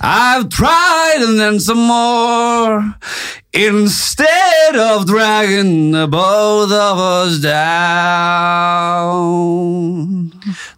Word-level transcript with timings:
I've 0.00 0.48
tried 0.48 1.18
and 1.20 1.38
then 1.40 1.60
some 1.60 1.86
more. 1.86 2.94
Instead 3.52 4.76
of 4.76 5.06
dragging 5.06 5.90
the 5.92 6.06
both 6.06 6.70
of 6.70 6.98
us 6.98 7.40
down. 7.40 7.58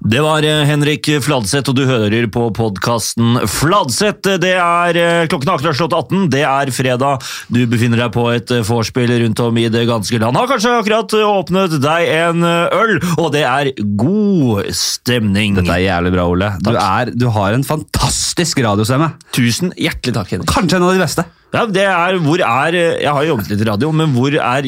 Det 0.00 0.20
var 0.24 0.44
eh, 0.46 0.62
Henrik 0.68 1.08
Fladseth, 1.24 1.70
og 1.72 1.78
du 1.78 1.84
hører 1.88 2.26
på 2.32 2.46
podkasten 2.56 3.40
Fladseth. 3.50 4.36
Det 4.42 4.54
er 4.56 4.98
eh, 5.00 5.26
klokken 5.30 5.50
har 5.50 5.60
akkurat 5.60 5.78
slått 5.78 5.96
18, 5.96 6.28
det 6.32 6.44
er 6.48 6.72
fredag. 6.74 7.26
Du 7.52 7.60
befinner 7.70 8.04
deg 8.04 8.14
på 8.16 8.26
et 8.34 8.54
eh, 8.54 8.64
vorspiel 8.66 9.12
rundt 9.24 9.42
om 9.44 9.60
i 9.60 9.68
det 9.72 9.86
ganske 9.90 10.20
land. 10.22 10.38
Har 10.38 10.50
kanskje 10.50 10.76
akkurat 10.80 11.16
åpnet 11.20 11.76
deg 11.82 12.12
en 12.20 12.46
øl, 12.46 12.96
og 13.16 13.32
det 13.34 13.44
er 13.48 13.72
god 14.00 14.70
stemning. 14.76 15.58
Dette 15.58 15.76
er 15.76 15.86
jævlig 15.88 16.14
bra, 16.16 16.28
Ole. 16.30 16.54
Du, 16.64 16.72
er, 16.74 17.12
du 17.14 17.28
har 17.34 17.56
en 17.56 17.66
fantastisk 17.66 18.62
radiostemme. 18.64 19.12
Tusen 19.36 19.74
hjertelig 19.76 20.16
takk, 20.16 20.34
Henrik. 20.36 20.50
Kanskje 20.50 20.80
en 20.80 20.88
av 20.88 20.96
de 20.96 21.04
beste. 21.04 21.26
Ja, 21.50 21.64
det 21.66 21.82
er, 21.82 22.16
hvor 22.22 22.38
er, 22.38 22.76
Jeg 22.78 23.10
har 23.10 23.24
jobbet 23.26 23.48
litt 23.50 23.62
i 23.64 23.66
radio, 23.66 23.90
men 23.94 24.12
hvor 24.14 24.30
er 24.30 24.66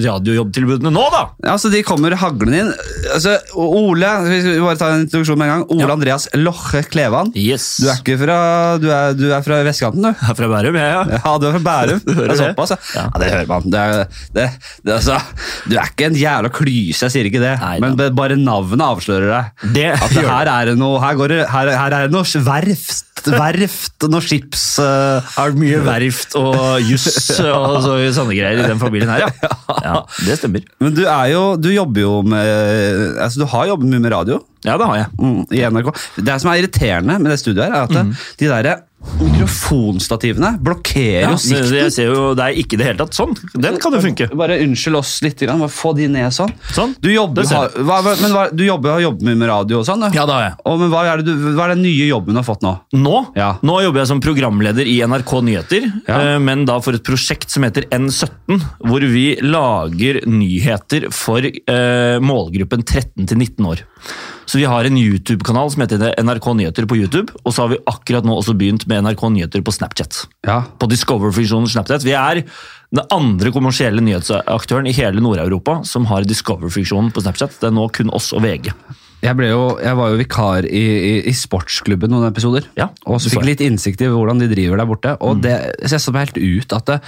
radiojobbtilbudene 0.00 0.92
nå, 0.94 1.02
da? 1.12 1.26
Ja, 1.42 1.54
altså, 1.54 1.68
De 1.72 1.82
kommer 1.84 2.16
haglende 2.16 2.62
inn. 2.62 2.70
Altså, 3.12 3.36
Ole 3.52 4.12
vi 4.46 4.60
bare 4.62 4.78
ta 4.80 4.88
en 4.94 5.04
introduksjon 5.06 5.38
med 5.40 5.48
en 5.48 5.52
gang. 5.54 5.64
Ole 5.72 5.86
Ja. 5.86 5.90
Andreas 5.96 6.28
Loche 6.38 6.82
Klevan. 6.90 7.32
Yes. 7.38 7.66
Du 7.82 7.88
er 7.92 7.98
ikke 8.00 8.16
fra, 8.20 8.36
du 8.82 8.88
er, 8.92 9.14
du 9.18 9.24
er 9.32 9.42
fra 9.46 9.60
vestkanten, 9.66 10.02
du? 10.02 10.10
Jeg 10.12 10.30
er 10.32 10.38
fra 10.38 10.48
Bærum, 10.52 10.78
jeg, 10.80 10.92
ja. 10.96 11.02
Ja, 11.22 11.34
du 11.38 11.46
er 11.48 11.56
fra 11.58 11.62
Bærum. 11.68 12.02
Det 12.22 12.28
er 12.28 12.40
såpass, 12.42 12.74
ja. 12.74 12.80
Ja. 12.96 13.06
Det 13.22 13.30
hører 13.34 13.48
man. 13.52 13.68
Det 13.72 13.82
er, 13.82 14.18
det, 14.36 14.48
det, 14.82 14.90
er 14.92 14.96
altså, 14.98 15.18
du 15.68 15.76
er 15.78 15.90
ikke 15.92 16.08
en 16.10 16.18
jævla 16.18 16.52
klyse, 16.54 17.06
jeg 17.06 17.14
sier 17.16 17.30
ikke 17.30 17.42
det. 17.42 17.54
Nei, 17.62 17.76
men 17.82 17.96
bare 18.16 18.36
navnet 18.40 18.84
avslører 18.86 19.28
deg. 19.32 19.70
Det 19.78 19.88
At 19.96 20.12
det 20.16 20.26
her 20.26 20.50
er 20.52 20.72
det 20.72 20.76
noe 20.80 21.00
Her, 21.02 21.16
går 21.18 21.32
det, 21.32 21.40
her, 21.50 21.70
her 21.76 21.96
er 21.96 22.06
det 22.08 22.14
noe 22.14 22.44
verft, 22.46 23.28
verft 23.32 24.06
noe 24.10 24.22
skips... 24.24 24.64
Uh, 24.82 25.22
Er 25.38 25.52
det 25.52 25.60
mye 25.60 25.78
verft 25.84 26.34
og 26.38 26.56
juss 26.84 27.06
og 27.44 27.76
så, 27.84 27.94
sånne 28.16 28.34
greier 28.36 28.62
i 28.62 28.66
den 28.66 28.80
familien 28.80 29.10
her, 29.12 29.24
ja? 29.26 29.52
Ja, 29.82 29.94
Det 30.26 30.38
stemmer. 30.40 30.64
men 30.82 30.94
du 30.96 31.02
er 31.06 31.28
jo 31.32 31.42
Du 31.60 31.68
jobber 31.72 32.02
jo 32.04 32.12
med 32.26 33.18
Altså, 33.22 33.42
du 33.42 33.46
har 33.52 33.68
jobbet 33.70 33.88
mye 33.92 34.02
med 34.02 34.12
radio. 34.14 34.31
¿no? 34.32 34.51
Ja, 34.64 34.76
det 34.78 34.86
har 34.86 34.96
jeg. 35.00 35.10
Mm, 35.18 35.42
i 35.50 35.62
NRK. 35.74 35.92
Det 36.22 36.38
som 36.42 36.52
er 36.52 36.62
irriterende 36.62 37.18
med 37.18 37.32
det 37.34 37.40
studioet, 37.42 37.66
her, 37.66 37.76
er 37.76 37.88
at 37.88 37.96
mm. 38.06 38.16
de 38.38 38.50
der 38.52 38.72
mikrofonstativene 39.02 40.52
blokkerer 40.62 41.24
Ja, 41.26 41.36
sikten. 41.40 41.66
det, 41.72 41.80
jeg 41.80 41.94
ser 41.94 42.10
jo, 42.12 42.26
det 42.38 42.44
er 42.44 42.58
ikke 42.62 42.78
det 42.78 42.86
hele 42.86 43.00
tatt 43.00 43.16
sånn. 43.16 43.32
Den 43.54 43.78
kan 43.82 43.94
jo 43.96 44.00
funke. 44.04 44.28
Bare 44.38 44.58
unnskyld 44.62 44.98
oss 45.00 45.14
litt, 45.24 45.42
bare 45.48 45.68
få 45.72 45.92
de 45.98 46.06
ned 46.12 46.30
sånn. 46.34 46.52
Sånn. 46.74 46.94
Du 47.02 47.10
jobber, 47.12 47.46
har, 47.50 47.74
hva, 47.82 47.98
men 48.06 48.34
hva, 48.34 48.44
du 48.54 48.64
jobber, 48.66 48.94
har 48.96 49.04
jobbet 49.08 49.26
mye 49.26 49.40
med 49.42 49.50
radio 49.50 49.80
og 49.80 49.88
sånn? 49.88 50.06
Ja, 50.14 50.26
det 50.28 50.36
har 50.36 50.44
jeg. 50.46 50.56
Og, 50.70 50.78
men 50.82 50.92
hva, 50.92 51.04
er 51.10 51.22
det 51.22 51.34
du, 51.34 51.48
hva 51.56 51.66
er 51.66 51.74
den 51.74 51.84
nye 51.86 52.08
jobben 52.08 52.36
du 52.36 52.42
har 52.42 52.48
fått 52.48 52.64
nå? 52.66 52.74
Nå, 52.98 53.16
Ja. 53.38 53.50
nå 53.66 53.78
jobber 53.84 54.04
jeg 54.04 54.12
som 54.12 54.22
programleder 54.24 54.88
i 54.88 54.98
NRK 55.02 55.34
Nyheter, 55.48 55.88
Ja. 56.06 56.20
eh, 56.34 56.38
men 56.42 56.64
da 56.68 56.78
for 56.84 56.94
et 56.98 57.04
prosjekt 57.06 57.50
som 57.50 57.66
heter 57.66 57.88
N17, 57.90 58.62
hvor 58.86 59.08
vi 59.12 59.26
lager 59.42 60.22
nyheter 60.30 61.10
for 61.14 61.42
eh, 61.42 62.18
målgruppen 62.22 62.86
13 62.86 63.26
til 63.26 63.38
19 63.38 63.66
år. 63.72 63.82
Så 64.52 64.58
vi 64.60 64.66
har 64.68 64.84
en 64.84 64.96
YouTube-kanal 65.00 65.70
som 65.72 65.80
heter 65.80 66.02
NRK 66.20 66.46
Nyheter 66.58 66.84
på 66.84 66.98
YouTube, 66.98 67.32
og 67.40 67.54
så 67.54 67.62
har 67.64 67.70
vi 67.72 67.78
akkurat 67.88 68.26
nå 68.28 68.34
også 68.36 68.52
begynt 68.60 68.82
med 68.90 69.06
NRK 69.06 69.22
Nyheter 69.32 69.62
på 69.64 69.72
Snapchat. 69.72 70.26
Ja. 70.44 70.58
På 70.76 70.88
Discover-funksjonen 70.92 71.70
Snapchat. 71.72 72.04
Vi 72.04 72.12
er 72.12 72.42
den 72.92 73.00
andre 73.16 73.48
kommersielle 73.54 74.04
nyhetsaktøren 74.04 74.90
i 74.90 74.92
hele 74.92 75.24
Nord-Europa 75.24 75.78
som 75.88 76.04
har 76.10 76.28
Discover-funksjonen 76.28 77.08
på 77.16 77.24
Snapchat. 77.24 77.56
Det 77.62 77.70
er 77.70 77.74
nå 77.78 77.86
kun 77.96 78.12
oss 78.12 78.28
og 78.36 78.44
VG. 78.44 78.68
Jeg, 79.24 79.40
jo, 79.48 79.64
jeg 79.80 80.00
var 80.02 80.12
jo 80.12 80.20
vikar 80.20 80.68
i, 80.68 80.84
i, 80.84 81.16
i 81.32 81.36
sportsklubben 81.38 82.12
noen 82.12 82.28
episoder, 82.28 82.68
Ja, 82.76 82.90
og 83.08 83.24
så 83.24 83.32
fikk 83.32 83.40
jeg. 83.46 83.50
litt 83.54 83.66
innsikt 83.70 84.04
i 84.04 84.12
hvordan 84.12 84.44
de 84.44 84.52
driver 84.52 84.84
der 84.84 84.92
borte. 84.92 85.16
Og 85.24 85.40
det 85.40 85.56
ser 85.88 86.02
sånn 86.02 86.20
helt 86.20 86.36
ut 86.36 86.76
at 86.76 86.92
det, 86.92 87.00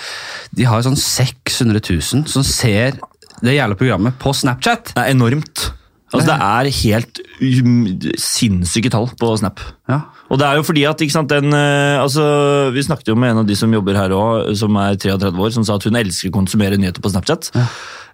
de 0.57 0.73
har 0.73 0.89
sånn 0.89 0.97
600 0.97 1.85
000 1.93 2.25
som 2.25 2.41
ser 2.57 3.03
det 3.45 3.59
jævla 3.61 3.77
programmet 3.77 4.17
på 4.17 4.33
Snapchat. 4.33 4.95
Det 4.97 5.03
er 5.05 5.13
enormt. 5.13 5.75
Altså, 6.15 6.31
det 6.31 6.37
er 6.47 6.71
helt 6.79 7.21
um, 7.43 7.79
sinnssyke 8.21 8.93
tall 8.93 9.09
på 9.19 9.33
Snap. 9.41 9.63
Ja. 9.91 10.01
Og 10.33 10.41
det 10.41 10.47
er 10.47 10.59
jo 10.59 10.65
fordi 10.67 10.85
at, 10.89 11.03
sant, 11.13 11.33
den, 11.33 11.53
eh, 11.53 12.01
altså, 12.01 12.25
Vi 12.73 12.87
snakket 12.87 13.11
jo 13.13 13.19
med 13.19 13.35
en 13.35 13.43
av 13.43 13.49
de 13.49 13.57
som 13.59 13.73
jobber 13.73 13.99
her 13.99 14.15
òg, 14.17 14.55
som 14.57 14.77
er 14.81 14.97
33 14.97 15.35
år, 15.35 15.53
som 15.53 15.67
sa 15.67 15.77
at 15.77 15.85
hun 15.85 15.99
elsker 16.01 16.33
å 16.33 16.39
konsumere 16.39 16.79
nyheter 16.81 17.05
på 17.05 17.13
Snapchat. 17.13 17.51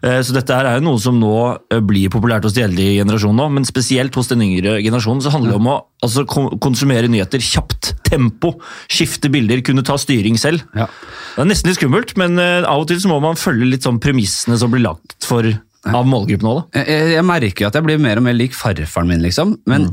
Eh, 0.03 0.19
Så 0.25 0.34
dette 0.34 0.56
her 0.56 0.66
er 0.66 0.78
jo 0.81 0.87
noe 0.89 1.00
som 1.03 1.21
nå 1.21 1.34
eh, 1.71 1.81
blir 1.84 2.10
populært 2.12 2.49
hos 2.49 2.56
de 2.56 2.65
eldre 2.65 2.83
generasjonene 2.97 3.10
generasjonen 3.10 3.55
men 3.55 3.69
spesielt 3.69 4.15
hos 4.16 4.31
den 4.31 4.43
yngre 4.44 4.78
generasjonen 4.83 5.22
så 5.22 5.33
handler 5.33 5.55
det 5.55 5.60
om 5.60 5.71
å 5.71 5.78
altså, 6.03 6.25
konsumere 6.27 7.09
nyheter 7.10 7.43
kjapt. 7.44 7.94
Tempo. 8.10 8.56
Skifte 8.91 9.31
bilder, 9.31 9.62
kunne 9.62 9.87
ta 9.87 9.97
styring 10.00 10.39
selv. 10.41 10.65
Ja. 10.75 10.89
Det 11.37 11.44
er 11.44 11.50
nesten 11.53 11.71
litt 11.71 11.78
skummelt, 11.78 12.16
men 12.19 12.41
av 12.41 12.83
og 12.83 12.89
til 12.91 12.99
så 13.00 13.12
må 13.12 13.21
man 13.22 13.39
følge 13.39 13.69
litt 13.71 13.87
sånn 13.87 14.00
premissene 14.03 14.59
som 14.59 14.72
blir 14.72 14.83
lagt 14.89 15.28
for 15.28 15.47
av 15.88 16.06
målgruppen 16.08 16.50
òg, 16.50 16.60
da. 16.60 16.84
Jeg, 16.84 17.10
jeg, 17.14 17.26
merker 17.26 17.68
at 17.70 17.78
jeg 17.78 17.86
blir 17.86 18.00
mer 18.02 18.20
og 18.20 18.26
mer 18.26 18.36
lik 18.36 18.56
farfaren 18.56 19.08
min, 19.08 19.22
liksom. 19.24 19.56
Men 19.70 19.88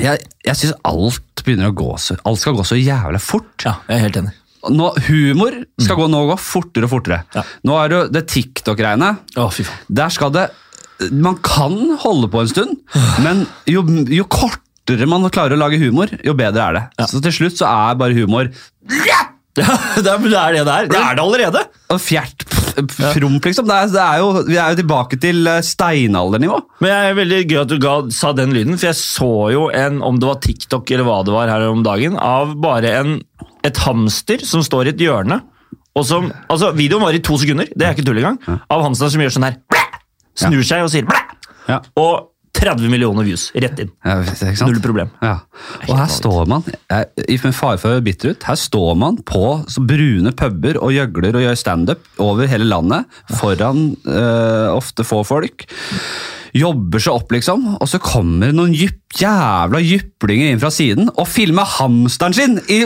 jeg, 0.00 0.20
jeg 0.44 0.58
syns 0.58 0.76
alt 0.88 1.42
begynner 1.46 1.72
å 1.72 1.76
gå 1.76 1.90
så 2.00 2.16
Alt 2.28 2.40
skal 2.42 2.56
gå 2.58 2.64
så 2.66 2.78
jævla 2.78 3.20
fort. 3.22 3.54
Ja, 3.64 3.78
jeg 3.88 3.98
er 3.98 4.04
helt 4.06 4.18
enig. 4.20 4.34
Nå, 4.70 4.92
humor 5.08 5.56
skal 5.82 5.98
gå, 5.98 6.06
nå 6.10 6.20
gå 6.28 6.36
fortere 6.38 6.86
og 6.86 6.92
fortere. 6.92 7.22
Ja. 7.34 7.42
Nå 7.66 7.78
er 7.80 7.90
det 7.90 8.02
det 8.14 8.26
TikTok-greiene. 8.30 9.16
Oh. 9.40 9.56
Der 9.90 10.12
skal 10.14 10.30
det 10.36 10.50
Man 11.10 11.40
kan 11.42 11.96
holde 11.98 12.28
på 12.30 12.44
en 12.44 12.50
stund, 12.52 12.76
men 13.24 13.42
jo, 13.66 13.82
jo 14.06 14.26
kortere 14.30 15.08
man 15.10 15.26
klarer 15.34 15.56
å 15.56 15.62
lage 15.64 15.80
humor, 15.82 16.12
jo 16.22 16.34
bedre 16.38 16.68
er 16.68 16.78
det. 16.78 17.08
Så 17.10 17.18
til 17.24 17.34
slutt 17.34 17.58
så 17.58 17.66
er 17.70 17.98
bare 17.98 18.14
humor 18.14 18.52
Ja, 19.08 19.24
det 19.58 19.66
er 19.66 20.22
det 20.22 20.38
er 20.38 20.54
det 20.60 20.66
der. 20.68 20.86
Det 20.92 21.00
er 21.00 21.18
det 21.18 21.24
allerede! 21.24 21.64
og 21.92 22.00
fjert 22.00 22.41
promp, 22.76 23.44
liksom. 23.48 23.68
Det 23.68 23.76
er, 23.76 23.92
det 23.92 24.02
er 24.02 24.22
jo, 24.22 24.30
vi 24.48 24.58
er 24.58 24.72
jo 24.72 24.80
tilbake 24.80 25.18
til 25.22 25.46
eh, 25.50 25.60
steinaldernivå. 25.66 26.58
Men 26.82 26.92
jeg 26.92 27.10
er 27.10 27.18
veldig 27.18 27.40
gøy 27.50 27.60
at 27.62 27.72
du 27.72 27.76
ga, 27.82 27.94
sa 28.14 28.32
den 28.36 28.54
lyden, 28.56 28.78
for 28.78 28.90
jeg 28.90 28.98
så 29.00 29.32
jo 29.54 29.68
en, 29.76 30.00
om 30.06 30.18
det 30.20 30.28
var 30.28 30.40
TikTok 30.44 30.92
eller 30.94 31.08
hva 31.08 31.20
det 31.26 31.36
var 31.36 31.52
her 31.52 31.68
om 31.68 31.84
dagen, 31.86 32.18
av 32.18 32.56
bare 32.62 32.94
en, 33.02 33.16
et 33.66 33.82
hamster 33.84 34.44
som 34.48 34.64
står 34.66 34.90
i 34.90 34.94
et 34.96 35.06
hjørne. 35.06 35.42
Og 35.98 36.06
som, 36.08 36.30
altså 36.48 36.72
Videoen 36.72 37.04
var 37.04 37.16
i 37.16 37.20
to 37.24 37.36
sekunder, 37.40 37.68
det 37.76 37.86
er 37.86 37.96
ikke 37.96 38.06
tull 38.06 38.22
engang. 38.22 38.40
Av 38.72 38.84
hamsteren 38.86 39.12
som 39.12 39.24
gjør 39.24 39.34
sånn 39.36 39.48
her. 39.50 39.58
Snur 40.40 40.64
seg 40.64 40.86
og 40.86 40.92
sier 40.92 41.04
blæ! 41.04 41.18
Ja. 41.68 41.78
Og 42.00 42.31
30 42.58 42.90
millioner 42.92 43.24
views 43.26 43.46
rett 43.56 43.78
inn. 43.82 43.90
Ja? 44.04 44.18
Null 44.66 44.80
problem. 44.84 45.08
Ja. 45.24 45.38
Og 45.88 45.96
her 45.98 46.10
står 46.12 46.46
man, 46.50 46.62
i- 47.26 47.38
med 47.42 47.54
fare 47.56 47.78
for 47.80 47.96
å 47.98 48.04
bitter 48.04 48.34
ut, 48.34 48.42
her 48.46 48.58
står 48.60 48.92
man 49.00 49.16
på 49.26 49.64
så 49.72 49.82
brune 49.86 50.32
puber 50.36 50.76
og 50.82 50.92
gjøgler 50.94 51.34
og 51.38 51.46
gjør 51.46 51.58
standup 51.58 52.04
over 52.22 52.46
hele 52.46 52.68
landet, 52.68 53.08
foran 53.40 53.96
eh, 54.06 54.68
ofte 54.76 55.02
få 55.08 55.24
folk. 55.26 55.66
Jobber 56.52 57.00
seg 57.00 57.14
opp, 57.16 57.32
liksom, 57.32 57.62
og 57.80 57.88
så 57.88 57.98
kommer 58.04 58.52
noen 58.52 58.74
jyp, 58.76 58.98
jævla 59.16 59.80
jyplinger 59.80 60.52
inn 60.52 60.60
fra 60.60 60.68
siden 60.72 61.08
og 61.16 61.24
filmer 61.32 61.64
hamsteren 61.78 62.36
sin 62.36 62.58
i 62.68 62.82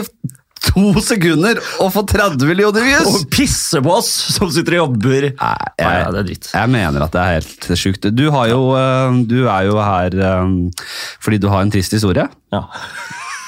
to 0.65 0.93
sekunder 1.03 1.59
og 1.83 1.91
få 1.93 2.03
30 2.07 2.47
millioner 2.49 2.85
views! 2.85 3.09
Og 3.09 3.27
pisse 3.33 3.81
på 3.83 3.93
oss 3.97 4.09
som 4.35 4.51
sitter 4.53 4.77
og 4.77 4.83
jobber. 4.85 5.29
Nei, 5.33 5.53
Nei, 5.81 5.93
ja, 6.01 6.09
det 6.13 6.21
er 6.21 6.29
dritt. 6.31 6.49
Jeg 6.53 6.73
mener 6.73 7.05
at 7.05 7.15
det 7.15 7.23
er 7.23 7.37
helt 7.37 7.69
sjukt. 7.81 8.09
Du, 8.15 8.25
har 8.33 8.49
jo, 8.51 8.61
eh, 8.79 9.19
du 9.29 9.39
er 9.45 9.67
jo 9.69 9.77
her 9.81 10.17
eh, 10.29 10.87
fordi 11.23 11.41
du 11.43 11.49
har 11.53 11.65
en 11.65 11.73
trist 11.73 11.95
historie. 11.97 12.27
Ja. 12.53 12.63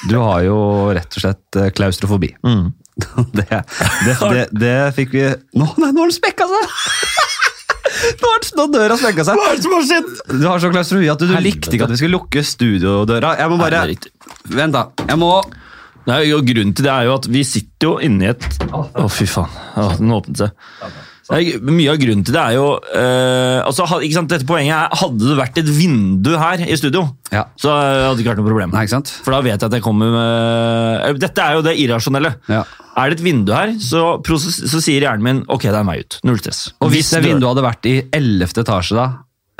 Du 0.10 0.16
har 0.22 0.46
jo 0.46 0.60
rett 0.96 1.18
og 1.18 1.26
slett 1.26 1.60
eh, 1.60 1.72
klaustrofobi. 1.76 2.36
Mm. 2.46 2.70
Det, 3.32 3.46
det, 3.48 4.14
det, 4.20 4.42
det 4.60 4.72
fikk 4.92 5.14
vi 5.14 5.22
Nå, 5.56 5.70
nei, 5.80 5.88
nå 5.96 6.02
har 6.02 6.10
den 6.10 6.12
spekka 6.12 6.44
seg! 6.50 6.74
Nå 8.20 8.32
har 8.34 8.68
døra 8.74 8.98
spekka 9.00 9.24
seg. 9.28 9.40
Hva 9.40 9.54
er 9.54 9.56
det 9.56 9.64
som 9.64 9.76
har 9.76 9.86
skjedd? 9.88 10.10
Du 10.34 10.44
har 10.46 10.60
så 10.60 10.72
klaustrofobi 10.74 11.10
at 11.14 11.24
du, 11.24 11.30
du 11.32 11.38
likte 11.44 11.72
ikke 11.76 11.88
at 11.88 11.94
vi 11.94 12.00
skulle 12.02 12.18
lukke 12.18 12.44
studiodøra. 12.46 13.38
Jeg 13.40 13.52
må 13.52 13.60
bare. 13.62 13.86
Vent, 14.52 14.76
da. 14.76 14.84
Jeg 15.08 15.20
må 15.22 15.32
Nei, 16.10 16.24
og 16.36 16.48
Grunnen 16.50 16.74
til 16.76 16.86
det 16.88 16.92
er 16.96 17.06
jo 17.10 17.14
at 17.20 17.28
vi 17.30 17.44
sitter 17.48 17.92
jo 17.92 17.94
inni 18.06 18.30
et 18.32 18.46
Å, 18.74 19.06
fy 19.14 19.28
faen. 19.30 19.54
Oh, 19.78 19.94
den 20.00 20.12
åpnet 20.16 20.42
seg. 20.42 20.52
Nei, 21.30 21.44
Mye 21.62 21.92
av 21.94 22.00
grunnen 22.02 22.24
til 22.26 22.34
det 22.34 22.42
er 22.42 22.56
jo 22.56 22.64
eh, 22.98 23.60
altså, 23.62 23.86
ikke 24.02 24.16
sant, 24.18 24.32
Dette 24.34 24.48
poenget 24.50 24.74
er, 24.74 24.96
Hadde 24.98 25.28
det 25.30 25.36
vært 25.38 25.60
et 25.62 25.68
vindu 25.70 26.32
her 26.42 26.64
i 26.66 26.78
studio, 26.80 27.04
Ja. 27.30 27.44
så 27.62 27.70
hadde 27.76 28.16
det 28.18 28.24
ikke 28.24 28.32
vært 28.34 28.42
noe 28.42 28.50
problem. 28.50 28.74
Nei, 28.74 28.82
ikke 28.88 28.96
sant? 28.96 29.12
For 29.22 29.36
da 29.38 29.44
vet 29.46 29.54
jeg 29.62 29.70
at 29.70 29.76
jeg 29.78 29.86
kommer 29.86 30.10
med 30.16 31.06
eh, 31.12 31.20
Dette 31.22 31.46
er 31.46 31.60
jo 31.60 31.66
det 31.70 31.76
irrasjonelle. 31.84 32.34
Ja. 32.50 32.64
Er 32.98 33.14
det 33.14 33.20
et 33.20 33.26
vindu 33.30 33.54
her, 33.54 33.76
så, 33.80 34.02
så 34.26 34.82
sier 34.82 35.06
hjernen 35.06 35.24
min 35.28 35.44
ok, 35.54 35.70
det 35.70 35.78
er 35.78 35.86
vei 35.88 36.00
ut. 36.02 36.18
Null 36.26 36.42
stress. 36.42 36.64
Og 36.82 36.90
hvis 36.96 37.14
det 37.14 37.22
dør- 37.22 37.30
vinduet 37.36 37.52
hadde 37.54 37.68
vært 37.70 37.86
i 37.94 37.94
11. 38.10 38.58
etasje, 38.66 38.98
da? 38.98 39.06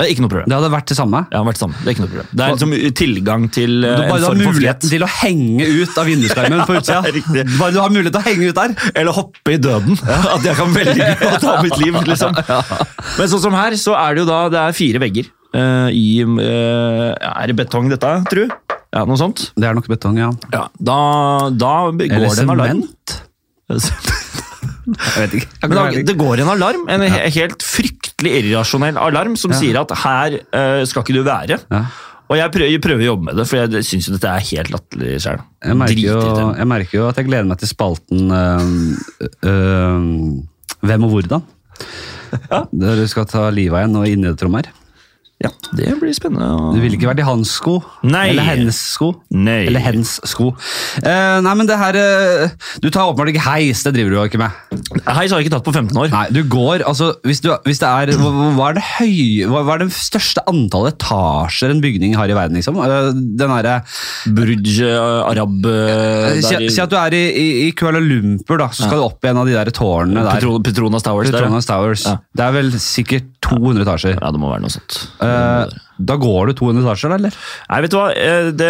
Det 0.00 0.06
er 0.06 0.14
ikke 0.14 0.22
noe 0.24 0.30
problem. 0.32 0.46
Det 0.48 0.56
hadde 0.56 0.68
vært 0.72 0.88
det 0.88 0.96
samme? 0.96 1.18
Ja, 1.20 1.28
det 1.28 1.36
hadde 1.36 1.48
vært 1.50 1.58
samme. 1.60 1.76
Det 1.76 1.84
er 1.84 1.92
ikke 1.92 2.02
noe 2.02 2.10
problem. 2.10 2.28
Det 2.32 2.44
er 2.44 2.54
liksom 2.54 2.70
tilgang 2.96 3.42
til 3.52 3.72
Du 3.82 3.88
eh, 3.90 3.98
bare 4.00 4.16
en 4.16 4.24
form 4.24 4.38
for 4.46 4.56
frihet. 4.56 4.86
til 4.88 5.02
å 5.04 5.08
henge 5.12 5.66
ut 5.68 5.98
av 6.00 6.08
vinduskarmen 6.08 6.62
på 6.64 6.76
utsida. 6.78 7.00
Riktig. 7.18 7.42
Bare 7.58 7.74
du 7.74 7.80
har 7.82 7.92
mulighet 7.92 8.14
til 8.16 8.22
å 8.22 8.24
henge 8.24 8.48
ut 8.48 8.60
der. 8.60 8.72
Eller 9.02 9.16
hoppe 9.18 9.52
i 9.52 9.58
døden. 9.60 10.00
At 10.34 10.46
jeg 10.48 10.56
kan 10.56 10.72
velge 10.72 11.08
å 11.28 11.34
ta 11.42 11.56
mitt 11.66 11.76
liv, 11.82 11.98
liksom. 12.08 12.32
Men 12.40 13.30
sånn 13.34 13.44
som 13.44 13.58
her, 13.58 13.76
så 13.82 13.98
er 14.00 14.16
det 14.16 14.24
jo 14.24 14.30
da 14.30 14.40
det 14.54 14.62
er 14.62 14.78
fire 14.78 15.02
vegger. 15.04 15.28
uh, 15.52 15.88
I 15.92 16.06
uh, 16.24 17.12
Er 17.12 17.52
det 17.52 17.58
betong, 17.60 17.92
dette, 17.92 18.14
tru? 18.32 18.46
Ja, 18.48 19.04
noe 19.04 19.20
sånt. 19.20 19.50
Det 19.60 19.68
er 19.68 19.76
nok 19.76 19.90
betong, 19.90 20.16
ja. 20.18 20.30
Ja, 20.54 20.64
da, 20.80 20.96
da 21.52 21.74
går 21.92 22.08
Eller 22.08 22.32
det 22.32 22.46
en 22.46 22.54
alarm. 22.56 22.80
Jeg 23.68 25.20
vet 25.20 25.36
ikke. 25.42 25.52
Men 25.68 25.76
da, 25.76 25.84
det 26.08 26.16
går 26.18 26.42
en 26.42 26.54
alarm, 26.56 26.88
en 26.90 27.04
helt 27.04 27.36
helt 27.36 28.09
fryktelig 28.20 28.52
irrasjonell 28.52 29.00
alarm, 29.00 29.36
som 29.36 29.50
Ja. 29.50 29.58
sier 29.58 29.80
at 29.80 29.90
her 30.04 30.38
uh, 30.52 30.84
skal 30.86 31.02
ikke 31.02 31.16
du 31.16 31.22
være. 31.24 31.58
Ja. 31.70 31.84
Og 32.30 32.36
jeg 32.38 32.50
prøver, 32.54 32.70
jeg 32.70 32.80
prøver 32.80 33.02
å 33.02 33.08
jobbe 33.08 33.24
med 33.26 33.36
det, 33.40 33.46
for 33.50 33.58
jeg 33.58 33.84
syns 33.88 34.06
jo 34.06 34.12
dette 34.14 34.30
er 34.30 34.44
helt 34.52 34.70
latterlig 34.70 35.16
sjøl. 35.24 35.40
Jeg 35.64 35.70
jeg 35.74 36.66
merker 36.70 36.94
jo 36.94 37.08
at 37.08 37.16
jeg 37.18 37.26
gleder 37.26 37.48
meg 37.50 37.58
til 37.58 37.68
spalten 37.68 38.30
øh, 38.30 38.68
øh, 39.50 40.04
Hvem 40.80 41.04
og 41.04 41.10
hvordan. 41.10 41.42
Der 42.70 43.00
du 43.00 43.06
skal 43.10 43.26
ta 43.26 43.48
livet 43.50 43.74
av 43.74 43.88
en 43.88 43.96
og 43.98 44.06
innettrommer. 44.06 44.70
Ja, 45.40 45.48
det 45.72 45.94
blir 45.96 46.12
spennende. 46.12 46.48
Du 46.74 46.82
ville 46.82 46.98
ikke 46.98 47.08
vært 47.08 47.22
i 47.22 47.24
hans 47.24 47.54
sko. 47.56 47.78
Nei. 48.04 48.26
Eller 48.34 48.44
hennes 48.44 48.76
sko. 48.76 49.06
Nei. 49.32 49.62
Eller 49.70 49.80
hens 49.80 50.18
sko. 50.28 50.50
Uh, 51.00 51.38
nei, 51.40 51.54
men 51.56 51.68
det 51.68 51.78
her 51.80 51.96
uh, 51.96 52.74
Du 52.82 52.90
tar 52.92 53.08
åpenbart 53.08 53.30
ikke 53.32 53.46
heis, 53.46 53.80
det 53.86 53.94
driver 53.96 54.12
du 54.12 54.18
jo 54.18 54.24
ikke 54.28 54.40
med. 54.42 54.58
Heis 55.06 55.32
har 55.32 55.40
jeg 55.40 55.46
ikke 55.46 55.54
tatt 55.54 55.64
på 55.64 55.72
15 55.72 55.96
år. 55.96 56.10
Nei, 56.12 56.26
du 56.36 56.42
går, 56.44 56.84
altså, 56.90 57.14
hvis, 57.24 57.40
du, 57.40 57.48
hvis 57.64 57.80
det 57.80 57.88
er 57.88 58.12
hva, 58.20 58.50
hva 58.58 58.68
er 58.68 58.76
det 58.76 58.84
høy, 58.98 59.16
hva, 59.48 59.64
hva 59.64 59.78
er 59.78 59.86
det 59.86 59.88
største 59.96 60.44
antallet 60.50 60.98
etasjer 60.98 61.72
en 61.72 61.80
bygning 61.86 62.18
har 62.20 62.28
i 62.28 62.36
verden, 62.36 62.60
liksom? 62.60 62.76
Uh, 62.76 63.08
Den 63.16 63.54
herre 63.54 63.78
Burj 64.36 64.68
eh, 64.84 65.30
Arab 65.30 65.56
si, 66.44 66.52
der 66.52 66.84
at 66.84 66.92
du 66.92 66.98
er 67.00 67.16
i, 67.16 67.22
i, 67.32 67.48
i 67.64 67.72
Kuala 67.76 68.02
Lumpur, 68.04 68.60
da, 68.60 68.68
så 68.76 68.84
skal 68.84 69.00
du 69.00 69.06
opp 69.06 69.24
i 69.24 69.32
en 69.32 69.40
av 69.40 69.48
de 69.48 69.56
der 69.56 69.72
tårnene 69.72 70.20
der. 70.26 70.36
Petro, 70.36 70.58
Petronas 70.68 71.06
Towers. 71.06 71.32
Der, 71.32 71.40
Petronas 71.40 71.68
Towers. 71.70 72.04
Ja. 72.10 72.18
Det 72.36 72.44
er 72.44 72.56
vel 72.60 72.72
sikkert 72.76 73.32
200 73.46 73.86
etasjer. 73.86 74.18
ja, 74.20 74.30
det 74.34 74.40
må 74.42 74.52
være 74.52 74.66
noe 74.66 74.72
sånt. 74.76 75.00
Eh, 75.24 75.29
da 76.00 76.14
går 76.16 76.48
du 76.48 76.52
200 76.56 76.80
etasjer, 76.80 77.12
eller? 77.12 77.34
Nei, 77.68 77.78
vet 77.84 77.92
du 77.92 77.96
hva? 77.98 78.06
Eh, 78.16 78.46
Det, 78.56 78.68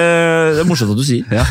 det 0.57 0.63
er 0.65 0.67
morsomt 0.67 0.91
at 0.97 0.99
du 0.99 1.05
sier. 1.07 1.27
Ja. 1.41 1.45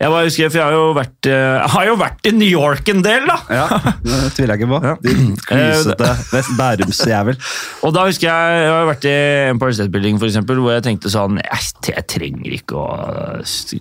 Jeg 0.00 0.08
bare 0.14 0.24
husker, 0.30 0.48
for 0.48 0.58
jeg 0.62 0.64
har 0.64 0.76
jo 0.76 0.86
vært, 0.96 1.28
eh, 1.28 1.66
har 1.74 1.88
jo 1.90 1.96
vært 2.00 2.30
i 2.30 2.32
New 2.32 2.48
York 2.48 2.88
en 2.88 3.02
del, 3.04 3.26
da! 3.28 3.36
Ja, 3.52 3.66
det 4.00 4.20
tviler 4.38 4.54
jeg 4.56 4.62
ikke 4.62 4.70
på. 4.72 4.80
Ja. 4.88 4.94
Din 5.04 5.26
Eh, 5.30 5.44
klysete 5.50 6.40
Bærumsjævel. 6.56 7.36
Og 7.84 7.94
da 7.96 8.06
husker 8.08 8.30
jeg 8.30 8.64
jeg 8.64 8.72
har 8.72 8.88
vært 8.88 9.06
i 9.10 9.14
Empire 9.52 9.76
State 9.76 9.92
Building, 9.92 10.18
for 10.22 10.30
eksempel, 10.30 10.60
hvor 10.64 10.72
jeg 10.76 10.86
tenkte 10.88 11.12
sånn 11.12 11.36
Jeg, 11.42 12.04
trenger 12.10 12.56
ikke 12.56 12.80
å 12.80 12.88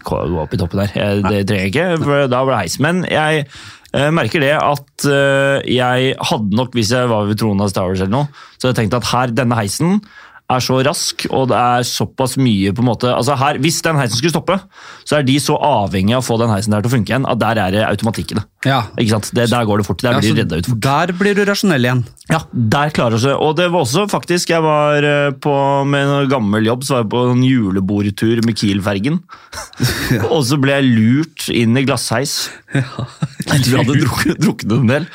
gå 0.04 0.40
opp 0.44 0.54
i 0.56 0.60
toppen 0.60 0.84
der. 0.84 0.94
Jeg, 0.96 1.24
det 1.24 1.44
trenger 1.50 1.66
jeg 1.66 1.74
ikke, 1.74 1.90
for 2.04 2.28
da 2.32 2.44
ble 2.44 2.56
det 2.58 2.62
heis. 2.66 2.78
Men 2.84 3.04
jeg 3.10 3.46
eh, 3.48 4.10
merker 4.16 4.44
det 4.44 4.54
at 4.60 5.08
eh, 5.08 5.70
jeg 5.72 6.14
hadde 6.34 6.60
nok, 6.60 6.76
hvis 6.78 6.92
jeg 6.96 7.10
var 7.12 7.30
ved 7.30 7.40
Tronas 7.42 7.76
Towers 7.76 8.04
eller 8.04 8.16
noe, 8.20 8.42
så 8.58 8.68
hadde 8.68 8.76
jeg 8.76 8.82
tenkt 8.84 9.00
at 9.00 9.12
her, 9.14 9.34
denne 9.40 9.58
heisen 9.60 10.02
er 10.50 10.64
så 10.66 10.80
rask, 10.86 11.26
og 11.30 11.50
det 11.52 11.58
er 11.58 11.86
såpass 11.86 12.36
mye 12.42 12.74
på 12.74 12.82
en 12.84 12.90
måte, 12.90 13.10
altså 13.14 13.38
her, 13.38 13.60
Hvis 13.62 13.82
den 13.86 14.00
heisen 14.00 14.18
skulle 14.18 14.34
stoppe, 14.34 14.58
så 15.06 15.20
er 15.20 15.28
de 15.28 15.38
så 15.42 15.56
avhengig 15.56 16.16
av 16.18 16.24
å 16.24 16.26
få 16.26 16.40
den 16.42 16.50
heisen 16.50 16.74
der 16.74 16.82
til 16.82 16.90
å 16.90 16.96
funke 16.96 17.14
igjen, 17.14 17.28
at 17.30 17.42
der 17.42 17.62
er 17.62 17.76
det 17.76 17.86
automatikk 17.86 18.34
i 18.34 18.40
det. 18.40 18.46
Ja. 18.68 18.82
Ikke 19.00 19.16
sant? 19.16 19.30
Det, 19.36 19.46
der 19.52 19.68
går 19.68 19.80
det 19.80 19.88
fort. 19.88 20.02
Der 20.04 20.18
blir 20.20 20.34
ja, 20.34 20.42
redda 20.42 20.60
ut 20.60 20.68
fort. 20.68 20.82
Der 20.84 21.14
blir 21.16 21.38
du 21.38 21.46
rasjonell 21.48 21.86
igjen. 21.86 22.04
Ja, 22.30 22.44
der 22.52 22.92
klarer 22.94 23.18
du 23.18 23.24
seg 23.24 23.40
Og 23.42 23.56
det 23.58 23.66
var 23.74 23.82
også 23.82 24.04
faktisk, 24.12 24.52
jeg 24.54 24.62
var 24.62 25.06
eh, 25.06 25.32
på, 25.34 25.54
med 25.90 26.06
en 26.06 26.30
gammel 26.30 26.68
jobb, 26.68 26.84
så 26.86 26.98
var 26.98 27.06
jeg 27.06 27.12
på 27.16 27.24
en 27.32 27.46
julebordtur 27.48 28.44
med 28.46 28.60
Kiel-fergen. 28.60 29.22
og 30.34 30.44
så 30.46 30.60
ble 30.62 30.76
jeg 30.76 30.90
lurt 30.92 31.48
inn 31.56 31.80
i 31.80 31.86
glassheis. 31.88 32.36
Etter 32.70 33.66
vi 33.66 33.78
hadde 33.80 33.96
drukket, 33.98 34.38
drukket 34.44 34.76
en 34.76 34.92
del. 34.92 35.08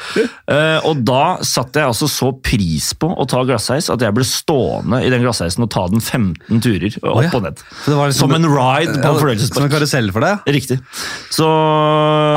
Uh, 0.50 0.80
og 0.88 1.04
da 1.06 1.22
satte 1.46 1.82
jeg 1.82 1.92
altså 1.92 2.08
så 2.10 2.32
pris 2.34 2.90
på 2.98 3.12
å 3.12 3.28
ta 3.30 3.44
glassheis 3.46 3.90
at 3.92 4.02
jeg 4.02 4.16
ble 4.16 4.26
stående 4.26 5.04
i 5.04 5.12
den 5.12 5.22
glassheisen 5.22 5.66
og 5.66 5.70
ta 5.74 5.84
den 5.92 6.02
15 6.02 6.64
turer 6.64 6.98
opp 7.04 7.12
oh, 7.12 7.22
ja. 7.22 7.30
og 7.30 7.46
ned. 7.46 7.62
Det 7.84 7.94
var 7.94 8.10
liksom- 8.10 8.32
Som 8.32 8.34
en 8.40 8.50
ride 8.50 8.98
på 8.98 9.30
en 9.30 9.44
Som 9.44 9.68
en 9.68 9.74
karusell 9.76 10.10
for 10.14 10.26
deg? 10.26 10.50
Riktig. 10.56 10.80
Så 11.30 11.46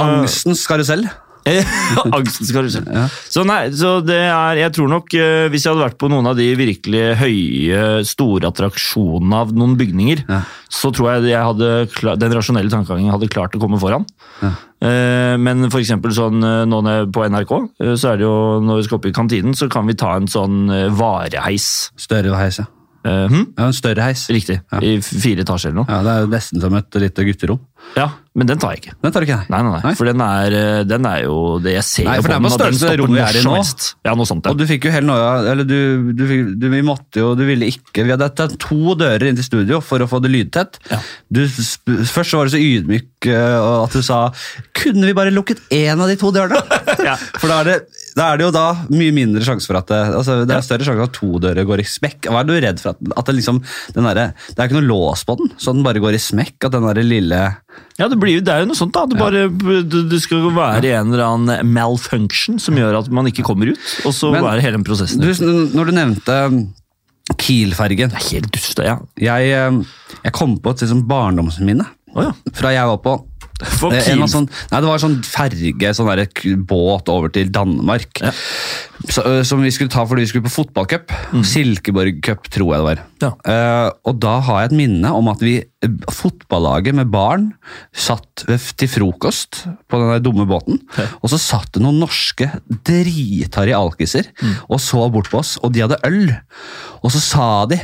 Angstens 0.03 0.67
karusell? 0.69 1.06
Angstens 2.17 2.51
Ja. 2.87 3.05
Så 3.31 3.43
nei, 3.47 3.69
så 3.75 3.97
det 4.05 4.19
er 4.27 4.59
Jeg 4.61 4.73
tror 4.77 4.89
nok 4.91 5.13
eh, 5.17 5.47
hvis 5.53 5.65
jeg 5.65 5.73
hadde 5.73 5.85
vært 5.87 5.97
på 6.01 6.09
noen 6.11 6.27
av 6.29 6.37
de 6.39 6.47
virkelig 6.59 7.03
høye, 7.19 7.81
store 8.07 8.49
attraksjonene 8.51 9.41
av 9.43 9.53
noen 9.55 9.75
bygninger, 9.79 10.23
Ja. 10.29 10.41
så 10.69 10.91
tror 10.95 11.15
jeg 11.15 11.31
jeg 11.31 11.43
hadde 11.49 11.71
kla- 11.95 12.17
den 12.19 12.33
rasjonelle 12.35 12.69
tankegangen 12.73 13.11
hadde 13.13 13.29
klart 13.31 13.55
å 13.57 13.61
komme 13.63 13.79
foran. 13.81 14.05
Eh, 14.43 15.37
Men 15.41 15.69
for 15.73 15.79
eksempel 15.81 16.13
sånn 16.13 16.41
eh, 16.43 16.63
nå 16.69 16.81
er 16.87 17.05
på 17.09 17.25
NRK, 17.27 17.53
eh, 17.81 17.93
så 17.97 18.13
er 18.13 18.17
det 18.21 18.27
jo 18.27 18.35
når 18.61 18.81
vi 18.81 18.87
skal 18.87 18.99
opp 18.99 19.05
i 19.09 19.15
kantinen, 19.15 19.55
så 19.57 19.69
kan 19.71 19.87
vi 19.89 19.95
ta 19.97 20.15
en 20.17 20.27
sånn 20.29 20.67
eh, 20.69 20.89
vareheis. 20.93 21.91
Større 21.97 22.35
heis, 22.37 22.59
ja. 22.61 22.67
Eh, 23.07 23.27
hm? 23.31 23.43
ja 23.57 23.65
en 23.69 23.75
større 23.77 24.03
heis. 24.03 24.25
Riktig. 24.33 24.59
Ja. 24.73 24.81
I 24.83 24.97
fire 25.01 25.45
etasjer 25.45 25.71
eller 25.71 25.83
noe. 25.83 25.87
Ja, 25.89 26.01
Det 26.03 26.11
er 26.13 26.25
jo 26.25 26.31
nesten 26.33 26.61
som 26.61 26.73
et 26.75 26.97
lite 26.99 27.23
gutterom. 27.29 27.59
Ja, 27.97 28.09
men 28.37 28.45
den 28.49 28.59
tar 28.61 28.75
jeg 28.75 28.83
ikke. 28.83 28.91
Den 29.01 29.13
tar 29.13 29.23
du 29.23 29.25
ikke, 29.25 29.37
Nei, 29.49 29.59
nei, 29.65 29.77
nei, 29.81 29.91
for 29.97 30.05
den 30.05 30.21
er, 30.21 30.53
eh, 30.53 30.81
den 30.85 31.05
er 31.09 31.23
jo 31.23 31.37
det 31.63 31.71
jeg 31.73 31.85
ser 31.87 32.05
Nei, 32.05 32.17
for 32.21 32.29
det 32.29 32.35
er 32.35 32.43
på 32.43 32.49
den 32.49 32.53
størrelse 32.53 32.91
rommet 33.01 33.17
når 33.17 33.23
er 33.23 33.39
i 33.39 33.43
nå. 33.47 33.53
helst. 33.55 33.85
Ja, 34.05 34.13
noe 34.19 34.29
sånt. 34.29 34.45
Ja. 34.45 34.53
Og 34.53 34.59
du 34.59 34.65
fikk 34.69 34.85
jo 34.85 34.91
helt 34.93 35.07
noia 35.07 35.31
Eller 35.53 35.65
du, 35.65 36.11
du, 36.13 36.23
du, 36.61 36.67
vi 36.69 36.81
måtte 36.85 37.23
jo 37.23 37.31
Du 37.39 37.41
ville 37.47 37.69
ikke 37.71 38.05
Vi 38.05 38.13
hadde 38.13 38.27
tatt 38.37 38.53
to 38.61 38.93
dører 38.99 39.25
inn 39.31 39.39
til 39.39 39.47
studio 39.47 39.79
for 39.81 40.03
å 40.03 40.09
få 40.11 40.19
det 40.21 40.29
lydtett. 40.35 40.77
Ja. 40.91 40.99
Du, 41.33 41.41
først 41.47 42.29
så 42.29 42.41
var 42.43 42.51
du 42.51 42.53
så 42.53 42.61
ydmyk 42.61 43.29
eh, 43.31 43.57
at 43.57 43.97
du 43.97 44.05
sa 44.05 44.19
Kunne 44.77 45.09
vi 45.09 45.15
bare 45.17 45.33
lukket 45.33 45.63
én 45.73 45.97
av 45.97 46.11
de 46.11 46.19
to 46.21 46.33
dørene? 46.35 46.61
Ja. 47.07 47.13
For 47.39 47.47
da 47.47 47.59
er, 47.61 47.67
det, 47.69 48.01
da 48.17 48.25
er 48.33 48.39
det 48.39 48.47
jo 48.47 48.53
da 48.55 48.63
mye 48.89 49.13
mindre 49.15 49.45
sjanse 49.45 49.69
for 49.69 49.77
at 49.79 49.87
det, 49.91 49.99
altså, 50.17 50.39
det 50.49 50.55
er 50.57 50.65
større 50.65 50.83
sjanse 50.87 50.99
for 50.99 51.07
at 51.07 51.15
to 51.15 51.39
dører 51.43 51.67
går 51.67 51.83
i 51.83 51.85
smekk. 51.87 52.27
Hva 52.33 52.41
er 52.41 52.47
du 52.49 52.55
redd 52.57 52.81
for? 52.83 52.95
At, 52.97 53.11
at 53.21 53.29
det 53.29 53.35
liksom 53.37 53.61
den 53.95 54.07
der, 54.09 54.33
Det 54.49 54.57
er 54.57 54.67
ikke 54.67 54.79
noe 54.81 54.89
lås 54.89 55.23
på 55.27 55.37
den, 55.39 55.53
så 55.61 55.71
den 55.77 55.85
bare 55.85 56.01
går 56.03 56.17
i 56.17 56.21
smekk? 56.21 56.57
At 56.67 56.73
den 56.75 56.87
derre 56.89 57.05
lille 57.05 57.41
Ja, 57.97 58.07
det, 58.11 58.19
blir, 58.21 58.41
det 58.45 58.53
er 58.53 58.61
jo 58.61 58.69
noe 58.69 58.77
sånt, 58.77 58.93
da. 58.93 59.07
Det, 59.09 59.17
bare, 59.17 59.47
det, 59.49 60.19
skal 60.21 60.51
være 60.53 60.91
en 60.99 61.13
eller 61.13 61.23
annen 61.25 61.71
malfunction 61.73 62.59
som 62.61 62.77
gjør 62.77 62.99
at 62.99 63.07
man 63.13 63.29
ikke 63.29 63.45
kommer 63.47 63.71
ut. 63.73 63.87
Og 64.05 64.13
så 64.13 64.29
Men- 64.33 64.45
er 64.45 64.61
hele 64.61 64.77
den 64.77 64.85
prosessen. 64.87 65.23
du, 65.23 65.31
Når 65.73 65.89
du 65.89 65.95
nevnte 65.97 66.37
Kiel-fergen 67.35 68.13
det 68.13 68.19
er 68.21 68.29
helt 68.31 68.51
dust, 68.55 68.79
ja. 68.79 68.99
jeg, 69.19 69.49
eh, 69.51 69.79
jeg 70.23 70.35
kom 70.35 70.55
på 70.63 70.71
et 70.71 70.85
liksom, 70.85 71.01
barndomsminne 71.09 71.83
oh, 72.15 72.21
ja. 72.23 72.31
fra 72.55 72.71
jeg 72.71 72.87
var 72.87 73.01
på 73.03 73.17
Eh, 73.57 74.27
sånn, 74.29 74.45
nei, 74.69 74.79
Det 74.83 74.89
var 74.89 75.01
sånn 75.01 75.15
ferge, 75.25 75.93
sånn 75.97 76.09
der 76.11 76.27
båt 76.69 77.09
over 77.09 77.31
til 77.33 77.49
Danmark. 77.53 78.21
Ja. 78.21 78.33
Så, 79.07 79.23
øh, 79.25 79.41
som 79.45 79.63
vi 79.63 79.71
skulle 79.73 79.93
ta 79.93 80.03
fordi 80.05 80.25
vi 80.25 80.29
skulle 80.29 80.45
på 80.45 80.53
fotballcup. 80.53 81.13
Silkeborg 81.45 82.21
Cup, 82.25 82.49
tror 82.53 82.73
jeg 82.73 82.81
det 82.81 82.87
var. 82.87 83.01
Ja. 83.23 83.31
Uh, 83.47 83.89
og 84.09 84.19
da 84.21 84.35
har 84.45 84.61
jeg 84.61 84.71
et 84.71 84.77
minne 84.77 85.13
om 85.17 85.29
at 85.31 85.41
vi, 85.41 85.55
eh, 85.63 85.95
fotballaget 86.13 86.97
med 86.97 87.09
barn, 87.13 87.49
satt 87.93 88.45
til 88.45 88.91
frokost 88.91 89.63
på 89.89 90.01
den 90.01 90.13
der 90.13 90.23
dumme 90.25 90.45
båten. 90.49 90.81
Og 91.23 91.33
så 91.33 91.41
satt 91.41 91.73
det 91.73 91.81
noen 91.81 92.01
norske 92.01 92.51
dritharry 92.69 93.73
alkiser 93.73 94.29
og 94.69 94.79
så 94.83 95.09
bort 95.13 95.31
på 95.33 95.41
oss, 95.41 95.57
og 95.63 95.73
de 95.73 95.85
hadde 95.85 96.01
øl. 96.05 96.29
Og 97.01 97.13
så 97.13 97.21
sa 97.23 97.49
de, 97.69 97.81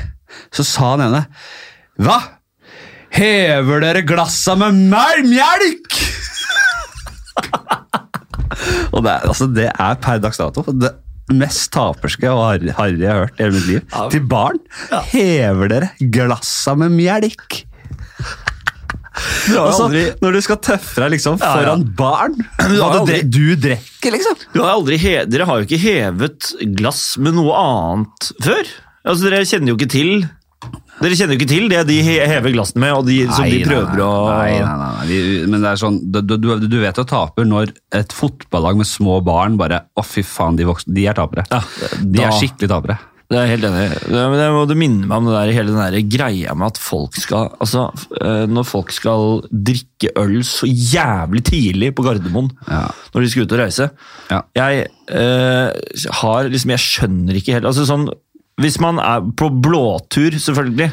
så 0.54 0.66
sa 0.66 0.96
den 0.98 1.10
ene 1.10 1.26
Hva? 2.02 2.22
Hever 3.14 3.84
dere 3.84 4.02
glassa 4.08 4.56
med 4.58 4.78
mer 4.90 5.22
mjelk?! 5.28 6.00
og 8.94 9.02
det 9.04 9.10
er, 9.12 9.24
altså, 9.28 9.48
det 9.54 9.68
er 9.72 9.96
per 10.02 10.20
dags 10.24 10.38
dato 10.40 10.64
det 10.70 10.92
mest 11.34 11.72
taperske 11.74 12.28
og 12.30 12.42
harry 12.44 12.74
harry 12.78 13.00
jeg 13.02 13.10
har 13.10 13.22
hørt 13.24 13.40
i 13.40 13.44
hele 13.46 13.56
mitt 13.56 13.68
liv. 13.70 13.84
Ja. 13.94 14.08
Til 14.12 14.26
barn. 14.30 14.60
Hever 15.14 15.72
dere 15.72 15.92
glassa 16.14 16.76
med 16.78 16.94
mjelk? 16.94 17.62
Du 19.48 19.54
har 19.56 19.68
Altså, 19.70 19.86
aldri, 19.88 20.04
når 20.24 20.36
du 20.36 20.40
skal 20.42 20.58
tøffe 20.66 21.02
deg 21.04 21.12
liksom 21.14 21.36
Ja, 21.38 21.46
ja. 21.46 21.54
foran 21.60 21.84
barn 21.98 22.34
har 22.58 22.96
aldri- 23.00 23.20
du, 23.24 23.44
du 23.54 23.68
drikker, 23.68 24.16
liksom. 24.16 24.40
du 24.56 24.62
har 24.64 24.72
aldri 24.74 24.98
dere 25.30 25.46
har 25.48 25.62
jo 25.62 25.68
ikke 25.68 25.82
hevet 25.84 26.50
glass 26.80 27.04
med 27.22 27.38
noe 27.38 27.54
annet 27.60 28.32
før. 28.44 28.64
Altså, 29.06 29.28
Dere 29.30 29.44
kjenner 29.46 29.74
jo 29.74 29.78
ikke 29.78 29.92
til 29.94 30.12
Dere 31.02 31.16
kjenner 31.18 31.34
jo 31.36 31.40
ikke 31.42 31.50
til 31.50 31.66
det 31.72 31.80
de 31.90 31.96
hever 32.06 32.54
glassene 32.54 32.84
med, 32.84 32.94
og 32.94 33.08
de, 33.08 33.16
som 33.34 33.48
de 33.50 33.64
prøver 33.66 33.98
nei, 33.98 34.04
å 34.06 34.12
Nei, 34.30 34.52
nei, 34.60 34.76
nei, 34.78 34.92
nei. 34.98 35.06
Vi, 35.10 35.22
men 35.50 35.64
det 35.66 35.72
er 35.74 35.80
sånn, 35.82 35.98
du, 36.14 36.20
du, 36.22 36.38
du- 36.68 36.80
vet 36.84 37.00
jo 37.02 37.04
taper 37.10 37.48
når 37.50 37.72
et 37.98 38.14
fotballag 38.14 38.78
med 38.80 38.88
små 38.88 39.18
barn 39.26 39.58
bare 39.60 39.82
Å, 39.98 40.04
fy 40.06 40.22
faen, 40.28 40.56
de 40.60 40.68
voksne, 40.70 40.94
de 40.96 41.08
er 41.10 41.18
tapere. 41.18 41.48
Ja, 41.52 41.64
de 41.98 42.20
da- 42.20 42.28
er 42.30 42.38
skikkelig 42.38 42.70
tapere. 42.76 43.00
Det 43.34 43.40
er 43.40 43.48
helt 43.50 43.64
enig. 43.66 43.86
men 44.12 44.34
det, 44.38 44.48
må- 44.54 44.66
det 44.70 44.76
minner 44.78 45.08
meg 45.10 45.18
om 45.18 45.26
det 45.32 45.34
der, 45.34 45.52
hele 45.58 45.72
den 45.74 45.80
der 45.82 45.96
greia 46.06 46.54
med 46.54 46.68
at 46.76 46.78
folk 46.78 47.16
skal 47.18 47.48
altså, 47.64 47.88
eh, 48.22 48.44
Når 48.52 48.68
folk 48.70 48.92
skal 48.94 49.40
drikke 49.50 50.12
øl 50.22 50.36
så 50.46 50.68
jævlig 50.70 51.42
tidlig 51.48 51.94
på 51.98 52.04
Gardermoen 52.06 52.52
Ja. 52.68 52.84
når 53.16 53.22
de 53.26 53.30
skal 53.34 53.48
ut 53.48 53.56
og 53.58 53.64
reise 53.64 53.90
Ja. 54.30 54.42
Jeg 54.60 54.86
eh, 55.10 55.72
har 56.20 56.52
liksom 56.52 56.76
Jeg 56.76 56.84
skjønner 56.86 57.40
ikke 57.40 57.56
helt 57.58 57.66
altså 57.72 57.88
sånn, 57.90 58.06
Hvis 58.62 58.80
man 58.82 59.02
er 59.02 59.26
på 59.38 59.50
blåtur, 59.64 60.36
selvfølgelig, 60.38 60.92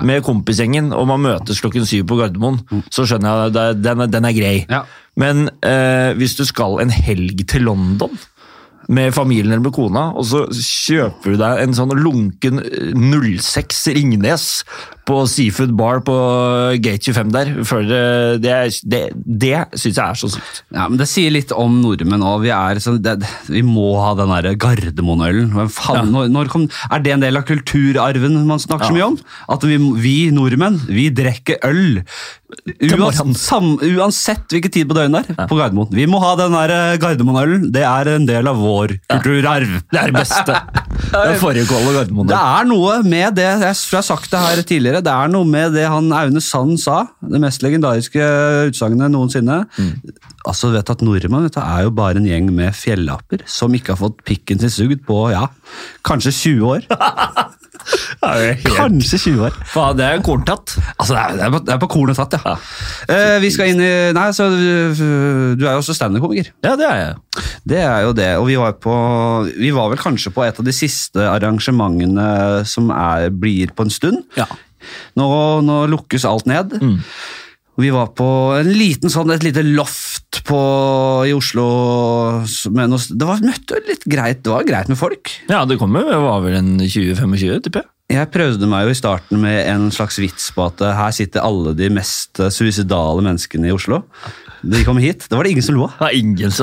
med 0.00 0.22
kompisgjengen, 0.24 0.92
og 0.96 1.04
man 1.10 1.20
møtes 1.20 1.60
klokken 1.60 1.84
syv 1.88 2.06
på 2.08 2.16
Gardermoen, 2.16 2.62
så 2.88 3.04
skjønner 3.04 3.28
jeg 3.28 3.56
at 3.60 3.80
den, 3.84 4.04
den 4.08 4.28
er 4.28 4.36
grei. 4.36 4.54
Ja. 4.70 4.84
Men 5.20 5.50
eh, 5.60 6.12
hvis 6.16 6.36
du 6.38 6.46
skal 6.48 6.80
en 6.80 6.92
helg 6.94 7.42
til 7.50 7.66
London 7.68 8.16
med 8.88 9.12
familien 9.14 9.52
eller 9.52 9.66
med 9.66 9.74
kona, 9.76 10.08
og 10.16 10.24
så 10.26 10.46
kjøper 10.48 11.34
du 11.34 11.42
deg 11.42 11.60
en 11.62 11.76
sånn 11.76 11.92
lunken 12.00 12.62
eh, 12.64 12.96
06 12.96 13.84
Ringnes 13.98 14.46
på 15.08 15.22
Seafood 15.26 15.72
Bar 15.78 16.02
på 16.06 16.14
Gate 16.82 17.10
25 17.10 17.32
der. 17.34 17.52
Føler 17.66 18.38
det, 18.42 18.56
det, 18.86 19.02
det, 19.14 19.54
syns 19.74 19.98
jeg 19.98 20.04
er 20.04 20.20
så 20.20 20.30
sykt. 20.36 20.62
Ja, 20.74 20.86
men 20.88 21.00
Det 21.00 21.08
sier 21.10 21.34
litt 21.34 21.54
om 21.56 21.80
nordmenn 21.82 22.22
òg. 22.26 22.44
Vi, 22.44 22.52
sånn- 22.82 23.00
vi 23.50 23.64
må 23.66 23.88
ha 23.98 24.12
den 24.18 24.32
der 24.34 24.54
Gardermoen-ølen. 24.62 25.50
Ja. 25.58 26.02
Når, 26.06 26.30
når 26.32 26.52
kom, 26.52 26.68
er 26.90 27.02
det 27.02 27.16
en 27.16 27.24
del 27.24 27.40
av 27.40 27.46
kulturarven 27.48 28.38
man 28.46 28.62
snakker 28.62 28.92
så 28.92 28.96
mye 28.96 29.10
om? 29.12 29.18
At 29.52 29.66
vi, 29.66 29.80
vi 30.02 30.16
nordmenn, 30.34 30.80
vi 30.90 31.10
drikker 31.14 31.62
øl. 31.66 32.02
Uansett, 32.52 33.38
sam, 33.40 33.72
uansett 33.80 34.52
hvilken 34.52 34.72
tid 34.74 34.88
på 34.90 34.96
døgnet 34.96 35.30
det 35.30 35.36
er 35.40 35.48
på 35.48 35.56
Gardermoen. 35.56 35.88
Vi 35.96 36.04
må 36.10 36.20
ha 36.22 36.34
den 36.38 36.54
eh, 36.60 36.98
Gardermoen-ølen. 37.00 37.70
Det 37.74 37.84
er 37.88 38.10
en 38.12 38.26
del 38.28 38.50
av 38.50 38.60
vår 38.60 38.98
kulturarv. 39.08 39.78
Det 39.88 40.00
er 40.02 40.12
det 40.12 40.18
beste. 40.20 40.58
Den 41.12 41.38
forrige 41.40 41.66
Kål 41.68 41.88
og 41.90 41.96
Gardermoen. 41.96 42.28
Det 42.30 42.38
er 42.38 42.68
noe 42.68 42.98
med 43.04 43.34
det, 43.36 43.48
jeg 43.48 43.76
tror 43.80 43.96
jeg 43.96 43.98
har 43.98 44.06
sagt 44.06 44.30
det 44.32 44.40
her 44.42 44.60
tidligere, 44.68 44.91
det 45.00 45.12
er 45.14 45.28
noe 45.32 45.46
med 45.48 45.72
det 45.72 45.86
han 45.88 46.10
Aune 46.12 46.40
Sand 46.44 46.76
sa, 46.82 47.06
det 47.22 47.40
mest 47.40 47.62
legendariske 47.64 48.20
utsagnet 48.68 49.10
noensinne. 49.14 49.62
Altså, 50.44 50.72
vet 50.74 50.90
at 50.90 51.02
Nordmenn 51.06 51.46
vet 51.46 51.54
du, 51.56 51.62
er 51.62 51.86
jo 51.86 51.94
bare 51.94 52.18
en 52.20 52.26
gjeng 52.26 52.50
med 52.52 52.74
fjellaper 52.74 53.46
som 53.46 53.72
ikke 53.78 53.94
har 53.94 54.02
fått 54.02 54.20
pikken 54.26 54.58
sin 54.60 54.70
sugd 54.74 55.04
på, 55.06 55.22
ja, 55.32 55.46
kanskje 56.04 56.34
20 56.58 56.68
år. 56.76 56.86
Jo 58.22 58.28
helt- 58.38 58.76
Kanskje 58.76 59.18
20 59.18 59.40
år. 59.48 59.54
Faen, 59.66 59.96
det 59.98 60.04
er 60.06 60.20
korntatt. 60.22 60.76
Altså, 61.00 61.16
det 61.16 61.22
er, 61.22 61.32
det 61.34 61.42
er, 61.42 61.50
på, 61.50 61.58
det 61.66 61.72
er 61.74 61.80
på 61.82 61.88
kornet 61.90 62.14
tatt, 62.20 62.36
ja. 62.38 62.52
Eh, 63.10 63.38
vi 63.42 63.48
skal 63.50 63.72
inn 63.72 63.80
i, 63.82 63.88
nei, 64.14 64.28
så 64.36 64.46
du, 64.52 64.94
du 65.58 65.64
er 65.66 65.72
jo 65.72 65.80
også 65.80 65.96
stand-up-komiker. 65.96 66.52
Ja, 66.62 66.76
det 66.78 66.86
er 66.86 67.00
jeg. 67.00 67.16
Det 67.72 67.80
er 67.82 68.04
jo 68.06 68.12
det, 68.14 68.28
og 68.38 68.46
vi 68.46 68.54
var, 68.60 68.76
på, 68.78 68.94
vi 69.56 69.72
var 69.74 69.90
vel 69.90 69.98
kanskje 69.98 70.30
på 70.36 70.44
et 70.46 70.60
av 70.62 70.68
de 70.68 70.76
siste 70.76 71.26
arrangementene 71.26 72.62
som 72.70 72.92
er, 72.94 73.26
blir 73.34 73.74
på 73.74 73.88
en 73.88 73.90
stund. 73.98 74.22
Ja. 74.38 74.46
Nå, 75.18 75.28
nå 75.66 75.82
lukkes 75.92 76.24
alt 76.28 76.46
ned. 76.50 76.74
Vi 77.80 77.88
var 77.88 78.10
på 78.12 78.26
en 78.58 78.68
liten 78.76 79.08
sånn, 79.08 79.30
et 79.32 79.42
lite 79.46 79.62
loft 79.64 80.42
på, 80.44 80.58
i 81.24 81.32
Oslo. 81.32 81.64
Med 82.74 82.92
noe, 82.92 83.00
det 83.16 83.28
var 83.28 83.40
møtte 83.44 83.78
litt 83.88 84.04
greit, 84.12 84.42
det 84.44 84.52
var 84.52 84.66
greit 84.68 84.90
med 84.92 84.98
folk. 85.00 85.32
Ja, 85.48 85.62
det 85.68 85.78
kommer, 85.80 86.04
det 86.10 86.20
var 86.20 86.42
vel 86.44 86.58
en 86.60 86.74
20-25, 86.84 87.62
tipper 87.64 87.80
jeg. 87.84 87.88
Jeg 88.12 88.28
prøvde 88.28 88.66
meg 88.68 88.84
jo 88.84 88.92
i 88.92 88.96
starten 88.98 89.40
med 89.40 89.56
en 89.72 89.86
slags 89.94 90.18
vits 90.20 90.50
på 90.52 90.66
at 90.66 90.82
eh, 90.84 90.90
her 90.98 91.14
sitter 91.16 91.40
alle 91.46 91.72
de 91.78 91.86
mest 91.96 92.42
eh, 92.44 92.50
suicidale 92.52 93.22
menneskene 93.24 93.70
i 93.70 93.72
Oslo. 93.72 94.02
De 94.60 94.82
kom 94.84 94.98
hit, 95.00 95.24
det 95.30 95.38
var 95.38 95.48
det 95.48 95.54
ingen 95.54 95.64
som 95.64 95.78
lo 95.78 95.86
av. 95.86 95.94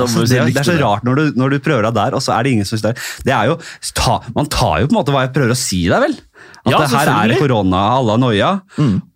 Altså, 0.06 0.22
det, 0.30 0.36
er- 0.38 0.46
det 0.54 0.60
er 0.62 0.68
så 0.68 0.76
rart 0.78 1.02
når 1.08 1.18
du, 1.18 1.40
når 1.40 1.56
du 1.56 1.58
prøver 1.64 1.88
deg 1.88 1.96
der, 1.98 2.14
og 2.14 2.22
så 2.22 2.36
er 2.36 2.46
det 2.46 2.52
ingen 2.54 2.68
som 2.70 2.78
det. 2.84 2.92
er- 2.94 3.08
Det 3.26 3.34
er 3.34 3.50
jo, 3.50 3.56
ta, 3.98 4.20
Man 4.36 4.46
tar 4.52 4.76
jo 4.84 4.86
på 4.86 4.94
en 4.94 5.00
måte 5.00 5.16
hva 5.16 5.24
jeg 5.26 5.34
prøver 5.40 5.56
å 5.56 5.58
si 5.58 5.80
deg, 5.90 6.04
vel? 6.06 6.14
At 6.60 6.72
Ja, 6.72 6.78
det 6.84 6.88
her 6.92 7.08
er. 7.08 7.34
Mm. 7.34 7.40
korona, 7.40 7.82
alle 7.96 8.14
har 8.14 8.20
noia. 8.20 8.50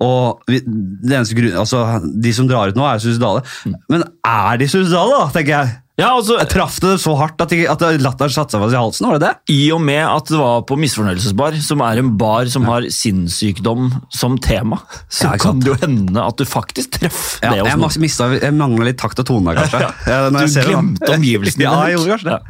Og 0.00 0.44
vi, 0.48 0.60
det 0.64 1.12
eneste 1.18 1.36
grunn, 1.36 1.56
altså, 1.60 1.84
de 2.02 2.32
som 2.32 2.48
drar 2.48 2.72
ut 2.72 2.78
nå, 2.78 2.86
er 2.88 3.02
suicidale. 3.04 3.44
Mm. 3.68 3.74
Men 3.92 4.04
er 4.24 4.60
de 4.62 4.68
suicidale, 4.72 5.18
da, 5.18 5.26
tenker 5.34 5.52
jeg? 5.58 5.74
Ja, 5.94 6.08
altså, 6.18 6.34
Jeg 6.40 6.48
traff 6.50 6.80
det 6.82 6.96
så 6.98 7.12
hardt 7.20 7.38
at, 7.44 7.52
de, 7.54 7.68
at 7.70 7.82
latteren 8.02 8.32
satte 8.34 8.56
seg 8.56 8.62
fast 8.64 8.74
i 8.74 8.78
halsen, 8.80 9.06
var 9.06 9.20
det 9.22 9.28
det? 9.28 9.52
I 9.54 9.58
og 9.76 9.78
med 9.86 10.00
at 10.02 10.26
det 10.32 10.40
var 10.40 10.64
på 10.66 10.74
Misfornøyelsesbar, 10.82 11.54
som 11.62 11.84
er 11.86 12.00
en 12.02 12.08
bar 12.18 12.50
som 12.50 12.66
har 12.66 12.88
sinnssykdom 12.90 13.92
som 14.10 14.34
tema, 14.42 14.80
så 15.06 15.28
Ja, 15.30 15.36
kan 15.38 15.60
det 15.62 15.70
jo 15.70 15.76
hende 15.84 16.18
at 16.24 16.40
du 16.40 16.42
faktisk 16.50 16.96
treffer 16.98 17.44
Ja, 17.46 17.52
det 17.52 17.60
jeg 17.62 17.78
noen. 17.78 17.84
mas- 17.86 18.18
jeg 18.42 18.56
mangla 18.58 18.88
litt 18.90 18.98
takt 18.98 19.22
og 19.22 19.28
tone 19.30 19.54
kanskje. 19.60 19.84
Ja, 19.84 19.92
jeg 20.34 20.34
Du 20.34 20.58
glemte 20.66 21.06
det, 21.06 21.14
omgivelsene 21.20 21.62
Ja, 21.68 21.76
jeg 21.86 22.00
gjorde 22.00 22.16
kanskje 22.16 22.32
det. 22.32 22.40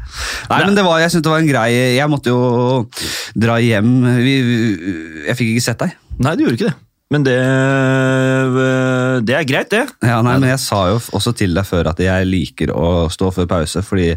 Nei, 0.55 0.63
men 0.65 0.81
det 0.81 0.87
var, 0.89 1.03
jeg 1.05 1.13
syntes 1.13 1.27
det 1.29 1.35
var 1.35 1.45
en 1.45 1.53
grei 1.53 1.69
Jeg 1.99 2.09
måtte 2.15 2.33
jo 2.33 2.41
dra 3.45 3.61
hjem. 3.61 3.93
Vi, 4.25 4.35
jeg 5.29 5.37
fikk 5.37 5.53
ikke 5.53 5.67
sett 5.69 5.85
deg. 5.85 5.93
Nei, 6.25 6.33
du 6.41 6.47
gjorde 6.47 6.57
ikke 6.63 6.73
det. 6.73 6.79
Men 7.13 7.23
det, 7.29 7.37
det 9.21 9.35
er 9.37 9.45
greit, 9.45 9.71
det. 9.71 9.85
Ja, 10.03 10.21
nei, 10.23 10.39
men 10.39 10.49
Jeg 10.49 10.59
sa 10.61 10.89
jo 10.91 10.97
også 11.15 11.35
til 11.37 11.55
deg 11.55 11.65
før 11.69 11.91
at 11.93 11.99
jeg 12.03 12.27
liker 12.27 12.73
å 12.75 13.09
stå 13.13 13.31
før 13.35 13.47
pause, 13.47 13.83
fordi 13.83 14.17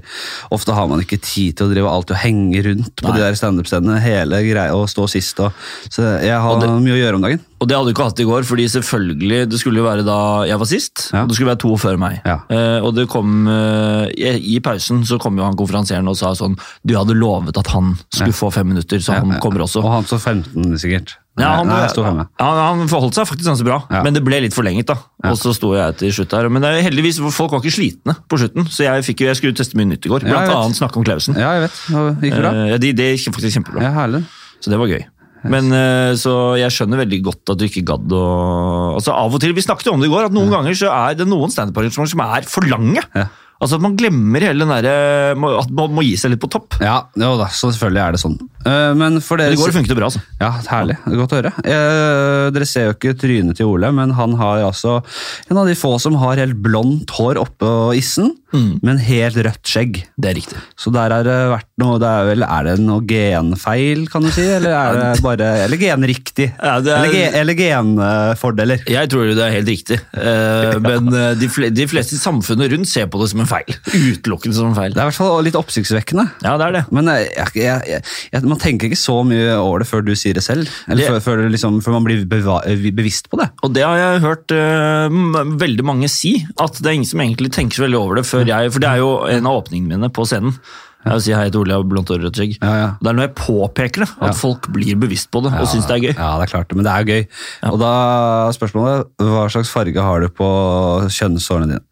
ofte 0.51 0.73
har 0.73 0.87
man 0.87 1.01
ikke 1.03 1.19
tid 1.21 1.57
til 1.57 1.67
å 1.67 1.73
drive 1.73 1.91
alt 1.91 2.11
og 2.11 2.17
henge 2.17 2.63
rundt 2.65 2.95
på 3.01 3.09
Nei. 3.09 3.17
de 3.17 3.23
der 3.25 3.37
standup-stedene 3.39 3.99
hele 4.01 4.41
greia 4.47 4.73
og 4.75 4.87
stå 4.89 5.07
sist. 5.09 5.39
Og, 5.39 5.51
så 5.89 6.17
jeg 6.23 6.39
har 6.39 6.59
det- 6.59 6.69
mye 6.69 6.95
å 6.97 7.01
gjøre 7.03 7.15
om 7.15 7.21
dagen. 7.21 7.39
Og 7.59 7.67
det 7.67 7.75
hadde 7.75 7.89
du 7.89 7.93
ikke 7.93 8.05
hatt 8.05 8.19
i 8.19 8.23
går, 8.23 8.43
fordi 8.45 8.65
selvfølgelig, 8.69 9.49
det 9.49 9.59
skulle 9.59 9.77
jo 9.81 9.87
være 9.89 10.03
da 10.05 10.45
jeg 10.45 10.59
var 10.59 10.65
sist, 10.69 11.09
Ja. 11.11 11.23
og 11.23 11.29
det 11.29 11.35
skulle 11.35 11.55
være 11.55 11.59
to 11.63 11.75
før 11.77 11.97
meg. 11.97 12.21
Ja. 12.23 12.39
Eh, 12.49 12.79
og 12.85 12.93
det 12.93 13.07
kom, 13.09 13.47
eh, 13.47 14.09
i, 14.37 14.59
pausen 14.59 15.01
så 15.03 15.17
kom 15.19 15.35
jo 15.37 15.43
han 15.43 15.55
konferansieren 15.57 16.07
og 16.07 16.15
sa 16.17 16.33
sånn, 16.33 16.55
du 16.85 16.93
hadde 16.95 17.15
lovet 17.17 17.57
at 17.57 17.67
han 17.73 17.97
skulle 18.13 18.33
få 18.33 18.51
fem 18.53 18.67
minutter, 18.67 18.97
så 18.99 19.13
han 19.17 19.29
Ja, 19.29 19.33
ja. 19.35 19.39
kommer 19.39 19.61
også. 19.65 19.83
Og 19.83 19.91
han 19.91 20.03
så 20.03 20.19
15, 20.21 20.77
sikkert. 20.77 21.15
Ja, 21.37 21.49
han, 21.59 21.69
ja, 21.69 22.45
han 22.73 22.87
forholdt 22.89 23.13
seg 23.17 23.27
faktisk 23.29 23.45
ganske 23.51 23.65
bra, 23.67 23.75
Ja. 23.93 24.01
men 24.03 24.15
det 24.15 24.23
ble 24.25 24.39
litt 24.41 24.55
forlenget. 24.57 24.87
da. 24.89 24.95
Ja. 25.23 25.31
Og 25.31 25.37
så 25.37 25.53
sto 25.53 25.73
jeg 25.77 25.97
til 25.99 26.11
slutt 26.15 26.31
her. 26.33 26.49
Men 26.49 26.63
det 26.65 26.71
heldigvis, 26.83 27.19
folk 27.35 27.51
var 27.53 27.61
ikke 27.61 27.75
slitne 27.77 28.15
på 28.27 28.39
slutten, 28.41 28.65
så 28.73 28.87
jeg, 28.87 29.05
fikk, 29.05 29.21
jeg 29.27 29.37
skulle 29.37 29.53
teste 29.57 29.77
mye 29.77 29.85
nytt 29.91 30.05
i 30.05 30.09
går. 30.09 30.25
Blant 30.25 30.49
ja, 30.49 30.57
annet 30.63 30.79
snakke 30.79 30.97
om 30.97 31.05
Klausen. 31.05 31.37
Ja, 31.37 31.51
jeg 31.59 31.67
vet. 31.67 31.77
Det 32.21 32.31
gikk 32.31 32.39
bra. 32.41 32.53
Eh, 32.73 32.77
det, 32.81 32.95
det 32.97 33.11
gikk 33.17 33.35
faktisk 33.37 33.59
kjempebra, 33.59 33.85
Ja, 33.85 33.93
herlig. 34.01 34.23
så 34.59 34.73
det 34.73 34.79
var 34.81 34.89
gøy. 34.89 35.05
Men 35.47 35.69
eh, 35.71 36.15
Så 36.17 36.31
jeg 36.57 36.73
skjønner 36.73 36.97
veldig 37.05 37.19
godt 37.23 37.51
at 37.53 37.59
du 37.61 37.67
ikke 37.67 37.83
gadd 37.85 38.11
å 38.11 38.23
altså 38.97 39.13
Av 39.13 39.31
og 39.31 39.39
til, 39.39 39.53
Vi 39.53 39.61
snakket 39.61 39.85
jo 39.87 39.93
om 39.93 40.01
det 40.01 40.09
i 40.09 40.11
går, 40.11 40.25
at 40.27 40.33
noen 40.35 40.49
ganger 40.51 40.73
så 40.75 40.89
er 40.91 41.13
det 41.19 41.27
noen 41.29 41.53
standup-arrangementer 41.53 42.09
som 42.15 42.23
er 42.25 42.47
for 42.49 42.65
lange. 42.67 43.03
Altså 43.61 43.75
At 43.79 43.81
man 43.81 43.95
glemmer 43.97 44.43
hele 44.45 44.59
den 44.65 44.69
derre 44.69 45.31
At 45.57 45.71
man 45.73 45.93
må 45.97 46.03
gi 46.05 46.15
seg 46.19 46.31
litt 46.35 46.41
på 46.43 46.49
topp. 46.53 46.77
Ja, 46.83 46.99
jo 47.17 47.31
da, 47.39 47.47
så 47.49 47.71
selvfølgelig 47.73 48.03
er 48.03 48.11
det 48.17 48.21
sånn. 48.21 48.37
Eh, 48.67 48.93
Men 48.99 49.19
for 49.23 49.37
dere 49.41 49.49
Men 49.53 49.57
I 49.57 49.61
går 49.63 49.73
funket 49.77 49.93
det 49.93 49.97
bra, 49.97 50.09
altså. 50.11 50.21
Ja, 50.41 50.51
herlig. 50.69 50.97
Er 51.07 51.17
Godt 51.21 51.33
å 51.33 51.39
høre. 51.41 51.53
Eh, 51.65 52.49
dere 52.53 52.67
ser 52.69 52.89
jo 52.89 52.95
ikke 52.97 53.15
trynet 53.17 53.57
til 53.57 53.65
Ole, 53.71 53.89
men 53.95 54.13
han 54.17 54.35
har 54.39 54.61
altså 54.67 54.99
en 55.49 55.57
av 55.61 55.65
de 55.69 55.75
få 55.79 55.95
som 56.03 56.15
har 56.21 56.37
helt 56.37 56.59
blondt 56.61 57.09
hår 57.17 57.41
oppå 57.45 57.71
issen, 57.97 58.35
Mm. 58.55 58.79
men 58.81 58.95
helt 59.03 59.35
rødt 59.43 59.67
skjegg. 59.67 59.97
Det 60.15 60.29
er 60.29 60.35
riktig. 60.37 60.55
Så 60.79 60.87
der 60.95 61.11
har 61.11 61.25
det 61.27 61.33
vært 61.51 61.67
noe 61.83 61.97
det 61.99 62.07
er, 62.07 62.27
vel, 62.29 62.45
er 62.47 62.63
det 62.63 62.75
noe 62.79 63.01
genfeil, 63.03 64.05
kan 64.09 64.23
du 64.23 64.29
si? 64.31 64.45
Eller 64.55 64.71
er 64.71 64.95
det 65.01 65.21
bare 65.25 65.49
Eller 65.65 65.81
genriktig? 65.81 66.47
Ja, 66.55 66.77
er- 66.79 67.03
Eller, 67.03 67.35
eller 67.41 67.57
genfordeler? 67.59 68.85
Jeg 68.87 69.09
tror 69.11 69.27
det 69.35 69.43
er 69.43 69.51
helt 69.57 69.67
riktig, 69.71 69.99
Eh, 70.17 70.79
men 70.87 71.11
de 71.11 71.87
fleste 71.91 72.15
i 72.15 72.21
samfunnet 72.21 72.71
rundt 72.71 72.87
ser 72.89 73.07
på 73.11 73.19
det 73.21 73.29
som 73.33 73.41
en 73.43 73.46
feil. 73.49 73.73
Utelukkende 73.93 74.55
som 74.57 74.75
feil. 74.77 74.93
Det 74.95 75.01
er 75.01 75.07
i 75.07 75.11
hvert 75.11 75.17
fall 75.19 75.43
litt 75.47 75.57
oppsiktsvekkende. 75.59 76.27
Ja, 76.45 76.55
det 76.59 76.67
er 76.67 76.75
det. 76.77 76.83
Men 76.95 77.11
eh, 77.13 77.23
jeg, 77.25 77.53
jeg, 77.63 77.81
jeg, 77.91 78.03
jeg, 78.33 78.43
man 78.47 78.61
tenker 78.61 78.89
ikke 78.91 78.99
så 78.99 79.17
mye 79.27 79.55
over 79.57 79.83
det 79.83 79.89
før 79.89 80.05
du 80.07 80.13
sier 80.17 80.37
det 80.37 80.43
selv. 80.45 80.69
Eller 80.87 81.03
Det- 81.03 81.11
før, 81.17 81.23
før, 81.27 81.45
liksom, 81.53 81.79
før 81.85 81.97
man 81.97 82.07
blir 82.07 82.25
beva 82.29 82.59
bevisst 82.97 83.29
på 83.31 83.39
det. 83.41 83.49
Og 83.63 83.73
det 83.75 83.83
har 83.87 83.97
jeg 84.01 84.23
hørt 84.25 84.55
uh, 84.55 85.53
veldig 85.61 85.85
mange 85.87 86.09
si, 86.11 86.35
at 86.61 86.77
det 86.81 86.91
er 86.91 86.99
ingen 86.99 87.09
som 87.09 87.23
egentlig 87.23 87.51
tenker 87.55 87.79
så 87.79 87.87
veldig 87.87 87.99
over 87.99 88.19
det 88.21 88.25
før 88.29 88.45
jeg 88.47 88.71
For 88.73 88.83
det 88.83 88.89
er 88.89 89.01
jo 89.03 89.11
en 89.31 89.47
av 89.49 89.61
åpningene 89.63 89.97
mine 89.97 90.11
på 90.13 90.25
scenen. 90.27 90.55
Jeg 91.07 91.15
vil 91.15 91.23
si 91.25 91.35
hei 91.37 91.47
til 91.49 91.61
Ole, 91.61 91.73
jeg 91.73 91.81
har 91.81 91.89
blondt 91.93 92.11
hår 92.11 92.27
og 92.27 92.37
skjegg. 92.37 92.57
Ja, 92.59 92.73
ja. 92.75 92.89
Det 92.99 93.11
er 93.11 93.17
når 93.17 93.27
jeg 93.27 93.33
påpeker 93.39 94.03
det, 94.03 94.09
at 94.27 94.37
folk 94.37 94.69
blir 94.75 94.99
bevisst 94.99 95.31
på 95.33 95.41
det 95.45 95.53
og 95.55 95.67
syns 95.71 95.87
det 95.87 95.97
er 95.97 96.03
gøy. 96.03 96.13
Ja, 96.13 96.29
det 96.37 96.47
er 96.47 96.53
klart 96.53 96.75
men 96.75 96.87
det 96.87 96.93
er 96.93 97.07
gøy. 97.07 97.25
Og 97.71 97.79
da 97.81 97.91
er 98.49 98.55
spørsmålet, 98.57 99.11
hva 99.23 99.47
slags 99.53 99.71
farge 99.73 100.07
har 100.09 100.23
du 100.23 100.29
på 100.37 100.47
kjønnshårene 101.17 101.71
dine? 101.71 101.83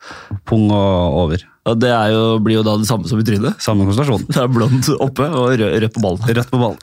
Pung 0.48 0.68
og 0.70 1.20
over. 1.26 1.46
Og 1.66 1.80
det 1.82 1.90
er 1.90 2.12
jo, 2.14 2.24
blir 2.46 2.60
jo 2.60 2.66
da 2.66 2.76
det 2.78 2.86
samme 2.90 3.10
som 3.10 3.22
i 3.22 3.26
trynet. 3.26 3.58
Samme 3.64 3.88
konsentrasjon. 3.88 4.28
Det 4.30 4.42
er 4.44 4.52
blondt 4.54 4.92
oppe 5.02 5.26
og 5.32 5.56
rød, 5.56 5.66
rødt 5.82 5.96
på 5.96 6.04
ballen. 6.04 6.28
Rødt 6.30 6.52
på 6.52 6.62
ballen. 6.62 6.78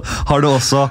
har 0.30 0.42
du 0.42 0.46
også 0.52 0.86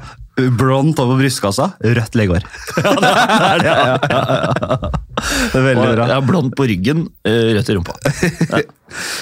blondt 0.60 1.00
over 1.04 1.20
brystkassa, 1.22 1.72
rødt 1.84 2.16
leggår. 2.20 2.44
Ja, 2.80 2.96
det 3.00 3.14
er 3.14 3.64
det, 3.64 3.76
ja. 3.76 4.92
Det 5.20 5.60
er 5.60 5.64
veldig 5.66 5.84
Og 5.84 5.96
bra. 5.98 6.06
har 6.14 6.26
blondt 6.28 6.56
på 6.56 6.66
ryggen, 6.70 7.08
eh, 7.28 7.54
rødt 7.58 7.70
i 7.72 7.80
rumpa. 7.80 7.96
Ja. 8.50 8.66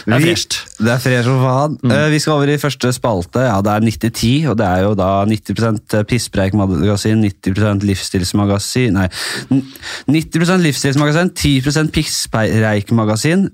Det 0.07 0.15
er 0.15 0.21
fresht. 0.23 0.55
Det 0.79 0.91
er 0.93 0.99
fresh 1.03 1.25
som 1.27 1.41
faen. 1.43 1.73
Mm. 1.83 1.91
Eh, 1.91 2.05
Vi 2.13 2.19
skal 2.23 2.37
over 2.37 2.47
i 2.53 2.57
første 2.61 2.87
spalte. 2.95 3.41
Ja, 3.43 3.57
Det 3.59 3.73
er 3.73 3.83
90-10, 3.83 4.47
og 4.47 4.55
det 4.61 4.67
er 4.67 4.85
jo 4.85 4.93
da 4.95 5.09
90% 5.27 5.97
pisspreikmagasin, 6.07 7.25
90 7.27 7.83
livsstilsmagasin 7.83 8.95
Nei, 8.95 9.09
90% 10.07 10.63
livsstilsmagasin, 10.63 11.33
10% 11.35 11.91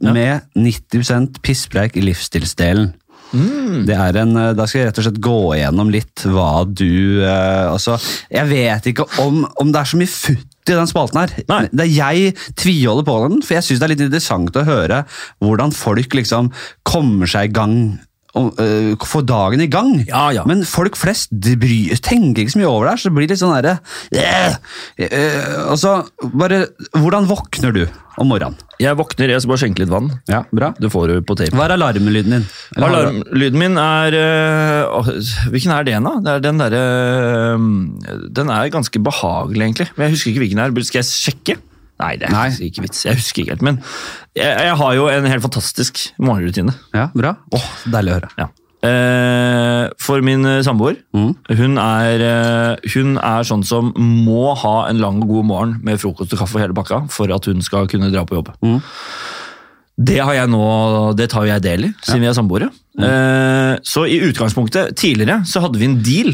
ja. 0.04 0.14
med 0.14 0.42
90% 0.54 1.42
pisspreik 1.42 1.98
i 1.98 2.06
livsstilsdelen. 2.06 2.94
Mm. 3.34 3.86
Det 3.88 3.96
er 3.98 4.18
en, 4.22 4.36
eh, 4.38 4.54
Da 4.54 4.68
skal 4.70 4.80
jeg 4.84 4.90
rett 4.92 5.00
og 5.02 5.06
slett 5.08 5.22
gå 5.26 5.38
igjennom 5.58 5.90
litt 5.94 6.26
hva 6.30 6.64
du 6.70 7.24
eh, 7.26 7.66
altså, 7.72 7.98
Jeg 8.30 8.46
vet 8.52 8.90
ikke 8.92 9.08
om, 9.24 9.44
om 9.58 9.72
det 9.74 9.82
er 9.82 9.90
så 9.90 9.98
mye 9.98 10.12
futt 10.12 10.50
i 10.70 10.78
den 10.78 10.88
spalten 10.88 11.20
her. 11.20 11.34
Nei. 11.50 11.66
Det 11.76 11.84
er 11.90 11.92
jeg 11.92 12.36
tviholder 12.56 13.04
på 13.04 13.18
den, 13.26 13.42
for 13.44 13.58
jeg 13.58 13.66
syns 13.68 13.82
det 13.82 13.88
er 13.88 13.92
litt 13.92 14.04
interessant 14.06 14.56
å 14.56 14.64
høre 14.64 15.02
hvordan 15.44 15.74
folk 15.76 16.16
liksom 16.16 16.54
kommer 16.88 17.28
seg 17.28 17.50
i 17.50 17.56
gang. 17.58 17.76
Og, 18.40 19.06
få 19.06 19.22
dagen 19.28 19.62
i 19.62 19.70
gang. 19.70 19.92
Ja, 20.08 20.28
ja. 20.34 20.44
Men 20.50 20.64
folk 20.66 20.98
flest 20.98 21.34
bryr, 21.34 21.94
tenker 22.02 22.44
ikke 22.44 22.56
så 22.56 22.62
mye 22.62 22.72
over 22.72 22.90
det, 22.90 22.96
så 23.00 23.10
det 23.10 23.18
blir 23.18 23.30
litt 23.30 23.42
sånn 23.42 23.54
derre 23.54 23.76
yeah! 24.14 24.56
eh, 24.98 25.70
Altså, 25.70 26.00
bare 26.34 26.66
Hvordan 26.98 27.28
våkner 27.30 27.76
du 27.76 27.84
om 28.22 28.30
morgenen? 28.30 28.58
Jeg 28.82 28.98
våkner, 28.98 29.32
jeg 29.32 29.42
skal 29.42 29.54
bare 29.54 29.62
skjenke 29.62 29.82
litt 29.84 29.92
vann. 29.94 30.10
Ja, 30.30 30.44
bra. 30.54 30.72
Det 30.82 30.90
får 30.94 31.10
du 31.10 31.16
på 31.26 31.38
tape. 31.40 31.54
Hva 31.56 31.68
er 31.68 31.76
alarmlyden 31.78 32.36
din? 32.36 32.48
Alarmlyden 32.78 33.62
min 33.62 33.78
er 33.82 34.18
øh, 34.18 35.12
Hvilken 35.54 35.74
er 35.74 35.88
det 35.88 36.00
da? 36.04 36.16
Det 36.26 36.34
er 36.34 36.44
den 36.44 36.62
derre 36.62 36.82
øh, 37.54 37.68
Den 38.34 38.54
er 38.54 38.74
ganske 38.74 39.02
behagelig, 39.02 39.70
egentlig. 39.70 39.90
Men 39.96 40.08
jeg 40.08 40.18
husker 40.18 40.34
ikke 40.34 40.46
hvilken 40.46 40.62
det 40.62 40.68
er. 40.70 40.90
Skal 40.90 41.02
jeg 41.02 41.12
sjekke? 41.12 41.58
Nei, 42.02 42.16
det 42.18 42.28
er 42.28 42.34
Nei. 42.34 42.50
ikke 42.68 42.82
vits. 42.88 43.04
Jeg 43.06 43.16
husker 43.20 43.44
ikke 43.44 43.54
helt. 43.54 43.62
Men 43.62 43.78
jeg, 44.36 44.50
jeg 44.66 44.76
har 44.82 44.96
jo 44.98 45.08
en 45.14 45.26
helt 45.30 45.44
fantastisk 45.46 46.02
morgenrutine. 46.20 46.74
Ja, 46.96 47.10
bra. 47.14 47.36
Åh, 47.54 47.68
deilig 47.94 48.12
å 48.16 48.18
høre. 48.20 48.30
Ja. 48.42 48.48
Eh, 48.84 49.86
for 50.04 50.20
min 50.26 50.44
eh, 50.50 50.62
samboer, 50.66 50.98
Mm. 51.16 51.30
hun, 51.56 51.78
er, 51.80 52.24
eh, 52.28 52.90
hun 52.96 53.14
er 53.18 53.46
sånn 53.48 53.64
som 53.64 53.94
må 53.96 54.56
ha 54.60 54.88
en 54.90 55.00
lang 55.00 55.22
og 55.24 55.30
god 55.30 55.46
morgen 55.48 55.78
med 55.86 56.02
frokost 56.02 56.34
og 56.34 56.40
kaffe 56.42 56.58
og 56.58 56.62
hele 56.66 56.76
bakka 56.76 57.04
for 57.14 57.32
at 57.32 57.46
hun 57.48 57.62
skal 57.64 57.88
kunne 57.88 58.12
dra 58.12 58.26
på 58.28 58.36
jobb. 58.42 58.52
Mm. 58.66 58.82
Det 60.04 60.18
har 60.26 60.34
jeg 60.34 60.50
nå, 60.50 60.64
det 61.16 61.30
tar 61.32 61.46
jo 61.46 61.52
jeg 61.54 61.62
del 61.64 61.86
i, 61.86 61.92
siden 62.04 62.24
vi 62.26 62.28
er 62.28 62.36
samboere. 62.36 62.70
Mm. 62.98 63.04
Eh, 63.08 63.76
så 63.88 64.04
i 64.10 64.20
utgangspunktet, 64.28 64.96
tidligere, 65.00 65.44
så 65.48 65.62
hadde 65.64 65.80
vi 65.80 65.86
en 65.88 66.00
deal. 66.04 66.34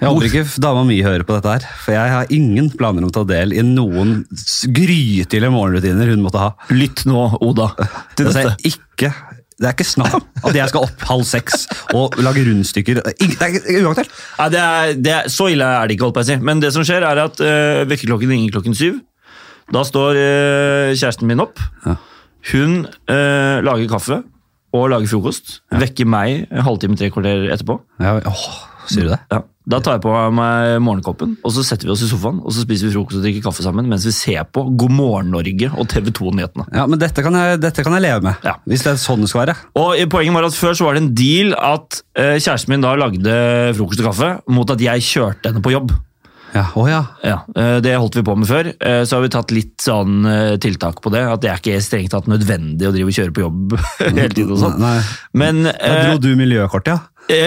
Jeg 0.00 0.08
håper 0.08 0.26
ikke 0.30 0.42
dama 0.64 0.82
mi 0.88 0.96
hører 1.04 1.24
på 1.28 1.34
dette 1.36 1.50
her, 1.52 1.64
for 1.84 1.92
jeg 1.92 2.12
har 2.14 2.30
ingen 2.32 2.70
planer 2.72 3.04
om 3.04 3.10
å 3.10 3.14
ta 3.14 3.24
del 3.28 3.52
i 3.52 3.60
noen 3.66 4.22
grytidlige 4.72 5.50
morgenrutiner 5.52 6.08
hun 6.14 6.22
måtte 6.24 6.40
ha. 6.40 6.54
Lytt 6.72 7.02
nå, 7.08 7.26
Oda, 7.44 7.66
til 8.16 8.30
Altså, 8.30 8.46
dette. 8.46 8.54
jeg 8.64 8.72
ikke, 8.72 9.10
det 9.60 9.68
er 9.68 9.74
ikke 9.76 9.88
snakk 9.90 10.14
om 10.16 10.24
at 10.48 10.56
jeg 10.56 10.72
skal 10.72 10.86
opp 10.88 11.04
halv 11.10 11.26
seks 11.28 11.66
og 11.92 12.16
lage 12.24 12.46
rundstykker. 12.48 13.02
Det 13.04 13.12
er 13.44 13.84
uaktuelt. 13.84 14.16
Ja, 14.38 14.48
det 14.54 14.62
er, 14.64 14.94
det 14.96 15.12
er, 15.18 15.28
så 15.36 15.50
ille 15.52 15.68
er 15.68 15.84
det 15.90 15.98
ikke, 15.98 16.08
holdt 16.08 16.16
på 16.16 16.24
å 16.24 16.28
si. 16.30 16.38
Men 16.48 16.64
det 16.64 16.72
som 16.72 16.86
skjer, 16.86 17.04
er 17.04 17.20
at 17.26 17.44
øh, 17.44 17.82
vekkerklokken 17.90 18.32
ringer 18.32 18.56
klokken 18.56 18.76
syv. 18.78 19.02
Da 19.70 19.84
står 19.86 20.16
øh, 20.16 20.94
kjæresten 20.96 21.28
min 21.28 21.44
opp. 21.44 21.60
Ja. 21.84 21.98
Hun 22.54 22.80
øh, 22.88 23.60
lager 23.68 23.84
kaffe 23.92 24.22
og 24.72 24.88
lager 24.94 25.12
frokost. 25.12 25.58
Vekker 25.76 26.08
meg 26.08 26.46
en 26.48 26.64
halvtime, 26.64 26.96
tre 26.96 27.12
kvarter 27.12 27.50
etterpå. 27.52 27.76
Ja, 28.00 28.16
åh, 28.32 28.48
sier 28.90 29.06
du 29.08 29.12
det? 29.14 29.20
Ja. 29.32 29.40
Da 29.70 29.78
tar 29.84 29.98
jeg 29.98 30.02
på 30.02 30.10
meg 30.34 30.80
morgenkoppen, 30.82 31.36
og 31.46 31.52
så 31.54 31.62
setter 31.62 31.86
vi 31.86 31.92
oss 31.94 32.00
i 32.02 32.08
sofaen 32.10 32.40
og 32.42 32.50
så 32.56 32.64
spiser 32.64 32.88
vi 32.88 32.94
frokost 32.96 33.20
og 33.20 33.22
drikker 33.26 33.44
kaffe 33.44 33.62
sammen 33.62 33.86
mens 33.86 34.06
vi 34.08 34.10
ser 34.16 34.42
på 34.50 34.64
God 34.80 34.90
morgen 34.96 35.30
Norge 35.30 35.68
og 35.78 35.86
TV 35.92 36.10
2-nyhetene. 36.16 36.66
Ja, 36.74 36.86
men 36.90 36.98
dette 36.98 37.22
kan 37.22 37.36
jeg, 37.38 37.60
dette 37.62 37.84
kan 37.86 37.94
jeg 37.94 38.02
leve 38.08 38.24
med, 38.26 38.34
Ja. 38.42 38.56
hvis 38.66 38.82
det 38.82 38.94
er 38.96 39.00
sånn 39.04 39.22
det 39.22 39.30
skal 39.30 39.44
være. 39.44 39.56
Og 39.78 39.94
Poenget 40.10 40.34
var 40.34 40.48
at 40.48 40.58
Før 40.58 40.74
så 40.74 40.88
var 40.88 40.94
det 40.98 41.04
en 41.04 41.14
deal 41.14 41.54
at 41.54 42.00
eh, 42.18 42.36
kjæresten 42.40 42.72
min 42.74 42.82
da 42.82 42.96
lagde 42.98 43.38
frokost 43.78 44.02
og 44.02 44.10
kaffe 44.10 44.30
mot 44.50 44.70
at 44.74 44.80
jeg 44.88 45.06
kjørte 45.06 45.52
henne 45.52 45.62
på 45.62 45.76
jobb. 45.76 45.92
Ja, 46.50 46.64
å 46.74 46.82
ja. 46.90 47.04
Ja, 47.22 47.36
eh, 47.54 47.76
Det 47.84 47.92
holdt 47.94 48.16
vi 48.18 48.24
på 48.26 48.34
med 48.34 48.48
før. 48.50 48.72
Eh, 48.74 49.04
Så 49.06 49.14
har 49.14 49.22
vi 49.22 49.28
tatt 49.30 49.52
litt 49.54 49.76
sånn 49.84 50.24
eh, 50.26 50.56
tiltak 50.58 50.98
på 51.04 51.12
det. 51.14 51.20
At 51.30 51.44
det 51.44 51.52
er 51.52 51.60
ikke 51.62 51.78
strengt 51.84 52.10
tatt 52.10 52.26
nødvendig 52.26 52.88
å 52.88 52.90
drive 52.96 53.06
og 53.12 53.14
kjøre 53.14 53.36
på 53.36 53.44
jobb 53.44 53.76
hele 54.00 54.26
tiden. 54.34 54.50
og 54.56 54.58
sånn. 54.58 54.82
Men 55.32 55.62
da 55.68 55.94
dro 56.10 56.18
du 56.18 56.32
miljøkortet, 56.34 56.96
ja. 56.96 57.06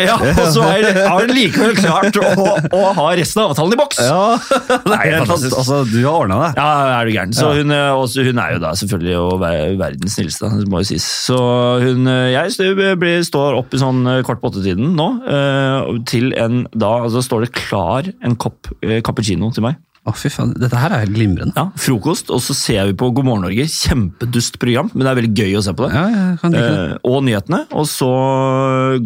Ja, 0.09 0.17
og 0.19 0.51
så 0.53 0.65
er 0.67 0.89
har 0.99 1.23
hun 1.23 1.33
likevel 1.33 1.75
klart 1.79 2.19
å, 2.19 2.45
å 2.75 2.83
ha 2.99 3.07
resten 3.17 3.43
av 3.43 3.53
avtalen 3.53 3.77
i 3.77 3.79
boks! 3.79 4.01
Ja, 4.03 4.35
det 4.87 4.97
er 4.97 5.05
helt 5.07 5.23
fantastisk. 5.23 5.57
Altså, 5.61 5.81
du 5.87 5.99
har 6.03 6.19
ordna 6.25 6.41
det. 6.43 6.51
Ja, 6.59 6.67
er 6.99 7.09
du 7.09 7.15
gæren. 7.15 7.35
Så 7.37 7.53
hun, 7.55 7.73
eh, 7.73 7.89
også, 7.95 8.27
hun 8.27 8.43
er 8.43 8.57
jo 8.57 8.61
da 8.63 8.73
selvfølgelig 8.79 9.15
jo 9.15 9.25
verdens 9.39 10.17
snilleste, 10.19 10.51
det 10.59 10.69
må 10.71 10.83
jo 10.83 10.91
sies. 10.91 11.07
Så 11.29 11.39
hun, 11.83 12.07
eh, 12.11 12.35
jeg 12.35 12.97
blir, 12.99 13.23
står 13.25 13.61
opp 13.61 13.73
i 13.73 13.81
sånn 13.81 14.03
kort 14.03 14.33
kvart 14.33 14.41
på 14.41 14.51
åtte-tiden 14.51 14.93
nå, 14.97 15.07
eh, 15.29 16.01
til 16.09 16.33
en 16.39 16.65
da 16.73 16.95
altså 17.03 17.23
står 17.23 17.45
det 17.45 17.53
klar 17.55 18.09
en 18.23 18.37
kopp 18.39 18.71
eh, 18.81 19.01
cappuccino 19.05 19.51
til 19.53 19.67
meg. 19.67 19.79
Å, 20.03 20.11
fy 20.19 20.27
faen. 20.27 20.49
Dette 20.59 20.75
her 20.75 20.91
er 20.91 21.05
helt 21.05 21.13
glimrende. 21.15 21.53
Ja, 21.55 21.69
Frokost, 21.79 22.27
og 22.35 22.41
så 22.43 22.51
ser 22.57 22.89
vi 22.89 22.95
på 22.99 23.07
God 23.15 23.23
morgen 23.23 23.45
Norge. 23.45 23.63
Kjempedust 23.71 24.57
program, 24.59 24.89
men 24.91 25.05
det 25.05 25.11
er 25.13 25.19
veldig 25.21 25.31
gøy 25.39 25.53
å 25.55 25.61
se 25.63 25.71
på 25.79 25.85
det. 25.85 25.93
Ja, 25.95 26.01
ja, 26.11 26.25
kan 26.41 26.51
like 26.51 26.63
det. 26.73 26.81
Eh, 26.89 26.97
og 27.07 27.21
nyhetene. 27.23 27.61
Og 27.79 27.87
så 27.87 28.09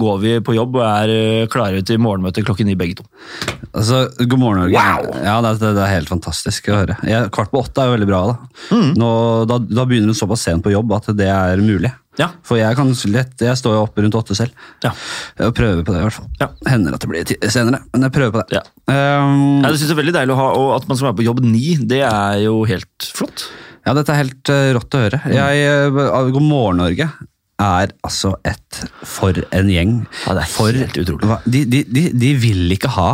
går 0.01 0.17
vi 0.23 0.31
på 0.47 0.55
jobb 0.57 0.79
og 0.79 0.85
er 0.87 1.13
eh, 1.13 1.43
klare 1.53 1.83
til 1.85 2.01
morgenmøte 2.01 2.41
klokken 2.47 2.65
ni 2.71 2.73
begge 2.79 2.97
to. 3.03 3.05
Altså, 3.77 4.07
God 4.23 4.41
morgen, 4.41 4.63
Norge. 4.63 4.73
Wow! 4.73 5.11
Ja, 5.21 5.37
det, 5.45 5.53
det, 5.61 5.75
det 5.77 5.85
er 5.85 5.93
helt 5.99 6.09
fantastisk 6.09 6.71
å 6.73 6.79
høre. 6.81 6.97
Jeg, 7.05 7.29
kvart 7.35 7.53
på 7.53 7.61
åtte 7.61 7.83
er 7.85 7.91
jo 7.91 7.97
veldig 7.99 8.09
bra. 8.13 8.23
Da, 8.31 8.37
Mm. 8.73 8.89
Nå, 8.99 9.07
da, 9.47 9.59
da 9.63 9.83
begynner 9.87 10.11
hun 10.11 10.17
såpass 10.17 10.41
sent 10.43 10.63
på 10.65 10.71
jobb 10.73 10.91
at 10.97 11.05
det 11.15 11.27
er 11.31 11.61
mulig. 11.63 11.91
Ja. 12.17 12.31
For 12.45 12.59
jeg 12.59 12.77
kan 12.77 12.89
lett, 13.13 13.35
jeg 13.45 13.59
står 13.59 13.77
jo 13.77 13.83
oppe 13.85 14.03
rundt 14.03 14.17
åtte 14.17 14.37
selv. 14.37 14.65
Ja. 14.83 14.93
og 15.45 15.53
prøver 15.57 15.83
på 15.85 15.93
det, 15.93 16.01
i 16.01 16.07
hvert 16.07 16.17
fall. 16.17 16.27
Ja. 16.41 16.49
Hender 16.69 16.97
at 16.97 17.05
det 17.05 17.11
blir 17.11 17.51
senere, 17.53 17.83
men 17.93 18.07
jeg 18.07 18.15
prøver 18.17 18.33
på 18.35 18.43
det. 18.43 18.59
Ja. 18.59 18.65
Um, 18.89 19.61
Jeg 19.63 19.77
synes 19.77 19.87
jeg 19.87 19.95
er 19.95 20.01
veldig 20.01 20.17
deilig 20.17 20.35
å 20.35 20.41
ha, 20.41 20.49
og 20.57 20.75
at 20.79 20.89
man 20.89 20.99
skal 20.99 21.11
være 21.11 21.19
på 21.21 21.27
jobb 21.29 21.41
ni, 21.45 21.77
det 21.87 22.03
er 22.09 22.43
jo 22.47 22.59
helt 22.69 23.09
flott. 23.13 23.47
ja, 23.85 23.95
dette 23.97 24.13
er 24.13 24.23
helt 24.23 24.53
uh, 24.53 24.67
rått 24.77 24.97
å 24.97 25.03
høre. 25.05 25.23
Jeg, 25.33 25.89
uh, 25.93 26.29
God 26.33 26.45
morgen, 26.45 26.81
Norge 26.83 27.09
er 27.57 27.89
altså 28.05 28.35
et 28.45 28.81
For 29.07 29.33
en 29.55 29.69
gjeng. 29.71 29.93
Ja, 30.27 30.35
det 30.37 30.43
er 30.43 30.51
For, 30.51 30.77
helt 30.77 30.97
utrolig. 31.01 31.37
De, 31.49 31.63
de, 31.65 31.83
de, 31.89 32.03
de 32.13 32.31
vil 32.37 32.75
ikke 32.75 32.91
ha 32.93 33.07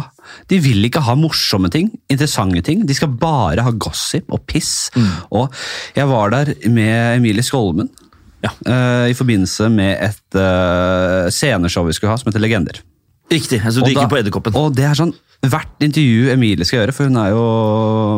De 0.52 0.60
vil 0.64 0.84
ikke 0.84 1.04
ha 1.06 1.16
morsomme 1.16 1.72
ting, 1.72 1.94
interessante 2.12 2.64
ting. 2.68 2.84
De 2.88 2.98
skal 2.98 3.14
bare 3.20 3.64
ha 3.64 3.72
gossip 3.72 4.32
og 4.34 4.44
piss. 4.50 4.90
Mm. 4.98 5.12
Og 5.40 5.64
jeg 5.96 6.10
var 6.12 6.34
der 6.36 6.54
med 6.68 7.22
Emilie 7.22 7.46
Skolmen 7.46 7.88
Ja. 8.44 8.52
Uh, 8.68 9.12
i 9.12 9.16
forbindelse 9.16 9.70
med 9.72 9.96
et 10.04 10.40
uh, 10.40 11.30
sceneshow 11.32 11.86
vi 11.88 11.96
skulle 11.96 12.12
ha 12.12 12.20
som 12.20 12.30
heter 12.30 12.44
Legender. 12.44 12.82
Riktig, 13.32 13.62
altså 13.64 13.82
du 13.82 13.94
gikk 13.94 14.10
på 14.12 14.20
Edderkoppen. 14.20 14.56
Og 14.60 14.74
det 14.76 14.90
er 14.90 14.98
sånn 15.00 15.14
Hvert 15.44 15.82
intervju 15.84 16.30
Emilie 16.32 16.64
skal 16.64 16.78
gjøre, 16.78 16.94
for 16.96 17.10
hun 17.10 17.18
er 17.20 17.34
jo 17.34 17.40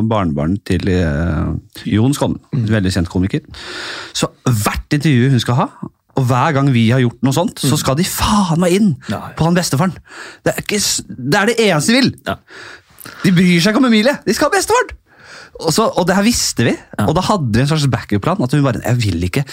barnebarn 0.06 0.60
til 0.62 0.84
uh, 0.94 1.56
Jon 1.90 2.14
Skolmen. 2.14 2.38
Mm. 2.54 2.68
Veldig 2.70 2.92
kjent 2.94 3.10
komiker. 3.10 3.42
Så 4.14 4.30
hvert 4.46 4.94
intervju 4.94 5.32
hun 5.32 5.42
skal 5.42 5.58
ha, 5.58 5.66
og 6.16 6.28
hver 6.30 6.54
gang 6.54 6.70
vi 6.76 6.84
har 6.94 7.02
gjort 7.02 7.26
noe 7.26 7.34
sånt, 7.34 7.64
så 7.66 7.80
skal 7.82 7.98
de 7.98 8.06
faen 8.06 8.62
meg 8.62 8.76
inn 8.78 8.92
ja, 9.10 9.18
ja. 9.18 9.32
på 9.34 9.48
han 9.48 9.58
bestefaren. 9.58 9.96
Det 10.46 10.54
er, 10.54 10.62
ikke, 10.62 10.80
det 11.10 11.40
er 11.40 11.50
det 11.50 11.58
eneste 11.66 11.96
de 11.96 12.04
vil! 12.04 12.12
Ja. 12.30 12.38
De 13.26 13.34
bryr 13.34 13.58
seg 13.58 13.74
ikke 13.74 13.82
om 13.82 13.90
Emilie, 13.90 14.16
de 14.22 14.38
skal 14.38 14.52
ha 14.52 14.56
bestefaren! 14.60 14.94
Og, 15.56 15.70
så, 15.72 15.86
og 15.96 16.04
det 16.10 16.18
her 16.18 16.26
visste 16.26 16.66
vi, 16.68 16.74
og 17.00 17.14
da 17.16 17.22
hadde 17.24 17.54
vi 17.56 17.62
en 17.64 17.70
slags 17.70 17.86
backup-plan. 17.92 18.42
At 18.44 18.52
hun 18.52 18.64
bare 18.66 18.82
Jeg 18.84 18.98
vil 19.06 19.24
ikke, 19.24 19.44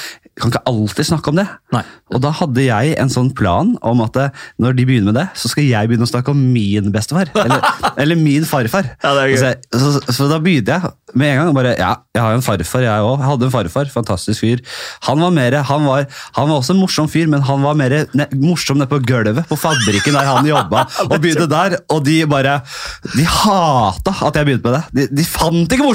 kan 0.41 0.51
ikke 0.51 0.63
alltid 0.67 1.07
snakke 1.07 1.31
om 1.31 1.37
det. 1.39 1.45
Nei. 1.75 1.83
Og 2.11 2.23
da 2.25 2.33
hadde 2.41 2.65
jeg 2.65 2.97
en 2.99 3.13
sånn 3.13 3.29
plan 3.39 3.75
om 3.87 4.03
at 4.03 4.19
eh, 4.19 4.41
når 4.63 4.75
de 4.79 4.87
begynner 4.89 5.13
med 5.13 5.19
det, 5.21 5.27
så 5.39 5.51
skal 5.53 5.69
jeg 5.69 5.91
begynne 5.91 6.09
å 6.09 6.11
snakke 6.11 6.35
om 6.35 6.41
min 6.55 6.91
bestefar. 6.95 7.31
Eller, 7.39 7.63
eller 8.03 8.19
min 8.19 8.47
farfar. 8.49 8.89
Ja, 9.05 9.13
er. 9.15 9.37
Så, 9.39 9.53
jeg- 9.53 9.79
så, 9.79 9.93
så 10.19 10.27
da 10.33 10.41
begynte 10.43 10.75
jeg 10.75 10.91
med 11.15 11.31
en 11.37 11.39
gang. 11.45 11.53
Bare, 11.61 11.77
ja, 11.79 11.93
jeg 12.17 12.25
har 12.25 12.35
jo 12.35 12.41
en 12.41 12.47
farfar, 12.49 12.87
jeg 12.89 13.07
òg. 13.07 13.23
Jeg 13.23 13.31
hadde 13.31 13.49
en 13.49 13.55
farfar. 13.55 13.93
Fantastisk 13.95 14.43
fyr. 14.43 14.65
Han 15.07 15.23
var, 15.23 15.33
mer, 15.39 15.59
han, 15.71 15.87
var, 15.87 16.09
han 16.41 16.51
var 16.51 16.57
også 16.59 16.75
en 16.75 16.83
morsom 16.83 17.11
fyr, 17.13 17.31
men 17.31 17.47
han 17.47 17.63
var 17.63 17.79
mer 17.79 17.97
ne, 18.19 18.27
morsom 18.43 18.81
nede 18.83 18.91
på 18.91 18.99
gulvet 19.07 19.47
på 19.47 19.61
fabrikken 19.61 20.19
der 20.19 20.27
han 20.33 20.51
jobba. 20.51 20.83
og 21.13 21.15
begynte 21.23 21.47
der, 21.53 21.79
og 21.95 22.03
de 22.11 22.19
bare 22.27 22.59
De 23.15 23.23
hata 23.29 24.19
at 24.27 24.41
jeg 24.41 24.51
begynte 24.51 24.67
med 24.67 24.79
det. 24.81 24.85
De, 24.99 25.09
de 25.23 25.29
fant 25.31 25.63
ikke 25.63 25.79
morsomt! 25.79 25.92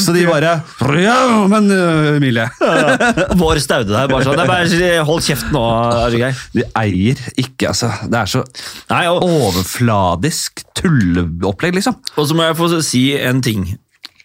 Så 0.00 0.14
de 0.14 0.24
bare 0.28 0.54
Ja, 1.00 1.18
men 1.50 1.70
øh, 1.74 2.16
Emilie 2.16 2.46
Vår 3.40 3.60
staude 3.62 3.92
der, 3.92 4.08
bare 4.10 4.26
sånn. 4.26 4.38
Det 4.38 4.44
er 4.44 4.50
bare, 4.50 5.04
hold 5.08 5.24
kjeft 5.24 5.52
nå, 5.54 5.62
Argeir. 6.06 6.38
De 6.54 6.64
eier 6.80 7.20
ikke, 7.40 7.70
altså. 7.70 7.90
Det 8.06 8.22
er 8.22 8.30
så 8.30 8.44
Nei, 8.90 9.04
og, 9.10 9.24
overfladisk 9.26 10.64
tulleopplegg, 10.78 11.78
liksom. 11.78 11.98
og 12.16 12.28
så 12.28 12.36
må 12.36 12.48
jeg 12.48 12.58
få 12.58 12.70
si 12.84 13.04
en 13.18 13.42
ting. 13.44 13.66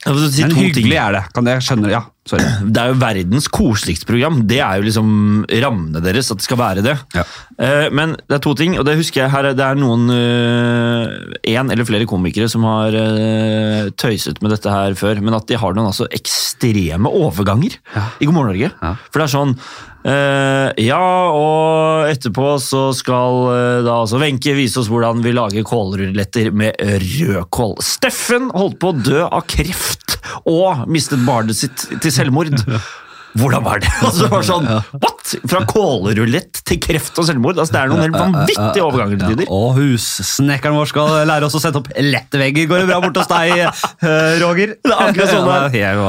Si 0.06 0.44
Men 0.46 0.54
hyggelig 0.54 0.98
er 1.02 1.16
det. 1.18 1.24
Kan 1.34 1.48
jeg 1.50 1.64
skjønne 1.66 1.90
Ja, 1.92 2.02
sorry. 2.30 2.46
Det 2.76 2.82
er 2.82 2.92
jo 2.92 2.98
verdens 3.02 3.48
koseligste 3.52 4.08
program. 4.10 4.44
Det 4.48 4.60
er 4.62 4.80
jo 4.80 4.86
liksom 4.86 5.10
rammene 5.66 6.02
deres, 6.06 6.30
at 6.32 6.42
det 6.42 6.46
skal 6.46 6.62
være 6.62 6.86
det. 6.86 6.96
Ja. 7.18 7.26
Uh, 7.58 7.88
Men 7.96 8.16
det 8.22 8.38
er 8.38 8.44
to 8.46 8.54
ting, 8.58 8.78
og 8.80 8.86
det 8.88 8.98
husker 9.00 9.26
jeg 9.26 9.34
her. 9.34 9.52
Det 9.58 9.66
er 9.66 9.80
noen 9.80 10.08
Én 11.46 11.72
eller 11.74 11.88
flere 11.88 12.08
komikere 12.10 12.48
som 12.52 12.66
har 12.70 12.96
uh, 12.96 13.92
tøyset 13.98 14.42
med 14.46 14.54
dette 14.56 14.72
her 14.72 14.96
før, 14.98 15.22
men 15.26 15.38
at 15.38 15.50
de 15.50 15.60
har 15.60 15.76
noen 15.76 15.92
altså 15.92 16.08
ekstreme 16.14 17.10
overganger 17.10 17.78
i 18.22 18.26
God 18.28 18.34
morgen 18.36 18.56
Norge. 18.56 18.72
Ja. 18.82 18.96
For 19.10 19.22
det 19.22 19.28
er 19.28 19.34
sånn 19.34 19.54
eh, 19.58 19.95
Ja, 20.06 21.06
og 21.34 22.10
etterpå 22.12 22.52
så 22.62 22.84
skal 22.94 23.40
eh, 23.54 23.80
da 23.86 23.96
altså 24.04 24.20
Wenche 24.22 24.54
vise 24.54 24.78
oss 24.82 24.90
hvordan 24.92 25.24
vi 25.26 25.34
lager 25.34 25.66
kålruletter 25.66 26.52
med 26.54 26.78
rødkål. 26.80 27.80
Steffen 27.82 28.52
holdt 28.54 28.78
på 28.84 28.94
å 28.94 29.00
dø 29.00 29.24
av 29.26 29.48
kreft 29.50 30.20
og 30.46 30.86
mistet 30.92 31.26
barnet 31.26 31.58
sitt 31.58 31.88
til 32.04 32.14
selvmord. 32.14 32.54
Hvordan 33.36 33.66
var 33.66 33.82
det? 33.84 33.92
Altså, 34.06 34.26
det 34.26 34.32
var 34.32 34.46
sånn, 34.48 34.68
what? 35.02 35.34
Fra 35.50 35.62
kålrulett 35.68 36.62
til 36.68 36.80
kreft 36.84 37.18
og 37.20 37.28
selvmord? 37.28 37.58
Altså, 37.60 37.74
det 37.76 37.82
er 37.82 37.92
noen 37.92 38.04
helt 38.06 38.18
vanvittige 38.20 38.84
overganger 38.86 39.20
til 39.22 39.34
tider. 39.34 39.50
Og 39.56 39.80
hussnekkeren 39.80 40.78
vår 40.78 40.92
skal 40.92 41.16
lære 41.28 41.50
oss 41.50 41.58
å 41.58 41.62
sette 41.64 41.82
opp 41.82 41.90
lette 42.00 42.40
vegger. 42.40 42.70
Går 42.70 42.84
det 42.84 42.90
bra 42.92 43.00
borte 43.04 43.24
hos 43.24 43.32
deg, 43.32 43.66
eh, 44.10 44.38
Roger? 44.44 44.76
Det 44.80 44.94
er 44.94 45.04
akkurat 45.10 45.34
sånn 45.34 45.50
det 45.50 45.82
er. 45.82 46.00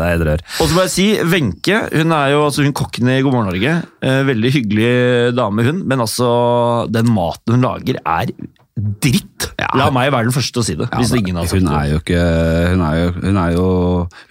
Er 0.00 0.14
et 0.14 0.26
rør. 0.30 0.44
Og 0.60 0.70
så 0.70 0.76
må 0.76 0.86
jeg 0.86 0.94
si, 0.94 1.08
Wenche 1.32 1.82
hun 1.96 2.14
er 2.16 2.34
jo 2.34 2.44
altså 2.46 2.64
hun 2.66 2.76
kokken 2.76 3.10
i 3.10 3.20
God 3.24 3.34
morgen 3.34 3.50
Norge. 3.50 3.76
Eh, 4.04 4.22
veldig 4.28 4.54
hyggelig 4.54 4.92
dame, 5.36 5.66
hun. 5.66 5.82
Men 5.90 6.04
altså, 6.06 6.30
den 6.92 7.10
maten 7.14 7.56
hun 7.56 7.66
lager, 7.66 8.00
er 8.04 8.32
dritt. 9.02 9.50
Ja. 9.60 9.68
La 9.78 9.90
meg 9.94 10.12
være 10.14 10.30
den 10.30 10.34
første 10.36 10.54
til 10.56 10.62
å 10.62 10.66
si 10.66 10.78
det. 10.78 10.88
hvis 10.96 11.12
ingen 11.18 11.36
har 11.36 11.48
sagt 11.48 11.60
hun 11.60 11.68
er 11.74 11.90
jo 11.90 12.00
ikke 12.00 12.22
Hun 12.72 12.80
er 12.86 12.96
jo 12.96 13.10
Hun, 13.18 13.36
er 13.36 13.52
jo, 13.52 13.66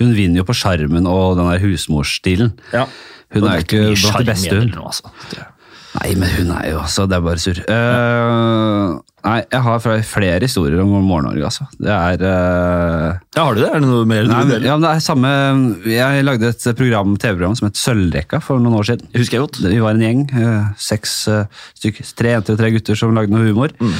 hun 0.02 0.16
vinner 0.18 0.42
jo 0.42 0.48
på 0.48 0.58
sjarmen 0.58 1.08
og 1.10 1.38
den 1.38 1.52
der 1.52 1.64
husmorsstilen. 1.64 2.56
Ja. 2.74 2.88
Hun 3.30 3.46
hun 3.46 3.52
er 3.52 3.62
jo 3.62 3.68
ikke 3.68 3.86
blant 3.94 4.20
de 4.24 4.30
beste, 4.32 4.58
hun. 4.58 4.74
altså. 4.82 5.48
Nei, 5.90 6.12
men 6.22 6.30
hun 6.36 6.52
er 6.54 6.68
jo 6.70 6.82
altså 6.84 7.08
Det 7.10 7.18
er 7.18 7.22
bare 7.26 7.42
surr. 7.42 7.60
Uh, 7.66 9.00
nei, 9.26 9.40
jeg 9.42 9.62
har 9.66 9.88
flere 10.06 10.38
historier 10.44 10.82
om 10.84 10.92
Morgen-Norge, 10.94 11.42
altså. 11.48 11.66
Det 11.82 11.90
er 11.90 12.22
uh, 12.22 13.18
Ja, 13.36 13.48
har 13.48 13.58
du 13.58 13.64
det? 13.64 13.72
Er 13.72 13.82
det 13.82 13.90
noe 13.90 14.06
mer 14.10 14.28
du 14.30 14.36
vil 14.52 14.68
ja, 14.68 14.76
men 14.78 14.86
det 14.86 14.92
er 14.92 15.04
samme 15.04 15.32
Jeg 15.90 16.26
lagde 16.28 16.52
et 16.54 16.68
program, 16.78 17.18
TV-program 17.18 17.58
som 17.58 17.70
het 17.70 17.82
Sølvrekka 17.82 18.42
for 18.46 18.62
noen 18.62 18.78
år 18.80 18.92
siden. 18.92 19.10
Husker 19.18 19.40
jeg 19.40 19.48
godt. 19.48 19.62
Vi 19.66 19.82
var 19.84 19.98
en 19.98 20.06
gjeng, 20.06 20.26
Uh, 20.30 20.70
seks 20.80 21.14
eh, 21.32 21.64
stykker, 21.80 22.06
tre 22.18 22.32
jenter 22.36 22.56
og 22.56 22.60
tre 22.62 22.70
gutter 22.74 22.98
som 22.98 23.16
lagde 23.16 23.34
noe 23.34 23.48
humor. 23.50 23.74
Mm. 23.82 23.96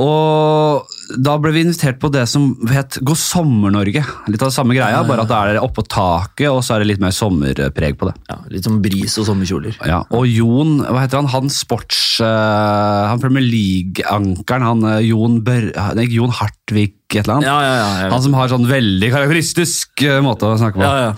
Og 0.00 0.94
da 1.20 1.34
ble 1.38 1.52
vi 1.54 1.62
invitert 1.62 2.00
på 2.02 2.08
det 2.12 2.24
som 2.30 2.48
het 2.70 2.96
God 3.04 3.18
sommer-Norge. 3.20 4.02
Litt 4.30 4.42
av 4.42 4.50
det 4.50 4.56
samme 4.56 4.74
greia, 4.76 5.02
bare 5.06 5.22
at 5.22 5.30
da 5.30 5.40
er 5.44 5.56
det 5.56 5.62
oppå 5.62 5.84
taket, 5.86 6.48
og 6.50 6.62
så 6.64 6.74
er 6.74 6.82
det 6.82 6.88
litt 6.92 7.02
mer 7.02 7.14
sommerpreg 7.14 7.98
på 8.00 8.08
det. 8.08 8.14
Ja, 8.30 8.38
litt 8.50 8.66
som 8.66 8.80
bris 8.82 9.14
og 9.20 9.28
sommerkjoler. 9.28 9.76
Ja, 9.86 10.00
og 10.14 10.26
Jon, 10.30 10.80
hva 10.82 11.04
heter 11.04 11.20
han? 11.20 11.30
Han 11.34 11.52
sports... 11.52 12.00
Uh, 12.22 13.10
han 13.10 13.22
Premier 13.22 13.44
League-ankeren, 13.44 14.66
han 14.66 14.86
uh, 14.88 14.98
Jon 15.04 15.38
Bør... 15.46 15.68
Nei, 15.98 16.08
Jon 16.14 16.34
Hartvig 16.34 16.96
et 17.14 17.20
eller 17.22 17.36
annet. 17.36 17.46
Ja, 17.46 17.58
ja, 17.62 17.74
ja. 18.04 18.10
Han 18.10 18.24
som 18.24 18.34
har 18.34 18.50
sånn 18.50 18.66
veldig 18.66 19.12
karakteristisk 19.12 20.02
uh, 20.08 20.18
måte 20.24 20.48
å 20.50 20.58
snakke 20.58 20.80
på. 20.80 20.86
ja, 20.88 21.10
ja. 21.10 21.14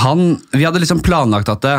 Han, 0.00 0.38
vi 0.56 0.64
hadde 0.64 0.80
liksom 0.80 1.02
planlagt 1.04 1.50
at 1.52 1.60
det, 1.60 1.74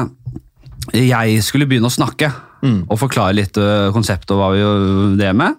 jeg 0.93 1.39
skulle 1.41 1.65
begynne 1.65 1.89
å 1.89 1.93
snakke 1.95 2.29
og 2.67 2.97
forklare 3.01 3.33
litt 3.37 3.57
konseptet 3.95 4.35
og 4.35 4.41
hva 4.41 4.49
vi 4.53 4.59
gjør 4.59 4.83
det 5.17 5.31
med. 5.37 5.57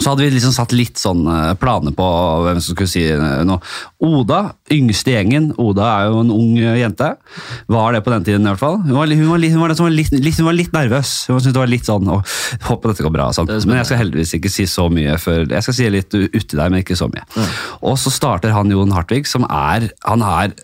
Så 0.00 0.08
hadde 0.08 0.24
vi 0.24 0.32
liksom 0.32 0.54
satt 0.56 0.72
litt 0.72 0.96
sånn 0.96 1.26
eh, 1.28 1.50
planer 1.60 1.92
på 1.92 2.06
hvem 2.46 2.60
som 2.64 2.72
skulle 2.72 2.88
si 2.88 3.02
eh, 3.12 3.42
noe. 3.44 3.60
Oda, 4.02 4.54
yngste 4.72 5.12
gjengen. 5.12 5.50
Oda 5.60 5.88
er 5.98 6.06
jo 6.08 6.22
en 6.22 6.32
ung 6.32 6.54
eh, 6.56 6.78
jente. 6.80 7.10
Var 7.68 7.92
det 7.92 8.00
på 8.06 8.14
den 8.14 8.24
tiden 8.24 8.46
i 8.46 8.50
hvert 8.54 8.62
fall. 8.62 8.78
Hun 8.86 8.96
var, 8.96 9.12
hun 9.12 9.28
var, 9.28 9.42
litt, 9.42 9.52
hun 9.52 9.60
var, 9.60 9.74
litt, 9.92 10.38
hun 10.40 10.48
var 10.48 10.56
litt 10.56 10.72
nervøs. 10.72 11.12
Hun 11.28 11.36
syntes 11.36 11.52
det 11.52 11.60
var 11.60 11.72
litt 11.72 11.88
sånn 11.88 12.08
å, 12.08 12.22
Håper 12.70 12.92
dette 12.94 13.04
går 13.04 13.12
bra. 13.18 13.28
Sånn. 13.36 13.52
Men 13.68 13.82
jeg 13.82 13.90
skal 13.90 14.00
heldigvis 14.00 14.32
ikke 14.38 14.52
si 14.52 14.66
så 14.70 14.88
mye 14.92 15.18
før 15.20 15.44
Jeg 15.44 15.66
skal 15.66 15.76
si 15.76 15.90
litt 15.92 16.16
uti 16.16 16.56
der, 16.56 16.72
men 16.72 16.80
ikke 16.80 16.96
så 16.96 17.10
mye. 17.12 17.26
Og 17.84 18.00
så 18.00 18.12
starter 18.14 18.54
han 18.56 18.72
Jon 18.72 18.96
Hartvig, 18.96 19.28
som 19.28 19.44
er 19.48 19.90
Han 20.08 20.24
er 20.24 20.54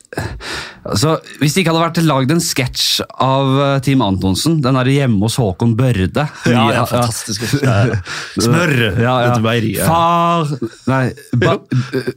altså, 0.88 1.19
Hvis 1.43 1.55
det 1.55 1.62
ikke 1.62 1.75
hadde 1.75 1.85
vært 1.85 2.03
lagd 2.07 2.33
en 2.33 2.43
sketsj 2.43 3.05
av 3.25 3.53
Team 3.85 4.03
Antonsen, 4.05 4.59
den 4.64 4.79
derre 4.79 4.95
hjemme 4.95 5.21
hos 5.27 5.37
Håkon 5.41 5.77
Børde 5.79 6.25
Ja, 6.49 6.64
ja, 6.73 6.85
fantastisk. 6.88 7.45
Smør! 8.49 8.75
ja, 9.03 9.17
ja. 9.22 9.31
Dette 9.31 9.44
meieriet. 9.44 9.85
Far 9.87 10.48
Nei, 10.88 11.02
ba, 11.37 11.57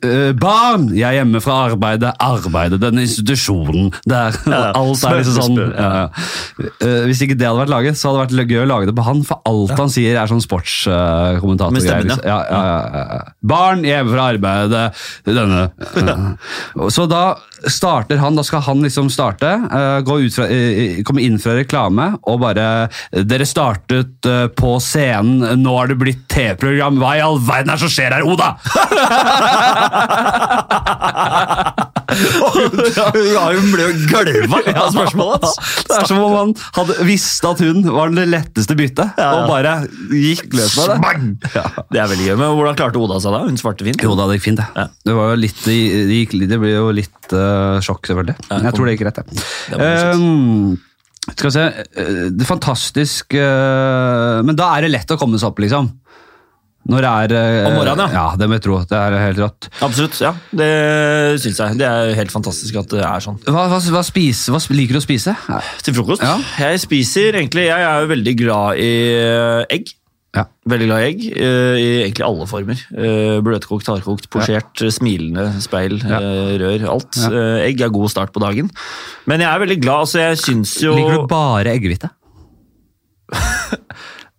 øh, 0.07 0.31
barn! 0.39 0.87
Jeg 0.95 1.07
er 1.07 1.17
hjemme 1.19 1.41
fra 1.43 1.57
arbeidet. 1.69 2.13
Arbeidet, 2.21 2.81
den 2.81 3.01
institusjonen 3.03 3.91
der. 4.07 4.35
Ja, 4.47 4.61
alt 4.77 5.03
er 5.07 5.19
liksom 5.19 5.37
sånn. 5.37 5.57
smør, 5.57 5.73
Ja, 5.75 5.89
ja. 6.01 6.69
Øh, 6.85 7.03
hvis 7.09 7.21
ikke 7.25 7.37
det 7.39 7.47
hadde 7.47 7.61
vært 7.63 7.73
laget, 7.73 7.99
så 7.99 8.11
hadde 8.11 8.27
det 8.31 8.41
vært 8.41 8.55
gøy 8.55 8.63
å 8.63 8.69
lage 8.69 8.89
det 8.89 8.95
på 8.97 9.05
han, 9.07 9.23
for 9.27 9.41
alt 9.49 9.75
han 9.77 9.91
sier 9.93 10.19
er 10.19 10.31
sånn 10.31 10.43
sportskommentator. 10.43 11.71
Uh, 11.71 11.77
liksom. 11.77 12.25
ja. 12.25 12.39
Ja, 12.51 12.61
ja, 12.91 13.03
ja. 13.17 13.21
Barn 13.53 13.85
hjemme 13.87 14.13
fra 14.13 14.27
arbeidet. 14.33 14.83
Denne. 15.27 15.67
Uh. 15.95 16.87
Så 16.93 17.07
da 17.11 17.23
starter 17.69 18.17
han, 18.21 18.35
da 18.37 18.43
skal 18.45 18.63
han 18.65 18.81
liksom 18.85 19.09
starte, 19.13 19.49
øh, 19.67 19.99
gå 20.07 20.19
ut 20.25 20.35
fra, 20.35 20.47
komme 21.07 21.21
inn 21.25 21.39
fra 21.41 21.57
reklame 21.59 22.11
og 22.29 22.41
bare 22.41 22.89
Dere 23.11 23.45
startet 23.45 24.25
øh, 24.29 24.47
på 24.57 24.79
scenen, 24.83 25.61
nå 25.61 25.77
har 25.77 25.87
det 25.91 25.99
blitt 26.01 26.23
TV-program. 26.31 26.97
Hva 27.01 27.15
i 27.17 27.23
all 27.23 27.39
verden 27.41 27.69
er 27.71 27.75
det 27.77 27.83
som 27.85 27.93
skjer 27.93 28.11
her, 28.15 28.23
Oda?! 28.25 28.49
Ja, 32.11 33.45
hun 33.55 33.69
ble 33.71 33.87
jo 33.87 33.93
gølva 34.11 34.61
av 34.73 34.91
spørsmålet 34.93 35.45
hans. 35.47 35.73
Det 35.87 35.97
er 35.97 36.07
som 36.09 36.21
om 36.21 36.35
han 36.35 36.53
hadde 36.77 37.07
visst 37.07 37.45
at 37.47 37.63
hun 37.63 37.81
var 37.87 38.13
det 38.15 38.27
letteste 38.29 38.77
byttet, 38.77 39.17
og 39.21 39.47
bare 39.49 39.77
gikk 40.11 40.51
løs 40.57 40.75
på 40.77 40.87
det. 40.91 40.99
Det 41.91 42.01
er 42.01 42.11
veldig 42.11 42.29
gøy, 42.29 42.35
men 42.35 42.55
hvordan 42.57 42.77
klarte 42.79 43.01
Oda 43.01 43.19
seg 43.23 43.35
da? 43.35 43.43
Hun 43.47 43.59
svarte 43.59 43.87
fint. 43.87 44.05
Jo 44.05 44.15
da, 44.19 44.27
det 44.29 44.39
gikk 44.39 44.47
fint, 44.49 44.61
det. 44.61 44.87
Det, 45.07 45.17
var 45.17 45.33
jo 45.33 45.41
litt, 45.41 45.65
det, 45.65 45.77
gikk, 46.19 46.37
det 46.51 46.61
ble 46.61 46.75
jo 46.75 46.93
litt 46.95 47.35
uh, 47.35 47.81
sjokk, 47.83 48.07
selvfølgelig. 48.11 48.37
Men 48.51 48.69
jeg 48.69 48.77
tror 48.77 48.87
det 48.87 48.95
gikk 48.95 49.05
rett, 49.09 49.21
det. 49.21 49.43
Det. 49.71 49.91
Um, 50.15 50.79
skal 51.31 51.47
vi 51.47 51.53
se 51.53 51.63
eh, 51.69 52.21
Det 52.33 52.41
er 52.41 52.47
fantastisk 52.49 53.35
uh, 53.37 54.41
Men 54.41 54.57
da 54.57 54.71
er 54.73 54.87
det 54.87 54.95
lett 54.95 55.13
å 55.13 55.19
komme 55.21 55.37
seg 55.37 55.51
opp, 55.51 55.61
liksom. 55.61 55.91
Når 56.89 57.05
det 57.05 57.09
er 57.11 57.33
eh, 57.37 57.67
Om 57.69 57.75
morgenen, 57.77 58.09
ja. 58.09 58.21
Ja, 58.31 58.37
det 58.39 58.47
må 58.49 58.57
jeg 58.57 58.63
tro. 58.65 58.79
Det 58.89 58.97
er 58.97 59.15
helt 59.21 59.39
rått. 59.43 59.69
Absolutt, 59.85 60.17
ja. 60.23 60.31
Det 60.49 60.69
syns 61.43 61.61
jeg. 61.61 61.77
Det 61.77 61.87
er 61.87 62.13
helt 62.17 62.33
fantastisk 62.33 62.79
at 62.81 62.89
det 62.95 63.03
er 63.05 63.23
sånn. 63.23 63.37
Hva, 63.45 63.67
hva, 63.69 63.79
hva, 63.93 64.03
spise, 64.05 64.53
hva 64.53 64.61
liker 64.73 64.97
du 64.97 65.01
å 65.01 65.05
spise? 65.05 65.35
Til 65.85 65.97
frokost? 65.99 66.25
Ja. 66.25 66.35
Jeg 66.65 66.81
spiser 66.81 67.37
egentlig 67.37 67.67
Jeg 67.67 67.85
er 67.85 68.05
jo 68.05 68.09
veldig 68.11 68.37
glad 68.39 68.81
i 68.81 68.93
eh, 69.13 69.65
egg. 69.77 69.93
Ja. 70.31 70.45
Veldig 70.71 70.87
glad 70.87 71.03
i 71.03 71.07
egg, 71.09 71.23
eh, 71.35 71.75
i 71.75 71.87
egentlig 72.07 72.25
alle 72.25 72.47
former. 72.47 72.81
Bløtkokt, 73.45 73.89
hardkokt, 73.91 74.29
posjert, 74.31 74.71
ja. 74.81 74.93
smilende, 74.95 75.49
speil, 75.61 75.99
Ja. 76.01 76.21
rør, 76.63 76.87
alt. 76.95 77.19
Egg 77.67 77.83
er 77.83 77.93
god 77.93 78.13
start 78.13 78.33
på 78.33 78.41
dagen. 78.41 78.71
Men 79.29 79.43
jeg 79.43 79.51
er 79.51 79.63
veldig 79.67 79.79
glad, 79.83 80.07
altså 80.07 80.23
jeg 80.23 80.41
syns 80.41 80.77
jo 80.81 80.95
Liker 80.97 81.21
du 81.21 81.29
bare 81.29 81.75
eggehvite? 81.75 82.09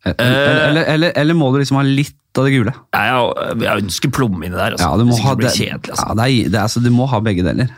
eller, 0.03 0.67
eller, 0.69 0.85
eller, 0.95 1.12
eller 1.23 1.38
må 1.38 1.53
du 1.55 1.61
liksom 1.61 1.79
ha 1.79 1.85
litt 1.87 2.19
av 2.38 2.49
det 2.49 2.57
gule? 2.57 2.73
jeg, 2.97 3.62
jeg 3.62 3.85
ønsker 3.85 4.12
plomme 4.15 4.47
inni 4.47 4.57
der. 4.57 4.75
Altså. 4.75 4.88
Ja, 4.88 4.99
du 4.99 5.07
må 5.07 5.19
ha 5.23 5.35
det 5.38 5.53
kjedelig. 5.55 5.95
Altså. 5.95 6.07
ja, 6.09 6.17
det, 6.19 6.27
er, 6.27 6.51
det, 6.51 6.57
er, 6.57 6.62
altså, 6.65 6.83
du 6.83 6.91
må 6.95 7.07
ha 7.12 7.21
begge 7.23 7.45
deler. 7.47 7.73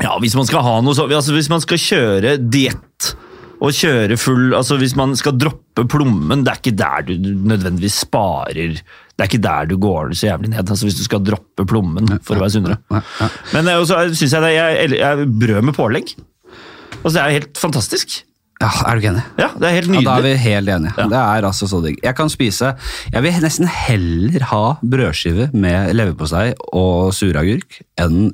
Ja, 0.00 0.14
hvis 0.22 0.36
man 0.38 0.46
skal 0.48 0.64
ha 0.64 0.76
noe 0.84 0.96
så, 0.96 1.08
altså 1.10 1.34
Hvis 1.34 1.50
man 1.50 1.62
skal 1.64 1.80
kjøre 1.82 2.36
diett 2.40 3.10
og 3.60 3.74
kjøre 3.76 4.16
full 4.20 4.54
altså 4.56 4.78
Hvis 4.80 4.94
man 4.96 5.12
skal 5.18 5.36
droppe 5.36 5.84
plommen, 5.90 6.44
det 6.46 6.52
er 6.52 6.60
ikke 6.62 6.76
der 6.78 7.06
du 7.08 7.14
nødvendigvis 7.50 7.98
sparer 8.06 8.78
Det 8.78 9.18
er 9.18 9.28
ikke 9.28 9.42
der 9.44 9.68
du 9.68 9.76
går 9.82 10.14
så 10.14 10.30
jævlig 10.30 10.52
ned. 10.54 10.62
altså 10.62 10.88
Hvis 10.88 11.00
du 11.00 11.04
skal 11.04 11.24
droppe 11.26 11.66
plommen 11.68 12.08
for 12.24 12.38
å 12.38 12.44
være 12.44 12.54
sunnere. 12.56 12.78
Men 13.52 13.68
eh, 13.68 13.82
så 13.84 14.00
synes 14.14 14.36
jeg 14.36 14.44
det 14.46 14.52
jeg, 14.54 14.90
jeg, 15.02 15.28
brød 15.42 15.68
med 15.68 15.76
pålegg. 15.76 16.14
Altså 17.02 17.14
Det 17.18 17.22
er 17.24 17.38
helt 17.40 17.60
fantastisk. 17.60 18.20
Ja, 18.60 18.68
Er 18.86 18.92
du 18.96 19.00
ikke 19.00 19.10
enig? 19.14 19.22
Ja, 19.40 19.48
Det 19.56 19.68
er 19.68 19.72
helt 19.78 19.88
nydelig. 19.88 20.04
Ja, 20.04 20.10
da 20.10 20.18
er 20.18 20.26
vi 20.26 20.34
helt 20.42 20.68
enige. 20.68 20.92
Ja. 20.98 21.06
Det 21.08 21.20
er 21.20 21.46
altså 21.48 21.68
så 21.70 21.80
digg. 21.84 21.96
Jeg 22.04 22.14
kan 22.18 22.28
spise 22.28 22.74
Jeg 23.12 23.22
vil 23.24 23.38
nesten 23.40 23.66
heller 23.66 24.44
ha 24.50 24.62
brødskive 24.84 25.48
med 25.56 25.94
leverpostei 25.96 26.52
og 26.76 27.14
suragurk 27.16 27.80
enn 28.00 28.30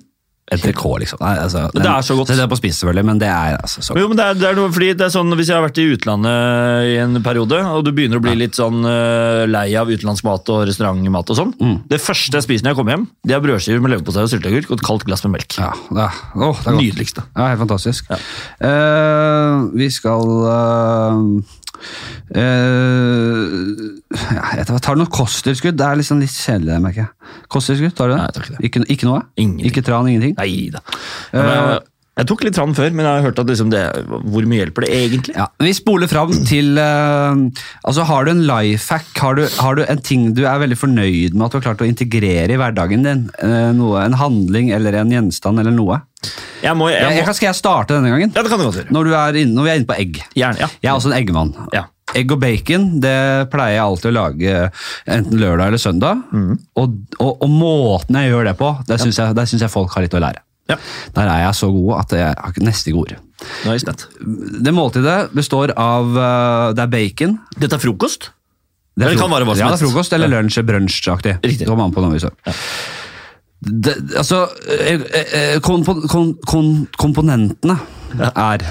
entrecôte, 0.55 1.01
liksom. 1.03 1.19
Nei, 1.23 1.33
altså, 1.43 1.65
Men 1.75 1.83
det 1.83 1.91
er 1.91 2.05
så 2.07 2.17
godt. 2.19 2.31
Det 2.31 2.45
er 2.45 2.51
på 2.51 2.59
spise, 2.61 2.79
selvfølgelig, 2.79 3.07
men 3.09 3.21
det 3.23 3.31
er 3.33 3.57
altså 3.59 3.83
så 3.83 3.95
godt. 3.95 4.03
Jo, 4.03 4.11
men 4.13 4.21
det 4.21 4.27
er, 4.27 4.39
det 4.39 4.49
er 4.51 4.59
noe, 4.61 4.73
fordi 4.75 4.91
det 4.95 5.07
er 5.09 5.13
sånn, 5.15 5.35
Hvis 5.39 5.51
jeg 5.51 5.59
har 5.59 5.65
vært 5.65 5.81
i 5.83 5.87
utlandet 5.97 6.91
i 6.93 6.95
en 7.03 7.21
periode, 7.25 7.59
og 7.67 7.83
du 7.87 7.91
begynner 7.97 8.21
å 8.21 8.25
bli 8.25 8.37
litt 8.39 8.59
sånn 8.59 8.87
uh, 8.87 9.43
lei 9.51 9.67
av 9.79 9.91
utenlandsk 9.91 10.27
mat 10.29 10.53
og 10.55 10.65
restaurantmat 10.71 11.35
og 11.35 11.41
sånn 11.41 11.55
Mm. 11.57 11.77
Det 11.89 11.99
første 12.03 12.37
jeg 12.37 12.45
spiser 12.45 12.67
når 12.67 12.73
jeg 12.75 12.79
kommer 12.79 12.93
hjem, 12.93 13.05
det 13.27 13.35
er 13.35 13.43
brødskiver 13.43 13.83
med 13.83 13.93
leverpostei 13.95 14.25
og 14.27 14.31
sylteagurk 14.31 14.71
og 14.71 14.77
et 14.77 14.85
kaldt 14.87 15.05
glass 15.09 15.23
med 15.25 15.37
melk. 15.39 15.57
Ja, 15.59 15.71
det 15.89 16.03
er, 16.05 16.19
oh, 16.37 16.59
det 16.59 16.73
er. 16.73 16.77
Nydeligste. 16.79 17.25
Ja, 17.33 17.47
helt 17.53 17.63
fantastisk. 17.63 18.11
Ja. 18.11 18.19
Uh, 18.61 19.67
vi 19.77 19.89
skal 19.95 20.27
eh, 20.51 21.23
eh, 22.35 23.57
ja, 24.37 24.45
jeg 24.61 24.67
tar- 24.83 24.97
noe 25.01 25.11
kosttilskudd. 25.13 25.77
Det 25.79 25.87
er 25.87 25.99
liksom 26.01 26.21
litt 26.23 26.31
kjedelig, 26.35 26.79
merker 26.85 27.05
jeg. 27.05 27.11
Kosttilskudd, 27.53 27.95
tar 27.99 28.09
du 28.09 28.15
det? 28.15 28.21
Nei, 28.21 28.27
jeg 28.27 28.35
tar 28.37 28.47
ikke 28.47 28.57
det. 28.57 28.65
Ikke, 28.71 28.85
ikke 28.97 29.09
noe? 29.11 29.21
Ingenting. 29.37 29.67
Ikke 29.71 29.85
tran, 29.87 30.09
ingenting? 30.11 30.35
Nei 30.41 30.71
da. 30.75 30.83
Ja, 31.33 31.43
men 31.43 31.53
jeg, 31.57 31.81
jeg 32.17 32.29
tok 32.31 32.47
litt 32.47 32.57
fram 32.57 32.73
før, 32.73 32.95
men 32.97 33.05
jeg 33.05 33.19
har 33.19 33.25
hørt 33.27 33.41
at 33.43 33.51
liksom 33.51 33.69
det, 33.73 33.83
hvor 34.09 34.47
mye 34.49 34.63
hjelper 34.63 34.87
det 34.87 34.93
egentlig? 34.97 35.35
Ja, 35.37 35.51
Vi 35.61 35.73
spoler 35.77 36.09
fram 36.09 36.31
til 36.49 36.79
uh, 36.81 37.37
altså 37.85 38.07
Har 38.09 38.25
du 38.25 38.31
en 38.33 38.47
life 38.49 38.89
hack? 38.89 39.11
Har 39.21 39.37
du, 39.37 39.43
har 39.61 39.77
du 39.77 39.83
en 39.85 40.01
ting 40.01 40.31
du 40.37 40.47
er 40.49 40.63
veldig 40.63 40.79
fornøyd 40.81 41.37
med 41.37 41.45
at 41.45 41.53
du 41.53 41.59
har 41.59 41.67
klart 41.67 41.85
å 41.85 41.89
integrere 41.89 42.55
i 42.55 42.61
hverdagen 42.61 43.05
din? 43.05 43.27
Uh, 43.43 43.69
noe, 43.77 44.01
En 44.07 44.17
handling 44.17 44.73
eller 44.73 44.97
en 45.03 45.13
gjenstand 45.13 45.61
eller 45.61 45.77
noe? 45.77 46.01
Jeg 46.65 46.73
må, 46.73 46.89
jeg 46.89 47.03
Jeg, 47.03 47.11
må, 47.11 47.19
jeg, 47.21 47.37
skal 47.37 47.51
jeg 47.51 47.61
starte 47.61 47.99
denne 47.99 48.15
gangen? 48.15 48.33
ja, 48.33 48.41
det 48.41 48.49
kan 48.49 48.65
du 48.65 48.65
godt 48.65 48.81
gjøre. 48.81 48.97
Når, 48.97 49.05
du 49.05 49.19
er 49.21 49.41
inne, 49.43 49.53
når 49.59 49.69
vi 49.69 49.75
er 49.75 49.83
inne 49.83 49.91
på 49.91 50.01
egg. 50.01 50.23
Gjerne, 50.41 50.65
ja. 50.65 50.71
Jeg 50.81 50.89
er 50.89 50.97
også 50.97 51.13
en 51.13 51.19
eggmann. 51.19 51.53
Ja. 51.77 51.85
Egg 52.17 52.33
og 52.33 52.41
bacon 52.41 52.89
det 53.03 53.19
pleier 53.53 53.77
jeg 53.77 53.85
alltid 53.85 54.09
å 54.09 54.17
lage 54.17 54.57
enten 55.05 55.41
lørdag 55.43 55.69
eller 55.69 55.85
søndag. 55.85 56.25
Mm. 56.33 56.57
Og, 56.81 56.99
og, 57.21 57.33
og 57.45 57.49
måten 57.53 58.17
jeg 58.23 58.33
gjør 58.33 58.49
det 58.49 58.57
på, 58.57 58.73
det 58.89 59.01
syns 59.05 59.21
jeg, 59.21 59.61
jeg 59.61 59.75
folk 59.75 59.93
har 59.93 60.07
litt 60.07 60.17
å 60.17 60.25
lære. 60.25 60.46
Ja. 60.71 60.77
Der 61.15 61.31
er 61.31 61.43
jeg 61.45 61.55
så 61.55 61.69
god 61.71 61.93
at 62.01 62.15
jeg 62.19 62.35
har 62.35 62.61
nesten 62.65 62.93
ikke 62.93 63.03
ord. 63.05 63.15
Spent. 63.79 64.07
Det 64.65 64.73
måltidet 64.75 65.31
består 65.37 65.71
av 65.77 66.17
eh, 66.17 66.75
Det 66.75 66.85
er 66.87 66.93
bacon. 66.93 67.37
Dette 67.61 67.79
er 67.79 67.83
frokost? 67.83 68.31
Det 68.97 69.05
er 69.05 69.13
Eller 69.13 69.45
det 69.45 69.59
ja, 69.61 69.69
det 69.69 69.77
er 69.77 69.85
frokost 69.85 70.15
eller 70.17 70.31
lunsj, 70.33 70.63
brunsjaktig. 70.65 71.37
Riktig. 71.45 71.67
Kommer 71.69 71.85
an 71.85 71.93
på 71.93 72.01
noe. 72.01 72.17
Det, 73.67 73.93
altså, 74.17 74.47
eh, 74.73 75.03
eh, 75.37 75.59
kompo, 75.65 75.99
kom, 76.09 76.33
kom, 76.49 76.71
komponentene 76.97 77.77
er 78.31 78.65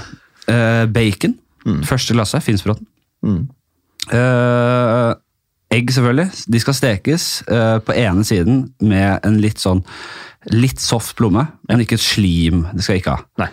eh, 0.50 0.86
bacon, 0.90 1.38
første 1.86 2.18
glasset, 2.18 2.44
Finsbråten. 2.46 2.88
Mm. 3.26 3.44
Eh, 4.14 5.12
egg, 5.76 5.92
selvfølgelig. 5.94 6.46
De 6.52 6.62
skal 6.64 6.78
stekes 6.78 7.28
uh, 7.50 7.78
på 7.86 7.96
ene 8.00 8.26
siden 8.28 8.64
med 8.84 9.26
en 9.28 9.42
litt 9.44 9.62
sånn 9.62 9.84
litt 10.54 10.82
soft 10.82 11.16
plomme, 11.18 11.48
men 11.70 11.82
ikke 11.82 11.98
et 11.98 12.06
slim. 12.06 12.66
Det 12.74 12.86
skal 12.86 12.98
jeg 12.98 13.04
ikke 13.04 13.16
ha. 13.18 13.26
Nei. 13.42 13.50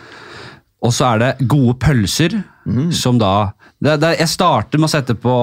Og 0.83 0.91
så 0.93 1.13
er 1.13 1.21
det 1.21 1.47
gode 1.49 1.77
pølser, 1.81 2.35
som 2.95 3.17
da 3.19 3.51
det, 3.83 3.97
det, 3.99 4.13
Jeg 4.21 4.31
starter 4.31 4.79
med 4.79 4.87
å 4.87 4.91
sette 4.91 5.15
på, 5.19 5.33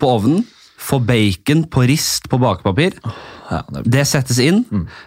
på 0.00 0.10
ovnen. 0.10 0.42
Få 0.76 0.98
bacon 1.04 1.64
på 1.72 1.86
rist 1.88 2.28
på 2.32 2.40
bakepapir. 2.40 2.98
Ja, 3.50 3.60
det, 3.70 3.84
Det 3.92 4.04
settes 4.08 4.40
inn. 4.42 4.64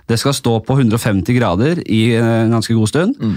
Det 0.08 0.20
skal 0.22 0.36
stå 0.38 0.56
på 0.66 0.78
150 0.78 1.36
grader 1.38 1.82
i 1.86 2.02
en 2.20 2.56
ganske 2.56 2.76
god 2.78 2.92
stund. 2.92 3.20
Mm. 3.20 3.36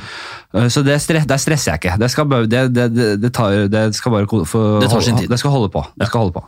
Så 0.70 0.84
det, 0.86 0.98
stress, 1.02 1.26
der 1.28 1.40
stresser 1.40 1.72
jeg 1.72 1.82
ikke. 1.82 1.98
Det 2.02 2.10
skal 2.12 2.30
det, 2.46 2.62
det, 2.74 2.88
det, 2.94 3.10
det 3.22 3.32
tar, 3.34 3.66
det 3.72 3.86
skal 3.98 4.16
bare 4.16 4.46
for, 4.46 4.80
Det 4.82 4.90
tar 4.92 5.04
sin 5.04 5.18
tid. 5.18 5.30
Det 5.32 5.40
skal 5.40 5.54
holde 5.54 5.72
på. 5.72 5.84
Det 5.98 6.10
skal 6.10 6.26
holde 6.26 6.36
på. 6.36 6.44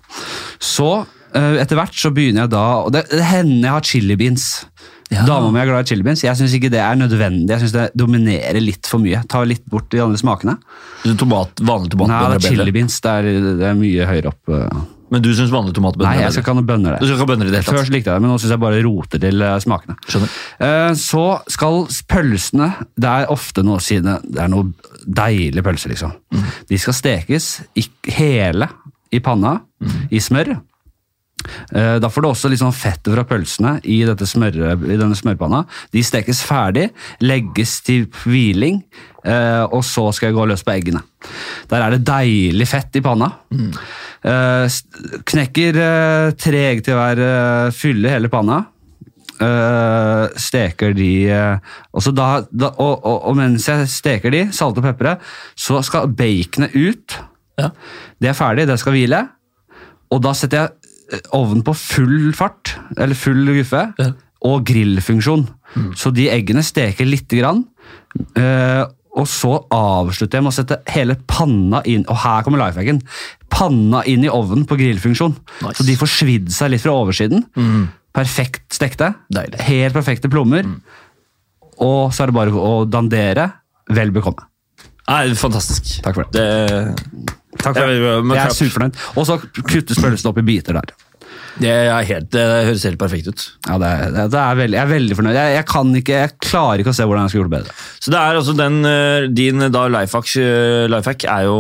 Så 0.63 0.91
eh, 1.35 1.61
etter 1.63 1.81
hvert 1.81 1.97
så 1.99 2.13
begynner 2.15 2.45
jeg 2.45 2.55
da 2.55 2.65
og 2.85 2.93
Det, 2.95 3.07
det 3.13 3.25
hender 3.31 3.69
jeg 3.69 3.77
har 3.77 3.89
chili 3.93 4.19
beans. 4.21 4.49
Ja. 5.13 5.27
Dama 5.29 5.51
mi 5.53 5.61
er 5.61 5.69
glad 5.69 5.85
i 5.85 5.93
chili 5.93 6.05
beans. 6.07 6.25
Jeg 6.25 6.39
syns 6.39 6.55
ikke 6.57 6.71
det 6.73 6.81
er 6.83 6.97
nødvendig. 6.99 7.51
Jeg 7.53 7.65
synes 7.65 7.75
det 7.77 7.87
dominerer 7.99 8.61
litt 8.63 8.89
for 8.89 9.03
mye. 9.03 9.21
Tar 9.31 9.47
litt 9.49 9.65
bort 9.71 9.91
de 9.93 10.03
andre 10.03 10.21
smakene. 10.21 10.57
tomat, 11.21 11.61
vanlig 11.61 11.93
tomat? 11.95 12.13
Nei, 12.13 12.21
det 12.33 12.39
er 12.39 12.43
er 12.43 12.57
chili 12.57 12.75
beans. 12.75 12.99
Det 13.05 13.17
er, 13.21 13.31
det 13.61 13.71
er 13.71 13.79
mye 13.79 14.11
høyere 14.11 14.33
opp. 14.33 14.55
Men 15.15 15.23
du 15.25 15.31
syns 15.37 15.53
vanlige 15.55 15.77
tomatbønner 15.79 16.11
Nei, 16.11 16.25
jeg 16.25 16.35
skal 16.35 16.43
ikke 16.45 16.53
ha 16.53 16.59
noen 16.59 16.69
bønner 16.69 16.97
Du 16.99 17.05
skal 17.07 17.15
ikke 17.15 17.25
ha 17.25 17.31
bønner 17.31 17.47
i 17.49 17.53
det 17.55 17.61
hele 17.61 17.69
Før 17.69 17.79
tatt? 17.79 17.89
så 17.89 17.95
likte 17.95 18.11
jeg 18.11 18.19
det, 18.19 18.25
men 18.25 18.33
nå 18.35 18.39
syns 18.43 18.55
jeg 18.57 18.63
bare 18.65 18.83
roter 18.87 19.23
til 19.23 19.45
eh, 19.47 19.55
smakene. 19.65 19.97
Skjønner. 20.11 20.35
Eh, 20.69 20.91
Så 21.05 21.25
skal 21.55 21.81
pølsene 22.11 22.69
Det 22.99 23.11
er 23.13 23.33
ofte 23.35 23.65
noe 23.67 23.83
sine 23.85 24.17
Det 24.27 24.43
er 24.43 24.51
noe 24.53 24.73
deilige 25.05 25.63
pølser, 25.67 25.93
liksom. 25.93 26.15
De 26.71 26.79
skal 26.81 26.97
stekes 26.97 27.49
i, 27.79 27.85
hele 28.17 28.69
i 29.15 29.21
panna, 29.23 29.59
i 30.11 30.19
smør. 30.25 30.55
Eh, 31.75 31.97
Da 32.03 32.11
får 32.11 32.23
du 32.23 32.29
også 32.29 32.51
litt 32.51 32.63
sånn 32.63 32.75
fett 32.75 33.05
fra 33.05 33.25
pølsene 33.29 33.77
i, 33.85 34.03
smør, 34.05 34.61
i 34.89 34.99
denne 35.01 35.19
smørpanna. 35.19 35.65
De 35.93 36.03
stekes 36.05 36.43
ferdig, 36.47 36.91
legges 37.21 37.81
til 37.87 38.07
hviling, 38.23 38.83
eh, 39.25 39.65
og 39.65 39.85
så 39.85 40.11
skal 40.13 40.31
jeg 40.31 40.39
gå 40.39 40.47
løs 40.51 40.65
på 40.65 40.75
eggene. 40.75 41.05
Der 41.71 41.83
er 41.83 41.95
det 41.95 42.05
deilig 42.07 42.69
fett 42.69 42.97
i 42.97 43.05
panna. 43.05 43.33
Mm. 43.53 43.73
Knekker 45.29 45.77
tre 46.41 46.61
egg 46.71 46.85
til 46.87 46.97
hver 46.97 47.21
eh, 47.21 47.75
fylle 47.77 48.15
hele 48.15 48.33
panna. 48.33 48.65
Uh, 49.35 50.31
steker 50.39 50.93
de 50.95 51.27
uh, 51.27 52.11
da, 52.15 52.27
da, 52.55 52.69
og, 52.79 52.93
og, 53.03 53.17
og 53.27 53.35
mens 53.35 53.65
jeg 53.67 53.89
steker 53.91 54.31
de, 54.31 54.45
salt 54.55 54.79
og 54.79 54.87
pepre, 54.87 55.17
så 55.59 55.81
skal 55.83 56.07
baconet 56.15 56.71
ut. 56.77 57.17
Ja. 57.59 57.73
Det 58.23 58.31
er 58.31 58.39
ferdig, 58.39 58.69
det 58.71 58.79
skal 58.79 58.95
hvile. 58.95 59.25
Og 60.15 60.23
da 60.23 60.35
setter 60.39 60.63
jeg 60.63 60.84
ovnen 61.37 61.63
på 61.67 61.75
full 61.77 62.33
fart, 62.37 62.75
eller 62.97 63.15
full 63.19 63.45
guffe, 63.57 63.87
Ja. 63.99 64.11
og 64.45 64.65
grillfunksjon. 64.69 65.47
Så 65.99 66.13
de 66.15 66.29
eggene 66.31 66.63
steker 66.63 67.07
lite 67.09 67.41
grann. 67.41 67.65
Uh, 68.39 68.85
og 69.15 69.27
så 69.31 69.57
avslutter 69.75 70.39
jeg 70.39 70.43
med 70.45 70.53
å 70.53 70.55
sette 70.55 70.77
hele 70.91 71.15
panna 71.31 71.81
inn 71.87 72.03
Og 72.11 72.17
her 72.19 72.43
kommer 72.43 72.59
lifehacken. 72.59 73.01
Panna 73.51 74.01
inn 74.11 74.25
i 74.27 74.31
ovnen 74.31 74.65
på 74.67 74.75
grillfunksjon. 74.79 75.37
Nice. 75.63 75.77
Så 75.79 75.87
de 75.87 75.95
får 75.99 76.11
svidd 76.11 76.51
seg 76.55 76.73
litt 76.75 76.83
fra 76.83 76.95
oversiden. 76.99 77.45
Perfekt 78.15 78.75
stekte. 78.75 79.13
Deilig. 79.31 79.61
Helt 79.67 79.95
perfekte 79.95 80.31
plommer. 80.31 80.67
Og 81.79 82.11
så 82.15 82.25
er 82.25 82.31
det 82.33 82.37
bare 82.39 82.55
å 82.59 82.85
dandere. 82.91 83.49
Vel 83.95 84.11
bekomme. 84.15 84.47
Nei, 85.07 85.35
fantastisk. 85.37 85.99
Takk 86.03 86.17
for 86.17 86.27
det. 86.33 86.43
Det, 86.43 87.35
Takk 87.61 87.77
for 87.77 87.87
det. 87.87 87.99
Jeg 88.01 88.41
er 88.49 88.55
superfornøyd. 88.59 89.01
Og 89.21 89.27
så 89.29 89.39
kuttes 89.63 90.01
pølsene 90.01 90.31
opp 90.33 90.41
i 90.41 90.47
biter 90.47 90.79
der. 90.79 90.95
Det, 91.61 91.73
helt, 92.09 92.29
det 92.35 92.43
høres 92.69 92.83
helt 92.89 92.99
perfekt 92.99 93.29
ut. 93.31 93.45
Ja, 93.69 93.77
det 93.79 93.91
er, 93.91 94.17
det 94.33 94.41
er 94.41 94.59
veldig, 94.59 94.79
jeg 94.79 94.83
er 94.83 94.91
veldig 94.91 95.19
fornøyd. 95.21 95.37
Jeg, 95.39 95.55
jeg, 95.55 95.67
kan 95.71 95.93
ikke, 96.01 96.17
jeg 96.25 96.33
klarer 96.49 96.83
ikke 96.83 96.95
å 96.95 96.97
se 96.99 97.07
hvordan 97.07 97.27
jeg 97.29 97.35
skulle 97.35 97.45
gjort 97.45 97.53
det 97.53 97.61
bedre. 97.61 97.77
Så 98.03 98.15
det 98.15 98.21
er 98.21 98.41
altså 98.41 98.57
den, 98.59 98.81
eh, 98.91 99.29
Din 99.31 99.67
da 99.75 99.85
lifehack, 99.95 100.33
eh, 100.43 100.85
lifehack 100.91 101.27
er 101.31 101.47
jo 101.47 101.59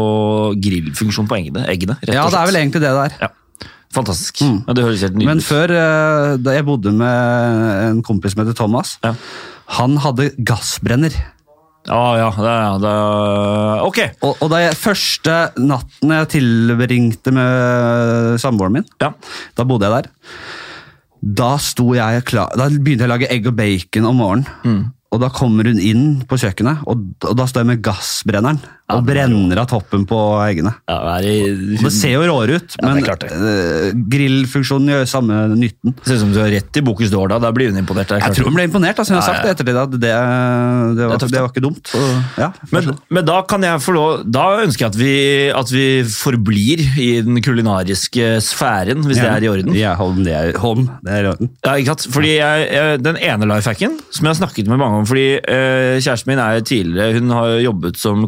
grillfunksjon 0.67 1.31
på 1.31 1.39
eggene. 1.39 1.67
eggene 1.71 1.99
Ja, 2.09 2.27
det 2.27 2.41
er 2.41 2.51
vel 2.51 2.61
egentlig 2.63 2.83
det 2.85 2.91
det 2.95 3.07
er. 3.07 3.17
Ja. 3.29 3.31
Fantastisk. 3.95 4.43
Ja, 4.43 4.75
det 4.75 4.83
høres 4.83 5.05
helt 5.07 5.15
nydelig 5.15 5.31
Men 5.31 5.43
før, 5.47 5.71
eh, 5.71 6.33
da 6.43 6.57
jeg 6.57 6.67
bodde 6.67 6.91
med 6.99 7.85
en 7.85 8.03
kompis 8.03 8.35
som 8.35 8.43
heter 8.43 8.57
Thomas, 8.59 8.97
Ja. 9.07 9.15
han 9.79 9.97
hadde 10.03 10.33
gassbrenner. 10.43 11.15
Ja, 11.85 12.16
ja, 12.16 12.29
det, 12.33 12.55
det, 12.85 12.92
Ok! 13.85 13.99
Og, 14.25 14.38
og 14.47 14.51
jeg, 14.64 14.77
første 14.81 15.35
natten 15.61 16.14
jeg 16.16 16.31
tilbringte 16.33 17.35
med 17.37 18.38
samboeren 18.40 18.79
min, 18.79 18.87
Ja. 19.03 19.12
da 19.57 19.66
bodde 19.68 19.88
jeg 19.90 19.92
der, 20.05 20.11
da, 21.25 21.51
jeg 21.97 22.25
klar, 22.29 22.53
da 22.57 22.68
begynte 22.73 23.05
jeg 23.05 23.11
å 23.11 23.14
lage 23.14 23.31
egg 23.33 23.49
og 23.49 23.57
bacon 23.57 24.09
om 24.09 24.20
morgenen. 24.20 24.85
Og 25.14 25.20
da 25.23 25.29
kommer 25.31 25.68
hun 25.70 25.79
inn 25.79 26.07
på 26.27 26.37
kjøkkenet, 26.42 26.81
og, 26.90 27.05
og 27.23 27.37
da 27.38 27.44
står 27.47 27.62
jeg 27.62 27.70
med 27.70 27.85
gassbrenneren 27.87 28.59
og 28.92 29.01
brenner 29.07 29.57
av 29.62 29.68
toppen 29.70 30.03
på 30.05 30.16
eggene. 30.44 30.75
Ja, 30.90 30.99
det, 31.25 31.31
er, 31.33 31.61
Det 31.81 31.92
ser 31.94 32.12
jo 32.18 32.25
råere 32.29 32.59
ut, 32.61 32.75
Ja, 32.83 32.90
men 32.92 33.01
det. 33.01 33.31
eh, 33.33 33.94
grillfunksjonen 34.12 34.90
gjør 34.92 35.07
samme 35.09 35.38
nytten. 35.57 35.94
Det 35.97 36.05
ser 36.11 36.18
ut 36.18 36.23
som 36.27 36.35
du 36.35 36.40
har 36.42 36.51
rett 36.53 36.77
i 36.77 36.83
Bocuse 36.85 37.09
d'Or 37.14 37.31
da. 37.33 37.38
Da 37.40 37.53
blir 37.57 37.73
hun 37.73 37.81
imponert. 37.81 38.12
Er 38.12 38.20
Jeg 38.20 38.37
tror 38.37 38.51
hun 38.51 38.59
ble 38.59 38.66
imponert. 38.68 39.01
som 39.01 39.16
jeg 39.16 39.23
har 39.23 39.29
sagt 39.31 39.47
det 39.47 39.55
ettertid 39.55 39.79
at 39.81 39.94
det, 39.94 40.01
det, 40.03 41.07
var, 41.09 41.16
Det 41.16 41.31
det 41.33 41.40
var 41.40 41.49
ikke 41.49 41.64
dumt. 41.64 41.88
Så, 41.88 42.03
ja, 42.38 42.51
Men, 42.75 42.90
men 43.09 43.25
da 43.25 43.38
kan 43.49 43.64
jeg 43.64 43.81
få 43.85 43.94
lov 43.97 44.25
Da 44.29 44.44
ønsker 44.64 44.85
jeg 44.87 44.92
at 44.92 44.99
vi, 45.01 45.14
at 45.62 45.73
vi 45.73 45.87
forblir 46.05 46.85
i 47.01 47.09
den 47.25 47.40
kulinariske 47.44 48.35
sfæren, 48.44 49.01
hvis 49.09 49.20
det 49.23 49.31
er 49.31 49.49
i 49.49 49.51
orden. 49.51 49.73
Ja, 49.79 49.94
Holm, 49.99 50.20
det 50.27 50.35
er, 50.37 50.53
Holm, 50.61 50.88
det 51.05 51.12
er 51.16 51.25
i 51.25 51.33
orden. 51.33 51.51
Ja, 51.64 51.75
ikke 51.81 51.94
sant? 51.94 52.07
Fordi 52.14 52.37
jeg, 52.37 52.68
jeg, 52.75 53.01
Den 53.05 53.16
ene 53.16 53.49
lifehacken 53.55 53.97
som 54.11 54.27
jeg 54.29 54.35
har 54.35 54.40
snakket 54.42 54.68
med 54.68 54.79
mange 54.81 55.01
om 55.01 55.09
fordi 55.09 55.27
uh, 55.40 55.97
Kjæresten 56.05 56.31
min 56.35 56.40
er 56.42 56.61
tidligere, 56.64 57.18
hun 57.18 57.33
har 57.35 57.57
jobbet 57.64 57.99
som 58.01 58.25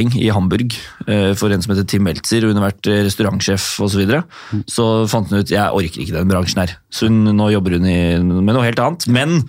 kokkelærling 0.00 0.22
i 0.22 0.30
Hamburg 0.32 0.74
eh, 1.06 1.34
for 1.36 1.50
en 1.52 1.62
som 1.62 1.74
heter 1.74 1.86
Tim 1.88 2.04
Meltzer. 2.04 2.46
Hun 2.46 2.56
har 2.58 2.70
vært 2.70 2.86
eh, 2.88 3.02
restaurantsjef 3.06 3.80
osv. 3.80 3.90
Så, 3.92 4.00
videre. 4.00 4.22
så 4.70 5.06
fant 5.10 5.28
hun 5.30 5.40
ut 5.42 5.50
jeg 5.50 5.68
orker 5.76 6.00
ikke 6.02 6.16
den 6.16 6.30
bransjen 6.30 6.62
her. 6.62 6.76
Så 6.90 7.08
hun, 7.08 7.24
nå 7.36 7.50
jobber 7.52 7.76
hun 7.76 7.86
i, 7.86 7.98
med 8.20 8.54
noe 8.54 8.64
helt 8.64 8.80
annet. 8.80 9.06
Men 9.12 9.40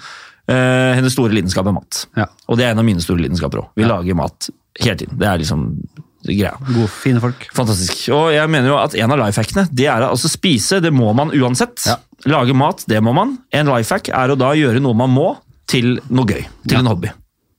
eh, 0.48 0.96
hennes 0.98 1.14
store 1.16 1.34
lidenskap 1.34 1.68
er 1.68 1.76
mat. 1.78 2.06
Ja. 2.18 2.28
Og 2.50 2.60
det 2.60 2.66
er 2.68 2.74
en 2.76 2.82
av 2.84 2.88
mine 2.88 3.04
store 3.04 3.22
lidenskaper 3.24 3.64
òg. 3.64 3.70
Vi 3.80 3.88
lager 3.88 4.18
mat 4.18 4.50
hele 4.82 4.98
tiden. 5.00 5.20
Det 5.20 5.28
er 5.30 5.42
liksom 5.42 5.68
greia. 6.28 6.54
God, 6.68 6.90
fine 6.94 7.22
folk. 7.24 7.48
Fantastisk. 7.56 8.10
Og 8.14 8.32
jeg 8.36 8.52
mener 8.52 8.74
jo 8.74 8.80
at 8.82 8.96
en 9.00 9.14
av 9.16 9.22
lifehackene 9.24 9.68
det 9.72 9.88
er 9.90 10.06
å 10.06 10.12
altså 10.14 10.30
spise. 10.32 10.82
Det 10.84 10.92
må 10.94 11.14
man 11.18 11.34
uansett. 11.34 11.88
Ja. 11.88 11.98
Lage 12.30 12.54
mat, 12.54 12.84
det 12.90 13.00
må 13.02 13.16
man. 13.18 13.40
En 13.56 13.72
lifehack 13.72 14.12
er 14.14 14.34
å 14.34 14.38
da 14.38 14.52
gjøre 14.58 14.84
noe 14.84 14.98
man 14.98 15.10
må, 15.14 15.32
til 15.72 15.96
noe 16.12 16.28
gøy. 16.28 16.44
Til 16.68 16.76
Ja. 16.76 16.82
en 16.84 16.90
hobby. 16.92 17.10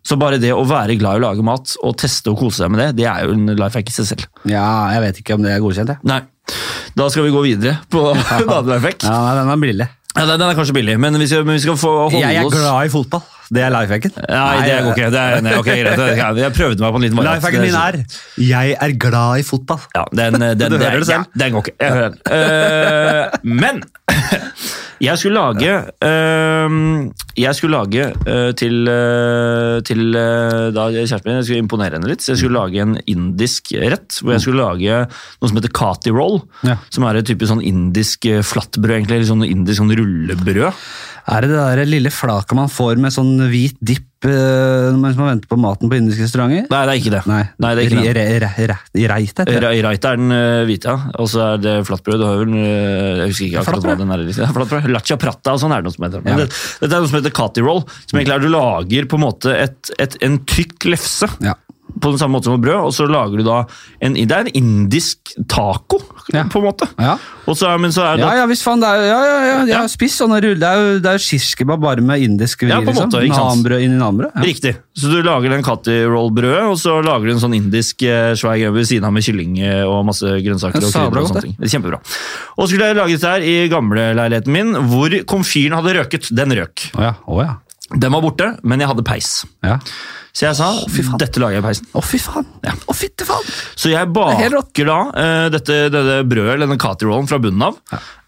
Så 0.02 0.18
bare 0.18 0.40
det 0.42 0.50
å 0.54 0.64
være 0.66 0.98
glad 0.98 1.18
i 1.18 1.22
å 1.22 1.24
lage 1.28 1.46
mat 1.46 1.76
og 1.82 1.96
teste 2.02 2.32
og 2.32 2.40
kose 2.42 2.64
seg 2.64 2.72
med 2.74 2.82
det, 2.82 2.90
det 3.02 3.08
er 3.10 3.26
jo 3.28 3.36
en 3.36 3.54
lifehack 3.54 3.90
i 3.92 3.96
seg 3.96 4.08
selv. 4.12 4.28
Ja, 4.50 4.66
jeg 4.96 5.04
vet 5.06 5.22
ikke 5.22 5.38
om 5.38 5.46
det 5.46 5.54
er 5.54 5.62
godkjent, 5.62 5.94
jeg. 5.94 6.02
Nei. 6.08 6.22
Da 6.98 7.06
skal 7.08 7.28
vi 7.28 7.34
gå 7.34 7.42
videre 7.46 7.78
på 7.92 8.08
en 8.14 8.22
annen 8.42 8.72
lifehack. 8.74 9.06
Ja, 9.06 9.18
nei, 9.28 9.36
den 9.40 9.52
er 9.54 9.66
billig. 9.66 9.90
Ja, 10.12 10.26
den 10.28 10.42
er 10.44 10.56
kanskje 10.58 10.74
billig, 10.76 10.98
men 11.00 11.16
vi 11.16 11.26
skal, 11.30 11.46
men 11.48 11.56
vi 11.56 11.62
skal 11.64 11.78
få 11.80 11.92
holde 12.02 12.18
oss 12.18 12.20
Jeg 12.20 12.36
er 12.42 12.50
glad 12.52 12.88
i 12.88 12.90
fotball. 12.92 13.22
Det 13.52 13.60
er 13.60 13.72
lifehacken. 13.72 14.12
Nei, 14.16 14.60
det 14.64 14.76
går 14.84 14.94
ikke. 14.94 15.08
Det 15.12 15.22
er, 15.22 15.42
nei, 15.44 15.54
ok, 15.60 15.66
greit. 15.68 16.38
Jeg 16.42 16.54
prøvde 16.56 16.84
meg 16.84 16.94
på 16.94 17.00
en 17.00 17.04
liten 17.04 17.18
variant. 17.18 17.40
Lifehacken 17.40 17.64
min 17.66 17.76
er 17.76 17.98
jeg 18.40 18.76
er 18.86 18.94
glad 19.00 19.42
i 19.42 19.44
fotball. 19.44 19.82
Ja, 19.96 20.04
den, 20.12 20.38
den, 20.40 20.56
den. 20.72 20.76
Ja, 20.80 21.18
den 21.42 21.56
går 21.56 21.66
ikke. 21.66 21.74
Jeg 21.80 21.96
hører 21.98 22.14
den. 22.14 22.20
Uh, 22.32 23.56
men 23.60 23.82
jeg 25.02 25.18
skulle 25.18 25.40
lage 25.40 25.72
eh, 26.06 26.74
Jeg 27.40 27.58
skulle 27.58 27.80
lage 27.80 28.04
eh, 28.12 28.50
til, 28.58 28.76
eh, 28.90 29.78
til 29.86 30.02
eh, 30.18 30.68
da 30.74 30.86
kjæresten 30.94 31.26
min 31.26 31.40
Jeg 31.40 31.48
skulle 31.48 31.62
imponere 31.64 31.98
henne 31.98 32.10
litt, 32.10 32.22
så 32.22 32.34
jeg 32.34 32.42
skulle 32.42 32.60
lage 32.60 32.82
en 32.84 32.96
indisk 33.10 33.72
rett. 33.82 34.20
Hvor 34.20 34.36
jeg 34.36 34.44
skulle 34.44 34.62
lage 34.62 35.00
noe 35.08 35.50
som 35.50 35.58
heter 35.58 35.74
kati 35.74 36.14
roll. 36.14 36.42
Ja. 36.66 36.78
Som 36.92 37.08
er 37.08 37.18
et 37.18 37.28
typisk 37.28 37.50
sånn 37.50 37.64
indisk 37.66 38.28
flatbrød, 38.46 38.94
egentlig. 39.00 39.18
Eller 39.18 39.30
sånn 39.32 39.46
indisk 39.48 39.82
sånn 39.82 39.96
rullebrød. 39.98 40.84
Er 41.30 41.44
det 41.44 41.50
det 41.52 41.58
der 41.62 41.84
lille 41.86 42.10
flaket 42.10 42.56
man 42.58 42.70
får 42.72 42.98
med 42.98 43.12
sånn 43.14 43.36
hvit 43.50 43.76
dipp 43.78 44.26
eh, 44.26 44.88
mens 44.98 45.14
man 45.18 45.28
venter 45.32 45.50
på 45.50 45.58
maten 45.60 45.90
på 45.90 45.94
indiske 45.98 46.24
restauranter? 46.26 46.64
Nei, 46.70 46.80
det 46.88 46.92
er 46.94 46.98
ikke 46.98 47.12
det. 47.14 47.20
Nei, 47.30 47.42
Nei, 47.62 47.70
det 47.78 47.82
er 47.84 47.86
ikke 47.92 48.02
det. 48.02 48.14
Re- 48.16 48.24
re- 48.26 48.40
re- 48.42 48.66
re- 48.72 49.06
Reit 49.12 49.28
heter 49.30 49.50
det. 49.52 49.60
Ra- 49.62 49.72
Raita 49.86 50.12
er 50.12 50.18
den 50.18 50.34
uh, 50.34 50.64
hvite, 50.66 50.94
ja. 50.96 51.12
og 51.22 51.30
så 51.30 51.44
er 51.52 51.62
det 51.62 51.74
flatbrød. 51.86 52.18
Du 52.22 52.26
har 52.26 52.40
vel, 52.42 52.56
eh, 52.58 53.22
jeg 53.22 53.32
husker 53.32 53.46
ikke 53.48 53.62
akkurat 53.62 53.86
hva 53.86 53.96
den 54.02 54.14
er. 54.16 54.24
liksom. 54.26 54.54
Flatbrød. 54.58 54.90
Lacha 54.96 55.18
prata 55.22 55.54
og 55.54 55.62
sånn 55.62 55.76
er 55.76 55.82
det 55.84 55.90
noe 55.90 55.96
som 55.96 56.08
heter. 56.08 56.26
Ja. 56.26 56.38
det, 56.42 56.48
dette 56.82 56.90
er 56.90 57.04
noe 57.06 57.12
som 57.12 57.18
heter 57.20 57.36
cati 57.38 57.66
roll. 57.66 57.84
Som 58.10 58.18
egentlig 58.18 58.36
er 58.38 58.42
du 58.46 58.50
lager 58.52 59.10
på 59.14 59.20
en 59.20 59.24
måte 59.28 59.56
en 60.26 60.38
tykk 60.50 60.90
lefse 60.90 61.30
Ja. 61.42 61.54
På 62.00 62.10
den 62.12 62.18
samme 62.20 62.38
måte 62.38 62.48
som 62.48 62.60
brød, 62.62 62.88
og 62.88 62.92
så 62.96 63.06
lager 63.10 63.38
du 63.38 63.44
da 63.44 63.62
en 64.00 64.14
Det 64.14 64.30
er 64.32 64.46
en 64.46 64.52
indisk 64.54 65.34
taco, 65.48 65.98
Ja. 66.32 66.44
på 66.44 66.60
en 66.60 66.64
måte. 66.68 66.86
Ja. 66.98 67.16
Og 67.46 67.56
så, 67.58 67.72
men 67.80 67.90
så 67.92 68.02
er 68.06 68.16
det 68.16 68.22
Ja, 68.24 68.34
ja, 68.42 68.46
visst 68.46 68.62
faen. 68.64 68.80
Det 68.80 68.88
er, 68.88 69.02
ja, 69.08 69.18
ja, 69.26 69.38
ja, 69.44 69.56
jeg 69.66 69.76
har 69.76 69.88
spist 69.90 70.20
sånne 70.20 70.38
ruller. 70.42 70.60
Det 70.62 70.68
er 70.68 70.78
jo, 70.80 70.98
det 71.02 71.10
er 71.10 71.64
jo 71.66 71.76
bare 71.82 72.00
med 72.00 72.22
indisk 72.22 72.62
vri, 72.62 72.70
Ja, 72.70 72.76
på 72.80 72.92
en 72.92 72.94
liksom. 72.94 73.10
måte, 73.10 73.26
sant? 73.34 73.42
Nanbrød 73.42 73.82
inn 73.82 73.96
i 73.96 73.98
nanbrød. 74.00 74.30
Ja. 74.34 74.42
Riktig. 74.46 74.74
Så 74.96 75.10
du 75.10 75.18
lager 75.22 75.50
den 75.50 75.62
Cutty 75.66 75.96
roll-brødet, 76.06 76.62
og 76.70 76.78
så 76.78 77.00
lager 77.04 77.26
du 77.26 77.32
en 77.34 77.42
sånn 77.42 77.56
indisk 77.58 78.02
eh, 78.06 78.32
svær 78.38 78.56
greie 78.60 78.72
ved 78.72 78.86
siden 78.86 79.04
av 79.08 79.12
med 79.16 79.26
kylling 79.26 79.58
eh, 79.58 79.82
og 79.88 80.06
masse 80.06 80.22
grønnsaker. 80.24 80.78
Er 80.78 80.86
og 80.86 80.92
krydder 80.94 81.22
og 81.22 81.28
sånne 81.32 81.44
ting. 81.48 81.56
Det 81.58 81.68
er 81.68 81.74
Kjempebra. 81.76 82.00
Og 82.56 82.64
så 82.64 82.70
skulle 82.72 82.88
jeg 82.92 82.96
lage 83.00 83.16
dette 83.18 83.34
her 83.34 83.42
i 83.42 83.56
gamleleiligheten 83.72 84.52
min, 84.52 84.72
hvor 84.92 85.18
komfyren 85.26 85.78
hadde 85.80 85.96
røket. 85.98 86.30
Den 86.36 86.54
røk. 86.56 86.88
Oh, 86.96 87.02
ja. 87.02 87.14
Oh, 87.26 87.42
ja. 87.42 87.56
Den 87.92 88.12
var 88.14 88.22
borte, 88.24 88.52
men 88.62 88.80
jeg 88.80 88.88
hadde 88.88 89.04
peis. 89.04 89.42
ja. 89.64 89.78
Så 90.32 90.46
jeg 90.46 90.56
sa 90.56 90.70
faen. 90.88 91.18
dette 91.20 91.40
lager 91.42 91.58
jeg 91.58 91.62
i 91.62 91.66
peisen. 91.66 91.88
Å, 91.92 92.00
fy 92.08 92.18
faen. 92.24 92.46
Å, 92.88 92.94
fytte 92.96 93.26
faen. 93.28 93.44
Så 93.76 93.90
jeg 93.92 94.00
er 94.00 94.12
baker 94.16 94.88
da 94.88 94.96
uh, 95.12 95.48
dette, 95.52 95.76
dette 95.92 96.14
brødet, 96.24 96.54
eller 96.54 96.70
den 96.72 96.80
Cutty-rollen 96.80 97.28
fra 97.28 97.38
bunnen 97.42 97.66
av. 97.66 97.76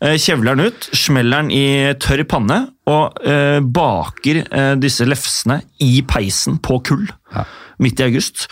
eh, 0.05 0.19
kjevler 0.21 0.59
den 0.59 0.69
ut, 0.75 0.89
smeller 0.93 1.47
den 1.47 1.51
i 1.57 1.65
tørr 2.05 2.25
panne, 2.29 2.59
og 2.93 3.17
uh, 3.25 3.61
baker 3.65 4.43
disse 4.83 5.07
lefsene 5.09 5.63
i 5.81 6.03
peisen 6.05 6.61
på 6.61 6.83
kull 6.85 7.07
Ja. 7.35 7.47
midt 7.81 8.01
i 8.05 8.05
august. 8.11 8.49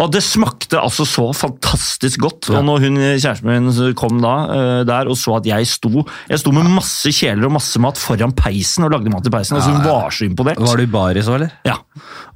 Og 0.00 0.08
det 0.12 0.22
smakte 0.24 0.80
altså 0.80 1.04
så 1.08 1.26
fantastisk 1.36 2.22
godt. 2.24 2.48
Og 2.54 2.64
når 2.64 2.86
hun, 2.86 2.98
kjæresten 3.20 3.48
min 3.50 3.94
kom 3.98 4.22
da 4.22 4.34
uh, 4.48 4.80
der 4.88 5.10
og 5.12 5.18
så 5.20 5.36
at 5.36 5.48
jeg 5.48 5.68
sto 5.68 6.06
Jeg 6.30 6.40
sto 6.40 6.52
med 6.54 6.70
masse 6.72 7.12
kjeler 7.12 7.48
og 7.48 7.56
masse 7.58 7.80
mat 7.82 8.00
foran 8.00 8.32
peisen 8.36 8.86
og 8.86 8.94
lagde 8.94 9.12
mat 9.12 9.28
i 9.28 9.32
peisen. 9.34 9.58
altså 9.58 9.74
Hun 9.74 9.84
var 9.84 10.14
så 10.14 10.26
imponert. 10.28 10.60
Var 10.62 10.80
du 10.80 10.84
i 10.86 10.92
baris 10.92 11.28
òg, 11.28 11.40
eller? 11.40 11.56
Ja. 11.68 11.78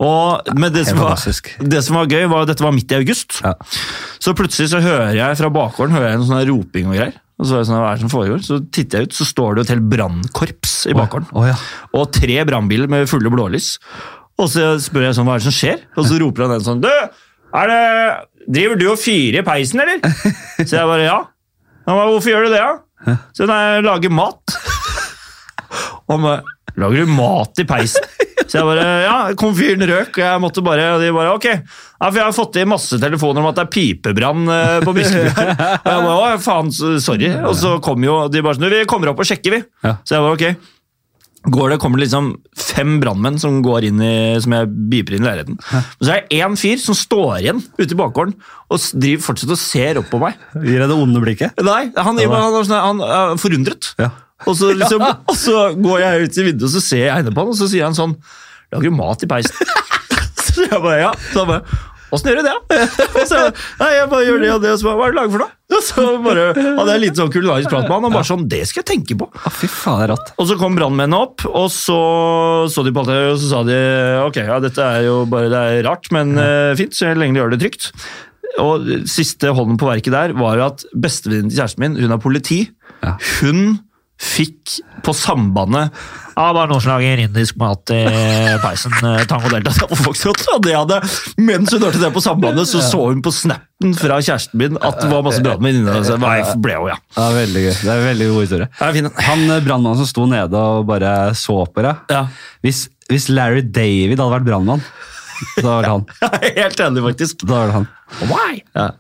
Og, 0.05 0.51
men 0.59 0.75
det 0.75 0.85
som, 0.91 1.01
var, 1.01 1.17
det 1.17 1.85
som 1.87 1.97
var 1.97 2.11
gøy, 2.11 2.27
var 2.29 2.45
at 2.45 2.53
dette 2.53 2.67
var 2.67 2.75
midt 2.77 2.93
i 2.93 2.99
august. 3.01 3.41
Ja. 3.45 3.55
Så 4.21 4.37
plutselig 4.37 4.73
så 4.75 4.83
hører 4.85 5.17
jeg 5.17 5.39
fra 5.41 5.53
bakgården 5.53 5.97
hører 5.97 6.13
jeg 6.13 6.21
en 6.21 6.29
sånn 6.29 6.45
roping 6.51 6.91
og 6.93 6.99
greier. 6.99 7.17
Og 7.37 7.49
så 7.49 7.59
er 7.59 7.63
det 7.63 7.69
sånn, 7.69 7.81
hva 7.83 7.89
er 7.91 7.99
det 7.99 8.05
som 8.07 8.13
foregår? 8.13 8.45
Så 8.45 8.59
titter 8.73 9.03
jeg 9.03 9.11
ut, 9.11 9.17
så 9.17 9.27
står 9.29 9.57
det 9.57 9.67
et 9.67 9.73
helt 9.75 9.89
brannkorps 9.93 10.77
i 10.89 10.95
bakgården. 10.97 11.29
Oh, 11.37 11.45
ja. 11.45 11.57
Og 11.97 12.09
tre 12.17 12.39
brannbiler 12.49 12.89
med 12.89 13.09
fulle 13.11 13.33
blålys. 13.33 13.75
Og 14.41 14.49
så 14.53 14.75
spør 14.81 15.07
jeg 15.07 15.17
sånn, 15.17 15.29
hva 15.29 15.37
er 15.37 15.45
det 15.45 15.49
som 15.49 15.57
skjer? 15.57 15.85
Og 15.97 16.09
så 16.09 16.19
roper 16.21 16.47
han 16.47 16.57
en 16.57 16.65
sånn, 16.65 16.81
du, 16.85 16.91
er 17.63 17.71
det, 17.73 17.81
driver 18.59 18.81
du 18.81 18.87
og 18.93 19.01
fyrer 19.01 19.41
i 19.41 19.47
peisen, 19.47 19.83
eller? 19.83 20.03
Så 20.63 20.77
jeg 20.77 20.89
bare, 20.89 21.07
ja. 21.07 21.19
Han 21.87 21.99
bare, 22.01 22.13
hvorfor 22.13 22.33
gjør 22.33 22.47
du 22.47 22.55
det, 22.55 22.63
da? 22.63 23.17
Så 23.37 23.47
nei, 23.49 23.59
jeg 23.77 23.87
lager 23.87 24.15
mat. 24.15 24.57
Han 26.11 26.23
bare, 26.23 26.57
lager 26.79 27.03
du 27.05 27.13
mat 27.17 27.63
i 27.63 27.67
peisen? 27.69 28.07
Så 28.47 28.61
jeg 28.61 28.67
bare, 28.69 28.87
ja, 29.03 29.15
komfyren 29.39 29.83
røk, 29.91 30.13
og 30.13 30.23
jeg 30.23 30.43
måtte 30.43 30.63
bare, 30.67 30.91
og 30.95 31.03
de 31.03 31.11
bare, 31.15 31.33
ok. 31.35 31.49
Ja, 31.51 32.11
for 32.11 32.19
jeg 32.21 32.27
har 32.29 32.37
fått 32.37 32.59
i 32.61 32.67
masse 32.69 32.99
telefoner 33.03 33.43
om 33.43 33.49
at 33.51 33.59
det 33.59 33.65
er 33.65 33.73
pipebrann 33.73 34.51
eh, 34.53 34.77
på 34.85 34.93
Biskeby. 34.95 35.31
Og 35.33 35.91
jeg 35.91 36.05
bare, 36.05 36.15
å, 36.15 36.41
faen, 36.45 36.69
sorry. 37.03 37.31
Og 37.49 37.57
så 37.59 37.77
kom 37.83 38.05
jo, 38.05 38.19
de 38.31 38.43
bare 38.45 38.59
sånn, 38.59 38.69
vi 38.71 38.83
kommer 38.91 39.11
opp 39.15 39.23
og 39.25 39.29
sjekker, 39.29 39.57
vi. 39.57 39.63
Så 40.05 40.19
jeg 40.19 40.27
bare, 40.27 40.37
ok. 40.37 40.76
Går 41.53 41.71
det, 41.71 41.79
kommer 41.79 42.01
det 42.01 42.09
liksom 42.09 42.33
fem 42.59 42.97
brannmenn 43.03 43.37
som 43.39 43.61
går 43.63 43.87
inn 43.89 44.01
i, 44.03 44.15
som 44.43 44.55
jeg 44.57 44.71
biper 44.91 45.15
inn 45.17 45.23
i 45.23 45.29
leiligheten. 45.29 45.59
Og 45.79 46.03
så 46.03 46.17
er 46.17 46.25
det 46.25 46.41
én 46.41 46.57
fyr 46.59 46.81
som 46.83 46.97
står 46.99 47.37
igjen 47.39 47.61
ute 47.79 47.91
i 47.95 47.99
bakgården 47.99 48.35
og 48.67 48.87
driver 48.99 49.23
fortsatt 49.29 49.53
og 49.55 49.61
ser 49.61 50.01
opp 50.01 50.09
på 50.11 50.21
meg. 50.23 50.41
Gir 50.59 50.83
deg 50.83 50.91
det 50.91 50.99
onde 50.99 51.23
blikket? 51.23 51.63
Nei, 51.67 51.85
han, 51.95 52.19
han, 52.19 52.59
sånn- 52.67 52.83
han 52.89 53.05
er 53.07 53.37
forundret. 53.41 53.93
Ja. 54.03 54.11
Og 54.45 54.59
så, 54.59 54.73
liksom, 54.77 55.05
og 55.31 55.39
så 55.39 55.69
går 55.79 56.03
jeg 56.03 56.27
ut 56.27 56.41
i 56.41 56.47
vinduet 56.51 56.69
og 56.69 56.75
så 56.75 56.83
ser 56.85 57.05
jeg 57.07 57.15
øynene 57.23 57.37
på 57.37 57.45
han, 57.45 57.53
og 57.55 57.61
så 57.61 57.71
sier 57.73 57.87
han 57.89 57.97
sånn 57.97 58.19
Lager 58.75 58.91
du 58.91 58.97
mat 58.99 59.23
i 59.23 59.29
peisen? 59.31 59.69
så 60.43 60.65
jeg 60.67 60.81
bare 60.83 60.97
ja. 60.99 61.13
Så 61.31 61.45
han 61.45 61.53
bare 61.53 61.95
Åssen 62.15 62.31
gjør 62.31 62.41
du 62.41 62.47
det? 62.47 62.55
da?» 62.55 62.87
Så, 63.31 63.43
Nei, 63.81 63.93
jeg 63.97 64.11
bare 64.13 64.27
gjør 64.27 64.43
det 64.43 64.51
og 64.55 64.65
det. 64.65 64.73
Og 64.77 64.81
så 64.81 64.87
bare, 64.87 64.97
Hva 64.99 65.07
er 65.07 65.11
det 65.11 65.17
du 65.17 65.21
lager 65.21 65.33
for 65.35 65.45
noe? 65.45 65.53
Og 65.77 65.83
så 65.83 66.03
bare 66.23 66.43
hadde 66.55 66.93
jeg 66.93 67.03
litt 67.03 67.19
sånn 67.19 67.31
kulinarisk 67.35 67.73
prat 67.73 67.89
med 67.89 67.95
han, 67.97 68.05
og 68.07 68.13
bare 68.15 68.29
sånn 68.29 68.45
Det 68.51 68.61
skal 68.71 68.85
jeg 68.85 68.89
tenke 68.93 69.17
på. 69.19 69.27
Ah, 69.41 69.51
fy 69.51 69.67
faen, 69.67 69.99
det 69.99 70.05
er 70.07 70.13
rått. 70.13 70.29
Og 70.39 70.47
så 70.47 70.57
kom 70.61 70.77
brannmennene 70.79 71.19
opp, 71.25 71.43
og 71.51 71.67
så 71.75 71.97
så 72.71 72.85
de 72.87 72.93
på 72.95 73.03
alt 73.03 73.11
det, 73.11 73.19
og 73.33 73.41
så 73.43 73.51
sa 73.51 73.63
de 73.67 73.81
ok, 74.29 74.39
ja, 74.47 74.61
dette 74.63 74.87
er 74.87 75.09
jo 75.09 75.17
bare 75.31 75.51
det 75.51 75.65
er 75.73 75.83
rart, 75.89 76.07
men 76.15 76.37
uh, 76.39 76.71
fint, 76.79 76.95
så 76.95 77.11
lenge 77.19 77.35
de 77.35 77.43
gjør 77.43 77.57
det 77.57 77.61
trygt. 77.65 77.91
Og 78.63 78.87
siste 79.11 79.51
hånden 79.57 79.81
på 79.81 79.91
verket 79.91 80.15
der 80.15 80.37
var 80.39 80.61
jo 80.61 80.69
at 80.69 80.87
bestevenninnen 80.95 81.51
til 81.51 81.59
kjæresten 81.59 81.83
min, 81.83 81.99
hun 81.99 82.15
er 82.15 82.23
politi. 82.23 82.61
Ja. 83.03 83.17
Hun 83.41 83.81
fikk 84.23 84.79
på 85.05 85.13
sambandet 85.17 85.91
ja, 86.37 86.47
bare 86.53 86.69
noen 86.69 86.83
som 86.85 86.93
lager 86.93 87.23
indisk 87.25 87.57
mat 87.61 87.91
i 87.97 88.01
peisen. 88.63 88.93
eh, 89.09 89.23
Tango 89.29 89.49
Delta. 89.49 89.73
Det 90.67 90.75
hadde, 90.77 90.99
Mens 91.41 91.73
hun 91.73 91.83
hørte 91.87 92.01
det 92.03 92.11
på 92.13 92.21
sambandet, 92.25 92.69
så 92.69 92.81
så 92.85 93.01
hun 93.09 93.23
på 93.25 93.33
snappen 93.33 93.95
fra 93.97 94.19
kjæresten 94.25 94.57
min 94.61 94.77
at 94.81 95.01
det 95.03 95.09
var 95.13 95.25
masse 95.27 95.43
brannmenn 95.45 95.81
inne. 95.83 95.97
Så 96.05 96.17
jeg 96.21 96.59
ble 96.65 96.77
jo, 96.77 96.87
ja. 96.93 96.97
Er 97.21 97.37
veldig 97.41 97.63
gøy. 97.67 97.73
Det 97.81 97.91
er 97.93 98.01
en 98.03 98.09
veldig 98.11 98.29
god 98.33 98.45
historie. 98.47 98.69
Det. 98.81 99.13
Han 99.29 99.45
eh, 99.51 99.63
brannmannen 99.67 100.01
som 100.03 100.09
sto 100.13 100.27
nede 100.31 100.61
og 100.77 100.87
bare 100.89 101.13
så 101.39 101.59
på 101.73 101.85
deg 101.87 102.13
Ja. 102.15 102.23
hvis, 102.65 102.87
hvis 103.13 103.29
Larry 103.33 103.63
David 103.65 104.19
hadde 104.21 104.33
vært 104.39 104.49
brannmann, 104.49 104.85
da 105.61 105.67
var 105.69 105.85
det 105.87 105.95
han. 105.95 106.05
Helt 106.63 106.81
enig, 106.89 107.05
faktisk. 107.11 107.45
Da 107.45 107.55
var 107.63 107.73
det 107.73 107.79
han. 107.81 107.89
Why? 108.31 108.61
Ja. 108.77 108.91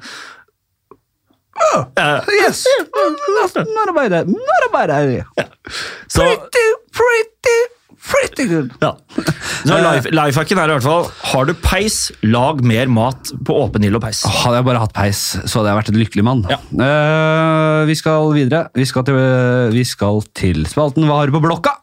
Eh, 1.96 2.20
Yes! 2.42 2.64
Not 3.76 3.88
about 3.92 4.10
that. 4.12 4.26
Not 4.28 4.66
bad 4.72 4.90
idea. 4.90 5.24
Så, 6.08 6.22
Pretty, 6.22 6.66
pretty, 6.96 7.58
pretty 8.10 8.44
good. 8.50 8.70
ja. 8.80 8.92
så 9.66 9.78
life, 9.82 10.10
lifehacken 10.14 10.58
er 10.62 10.70
i 10.70 10.76
hvert 10.76 10.84
fall 10.86 11.08
Har 11.32 11.48
du 11.48 11.54
peis, 11.58 11.96
lag 12.22 12.60
mer 12.64 12.86
mat 12.92 13.32
på 13.46 13.56
åpen 13.64 13.84
ild 13.88 13.98
og 13.98 14.04
peis. 14.04 14.20
Hadde 14.26 14.60
jeg 14.60 14.68
bare 14.68 14.82
hatt 14.84 14.94
peis, 14.96 15.22
så 15.44 15.60
hadde 15.60 15.72
jeg 15.72 15.80
vært 15.80 15.90
en 15.94 15.98
lykkelig 16.02 16.26
mann. 16.28 16.44
Ja. 16.52 16.60
Uh, 16.76 17.80
vi 17.88 17.96
skal 17.98 18.30
videre. 18.36 18.66
Vi 18.76 18.86
skal 18.88 19.06
til, 19.08 19.18
vi 19.74 19.84
skal 19.88 20.22
til 20.36 20.66
spalten 20.70 21.08
Hva 21.08 21.22
har 21.22 21.30
du 21.32 21.36
på 21.38 21.42
blokka? 21.48 21.76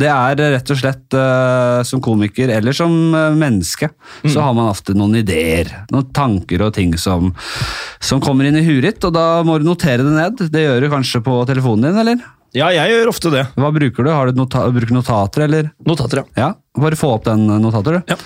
Det 0.00 0.10
er 0.10 0.40
rett 0.56 0.70
og 0.74 0.78
slett 0.80 1.16
uh, 1.18 1.82
som 1.86 2.02
komiker 2.04 2.50
eller 2.56 2.76
som 2.76 2.92
uh, 3.14 3.34
menneske 3.38 3.90
så 4.24 4.40
har 4.44 4.54
man 4.56 4.70
ofte 4.70 4.94
noen 4.96 5.16
ideer, 5.20 5.70
noen 5.92 6.08
tanker 6.16 6.62
og 6.66 6.74
ting 6.76 6.94
som, 7.00 7.32
som 8.02 8.22
kommer 8.24 8.48
inn 8.48 8.58
i 8.60 8.64
huet 8.66 8.84
ditt, 8.88 9.04
og 9.06 9.14
da 9.16 9.42
må 9.46 9.58
du 9.60 9.68
notere 9.68 10.04
det 10.04 10.14
ned. 10.14 10.46
Det 10.52 10.64
gjør 10.64 10.86
du 10.86 10.92
kanskje 10.92 11.22
på 11.24 11.36
telefonen 11.48 11.90
din, 11.90 12.00
eller? 12.04 12.24
Ja, 12.54 12.68
jeg 12.70 12.92
gjør 12.92 13.08
ofte 13.10 13.30
det. 13.34 13.40
Hva 13.58 13.72
bruker 13.74 14.06
du? 14.06 14.10
Har 14.14 14.30
du 14.30 14.36
nota 14.38 14.60
bruker 14.70 14.94
notater, 14.94 15.42
eller? 15.48 15.72
Notater, 15.88 16.20
ja. 16.22 16.26
Ja, 16.38 16.50
bare 16.78 16.94
få 16.98 17.10
opp 17.16 17.24
den 17.26 17.48
notater, 17.50 17.96
du. 17.98 18.12
Ja. 18.12 18.16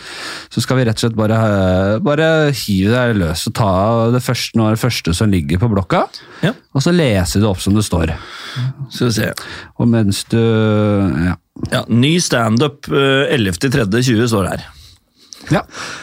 Så 0.52 0.60
skal 0.60 0.76
vi 0.76 0.84
rett 0.84 1.00
og 1.00 1.06
slett 1.06 1.16
bare, 1.16 1.38
eh, 1.48 1.92
bare 2.04 2.26
hive 2.52 2.92
deg 2.92 3.16
løs 3.22 3.46
og 3.48 3.54
ta 3.56 3.70
det 4.12 4.20
første, 4.24 4.60
det 4.60 4.82
første 4.82 5.14
som 5.16 5.32
ligger 5.32 5.62
på 5.62 5.70
blokka, 5.72 6.04
Ja. 6.44 6.52
og 6.76 6.84
så 6.84 6.92
lese 6.92 7.40
det 7.40 7.48
opp 7.48 7.60
som 7.64 7.72
det 7.78 7.86
står. 7.88 8.12
Skal 8.92 9.08
vi 9.08 9.12
se. 9.16 9.32
Og 9.80 9.88
mens 9.88 10.24
du 10.28 10.36
Ja. 10.38 11.36
Ja, 11.72 11.82
ny 11.90 12.14
standup 12.22 12.86
uh, 12.92 13.26
11.3.20 13.34 14.28
står 14.30 14.46
det 14.46 14.52
her. 14.56 14.66
ja. 15.52 15.62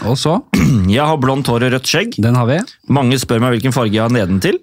Og 0.09 0.17
så 0.19 0.37
Jeg 0.95 1.05
har 1.05 1.17
blondt 1.21 1.47
hår 1.51 1.67
og 1.67 1.75
rødt 1.77 1.89
skjegg. 1.89 2.17
Den 2.21 2.35
har 2.37 2.47
vi. 2.49 2.59
Mange 2.91 3.17
spør 3.21 3.41
meg 3.43 3.55
hvilken 3.55 3.75
farge 3.75 3.95
jeg 3.95 4.03
har 4.05 4.13
nedentil. 4.13 4.59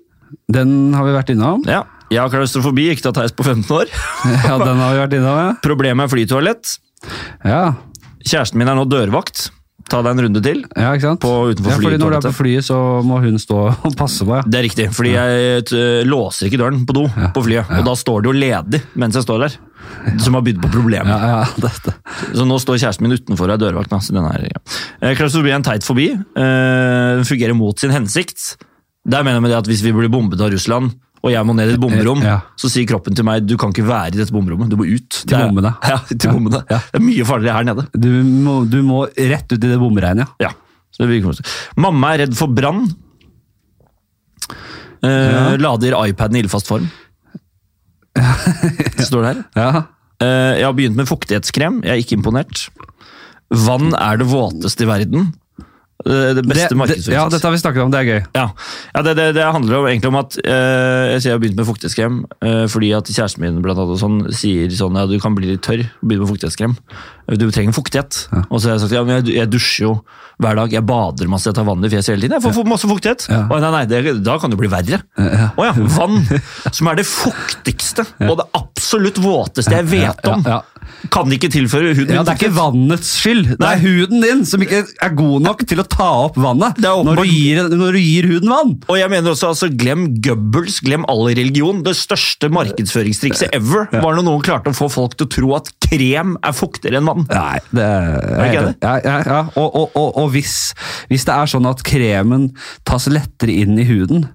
Den 0.53 0.93
har 0.97 1.05
vi 1.09 1.15
vært 1.17 1.33
innom. 1.35 1.65
Ja. 1.69 1.85
Jeg 2.13 2.21
har 2.21 2.29
klaustrofobi, 2.33 2.91
ikke 2.93 3.07
tatt 3.07 3.23
heis 3.23 3.33
på 3.33 3.45
15 3.47 3.73
år. 3.73 3.89
Ja, 4.49 4.59
den 4.61 4.77
har 4.83 4.93
vi 4.93 5.01
vært 5.01 5.17
innom, 5.17 5.39
ja. 5.41 5.51
Problemet 5.69 6.05
er 6.07 6.13
flytoalett. 6.13 6.77
Ja, 7.49 7.63
Kjæresten 8.23 8.61
min 8.61 8.69
er 8.71 8.77
nå 8.79 8.85
dørvakt. 8.87 9.49
Ta 9.93 10.01
deg 10.01 10.15
en 10.17 10.23
runde 10.25 10.41
til. 10.45 10.63
ja 10.73 10.93
ikke 10.97 11.05
sant? 11.11 11.21
På- 11.21 11.51
utenfor 11.53 11.75
ja, 11.75 11.79
fordi 11.83 11.99
når 12.01 12.15
du 12.15 12.17
er 12.17 12.25
på 12.25 12.33
flyet, 12.39 12.65
så 12.65 12.77
må 13.05 13.19
hun 13.21 13.37
stå 13.43 13.59
og 13.85 13.97
passe 13.99 14.25
på, 14.25 14.39
ja. 14.39 14.43
Det 14.49 14.59
er 14.63 14.65
riktig, 14.67 14.87
fordi 14.97 15.13
jeg 15.13 15.67
eh, 15.77 16.01
låser 16.09 16.49
ikke 16.49 16.61
døren 16.63 16.81
på 16.89 16.97
do 16.97 17.05
på 17.37 17.45
flyet. 17.45 17.69
Og 17.79 17.85
da 17.91 17.95
står 18.01 18.25
det 18.25 18.33
jo 18.33 18.35
ledig 18.41 18.81
mens 19.03 19.19
jeg 19.21 19.27
står 19.29 19.45
der. 19.45 19.59
Som 20.23 20.35
har 20.39 20.43
bydd 20.47 20.61
på 20.63 20.71
problemet. 20.73 21.11
Ja, 21.13 21.43
ja, 21.43 21.45
dette. 21.67 21.93
Så 22.33 22.47
nå 22.49 22.57
står 22.63 22.79
kjæresten 22.81 23.05
min 23.05 23.19
utenfor 23.19 23.51
og 23.51 23.57
er 23.59 23.61
dørvakt. 23.67 23.93
Så 24.07 24.15
den 24.17 24.25
er, 24.31 24.47
ja. 24.49 24.61
Eh, 25.03 25.13
Klaustrofobi 25.19 25.53
er 25.53 25.59
en 25.61 25.67
teit 25.67 25.85
forbi. 25.87 26.09
Eh, 26.17 27.17
Den 27.21 27.27
fungerer 27.29 27.55
mot 27.59 27.79
sin 27.83 27.93
hensikt. 27.93 28.55
Der 29.05 29.25
mener 29.27 29.41
jeg 29.41 29.43
med 29.45 29.51
det 29.53 29.59
at 29.59 29.69
Hvis 29.69 29.83
vi 29.85 29.93
blir 29.93 30.09
bombet 30.13 30.41
av 30.41 30.53
Russland, 30.55 30.95
og 31.23 31.31
jeg 31.31 31.47
må 31.47 31.55
ned 31.55 31.71
i 31.71 31.75
et 31.77 31.81
bomberom, 31.83 32.23
Ja. 32.27 32.41
så 32.59 32.67
sier 32.73 32.87
kroppen 32.91 33.15
til 33.15 33.25
meg 33.25 33.45
du 33.47 33.57
kan 33.57 33.71
ikke 33.71 33.85
være 33.87 34.09
i 34.11 34.17
dette 34.19 34.35
bomberommet, 34.35 34.69
du 34.73 34.77
må 34.81 34.87
ut. 34.89 35.09
Til 35.23 35.37
bommene. 35.39 35.71
Ja, 35.93 35.99
til 36.09 36.19
Ja, 36.29 36.33
bommene. 36.35 36.63
ja. 36.69 36.79
Det 36.91 36.99
er 37.01 37.05
mye 37.07 37.25
farligere 37.29 37.55
her 37.61 37.69
nede. 37.71 37.87
Du 37.95 38.09
må, 38.27 38.57
du 38.69 38.81
må 38.83 39.05
rett 39.15 39.47
ut 39.55 39.59
i 39.59 39.71
det 39.71 39.79
bomregnet, 39.79 40.29
ja. 40.43 40.51
Det. 40.99 41.47
Mamma 41.81 42.11
er 42.15 42.27
redd 42.27 42.35
for 42.37 42.53
brann. 42.53 42.85
Eh, 45.03 45.57
Lader 45.59 45.97
iPaden 46.07 46.37
i 46.37 46.43
ildfast 46.45 46.69
form. 46.69 46.91
Står 49.03 49.23
det 49.25 49.33
her. 49.33 49.43
Ja, 49.57 49.83
Eh, 50.23 50.53
jeg 50.61 50.63
har 50.69 50.75
begynt 50.79 50.95
med 50.95 51.09
fuktighetskrem. 51.11 51.81
Jeg 51.83 51.91
er 51.91 51.99
ikke 51.99 52.15
imponert. 52.15 52.69
Vann 53.51 53.89
er 53.99 54.21
det 54.21 54.29
våteste 54.31 54.85
i 54.85 54.87
verden. 54.87 55.33
Det, 56.05 56.43
beste 56.49 56.75
det- 56.75 57.13
Ja, 57.13 57.29
dette 57.31 57.47
har 57.47 57.53
vi 57.55 57.61
snakket 57.63 57.83
om, 57.85 57.91
det 57.93 58.01
er 58.01 58.09
gøy. 58.09 58.21
Ja, 58.37 58.47
ja 58.95 59.03
det, 59.07 59.15
det, 59.19 59.27
det 59.39 59.45
handler 59.55 59.79
om, 59.81 59.87
egentlig 59.91 60.11
om 60.13 60.19
at 60.21 60.37
eh, 60.43 61.13
jeg 61.15 61.23
sier 61.23 61.31
jeg 61.33 61.37
har 61.39 61.43
begynt 61.45 61.61
med 61.61 61.69
fuktighetskrem 61.69 62.17
eh, 62.43 62.65
fordi 62.73 62.93
at 62.99 63.11
kjæresten 63.13 63.45
min 63.45 63.61
blant 63.65 63.79
annet, 63.83 64.01
sånn, 64.03 64.19
sier 64.35 64.71
sånn 64.77 64.99
ja, 64.99 65.07
du 65.11 65.17
kan 65.23 65.37
bli 65.39 65.53
litt 65.55 65.63
tørr, 65.67 65.85
begynn 66.03 66.25
med 66.25 66.33
fuktighetskrem. 66.33 66.77
Du 67.39 67.47
trenger 67.55 67.73
fuktighet. 67.77 68.25
Og 68.51 68.59
så 68.61 68.69
har 68.69 68.75
jeg 68.77 68.83
sagt 68.87 68.97
ja, 68.99 69.05
men 69.07 69.21
jeg, 69.23 69.37
jeg 69.39 69.51
dusjer 69.53 69.87
jo 69.87 69.93
hver 70.43 70.57
dag, 70.59 70.73
jeg 70.75 70.83
bader 70.89 71.29
masse, 71.31 71.47
jeg 71.47 71.55
tar 71.55 71.65
vann 71.69 71.85
i 71.87 71.91
fjeset 71.93 72.17
hele 72.17 72.25
tiden. 72.27 72.35
Jeg 72.41 72.43
får, 72.49 72.55
får 72.57 72.67
masse 72.73 72.89
fuktighet. 72.91 73.27
Ja. 73.31 73.45
Og 73.47 73.61
nei, 73.63 73.71
nei, 73.77 73.83
det, 73.87 74.17
da 74.27 74.35
kan 74.43 74.51
det 74.51 74.59
bli 74.59 74.71
verre. 74.73 74.99
Ja. 75.23 75.51
Å 75.55 75.69
ja, 75.69 75.73
vann, 75.95 76.19
som 76.75 76.91
er 76.91 76.99
det 76.99 77.07
fuktigste 77.07 78.05
og 78.27 78.35
det 78.41 78.47
absolutt 78.59 79.21
våteste 79.23 79.77
jeg 79.77 79.87
vet 79.93 80.27
om, 80.33 80.43
Ja, 80.43 80.59
ja. 80.59 80.61
Kan 81.13 81.31
ikke 81.35 81.51
tilføre 81.53 81.95
huden 81.97 82.15
Ja, 82.15 82.23
Det 82.27 82.35
er 82.35 82.41
ikke 82.41 82.57
vannets 82.57 83.11
skyld, 83.21 83.55
det 83.61 83.69
er 83.69 83.83
huden 83.83 84.25
din 84.25 84.45
som 84.49 84.63
ikke 84.65 84.83
er 84.87 85.15
god 85.19 85.45
nok 85.45 85.65
til 85.69 85.83
å 85.83 85.87
ta 85.89 86.09
opp 86.27 86.39
vannet 86.41 86.81
når 86.83 87.23
du, 87.23 87.25
gir, 87.29 87.63
når 87.71 87.97
du 87.97 88.01
gir 88.01 88.29
huden 88.31 88.53
vann. 88.53 88.75
Og 88.89 88.99
jeg 88.99 89.11
mener 89.13 89.33
også, 89.33 89.53
altså, 89.53 89.69
Glem 89.73 90.09
Goebbels, 90.23 90.81
glem 90.85 91.07
all 91.11 91.25
religion. 91.31 91.83
Det 91.87 91.95
største 91.99 92.51
markedsføringstrikset 92.53 93.55
ever 93.57 93.89
var 93.93 94.19
når 94.19 94.27
noen 94.27 94.45
klarte 94.45 94.73
å 94.73 94.77
få 94.77 94.91
folk 94.93 95.17
til 95.17 95.29
å 95.29 95.33
tro 95.37 95.55
at 95.59 95.73
krem 95.87 96.37
er 96.41 96.57
fuktigere 96.57 97.01
enn 97.01 97.09
vann. 97.11 97.27
Nei, 97.31 97.59
det 97.73 97.87
er, 97.87 98.45
ikke 98.47 98.67
det? 98.69 98.75
Ja, 98.83 98.95
ja, 99.05 99.17
ja. 99.27 99.41
Og, 99.57 99.69
og, 99.69 99.97
og, 99.99 100.09
og 100.23 100.31
hvis, 100.35 100.57
hvis 101.13 101.27
det 101.29 101.37
er 101.37 101.51
sånn 101.53 101.69
at 101.71 101.85
kremen 101.87 102.51
tas 102.89 103.09
lettere 103.11 103.55
inn 103.65 103.79
i 103.81 103.89
huden 103.89 104.27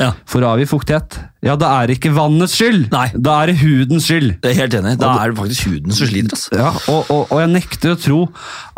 Ja. 0.00 0.12
for 0.28 0.44
å 0.44 0.54
avgi 0.54 0.66
fuktighet, 0.70 1.18
ja, 1.44 1.54
da 1.60 1.70
er 1.80 1.90
det 1.90 1.98
ikke 1.98 2.14
vannets 2.16 2.56
skyld. 2.58 2.88
Nei. 2.94 3.06
Da 3.14 3.36
er 3.42 3.52
det 3.52 3.58
hudens 3.60 4.08
skyld. 4.08 4.38
Det 4.42 4.52
er 4.52 4.58
helt 4.62 4.78
enig. 4.80 4.96
Da 5.02 5.12
er 5.20 5.32
det 5.32 5.38
faktisk 5.38 5.68
huden 5.70 5.94
som 5.94 6.10
sliter. 6.10 6.34
Altså. 6.38 6.56
Ja, 6.56 6.72
og, 6.92 7.10
og, 7.12 7.22
og 7.28 7.42
jeg 7.42 7.52
nekter 7.52 7.94
å 7.94 8.00
tro 8.00 8.20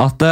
at 0.03 0.27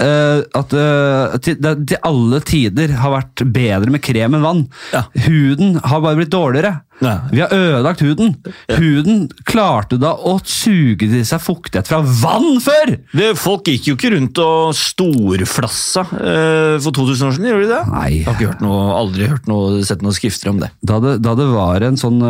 eh, 0.00 0.40
at 0.56 0.74
uh, 0.76 1.36
til, 1.42 1.58
det 1.62 1.74
til 1.90 2.02
alle 2.06 2.40
tider 2.46 2.96
har 3.00 3.14
vært 3.14 3.44
bedre 3.52 3.92
med 3.92 4.02
krem 4.04 4.36
enn 4.36 4.44
vann. 4.44 4.66
Ja. 4.94 5.06
Huden 5.26 5.78
har 5.82 6.02
bare 6.04 6.18
blitt 6.20 6.34
dårligere. 6.34 6.80
Ja. 7.04 7.18
Vi 7.28 7.42
har 7.42 7.52
ødelagt 7.52 8.00
huden. 8.00 8.30
Huden 8.72 9.26
klarte 9.44 9.98
da 10.00 10.14
å 10.16 10.38
suge 10.40 11.08
til 11.10 11.24
seg 11.28 11.42
fuktighet 11.44 11.90
fra 11.90 11.98
vann 12.00 12.56
før! 12.64 12.94
Det, 13.12 13.34
folk 13.36 13.68
gikk 13.68 13.90
jo 13.90 13.96
ikke 13.98 14.14
rundt 14.14 14.40
og 14.40 14.76
storflassa 14.78 16.06
uh, 16.08 16.76
for 16.80 16.92
2000 16.96 17.28
år 17.28 17.36
siden, 17.36 17.50
gjorde 17.52 17.66
de 17.66 17.72
det? 17.74 17.82
Nei. 17.92 18.12
Jeg 18.22 18.30
har 18.30 18.40
hørt 18.40 18.64
noe, 18.64 18.86
aldri 18.96 19.28
hørt 19.32 19.50
noe, 19.50 19.82
sett 19.84 20.04
noen 20.04 20.16
skrifter 20.16 20.52
om 20.54 20.62
det. 20.62 20.70
Da 20.80 21.00
det, 21.04 21.18
da 21.24 21.36
det 21.36 21.50
var 21.52 21.84
en 21.84 22.00
sånn 22.00 22.22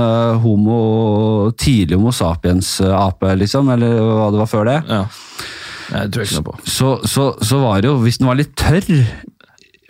homo, 0.42 0.80
tidlig 1.58 1.98
homo 2.00 2.14
sapiens-ape, 2.14 3.36
liksom, 3.44 3.70
eller 3.76 4.00
hva 4.02 4.32
det 4.34 4.42
var 4.42 4.50
før 4.50 4.68
det, 4.72 4.80
Ja. 4.90 5.04
Jeg 5.92 6.10
tror 6.14 6.26
ikke 6.26 6.40
noe 6.40 6.48
på. 6.50 6.58
så, 6.66 6.90
så, 7.06 7.30
så 7.44 7.62
var 7.62 7.80
det 7.84 7.90
jo, 7.92 7.96
hvis 8.02 8.18
den 8.22 8.28
var 8.30 8.38
litt 8.40 8.54
tørr 8.58 8.86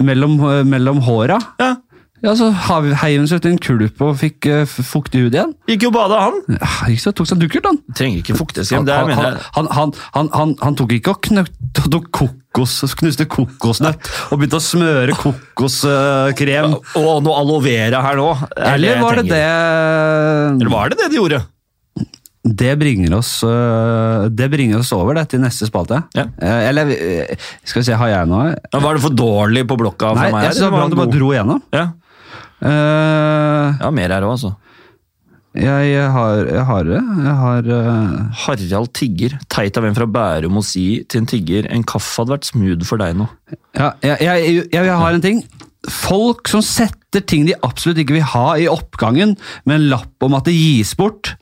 mellom, 0.04 0.38
eh, 0.50 0.62
mellom 0.68 1.02
håra, 1.06 1.40
Ja, 1.62 1.76
ja, 2.24 2.32
så 2.34 2.48
heiv 2.50 3.20
hun 3.20 3.28
seg 3.28 3.42
ut 3.42 3.46
i 3.46 3.50
en 3.52 3.58
kulp 3.60 4.00
og 4.02 4.14
fikk 4.18 4.46
uh, 4.48 4.62
fuktig 4.66 5.20
hud 5.26 5.34
igjen. 5.36 5.50
Gikk 5.68 5.84
jo 5.84 5.90
og 5.92 5.96
bada, 5.98 6.16
han. 6.24 6.38
Ja, 6.56 6.70
Gikk 6.88 7.02
så 7.02 7.12
tok 7.14 7.28
seg 7.28 7.36
en 7.36 7.42
dukkert, 7.44 7.68
han. 7.68 7.78
Trenger 7.94 8.22
ikke 8.22 8.38
fukteskrem, 8.38 8.80
Han, 8.80 8.88
Det 8.88 8.96
han, 8.96 9.10
mener 9.10 9.26
jeg. 9.28 9.42
han, 9.54 9.68
han, 9.76 9.92
han, 10.16 10.30
han, 10.32 10.54
han 10.64 10.78
tok 10.80 10.94
ikke 10.96 11.12
og 11.12 11.20
knøtt, 11.28 11.52
tok 11.92 12.08
kokos, 12.16 12.78
knuste 12.98 13.28
kokosnøtt 13.30 14.08
og 14.30 14.40
begynte 14.40 14.58
å 14.58 14.64
smøre 14.64 15.14
kokoskrem. 15.20 16.78
Og 16.98 17.20
noe 17.26 17.36
aloe 17.44 17.62
vera 17.68 18.00
her 18.08 18.18
nå. 18.18 18.30
er 18.56 18.72
Eller 18.74 19.04
var 19.04 19.20
det 19.20 19.28
det 19.30 19.44
Eller 20.56 20.72
var 20.72 20.90
det 20.90 20.98
det 21.04 21.12
de 21.12 21.20
gjorde? 21.20 21.44
Det 22.46 22.76
bringer 22.78 23.16
oss, 23.16 23.40
øh, 23.42 24.28
det 24.30 24.46
bringer 24.52 24.78
oss 24.78 24.92
over 24.94 25.16
det 25.18 25.24
til 25.32 25.40
neste 25.42 25.66
spalte. 25.66 26.02
Ja. 26.14 26.28
Eh, 26.38 26.68
Eller 26.68 26.92
eh, 26.94 27.48
skal 27.64 27.80
vi 27.80 27.86
se, 27.88 27.96
har 27.98 28.12
jeg 28.12 28.28
noe? 28.30 28.52
Ja, 28.54 28.82
var 28.82 28.94
det 28.94 29.02
for 29.02 29.14
dårlig 29.14 29.64
på 29.66 29.78
blokka 29.80 30.12
Nei, 30.14 30.28
meg? 30.30 30.46
jeg 30.46 30.54
synes 30.54 30.62
det 30.62 30.68
var 30.68 30.76
bra 30.76 30.84
at 30.84 30.94
du 30.94 31.00
bare 31.00 31.14
dro 31.16 31.32
igjennom. 31.34 31.64
Ja. 31.74 31.88
uh, 32.62 33.74
ja, 33.82 33.90
mer 33.90 34.14
her 34.14 34.26
òg, 34.28 34.36
altså. 34.36 34.52
jeg, 35.58 35.88
jeg 35.90 36.10
har 36.14 36.52
jeg 36.52 36.64
har. 36.70 36.90
Jeg 36.92 37.36
har 37.40 37.70
uh... 37.72 38.44
Harald 38.44 38.92
Tigger. 38.94 39.38
Teit 39.52 39.80
av 39.80 39.88
en 39.88 39.96
fra 39.98 40.06
Bærum 40.06 40.60
å 40.60 40.64
si 40.64 41.02
til 41.08 41.24
en 41.24 41.30
tigger 41.32 41.66
en 41.72 41.86
kaffe 41.88 42.22
hadde 42.22 42.36
vært 42.36 42.50
smooth 42.52 42.86
for 42.86 43.02
deg 43.02 43.16
nå. 43.18 43.26
ja, 43.74 43.90
jeg, 44.04 44.20
jeg, 44.22 44.68
jeg 44.76 45.00
har 45.02 45.16
en 45.16 45.24
ting. 45.24 45.42
Folk 45.90 46.46
som 46.50 46.62
setter 46.62 47.24
ting 47.26 47.46
de 47.48 47.58
absolutt 47.66 47.98
ikke 48.02 48.20
vil 48.20 48.30
ha 48.36 48.46
i 48.60 48.70
oppgangen, 48.70 49.34
med 49.66 49.80
en 49.80 49.90
lapp 49.96 50.22
om 50.26 50.38
at 50.38 50.46
det 50.46 50.54
gis 50.54 50.94
bort. 50.98 51.34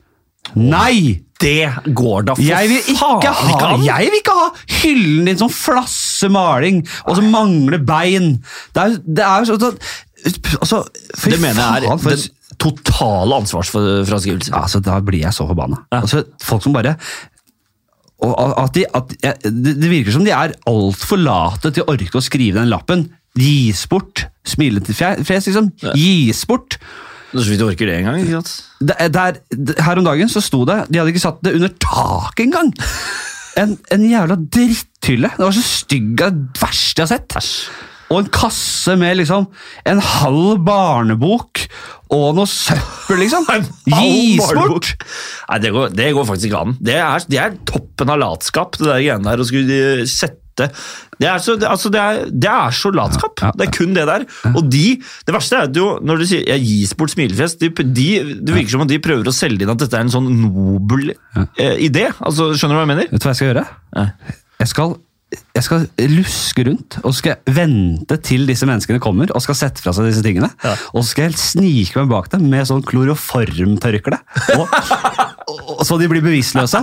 Nei! 0.55 1.21
Det 1.35 1.67
går 1.91 2.23
da 2.29 2.33
for 2.37 2.45
Jeg 2.47 2.69
vil 2.71 2.85
ikke 2.93 2.95
faen 2.95 3.25
ha, 3.27 3.71
ikke 3.75 3.85
jeg 3.89 4.05
vil 4.07 4.19
ikke 4.21 4.35
ha 4.37 4.45
hyllen 4.77 5.25
din 5.27 5.37
som 5.41 5.49
flasse 5.51 6.29
maling, 6.31 6.77
og 7.03 7.17
som 7.19 7.27
mangler 7.33 7.81
bein. 7.83 8.29
Det 8.73 8.85
er, 8.85 8.95
det 9.03 9.25
er 9.25 9.43
jo 9.43 9.57
sånn 9.59 9.75
altså, 10.61 10.79
fy 11.19 11.33
Det 11.35 11.41
mener 11.43 11.59
jeg 11.59 11.91
er 11.91 11.99
for- 11.99 12.15
den 12.15 12.57
totale 12.63 13.35
ansvarsfraskrivelse. 13.43 14.53
Altså, 14.55 14.79
Da 14.79 15.01
blir 15.03 15.25
jeg 15.25 15.35
så 15.35 15.43
forbanna. 15.49 15.81
Ja. 15.91 15.99
Altså, 16.05 16.23
folk 16.41 16.63
som 16.63 16.73
bare 16.73 16.95
og 18.25 18.53
at 18.63 18.71
de, 18.73 18.85
at, 18.95 19.11
det, 19.43 19.89
virker 19.91 20.13
som 20.15 20.23
de 20.25 20.31
er 20.31 20.53
altfor 20.71 21.19
late 21.19 21.69
til 21.75 21.83
å 21.83 21.91
orke 21.91 22.15
å 22.15 22.23
skrive 22.23 22.61
den 22.61 22.71
lappen. 22.71 23.09
Gis 23.37 23.83
bort. 23.91 24.23
Smilende 24.47 24.85
til 24.87 24.95
fje- 24.95 25.19
fjes, 25.27 25.49
liksom. 25.51 25.67
Gis 25.99 26.45
bort. 26.47 26.77
Så 27.35 27.51
vidt 27.51 27.61
du 27.61 27.67
orker 27.67 27.89
det 27.89 27.99
engang. 27.99 28.21
er, 28.95 29.39
her 29.83 30.01
om 30.01 30.07
dagen 30.07 30.31
så 30.31 30.43
sto 30.43 30.63
det 30.67 30.85
De 30.89 31.01
hadde 31.01 31.11
ikke 31.11 31.23
satt 31.23 31.41
det 31.45 31.55
under 31.57 31.73
taket 31.83 32.45
engang! 32.47 32.71
En, 33.55 33.77
en 33.91 34.03
jævla 34.03 34.35
dritthylle. 34.51 35.29
Det 35.31 35.43
var 35.45 35.55
så 35.55 35.63
stygg 35.63 36.23
av 36.25 36.33
det 36.35 36.59
verste 36.59 37.01
jeg 37.01 37.07
har 37.07 37.11
sett. 37.13 37.51
Og 38.11 38.19
en 38.19 38.27
kasse 38.29 38.93
med 38.99 39.15
liksom 39.21 39.47
en 39.89 40.01
halv 40.03 40.59
barnebok 40.65 41.63
og 42.13 42.25
noe 42.37 42.49
søppel, 42.51 43.23
liksom. 43.23 43.47
Gis 43.95 44.51
bort! 44.53 44.91
Nei, 45.47 45.59
det 45.63 45.71
går, 45.73 45.95
det 45.95 46.11
går 46.17 46.27
faktisk 46.29 46.51
ikke 46.51 46.63
an. 46.67 46.75
Det 46.83 46.99
er, 46.99 47.29
det 47.31 47.41
er 47.41 47.55
toppen 47.71 48.11
av 48.13 48.21
latskap, 48.21 48.77
det 48.77 48.89
der 48.91 49.01
greiene 49.01 49.31
der 49.31 49.41
å 49.41 49.47
skulle 49.47 49.79
eh, 50.03 50.03
sette 50.55 50.71
det 51.19 51.27
er, 51.29 51.37
så, 51.39 51.55
altså 51.63 51.89
det, 51.91 51.99
er, 52.01 52.25
det 52.27 52.49
er 52.51 52.73
så 52.75 52.89
latskap. 52.91 53.39
Ja, 53.39 53.47
ja, 53.47 53.55
Det 53.55 53.67
er 53.67 53.71
kun 53.71 53.93
det 53.95 54.03
der. 54.09 54.25
Og 54.51 54.65
de, 54.67 54.97
det 55.27 55.35
verste 55.35 55.55
er 55.55 55.69
at 55.69 55.77
jo, 55.79 55.85
når 56.03 56.19
du 56.19 56.25
sier 56.27 56.43
jeg 56.43 56.63
gis 56.65 56.91
bort 56.99 57.13
smilefjes, 57.13 57.55
de, 57.61 57.69
de, 57.71 58.07
det 58.43 58.55
virker 58.55 58.73
som 58.73 58.83
om 58.83 58.89
de 58.89 58.99
prøver 59.03 59.31
å 59.31 59.35
selge 59.35 59.63
inn 59.63 59.71
at 59.71 59.79
dette 59.79 59.95
er 59.95 60.03
en 60.03 60.11
sånn 60.11 60.27
nobel 60.41 61.13
eh, 61.13 61.77
idé. 61.87 62.09
Altså, 62.19 62.49
skjønner 62.51 62.75
du 62.75 62.81
hva 62.81 62.83
jeg 62.83 62.91
mener? 62.91 63.11
Vet 63.13 63.23
du 63.23 63.29
hva 63.29 63.31
jeg 63.31 63.39
skal 63.39 63.51
gjøre? 63.53 63.65
Jeg 64.59 64.71
skal, 64.73 64.97
jeg 65.55 65.65
skal 65.65 65.85
luske 66.11 66.65
rundt 66.67 66.97
og 67.01 67.11
så 67.11 67.17
skal 67.19 67.33
jeg 67.35 67.55
vente 67.57 68.17
til 68.25 68.45
disse 68.49 68.67
menneskene 68.67 69.01
kommer 69.03 69.31
og 69.35 69.43
skal 69.43 69.57
sette 69.57 69.83
fra 69.83 69.93
seg 69.95 70.09
disse 70.09 70.23
tingene. 70.25 70.49
Ja. 70.63 70.73
Og 70.93 71.03
så 71.03 71.11
skal 71.11 71.29
jeg 71.29 71.39
snike 71.41 72.01
meg 72.01 72.11
bak 72.11 72.29
dem 72.33 72.47
med 72.51 72.67
sånn 72.69 72.83
kloroformtørkle. 72.87 74.19
Og, 74.55 74.73
og, 75.77 75.83
så 75.85 75.97
de 76.01 76.09
blir 76.11 76.23
bevisstløse. 76.25 76.81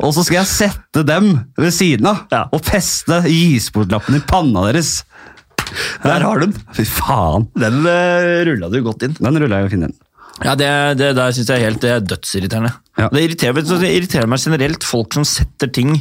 Og 0.00 0.10
så 0.16 0.24
skal 0.26 0.42
jeg 0.42 0.50
sette 0.50 1.04
dem 1.08 1.32
ved 1.58 1.74
siden 1.74 2.08
av 2.10 2.24
Ja. 2.32 2.44
og 2.52 2.64
feste 2.66 3.22
isbordlappen 3.30 4.18
i 4.18 4.24
panna 4.28 4.66
deres. 4.68 5.02
Der 6.04 6.24
har 6.24 6.40
du 6.40 6.48
den. 6.50 6.56
Fy 6.76 6.84
faen. 6.88 7.48
Den 7.58 7.80
uh, 7.86 8.42
rulla 8.48 8.68
du 8.72 8.80
godt 8.84 9.06
inn. 9.06 9.16
Den 9.18 9.40
ruller 9.40 9.64
jeg 9.64 9.72
finner 9.76 9.92
inn. 9.92 9.98
Ja, 10.42 10.54
Det, 10.58 10.68
det 10.98 11.12
der 11.16 11.34
synes 11.34 11.50
jeg 11.50 11.60
er 11.60 11.68
helt 11.70 11.82
det 11.84 11.90
er 11.92 12.04
dødsirriterende. 12.04 12.72
Ja. 12.98 13.08
Det, 13.12 13.24
irriterer, 13.24 13.62
det 13.62 13.90
irriterer 13.92 14.30
meg 14.30 14.42
generelt 14.42 14.84
folk 14.86 15.14
som 15.16 15.26
setter 15.28 15.70
ting 15.72 15.94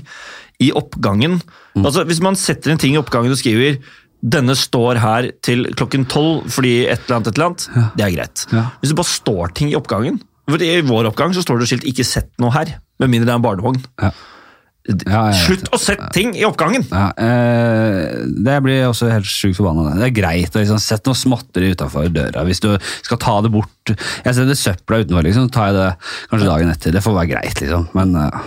i 0.61 0.71
oppgangen. 0.77 1.39
Mm. 1.75 1.85
Altså, 1.85 2.05
Hvis 2.07 2.21
man 2.23 2.35
setter 2.39 2.73
en 2.73 2.81
ting 2.81 2.95
i 2.95 3.01
oppgangen 3.01 3.33
og 3.33 3.39
skriver 3.39 3.79
denne 4.21 4.53
står 4.53 4.99
her 5.01 5.31
til 5.41 5.65
klokken 5.73 6.03
tolv 6.05 6.45
fordi 6.53 6.83
et 6.85 7.07
eller 7.07 7.17
annet, 7.17 7.31
et 7.31 7.39
eller 7.39 7.47
annet, 7.49 7.95
det 7.97 8.05
er 8.05 8.13
greit. 8.13 8.43
Ja. 8.53 8.67
Hvis 8.81 8.91
det 8.91 8.99
bare 8.99 9.09
står 9.09 9.55
ting 9.57 9.71
i 9.71 9.79
oppgangen 9.79 10.19
for 10.51 10.65
I 10.65 10.81
vår 10.83 11.09
oppgang 11.11 11.33
så 11.35 11.43
står 11.45 11.61
det 11.61 11.69
skilt 11.69 11.87
'ikke 11.87 12.05
sett 12.07 12.31
noe 12.41 12.51
her', 12.51 12.75
med 12.99 13.09
mindre 13.09 13.29
det 13.29 13.33
er 13.33 13.39
en 13.39 13.45
barnevogn. 13.45 13.81
Ja. 14.01 14.11
Ja, 14.89 14.95
ja, 15.05 15.19
ja. 15.29 15.41
Slutt 15.45 15.67
å 15.69 15.77
sette 15.77 16.07
ting 16.09 16.31
i 16.33 16.41
oppgangen! 16.41 16.81
Ja, 16.89 17.11
eh, 17.13 18.23
det 18.25 18.55
blir 18.65 18.79
jeg 18.79 18.89
også 18.89 19.11
helt 19.11 19.29
sjukt 19.29 19.59
forbanna. 19.59 19.93
Det 19.99 20.07
er 20.07 20.15
greit 20.15 20.55
å 20.57 20.61
liksom, 20.63 20.79
sette 20.81 21.05
noe 21.05 21.19
småtteri 21.19 21.69
utafor 21.75 22.09
døra. 22.09 22.41
Hvis 22.47 22.63
du 22.63 22.71
skal 23.03 23.19
ta 23.21 23.35
det 23.45 23.51
bort 23.53 23.93
Jeg 23.93 24.33
setter 24.33 24.57
søpla 24.57 25.03
utenfor, 25.03 25.27
liksom, 25.27 25.45
så 25.45 25.53
tar 25.53 25.69
jeg 25.69 25.77
det 25.77 25.87
kanskje 26.31 26.49
dagen 26.49 26.73
etter. 26.73 26.95
Det 26.97 27.03
får 27.05 27.17
være 27.19 27.29
greit, 27.29 27.61
liksom. 27.61 27.87
Men 27.93 28.17
eh, 28.17 28.41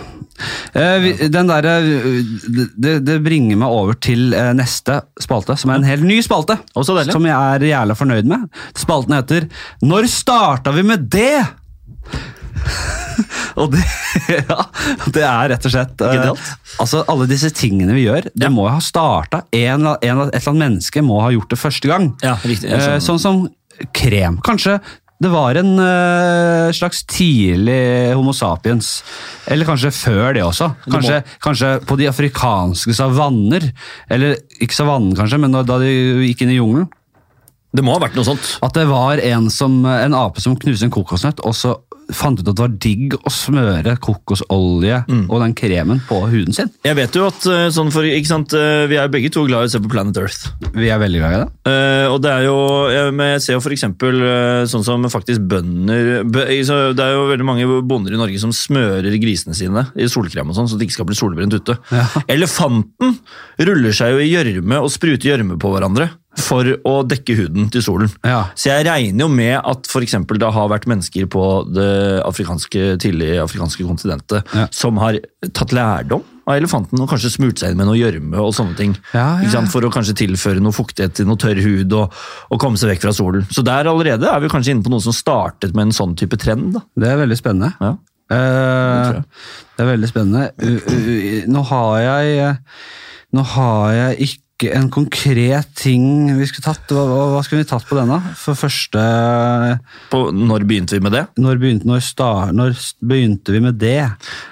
den 0.75 1.47
der, 1.47 1.65
eh, 1.65 2.23
det, 2.75 2.95
det 3.07 3.19
bringer 3.23 3.59
meg 3.61 3.71
over 3.71 3.95
til 4.03 4.33
eh, 4.35 4.51
neste 4.57 5.01
spalte, 5.21 5.55
som 5.59 5.71
er 5.71 5.79
en 5.79 5.87
helt 5.87 6.03
ny 6.07 6.19
spalte. 6.25 6.57
Som 6.75 7.27
jeg 7.27 7.35
er 7.35 7.67
jævla 7.69 7.95
fornøyd 7.95 8.27
med. 8.27 8.49
Spalten 8.77 9.15
heter 9.15 9.47
'Når 9.83 10.09
starta 10.11 10.71
vi 10.75 10.83
med 10.83 11.07
det?' 11.11 11.45
Og 13.55 13.71
det, 13.71 13.83
ja, 14.49 14.63
det 15.15 15.23
er 15.23 15.49
rett 15.53 15.65
og 15.67 15.71
slett 15.71 16.01
eh, 16.03 16.15
Genialt. 16.17 16.47
Altså, 16.83 17.03
Alle 17.07 17.27
disse 17.29 17.49
tingene 17.55 17.95
vi 17.95 18.03
gjør, 18.07 18.27
det 18.33 18.49
Ja. 18.49 18.51
må 18.51 18.67
ha 18.67 18.79
starta 18.83 19.45
en, 19.55 19.87
en, 19.87 19.95
Et 20.01 20.35
eller 20.35 20.51
annet 20.51 20.63
menneske 20.65 21.03
må 21.05 21.21
ha 21.23 21.31
gjort 21.31 21.49
det 21.53 21.59
første 21.61 21.87
gang. 21.87 22.09
Ja, 22.25 22.35
riktig. 22.43 22.71
Eh, 22.71 22.97
sånn 22.99 23.21
som 23.21 23.47
krem. 23.95 24.39
Kanskje 24.43 24.79
Det 25.23 25.29
var 25.31 25.55
en 25.55 25.69
uh, 25.79 26.73
slags 26.75 27.05
tidlig 27.07 28.11
Homo 28.17 28.33
sapiens. 28.35 28.89
Eller 29.47 29.67
kanskje 29.67 29.93
før 29.95 30.33
det 30.35 30.43
også. 30.43 30.67
Kanskje, 30.91 31.21
kanskje 31.43 31.69
på 31.87 31.95
de 32.01 32.09
afrikanske 32.11 32.95
savanner. 32.97 33.69
Eller 34.11 34.35
ikke 34.59 34.75
savannen, 34.75 35.15
kanskje, 35.15 35.39
men 35.39 35.55
da- 35.55 35.79
de 35.79 35.93
gikk 36.27 36.43
inn 36.43 36.51
i 36.51 36.59
jungelen. 36.59 36.89
Det 37.75 37.83
må 37.83 37.95
ha 37.95 38.03
vært 38.03 38.15
noe 38.15 38.27
sånt. 38.27 38.57
At 38.63 38.75
det 38.75 38.85
var 38.91 39.19
en, 39.23 39.49
som, 39.51 39.81
en 39.87 40.13
ape 40.15 40.43
som 40.43 40.55
knuste 40.59 40.87
en 40.87 40.93
kokosnøtt, 40.95 41.41
og 41.47 41.55
så 41.55 41.73
fant 42.13 42.39
ut 42.39 42.45
at 42.45 42.53
det 42.53 42.61
var 42.61 42.73
digg 42.81 43.15
å 43.17 43.31
smøre 43.33 43.95
kokosolje 44.03 45.01
og 45.25 45.37
den 45.41 45.55
kremen 45.57 46.01
på 46.07 46.19
huden 46.29 46.55
sin. 46.55 46.71
Jeg 46.85 46.97
vet 46.97 47.15
jo 47.17 47.27
at 47.29 47.47
eh, 47.49 47.67
sånn 47.73 47.91
for, 47.93 48.05
sant, 48.27 48.53
eh, 48.57 48.85
Vi 48.89 48.99
er 48.99 49.11
begge 49.11 49.31
to 49.33 49.45
glad 49.47 49.65
i 49.65 49.69
å 49.69 49.73
se 49.73 49.81
på 49.81 49.91
Planet 49.91 50.17
Earth. 50.21 50.49
Vi 50.75 50.89
er 50.91 51.01
veldig 51.01 51.21
glad 51.21 51.35
i 51.35 51.39
det. 51.41 51.47
Uh, 51.65 52.05
og 52.13 52.19
det 52.23 52.31
er 52.31 52.45
jo, 52.45 52.57
jeg, 52.91 53.41
ser 53.43 53.57
jo 53.57 54.11
eh, 54.11 54.65
sånn 54.69 54.85
som 54.85 55.07
faktisk 55.11 55.45
bønder 55.49 56.25
Det 56.29 56.45
er 56.45 57.13
jo 57.15 57.25
veldig 57.31 57.47
mange 57.47 57.79
bonder 57.87 58.13
i 58.13 58.19
Norge 58.19 58.41
som 58.41 58.53
smører 58.55 59.17
grisene 59.21 59.57
sine 59.57 59.87
i 59.95 60.09
solkrem 60.11 60.51
og 60.51 60.57
sånn, 60.57 60.69
så 60.69 60.77
de 60.77 60.87
ikke 60.87 60.99
skal 60.99 61.09
bli 61.09 61.17
solbrent 61.17 61.57
ute. 61.57 61.77
Ja. 61.93 62.05
Elefanten 62.31 63.17
ruller 63.65 63.95
seg 63.95 64.15
jo 64.15 64.21
i 64.21 64.29
gjørme 64.31 64.83
og 64.83 64.93
spruter 64.93 65.31
gjørme 65.31 65.57
på 65.61 65.71
hverandre 65.73 66.11
for 66.41 66.67
å 66.83 66.93
dekke 67.07 67.35
huden 67.39 67.69
til 67.71 67.83
solen. 67.85 68.11
Ja. 68.25 68.45
Så 68.59 68.69
jeg 68.71 68.85
regner 68.87 69.25
jo 69.25 69.29
med 69.31 69.55
at 69.61 69.87
for 69.87 70.03
eksempel 70.05 70.39
det 70.41 70.51
har 70.55 70.71
vært 70.71 70.87
mennesker 70.91 71.27
på 71.31 71.43
det 71.71 72.21
afrikanske, 72.27 72.95
tidlige 73.01 73.41
afrikanske 73.43 73.85
kontinentet 73.87 74.55
Ja. 74.55 74.67
som 74.71 74.97
har 75.01 75.19
tatt 75.53 75.71
lærdom 75.75 76.23
av 76.45 76.57
elefanten 76.59 76.99
og 77.01 77.09
kanskje 77.09 77.31
smurt 77.33 77.61
seg 77.61 77.71
inn 77.71 77.79
med 77.79 77.87
noe 77.89 77.97
gjørme 77.97 78.37
og 78.37 78.53
sånne 78.53 78.75
ting. 78.77 78.97
Ja, 79.13 79.39
ja, 79.39 79.45
Ikke 79.45 79.55
sant? 79.55 79.71
For 79.73 79.87
å 79.87 79.91
kanskje 79.93 80.17
tilføre 80.25 80.61
noe 80.61 80.75
fuktighet 80.75 81.15
til 81.17 81.25
noe 81.29 81.39
tørr 81.41 81.61
hud 81.63 81.93
og, 81.97 82.13
og 82.51 82.59
komme 82.61 82.77
seg 82.77 82.91
vekk 82.93 83.07
fra 83.07 83.15
solen. 83.17 83.47
Så 83.49 83.63
der 83.65 83.89
allerede 83.89 84.29
er 84.29 84.43
vi 84.43 84.51
kanskje 84.51 84.75
inne 84.75 84.85
på 84.85 84.93
noe 84.93 85.01
som 85.01 85.15
startet 85.15 85.73
med 85.73 85.89
en 85.89 85.95
sånn 85.95 86.13
type 86.19 86.37
trend. 86.37 86.75
da. 86.75 86.83
Det 86.99 87.09
er 87.09 87.23
veldig 87.23 87.39
spennende. 87.39 87.73
Ja. 87.81 87.95
Tror 88.29 89.21
det 89.75 89.83
er 89.83 89.89
veldig 89.91 90.09
spennende. 90.09 90.47
Uh, 90.57 90.79
uh, 90.89 91.41
Nå 91.51 91.61
har 91.69 91.99
jeg 92.01 92.55
Nå 93.35 93.43
har 93.51 93.91
jeg 93.93 94.27
ikke 94.29 94.44
en 94.63 94.87
konkret 94.89 95.67
ting 95.75 96.29
vi 96.37 96.45
skulle 96.47 96.63
tatt. 96.63 96.91
Hva, 96.95 97.03
hva 97.33 97.41
skulle 97.43 97.63
vi 97.65 97.67
tatt 97.67 97.83
på 97.89 97.97
denne? 97.97 98.21
For 98.39 98.55
første 98.55 99.01
På, 100.11 100.29
når 100.31 100.63
begynte 100.67 100.95
vi 100.95 101.03
med 101.03 101.11
det? 101.11 101.25
Når 101.41 101.59
begynte, 101.59 101.89
når 101.89 102.05
star, 102.05 102.53
når 102.55 102.77
begynte 103.03 103.51
vi 103.51 103.59
med 103.65 103.79
det? 103.81 103.99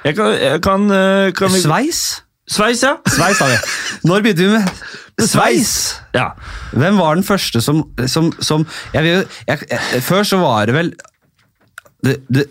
Jeg 0.03 0.17
kan, 0.17 0.33
jeg 0.35 0.61
kan, 0.65 0.89
eh, 0.91 1.31
kan 1.37 1.53
vi... 1.53 1.63
Sveis? 1.63 2.03
Sveis, 2.51 2.83
ja. 2.83 2.97
Sveis, 3.07 3.39
har 3.39 3.53
vi. 3.53 3.59
Når 4.09 4.25
begynte 4.25 4.43
vi 4.43 4.51
med 4.57 5.29
sveis? 5.29 5.73
Ja. 6.15 6.33
Hvem 6.75 6.99
var 6.99 7.15
den 7.15 7.23
første 7.23 7.63
som, 7.63 7.85
som, 8.11 8.33
som 8.43 8.67
jeg 8.91 9.07
vil, 9.07 9.39
jeg, 9.47 9.79
Før 10.03 10.27
så 10.27 10.41
var 10.43 10.67
det 10.67 10.75
vel 10.75 10.91
det, 12.03 12.17
det, 12.27 12.49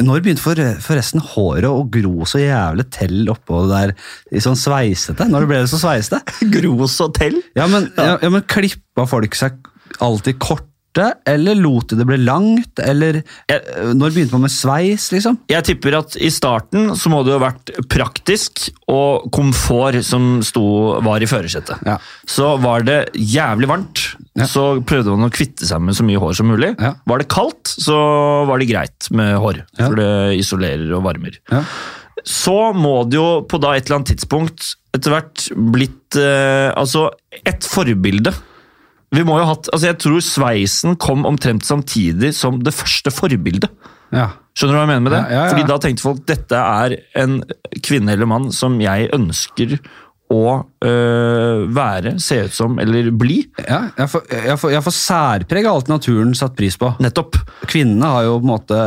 Når 0.00 0.22
begynte 0.24 0.42
for, 0.42 0.60
forresten 0.84 1.22
håret 1.34 1.68
å 1.68 1.84
gro 1.92 2.26
så 2.28 2.40
jævlig 2.40 2.86
til 2.94 3.28
oppå 3.32 3.64
det 3.66 3.74
der 3.74 3.92
i 4.36 4.42
sånn 4.42 4.58
sveisete? 4.58 5.26
Når 5.28 5.48
ble 5.50 5.62
det 5.64 5.70
så 5.72 5.80
sveisete? 5.82 6.22
Gros 6.54 6.96
til? 7.18 7.40
Ja, 7.58 7.68
men, 7.70 7.90
ja. 7.98 8.16
Ja, 8.22 8.32
men 8.32 8.46
klippa 8.48 9.06
folk 9.10 9.36
seg 9.38 9.58
alltid 10.00 10.38
korte, 10.40 10.69
eller 10.98 11.54
lot 11.54 11.92
de 11.92 11.98
det 12.00 12.06
bli 12.08 12.16
langt? 12.18 12.80
Eller 12.82 13.20
eh, 13.50 13.92
når 13.94 14.14
begynte 14.14 14.34
man 14.34 14.46
med 14.46 14.52
sveis, 14.54 15.10
liksom? 15.14 15.38
Jeg 15.50 15.66
tipper 15.68 15.98
at 16.00 16.16
i 16.18 16.30
starten 16.34 16.94
så 16.98 17.12
må 17.12 17.20
det 17.22 17.34
jo 17.34 17.38
ha 17.38 17.44
vært 17.48 17.70
praktisk 17.92 18.66
og 18.90 19.28
komfort 19.34 20.00
som 20.06 20.40
sto, 20.46 20.64
var 21.06 21.22
i 21.22 21.28
førersetet. 21.30 21.84
Ja. 21.86 21.98
Så 22.26 22.56
var 22.62 22.82
det 22.88 22.98
jævlig 23.14 23.70
varmt, 23.70 24.04
Ja. 24.38 24.46
så 24.46 24.80
prøvde 24.86 25.14
man 25.14 25.28
å 25.28 25.32
kvitte 25.34 25.66
seg 25.66 25.80
med 25.82 25.94
så 25.98 26.04
mye 26.06 26.18
hår 26.22 26.34
som 26.38 26.50
mulig. 26.50 26.74
Ja. 26.80 26.94
Var 27.06 27.18
det 27.22 27.28
kaldt, 27.32 27.66
så 27.70 27.96
var 28.48 28.58
det 28.58 28.70
greit 28.70 29.10
med 29.14 29.36
hår, 29.42 29.62
for 29.78 29.96
det 29.98 30.10
isolerer 30.40 30.90
og 30.96 31.04
varmer. 31.06 31.38
Ja. 31.50 31.64
Så 32.26 32.72
må 32.76 33.08
det 33.08 33.16
jo 33.16 33.42
på 33.48 33.58
da 33.62 33.72
et 33.76 33.86
eller 33.86 34.00
annet 34.00 34.10
tidspunkt 34.12 34.74
etter 34.92 35.14
hvert 35.14 35.46
blitt 35.72 36.18
eh, 36.20 36.68
altså 36.76 37.06
et 37.46 37.64
forbilde. 37.64 38.32
Vi 39.14 39.24
må 39.26 39.40
jo 39.40 39.46
ha 39.46 39.54
hatt, 39.54 39.70
altså 39.74 39.90
Jeg 39.90 39.98
tror 40.04 40.20
sveisen 40.22 40.98
kom 41.02 41.26
omtrent 41.28 41.66
samtidig 41.66 42.34
som 42.38 42.60
det 42.64 42.76
første 42.76 43.14
forbildet. 43.14 43.70
ja. 44.14 44.30
Skjønner 44.50 44.74
du 44.74 44.78
hva 44.80 44.82
jeg 44.82 44.90
mener 44.90 45.04
med 45.06 45.12
det? 45.14 45.18
Ja, 45.30 45.36
ja. 45.38 45.50
Fordi 45.52 45.66
da 45.70 45.76
tenkte 45.80 46.02
folk 46.02 46.22
dette 46.28 46.58
er 46.58 46.94
en 47.22 47.36
kvinne 47.86 48.16
eller 48.16 48.28
mann 48.28 48.48
som 48.52 48.74
jeg 48.82 49.06
ønsker 49.14 49.76
å 50.30 50.42
øh, 50.86 51.62
være, 51.74 52.12
se 52.22 52.36
ut 52.46 52.54
som 52.54 52.76
eller 52.82 53.08
bli. 53.18 53.40
Ja, 53.64 53.80
jeg 53.98 54.10
får, 54.12 54.26
jeg 54.30 54.58
får, 54.62 54.72
jeg 54.76 54.84
får 54.86 54.94
særpreg 54.94 55.66
av 55.66 55.78
alt 55.78 55.90
naturen 55.90 56.34
satt 56.38 56.54
pris 56.58 56.76
på. 56.78 56.92
Nettopp. 57.02 57.38
Kvinnene 57.70 58.10
har 58.12 58.26
jo 58.28 58.36
på 58.36 58.46
en 58.46 58.52
måte 58.52 58.82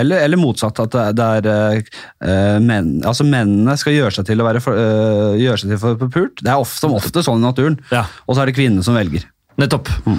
Eller, 0.00 0.24
eller 0.26 0.40
motsatt, 0.40 0.80
at 0.82 0.96
det, 1.18 1.28
er 1.52 1.78
eh, 1.82 2.56
menn 2.62 2.96
Altså 3.08 3.26
mennene 3.26 3.76
skal 3.80 3.94
gjøre 3.94 4.16
seg 4.18 4.26
til 4.30 4.42
å 4.42 4.48
være 4.48 4.62
for, 4.64 4.78
eh, 4.78 5.38
gjøre 5.42 5.62
seg 5.62 5.74
til 5.74 5.82
for 5.82 6.08
pult. 6.08 6.42
Det 6.42 6.50
er 6.50 6.62
ofte, 6.62 6.90
ofte 6.90 7.22
sånn 7.26 7.42
i 7.42 7.46
naturen. 7.46 7.78
Ja. 7.94 8.06
Og 8.26 8.34
så 8.34 8.42
er 8.42 8.50
det 8.50 8.58
kvinnene 8.58 8.86
som 8.86 8.98
velger. 8.98 9.28
Nettopp. 9.60 9.88
Mm. 10.06 10.18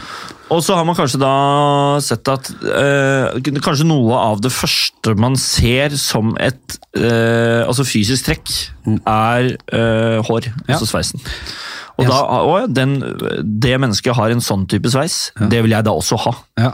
Og 0.54 0.60
så 0.62 0.76
har 0.78 0.86
man 0.86 0.94
kanskje 0.98 1.18
da 1.22 1.32
sett 2.06 2.28
at 2.30 2.50
øh, 2.62 3.40
kanskje 3.66 3.88
noe 3.90 4.14
av 4.22 4.42
det 4.44 4.52
første 4.54 5.16
man 5.18 5.34
ser 5.42 5.96
som 5.98 6.36
et 6.38 6.76
øh, 7.00 7.64
altså 7.66 7.86
fysisk 7.90 8.28
trekk, 8.28 8.52
er 9.10 9.54
øh, 9.74 10.20
hår, 10.28 10.50
Mm. 10.54 10.66
Ja. 10.68 10.76
altså 10.76 10.86
sveisen. 10.92 11.24
Og 11.98 12.04
Yes. 12.06 12.10
da, 12.10 12.20
å, 12.42 12.54
den, 12.74 12.94
det 13.62 13.76
mennesket 13.82 14.16
har 14.18 14.34
en 14.34 14.42
sånn 14.42 14.68
type 14.70 14.90
sveis, 14.90 15.32
det 15.50 15.60
vil 15.66 15.74
jeg 15.76 15.86
da 15.86 15.92
også 15.94 16.18
ha. 16.26 16.34
Ja. 16.58 16.72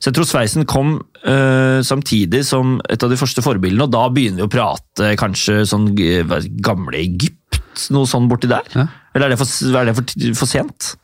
Så 0.00 0.08
jeg 0.10 0.16
tror 0.16 0.26
sveisen 0.26 0.64
kom 0.66 0.94
øh, 1.28 1.80
samtidig 1.86 2.40
som 2.48 2.80
et 2.90 3.04
av 3.04 3.12
de 3.12 3.16
første 3.20 3.44
forbildene, 3.44 3.84
og 3.86 3.92
da 3.94 4.06
begynner 4.10 4.42
vi 4.42 4.48
å 4.48 4.52
prate 4.52 5.12
kanskje 5.20 5.60
sånn 5.68 5.92
gamle 5.94 6.98
Egypt, 6.98 7.60
noe 7.94 8.08
sånn 8.10 8.28
borti 8.32 8.48
der? 8.50 8.64
Ja. 8.74 8.88
Eller 9.14 9.28
er 9.30 9.36
det 9.36 9.40
for, 9.44 9.76
er 9.78 9.88
det 9.92 9.94
for, 10.00 10.16
for 10.40 10.50
sent? 10.50 10.94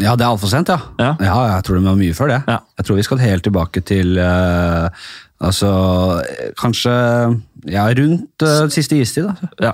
Ja, 0.00 0.14
det 0.16 0.24
er 0.24 0.30
altfor 0.30 0.50
sent, 0.52 0.70
ja. 0.72 0.78
Ja. 1.00 1.16
jeg 1.20 1.64
tror 1.66 1.78
det 1.78 1.84
var 1.84 1.98
mye 2.00 2.16
før 2.16 2.32
det. 2.32 2.40
Ja. 2.48 2.60
Jeg 2.78 2.88
tror 2.88 2.98
vi 2.98 3.04
skal 3.06 3.22
helt 3.22 3.44
tilbake 3.48 3.82
til 3.84 4.16
uh, 4.20 4.88
Altså 5.42 5.68
kanskje 6.60 6.92
ja, 7.66 7.88
rundt 7.98 8.44
uh, 8.46 8.68
siste 8.70 9.00
istid. 9.02 9.26
Da. 9.26 9.50
Ja, 9.66 9.72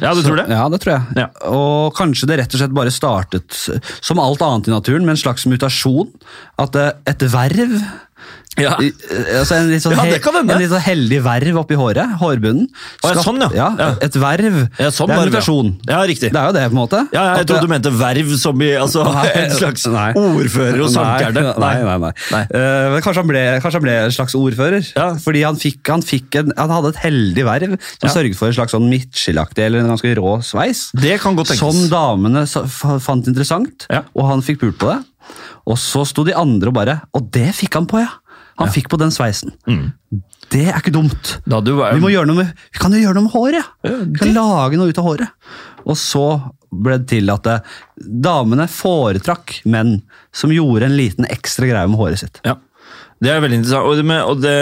ja 0.00 0.12
du 0.16 0.22
tror 0.24 0.40
det? 0.40 0.46
Ja, 0.48 0.62
det 0.72 0.80
tror 0.80 0.94
jeg. 0.94 1.18
Ja. 1.20 1.26
Og 1.52 1.92
kanskje 1.98 2.30
det 2.30 2.38
rett 2.40 2.56
og 2.56 2.62
slett 2.62 2.76
bare 2.76 2.94
startet 2.94 3.58
som 4.00 4.22
alt 4.22 4.40
annet 4.44 4.70
i 4.70 4.72
naturen, 4.72 5.04
med 5.04 5.18
en 5.18 5.20
slags 5.20 5.44
mutasjon. 5.48 6.08
At 6.62 6.78
eh, 6.80 6.94
et 7.12 7.26
verv 7.34 7.76
Ja. 8.60 8.74
i- 8.84 8.90
eh, 8.92 9.38
altså 9.40 9.54
en, 9.56 9.70
litt 9.72 9.80
sånn 9.80 9.94
Ja, 9.96 10.02
en 10.04 10.58
litt 10.60 10.68
sånn 10.68 10.82
heldig 10.84 11.22
verv 11.24 11.56
oppi 11.62 11.74
håret, 11.74 12.18
hårbunnen. 12.20 12.66
Skatt, 13.00 13.16
ja, 13.16 13.22
sånn, 13.24 13.40
ja. 13.56 13.68
Ja. 13.78 13.86
Et 14.04 14.12
verv. 14.20 14.58
Ja, 14.78 14.90
sånn 14.92 15.08
det 15.08 15.16
er 15.16 15.22
invitasjon. 15.30 15.70
ja. 15.88 15.94
Ja, 15.94 16.00
riktig. 16.10 16.28
Det 16.34 16.36
er 16.36 16.50
jo 16.50 16.52
det, 16.52 16.64
på 16.68 16.74
en 16.76 16.80
måte. 16.82 17.00
Ja, 17.16 17.22
jeg 17.38 17.46
trodde 17.48 17.62
du 17.64 17.70
mente 17.72 17.90
verv 17.96 18.34
som 18.38 18.60
i 18.60 18.68
altså, 18.76 19.06
Nei, 19.16 19.24
en 19.40 19.54
slags 19.56 19.86
nei. 19.88 20.12
ordfører 20.20 20.82
og 20.84 20.90
sankerne. 20.92 21.46
Nei, 21.64 21.72
nei, 21.82 21.96
nei. 22.04 22.12
Nei. 22.34 22.42
Uh, 22.52 22.92
men 22.92 23.00
kanskje, 23.06 23.22
han 23.22 23.30
ble, 23.32 23.44
kanskje 23.64 23.80
han 23.80 23.86
ble 23.86 23.96
en 24.04 24.16
slags 24.18 24.36
ordfører. 24.36 24.92
Ja. 25.00 25.08
Fordi 25.24 25.42
han, 25.48 25.56
fikk, 25.56 25.80
han, 25.88 26.04
fikk 26.04 26.36
en, 26.42 26.52
han 26.60 26.74
hadde 26.76 26.92
et 26.92 27.00
heldig 27.06 27.46
verv 27.48 27.78
som 28.02 28.12
sørget 28.12 28.36
for 28.36 28.52
en 28.52 28.58
slags 28.60 28.76
sånn 28.76 28.90
Mitchell-aktig 28.92 29.64
eller 29.64 29.80
en 29.80 29.94
ganske 29.94 30.12
rå 30.20 30.34
sveis. 30.44 30.90
Det 30.92 31.16
kan 31.24 31.40
godt 31.40 31.54
tenkes. 31.54 31.64
Som 31.64 31.88
damene 31.88 32.44
fant 33.00 33.32
interessant, 33.32 33.88
Ja. 33.88 34.04
og 34.12 34.28
han 34.28 34.44
fikk 34.44 34.60
pult 34.66 34.76
på 34.76 34.92
det. 34.92 35.00
Og 35.68 35.78
så 35.78 36.02
sto 36.08 36.24
de 36.26 36.34
andre 36.34 36.72
og 36.72 36.74
bare 36.74 37.00
Og 37.14 37.28
det 37.34 37.50
fikk 37.54 37.78
han 37.78 37.88
på, 37.90 38.00
ja! 38.02 38.10
Han 38.60 38.70
fikk 38.70 38.90
på 38.92 38.98
den 39.00 39.10
sveisen. 39.14 39.54
Det 40.52 40.66
er 40.68 40.76
ikke 40.78 40.92
dumt. 40.94 41.30
Du, 41.48 41.72
Vi, 41.72 42.00
må 42.02 42.10
gjøre 42.12 42.28
noe 42.28 42.42
med, 42.42 42.50
vi 42.74 42.82
kan 42.82 42.92
jo 42.92 43.00
gjøre 43.00 43.16
noe 43.16 43.26
med 43.26 43.32
håret, 43.34 43.56
ja! 43.58 43.64
Ja, 43.88 43.94
Vi 44.04 44.18
kan 44.20 44.34
lage 44.36 44.78
noe 44.78 44.92
ut 44.92 45.00
av 45.00 45.06
håret. 45.08 45.32
Og 45.88 45.96
så 45.98 46.26
ble 46.70 46.98
det 47.00 47.08
til 47.14 47.32
at 47.32 47.48
eh, 47.50 47.72
damene 47.98 48.68
foretrakk 48.70 49.58
menn 49.68 49.96
som 50.32 50.52
gjorde 50.54 50.86
en 50.88 50.96
liten 50.96 51.26
ekstra 51.32 51.66
greie 51.70 51.88
med 51.90 52.00
håret 52.00 52.22
sitt. 52.22 52.42
ja. 52.46 52.58
Det 53.22 53.30
er 53.30 53.38
veldig 53.38 53.60
interessant. 53.60 53.86
Og 53.86 54.00
det, 54.00 54.16
og 54.26 54.40
det, 54.42 54.54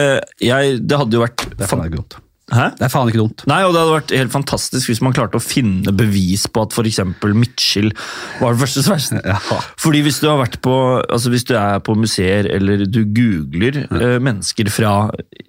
jeg, 0.44 0.80
det 0.84 0.96
hadde 1.00 1.16
jo 1.16 1.22
vært 1.22 1.46
Det 1.56 1.64
er. 1.64 2.18
Hæ? 2.50 2.66
Det 2.78 2.86
er 2.86 2.92
faen 2.92 3.10
ikke 3.10 3.22
dumt. 3.22 3.44
Nei, 3.50 3.60
og 3.66 3.74
Det 3.74 3.82
hadde 3.82 3.94
vært 3.94 4.14
helt 4.16 4.34
fantastisk 4.34 4.90
hvis 4.90 5.02
man 5.04 5.14
klarte 5.16 5.38
å 5.38 5.44
finne 5.44 5.94
bevis 5.94 6.46
på 6.50 6.64
at 6.64 6.74
f.eks. 6.74 7.00
Mitchell 7.30 7.92
var 8.40 8.54
den 8.54 8.62
første 8.62 8.84
sveisen. 8.86 9.22
Ja. 9.24 9.38
Fordi 9.80 10.02
hvis 10.06 10.18
du 10.22 10.28
har 10.30 10.40
vært 10.40 10.58
på, 10.64 10.74
altså 11.02 11.32
hvis 11.32 11.46
du 11.48 11.54
er 11.58 11.78
på 11.84 11.94
museer 11.98 12.48
eller 12.50 12.84
du 12.86 13.02
googler 13.06 13.84
eh, 13.86 14.18
mennesker 14.22 14.70
fra 14.72 14.94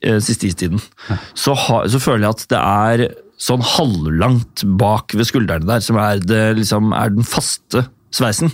eh, 0.02 0.20
siste 0.24 0.50
istiden, 0.52 0.82
så, 1.34 1.56
ha, 1.58 1.82
så 1.90 2.02
føler 2.02 2.28
jeg 2.28 2.38
at 2.38 2.46
det 2.54 2.62
er 2.62 3.06
sånn 3.42 3.64
halvlangt 3.66 4.66
bak 4.78 5.16
ved 5.18 5.26
skuldrene 5.26 5.66
der 5.66 5.82
som 5.82 5.98
er, 6.02 6.22
det, 6.22 6.44
liksom, 6.60 6.94
er 6.94 7.14
den 7.16 7.26
faste 7.26 7.88
sveisen. 8.14 8.52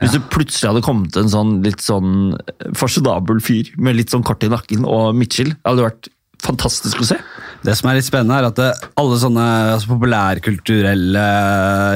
Hvis 0.00 0.14
det 0.14 0.22
plutselig 0.32 0.70
hadde 0.70 0.84
kommet 0.86 1.18
en 1.18 1.30
sånn 1.32 1.58
litt 1.66 1.82
sånn 1.84 2.38
fasjonabel 2.78 3.42
fyr 3.44 3.72
med 3.82 3.98
litt 3.98 4.14
sånn 4.14 4.24
kort 4.26 4.44
i 4.46 4.50
nakken 4.52 4.86
og 4.88 5.12
Mitchell, 5.18 5.52
hadde 5.66 5.82
det 5.82 5.88
vært 5.88 6.10
fantastisk 6.40 7.02
å 7.02 7.08
se. 7.10 7.18
Det 7.64 7.74
som 7.78 7.88
er 7.90 7.98
litt 7.98 8.06
spennende, 8.06 8.36
er 8.40 8.48
at 8.50 8.84
alle 9.00 9.16
sånne 9.20 9.46
altså, 9.76 9.90
populærkulturelle 9.94 11.24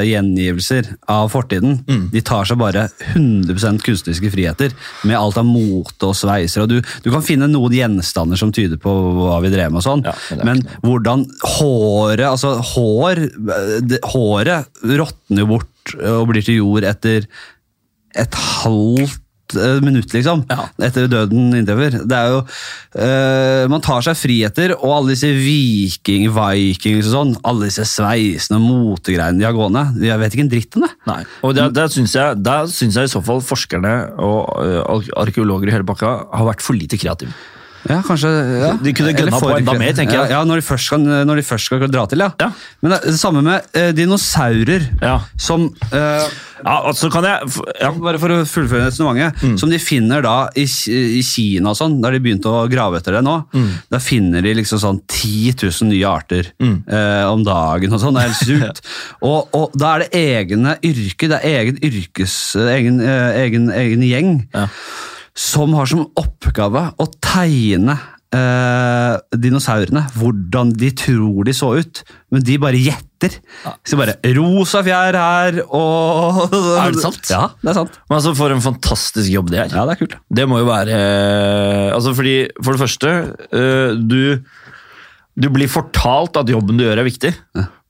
gjengivelser 0.09 0.91
av 1.13 1.29
fortiden, 1.33 1.79
de 2.13 2.23
tar 2.25 2.49
seg 2.49 2.61
bare 2.61 2.87
100% 3.13 3.85
kunstneriske 3.85 4.33
friheter 4.33 4.75
med 5.05 5.19
alt 5.19 5.39
av 5.41 5.47
mote 5.49 6.09
og 6.11 6.17
sveiser. 6.19 6.65
og 6.65 6.73
du, 6.73 6.79
du 7.05 7.11
kan 7.13 7.25
finne 7.25 7.49
noen 7.51 7.75
gjenstander 7.75 8.41
som 8.41 8.53
tyder 8.55 8.81
på 8.81 8.93
hva 9.21 9.39
vi 9.45 9.53
drev 9.53 9.73
med, 9.75 9.83
og 9.83 9.87
sånn, 9.89 10.05
Ja, 10.05 10.15
men 10.41 10.55
men 10.55 10.63
hvordan 10.85 11.25
håret 11.57 12.27
altså 12.29 12.55
hår, 12.75 13.25
det, 13.83 13.99
Håret 14.07 14.85
råtner 14.87 15.43
jo 15.43 15.51
bort 15.57 15.95
og 15.99 16.29
blir 16.31 16.45
til 16.45 16.61
jord 16.61 16.87
etter 16.89 17.27
et 18.15 18.37
halvt 18.39 19.03
eh, 19.03 19.24
minutt, 19.85 20.13
liksom. 20.15 20.45
Ja. 20.51 20.65
Etter 20.89 21.07
døden 21.11 21.53
inntreffer. 21.59 21.99
Det 22.09 22.17
er 22.17 22.33
jo 22.33 22.41
eh, 22.97 23.65
Man 23.71 23.83
tar 23.85 24.03
seg 24.07 24.17
friheter, 24.19 24.75
og 24.79 24.97
alle 24.97 25.15
disse 25.15 25.31
viking, 25.37 26.29
vikings 26.35 27.11
og 27.11 27.15
sånn, 27.15 27.35
alle 27.45 27.69
disse 27.69 27.87
sveisene 27.89 28.59
og 28.59 28.65
motegreiene 28.65 29.39
de 29.41 29.49
har 29.49 29.57
gående, 29.57 29.87
jeg 30.03 30.21
vet 30.23 30.37
ikke 30.37 30.47
en 30.47 30.53
dritt 30.53 30.79
om 30.79 30.87
det. 30.87 30.93
Nei. 31.11 31.21
Og 31.45 31.57
der, 31.59 31.73
der 31.75 31.91
syns 31.93 32.17
jeg, 32.17 32.41
der 32.45 32.71
syns 32.73 32.99
jeg 32.99 33.11
i 33.11 33.15
så 33.15 33.23
fall 33.25 33.43
forskerne 33.45 33.95
og 34.25 34.55
ø, 34.65 35.03
arkeologer 35.21 35.71
i 35.71 35.77
hele 35.77 35.87
bakka 35.87 36.15
har 36.33 36.49
vært 36.49 36.65
for 36.65 36.79
lite 36.79 36.99
kreative. 37.01 37.35
Ja, 37.91 37.99
kanskje 38.07 38.31
ja. 38.63 38.71
De 38.81 38.95
kunne 38.97 39.13
gønna 39.13 39.41
på 39.43 39.51
enda 39.59 39.75
mer, 39.77 39.93
tenker 39.97 40.23
jeg. 40.23 40.33
Ja, 40.33 40.41
når, 40.49 40.63
de 40.63 40.67
først 40.71 40.89
skal, 40.89 41.05
når 41.29 41.41
de 41.41 41.45
først 41.45 41.69
skal 41.69 41.85
dra 41.93 42.07
til, 42.11 42.25
ja. 42.25 42.31
Ja. 42.41 42.51
Men 42.81 42.95
det, 42.95 43.03
det 43.11 43.19
samme 43.21 43.43
med 43.45 43.77
eh, 43.77 43.93
dinosaurer, 43.97 44.89
Ja. 45.03 45.19
som 45.41 45.69
eh, 45.93 46.27
Ja, 46.65 46.79
altså 46.89 47.11
kan 47.13 47.27
jeg 47.29 47.51
ja. 47.83 47.91
Bare 48.01 48.17
for 48.23 48.33
å 48.33 48.39
fullføre 48.49 48.87
resonnementet. 48.87 49.43
Mm. 49.45 49.57
Som 49.61 49.73
de 49.75 49.79
finner 49.83 50.23
da 50.25 50.35
i, 50.57 50.65
i 50.65 51.21
Kina 51.27 51.75
og 51.75 51.77
sånn, 51.77 51.99
der 52.01 52.17
de 52.17 52.23
begynte 52.25 52.49
å 52.49 52.65
grave 52.73 53.03
etter 53.03 53.19
det 53.19 53.25
nå. 53.27 53.35
Mm. 53.53 53.69
Da 53.93 54.01
finner 54.01 54.45
de 54.47 54.55
liksom 54.63 54.81
sånn 54.81 55.03
10 55.05 55.59
000 55.61 55.91
nye 55.93 56.09
arter 56.09 56.49
eh, 56.65 57.25
om 57.29 57.45
dagen 57.45 57.93
og 57.93 58.01
sånn. 58.01 58.17
Det 58.17 58.23
er 58.25 58.31
helt 58.33 58.41
sykt. 58.49 58.85
og, 59.29 59.53
og 59.53 59.77
da 59.77 59.97
er 59.99 60.07
det 60.07 60.23
egne 60.25 60.79
yrke, 60.81 61.29
det 61.35 61.43
er 61.43 61.61
egen 61.67 61.83
yrkes... 61.85 62.39
Egen, 62.75 63.03
eh, 63.05 63.43
egen, 63.45 63.69
egen 63.75 64.07
gjeng 64.09 64.33
Ja. 64.55 64.69
Som 65.35 65.75
har 65.75 65.89
som 65.91 66.05
oppgave 66.21 66.87
å 67.01 67.07
tegne 67.23 67.97
eh, 68.35 69.15
dinosaurene. 69.41 70.05
Hvordan 70.15 70.73
de 70.79 70.91
tror 70.97 71.47
de 71.49 71.55
så 71.57 71.73
ut. 71.81 72.03
Men 72.33 72.45
de 72.47 72.59
bare 72.63 72.81
gjetter. 72.81 73.39
Så 73.87 73.99
bare 73.99 74.17
rosa 74.37 74.83
fjær 74.85 75.17
her 75.17 75.61
og 75.65 76.43
Er 76.53 76.93
det 76.95 77.03
sant? 77.03 77.31
Ja, 77.33 77.47
det 77.63 77.73
er 77.73 77.79
sant. 77.79 77.95
Men 78.11 78.19
altså, 78.19 78.35
For 78.39 78.55
en 78.55 78.65
fantastisk 78.65 79.31
jobb 79.33 79.51
det 79.55 79.63
er. 79.65 79.75
Ja, 79.75 79.87
det 79.89 79.97
er 79.97 80.03
kult. 80.03 80.19
Det 80.29 80.47
må 80.51 80.61
jo 80.61 80.69
være 80.69 80.99
altså 81.95 82.15
fordi, 82.17 82.37
For 82.61 82.77
det 82.77 82.85
første, 82.85 83.15
øh, 83.55 83.97
du, 83.99 84.21
du 85.35 85.49
blir 85.55 85.73
fortalt 85.73 86.37
at 86.43 86.53
jobben 86.53 86.79
du 86.79 86.87
gjør 86.87 87.03
er 87.03 87.09
viktig. 87.09 87.33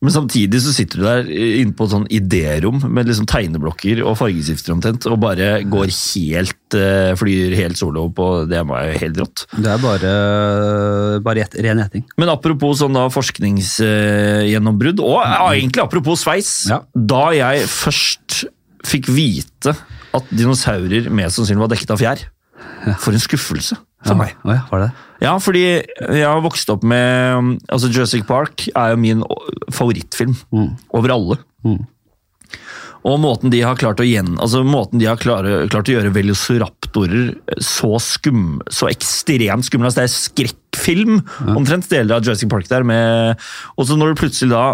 Men 0.05 0.13
samtidig 0.13 0.61
så 0.61 0.73
sitter 0.77 1.01
du 1.01 1.05
der 1.07 1.29
inne 1.33 1.73
på 1.77 1.87
et 1.87 1.93
sånn 1.95 2.05
idérom 2.13 2.83
med 2.85 3.09
liksom 3.09 3.27
tegneblokker 3.31 4.03
og 4.05 4.19
fargestifter 4.21 4.75
omtrent, 4.75 5.07
og 5.09 5.17
bare 5.23 5.63
går 5.65 5.89
helt 5.89 6.77
øh, 6.77 7.13
flyr 7.17 7.55
helt 7.57 7.81
solo 7.81 8.03
på 8.15 8.27
Det 8.51 8.61
må 8.69 8.77
jo 8.85 8.99
helt 9.01 9.21
rått. 9.23 9.47
Det 9.57 9.71
er 9.73 9.81
bare, 9.81 10.13
bare 11.25 11.47
et, 11.47 11.57
ren 11.65 11.81
gjetting. 11.81 12.05
Men 12.21 12.33
apropos 12.35 12.83
sånn 12.83 12.97
da 12.97 13.07
forskningsgjennombrudd, 13.15 15.01
og 15.05 15.19
ja, 15.23 15.49
egentlig 15.55 15.85
apropos 15.87 16.21
sveis. 16.27 16.53
Ja. 16.69 16.83
Da 16.93 17.25
jeg 17.37 17.65
først 17.73 18.45
fikk 18.85 19.09
vite 19.09 19.73
at 20.15 20.25
dinosaurer 20.31 21.09
mest 21.09 21.41
sannsynlig 21.41 21.65
var 21.65 21.73
dekket 21.73 21.95
av 21.97 22.01
fjær, 22.03 22.19
for 23.01 23.17
en 23.17 23.23
skuffelse 23.23 23.77
for 24.05 24.19
meg. 24.19 24.37
Ja, 24.45 24.61
var 24.71 24.85
det? 24.85 24.93
Ja, 25.25 25.33
fordi 25.41 25.65
jeg 25.65 26.27
har 26.27 26.43
vokst 26.45 26.71
opp 26.73 26.85
med 26.85 27.57
altså 27.73 27.89
Jurassic 27.89 28.27
Park 28.29 28.67
er 28.75 28.93
jo 28.93 29.01
min 29.01 29.25
favorittfilm 29.73 30.37
over 30.95 31.15
alle. 31.15 31.39
Og 33.05 33.19
måten 33.21 33.53
de 33.53 33.61
har 33.61 33.77
klart 33.77 34.01
å, 34.01 34.07
gjen, 34.09 34.35
altså 34.41 34.63
måten 34.65 35.01
de 35.01 35.09
har 35.11 35.21
klare, 35.21 35.67
klart 35.73 35.91
å 35.91 35.97
gjøre 35.99 36.13
velociraptorer 36.15 37.35
så 37.61 37.99
skum, 38.01 38.63
så 38.73 38.89
ekstremt 38.89 39.67
skumle 39.69 39.91
altså 39.91 40.01
Det 40.01 40.07
er 40.07 40.15
skrekkfilm, 40.15 41.19
omtrent 41.53 41.91
deler 41.93 42.17
av 42.17 42.25
Jurassic 42.25 42.49
Park 42.53 42.71
der. 42.71 42.87
Og 43.77 43.89
så 43.89 43.99
når 44.01 44.15
du 44.15 44.23
plutselig 44.23 44.55
da 44.55 44.65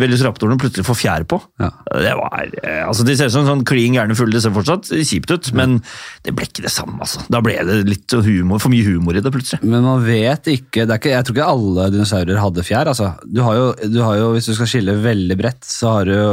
velociraptorene 0.00 0.58
plutselig 0.60 0.86
får 0.86 0.98
fjær 1.00 1.24
på 1.28 1.38
Ja. 1.60 1.70
det 1.94 2.14
var, 2.18 2.46
eh, 2.62 2.82
altså 2.86 3.04
De 3.04 3.16
ser 3.16 3.26
ut 3.30 3.32
som 3.36 3.46
sånn 3.46 3.64
klin 3.68 3.94
gærne 3.98 4.16
fulle, 4.18 4.32
det 4.32 4.42
ser 4.42 4.54
fortsatt 4.54 4.88
kjipt 4.90 5.30
ut, 5.34 5.52
men 5.54 5.78
det 6.24 6.34
ble 6.34 6.46
ikke 6.48 6.62
det 6.66 6.72
samme. 6.74 6.98
altså. 7.00 7.22
Da 7.30 7.40
ble 7.44 7.56
det 7.64 7.80
litt 7.88 8.10
humor, 8.10 8.58
for 8.62 8.70
mye 8.72 8.84
humor 8.86 9.16
i 9.16 9.20
det 9.24 9.32
plutselig. 9.32 9.62
Men 9.62 9.82
man 9.84 10.04
vet 10.06 10.44
ikke, 10.54 10.86
det 10.86 10.90
er 10.96 10.98
ikke 11.02 11.14
Jeg 11.16 11.24
tror 11.28 11.36
ikke 11.36 11.50
alle 11.52 11.90
dinosaurer 11.94 12.38
hadde 12.42 12.64
fjær. 12.66 12.86
altså. 12.92 13.12
Du 13.26 13.42
har 13.42 13.54
jo, 13.54 13.72
du 13.88 14.02
har 14.02 14.16
jo 14.16 14.32
Hvis 14.34 14.46
du 14.46 14.54
skal 14.54 14.66
skille 14.70 14.94
veldig 15.02 15.36
bredt, 15.38 15.64
så 15.64 15.92
har 15.98 16.04
du 16.04 16.12
jo 16.14 16.28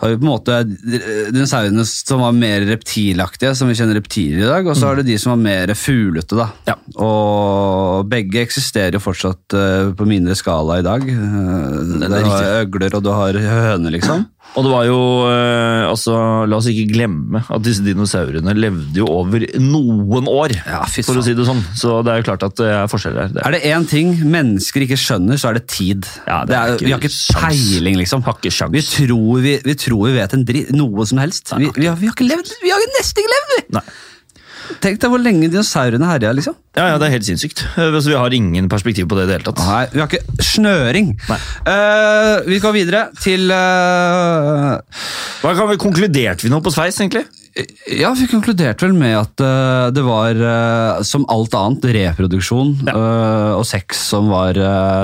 har 0.00 0.08
vi 0.08 0.16
på 0.16 0.24
en 0.24 0.30
måte 0.30 0.58
dinosaurene 0.64 1.84
som 1.84 2.22
var 2.24 2.32
mer 2.32 2.64
reptilaktige, 2.64 3.52
som 3.56 3.68
vi 3.68 3.76
kjenner 3.76 3.98
reptiler 3.98 4.46
i 4.46 4.48
dag, 4.48 4.70
og 4.70 4.78
så 4.78 4.88
har 4.88 4.96
du 4.96 5.04
de 5.04 5.16
som 5.20 5.34
var 5.34 5.42
mer 5.42 5.72
fuglete. 5.76 6.38
da. 6.38 6.46
Ja. 6.70 6.76
Og 7.04 8.08
begge 8.08 8.40
eksisterer 8.40 8.96
jo 8.96 9.02
fortsatt 9.04 9.56
eh, 9.56 9.90
på 9.96 10.08
mindre 10.08 10.36
skala 10.38 10.78
i 10.80 10.86
dag. 10.86 11.04
Uh, 11.04 12.00
er 12.00 12.16
du 12.16 12.30
har 12.32 12.48
øgler 12.62 12.96
og 12.96 13.04
du 13.04 13.12
har 13.12 13.36
høner, 13.44 13.92
liksom. 13.92 14.24
Og 14.58 14.66
det 14.66 14.70
var 14.72 14.86
jo 14.88 14.98
eh, 15.30 15.84
altså, 15.86 16.14
La 16.50 16.58
oss 16.58 16.66
ikke 16.70 16.88
glemme 16.90 17.42
at 17.46 17.62
disse 17.62 17.84
dinosaurene 17.86 18.54
levde 18.56 18.98
jo 18.98 19.06
over 19.10 19.44
noen 19.62 20.26
år, 20.30 20.56
Ja, 20.66 20.82
for 20.90 21.20
å 21.20 21.24
si 21.24 21.36
det 21.38 21.46
sånn. 21.46 21.62
Så 21.78 22.00
det 22.06 22.12
er 22.12 22.22
jo 22.22 22.26
klart 22.32 22.46
at 22.48 22.56
det 22.58 22.70
er 22.74 22.90
forskjeller 22.90 23.28
her. 23.28 23.34
Det 23.36 23.46
Er 23.46 23.56
det 23.56 23.62
én 23.70 23.86
ting 23.90 24.12
mennesker 24.26 24.86
ikke 24.86 24.98
skjønner, 25.00 25.38
så 25.40 25.52
er 25.52 25.60
det 25.60 25.66
tid. 25.70 26.08
Ja, 26.26 26.42
det 26.42 26.52
det 26.52 26.58
er 26.58 26.74
er, 26.74 26.76
ikke 26.76 26.88
vi 26.88 26.94
har 26.96 27.04
ikke 27.06 27.40
peiling, 27.46 27.98
liksom. 28.02 28.26
Vi 28.74 28.84
tror 28.90 29.42
vi, 29.46 29.56
vi, 29.64 29.78
tror 29.86 30.06
vi 30.08 30.14
vet 30.18 30.36
en 30.36 30.46
dritt, 30.46 30.74
noe 30.74 31.06
som 31.06 31.22
helst. 31.22 31.54
Vi, 31.54 31.70
vi, 31.76 31.86
har, 31.86 31.98
vi 32.00 32.10
har 32.10 32.16
ikke 32.16 32.28
levd, 32.28 32.54
vi 32.64 32.74
har 32.74 32.86
nesten 32.98 33.22
ikke 33.22 33.36
levd! 33.36 33.52
vi! 33.54 33.66
Nei. 33.78 33.86
Tenk 34.80 35.00
deg 35.02 35.10
hvor 35.12 35.22
lenge 35.22 35.48
dinosaurene 35.50 36.06
herja, 36.12 36.30
liksom. 36.36 36.54
Ja, 36.78 36.92
ja, 36.92 37.00
det 37.00 37.08
er 37.08 37.16
helt 37.16 37.26
sinnssykt. 37.26 37.64
Eh, 37.74 37.98
Så 37.98 38.12
vi 38.12 38.18
har 38.18 38.36
ingen 38.36 38.68
perspektiv 38.70 39.08
på 39.10 39.18
det 39.18 39.26
i 39.26 39.30
det 39.30 39.40
hele 39.40 39.48
tatt. 39.50 39.64
Nei, 39.66 39.82
vi 39.92 40.02
har 40.02 40.08
ikke 40.08 40.46
snøring. 40.46 41.12
Eh, 41.66 42.36
vi 42.46 42.60
går 42.62 42.76
videre 42.76 43.02
til 43.20 43.50
uh... 43.50 44.78
Hva 45.42 45.54
kan 45.58 45.70
vi 45.72 45.80
Konkluderte 45.80 46.46
vi 46.46 46.52
nå 46.52 46.62
på 46.62 46.72
sveis, 46.74 47.00
egentlig? 47.02 47.26
Ja, 47.98 48.12
vi 48.14 48.28
konkluderte 48.30 48.86
vel 48.86 48.94
med 48.94 49.16
at 49.18 49.42
uh, 49.42 49.90
det 49.90 50.04
var, 50.06 50.38
uh, 50.38 51.02
som 51.06 51.26
alt 51.32 51.54
annet, 51.58 51.86
reproduksjon 51.96 52.76
eh, 52.86 53.52
og 53.56 53.64
sex 53.66 54.04
som 54.12 54.30
var 54.30 54.54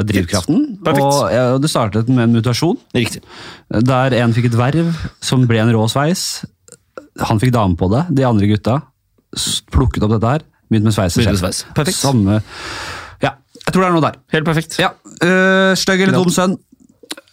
drivkraften. 0.06 0.78
Perfekt. 0.86 1.06
Og 1.06 1.34
ja, 1.34 1.46
det 1.58 1.70
startet 1.72 2.10
med 2.12 2.28
en 2.28 2.36
mutasjon. 2.38 2.78
Riktig. 2.94 3.24
Der 3.90 4.14
en 4.22 4.36
fikk 4.36 4.52
et 4.52 4.58
verv 4.58 4.94
som 5.24 5.42
ble 5.50 5.58
en 5.64 5.74
rå 5.74 5.88
sveis. 5.90 6.44
Han 7.26 7.42
fikk 7.42 7.54
dame 7.56 7.78
på 7.80 7.90
det. 7.90 8.06
De 8.14 8.28
andre 8.28 8.48
gutta 8.52 8.78
plukket 9.72 10.02
opp 10.06 10.16
dette 10.16 10.34
her. 10.36 10.44
begynt 10.70 10.88
med 10.88 10.96
sveis. 10.96 11.14
Begynte 11.16 11.36
med 11.36 11.44
sveis. 11.44 11.64
Perfekt. 11.76 11.98
Samme 11.98 12.40
Ja, 13.22 13.30
jeg 13.64 13.72
tror 13.72 13.82
det 13.82 13.88
er 13.88 13.94
noe 13.96 14.04
der. 14.04 14.18
Helt 14.32 14.44
perfekt. 14.44 14.78
Ja, 14.82 14.92
øh, 15.22 15.76
Stygg 15.76 16.00
eller 16.04 16.18
dum 16.18 16.30
sønn. 16.30 16.58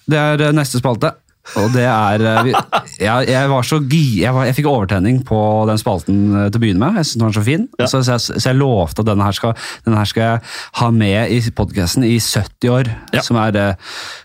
Det 0.10 0.18
er 0.20 0.48
øh, 0.50 0.56
neste 0.56 0.80
spalte. 0.80 1.12
Og 1.60 1.74
det 1.74 1.84
er 1.84 2.22
øh, 2.24 2.46
vi, 2.46 2.54
jeg, 3.04 3.26
jeg 3.28 3.50
var 3.52 3.66
så 3.68 3.82
gi... 3.92 4.22
Jeg, 4.22 4.32
var, 4.36 4.46
jeg 4.48 4.56
fikk 4.56 4.68
overtenning 4.72 5.26
på 5.28 5.40
den 5.68 5.78
spalten 5.82 6.22
til 6.32 6.60
å 6.60 6.62
begynne 6.64 6.80
med. 6.80 7.02
Jeg 7.02 7.10
synes 7.10 7.20
den 7.20 7.26
var 7.28 7.36
så 7.36 7.44
fin. 7.44 7.66
Ja. 7.80 7.88
Så, 7.92 8.04
så, 8.04 8.16
jeg, 8.16 8.40
så 8.44 8.50
jeg 8.50 8.60
lovte 8.62 9.04
at 9.04 9.10
denne 9.12 9.28
her 9.28 9.36
skal, 9.36 9.58
denne 9.84 10.00
her 10.00 10.08
skal 10.08 10.24
jeg 10.24 10.54
ha 10.80 10.92
med 10.96 11.34
i 11.36 11.42
podkasten 11.52 12.08
i 12.08 12.16
70 12.20 12.72
år. 12.72 12.94
Ja. 13.12 13.26
Som 13.28 13.42
er 13.44 13.52
det 13.58 13.68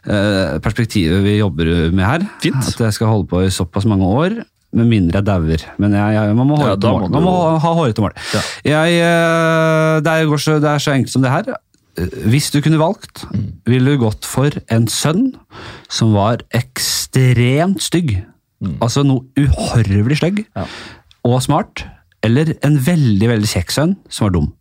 øh, 0.07 0.61
perspektivet 0.63 1.25
vi 1.27 1.41
jobber 1.41 1.91
med 1.91 2.07
her. 2.07 2.29
Fint. 2.45 2.63
At 2.63 2.87
jeg 2.87 3.01
skal 3.01 3.11
holde 3.11 3.27
på 3.35 3.43
i 3.43 3.51
såpass 3.51 3.89
mange 3.91 4.07
år. 4.07 4.39
Med 4.77 4.85
mindre 4.91 5.23
jeg 5.23 5.27
dauer. 5.27 5.63
Men 5.81 5.95
jeg, 5.97 6.15
jeg, 6.19 6.35
man 6.37 6.47
må, 6.51 6.59
Ja, 6.61 6.75
til 6.77 6.91
må 6.93 7.09
man 7.09 7.25
må 7.25 7.35
ha, 7.57 7.71
hårete 7.79 8.03
mål. 8.05 8.13
Ja. 8.35 8.43
Jeg, 8.69 8.99
øh, 9.01 9.95
det, 10.05 10.13
er, 10.13 10.37
så, 10.45 10.59
det 10.61 10.69
er 10.75 10.83
så 10.85 10.93
enkelt 10.93 11.13
som 11.15 11.25
det 11.25 11.33
her. 11.33 11.49
Hvis 12.29 12.51
du 12.55 12.61
kunne 12.63 12.79
valgt, 12.79 13.25
ville 13.67 13.95
du 13.97 14.03
gått 14.05 14.29
for 14.29 14.53
en 14.71 14.85
sønn 14.93 15.33
som 15.91 16.13
var 16.15 16.45
ekstremt 16.55 17.81
stygg. 17.83 18.13
Altså 18.83 19.03
noe 19.07 19.25
uhorvelig 19.39 20.19
stygg 20.21 20.45
Ja. 20.55 20.67
og 21.25 21.41
smart. 21.43 21.87
Eller 22.23 22.53
en 22.67 22.77
veldig 22.85 23.29
veldig 23.33 23.49
kjekk 23.51 23.73
sønn 23.75 23.97
som 24.11 24.29
var 24.29 24.37
dum. 24.37 24.53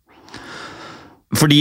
Fordi 1.36 1.60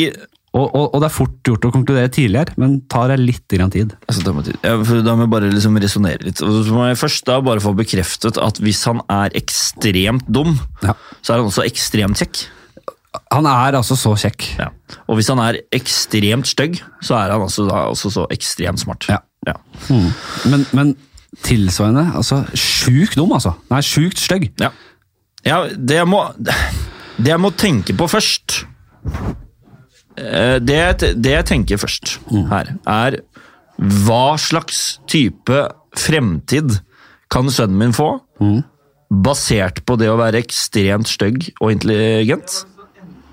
Og, 0.58 0.66
og, 0.74 0.86
og 0.96 1.02
det 1.04 1.08
er 1.10 1.14
fort 1.14 1.36
gjort 1.46 1.68
å 1.68 1.72
konkludere 1.76 2.10
tidligere, 2.14 2.56
men 2.58 2.80
tar 2.90 3.12
deg 3.12 3.22
litt 3.22 3.46
grann 3.54 3.74
tid. 3.74 3.94
altså, 4.10 4.24
da, 4.26 4.34
må 4.34 4.44
ja, 4.48 4.76
da 5.06 5.16
må 5.16 5.28
jeg 5.28 5.34
bare 5.36 5.52
liksom 5.54 5.78
resonnere 5.84 6.26
litt. 6.26 6.42
Så 6.42 6.74
må 6.74 6.88
jeg 6.90 7.00
først 7.00 7.28
da 7.30 7.38
bare 7.46 7.64
få 7.64 7.76
bekreftet 7.78 8.40
at 8.42 8.62
hvis 8.64 8.82
han 8.90 9.04
er 9.14 9.36
ekstremt 9.38 10.26
dum, 10.28 10.56
Ja. 10.82 10.96
så 11.22 11.36
er 11.36 11.44
han 11.44 11.52
også 11.52 11.66
ekstremt 11.68 12.22
kjekk. 12.22 12.48
Han 13.34 13.48
er 13.50 13.78
altså 13.80 13.96
så 14.00 14.14
kjekk. 14.20 14.46
Ja. 14.60 14.70
Og 15.08 15.20
hvis 15.20 15.30
han 15.32 15.42
er 15.44 15.60
ekstremt 15.76 16.50
stygg, 16.50 16.82
så 17.02 17.18
er 17.20 17.34
han 17.34 17.44
altså 17.46 17.68
da 17.70 17.86
også 17.92 18.12
så 18.14 18.26
ekstremt 18.34 18.82
smart. 18.82 19.08
Ja. 19.12 19.22
Ja. 19.48 19.56
Mm. 19.90 20.10
Men, 20.52 20.66
men 20.76 20.96
tilsvarende 21.46 22.10
altså 22.18 22.42
Sjukt 22.58 23.16
dum, 23.20 23.32
altså. 23.36 23.54
Nei, 23.72 23.84
sjukt 23.86 24.20
stygg. 24.20 24.50
Ja. 24.62 24.72
ja 25.46 25.60
det, 25.76 26.02
jeg 26.02 26.10
må, 26.10 26.24
det 26.42 27.32
jeg 27.32 27.42
må 27.42 27.52
tenke 27.56 27.96
på 27.98 28.10
først 28.12 28.64
det, 30.18 30.78
jeg- 30.78 31.16
det 31.22 31.32
jeg 31.36 31.46
tenker 31.46 31.78
først 31.78 32.18
her, 32.50 32.74
er 32.88 33.20
hva 33.78 34.38
slags 34.42 34.98
type 35.08 35.60
fremtid 35.98 36.80
kan 37.30 37.46
sønnen 37.54 37.78
min 37.78 37.94
få, 37.94 38.08
basert 39.12 39.84
på 39.88 39.96
det 40.00 40.10
å 40.12 40.18
være 40.20 40.42
ekstremt 40.42 41.08
stygg 41.08 41.52
og 41.62 41.72
intelligent, 41.76 42.64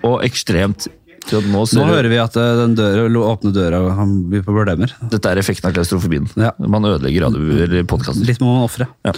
og 0.05 0.20
ekstremt 0.26 0.87
nå 1.24 1.62
Nå 1.72 1.87
hører 1.89 2.11
vi 2.12 2.18
at 2.20 2.35
eh, 2.37 2.51
den 2.61 2.74
døra, 2.76 3.07
åpne 3.32 3.51
døra 3.57 3.78
han 3.97 4.11
blir 4.28 4.43
på 4.45 4.53
problemer. 4.53 4.91
Dette 5.09 5.30
er 5.30 5.39
effekten 5.41 5.70
av 5.70 5.72
klaustrofobien. 5.72 6.26
Ja. 6.37 6.51
Man 6.61 6.85
ødelegger 6.85 7.24
radio- 7.24 7.62
eller 7.64 7.87
podkaster. 7.89 8.26
Litt 8.28 8.43
må 8.45 8.51
man 8.59 8.66
ofre. 8.66 8.85
Ja. 9.09 9.14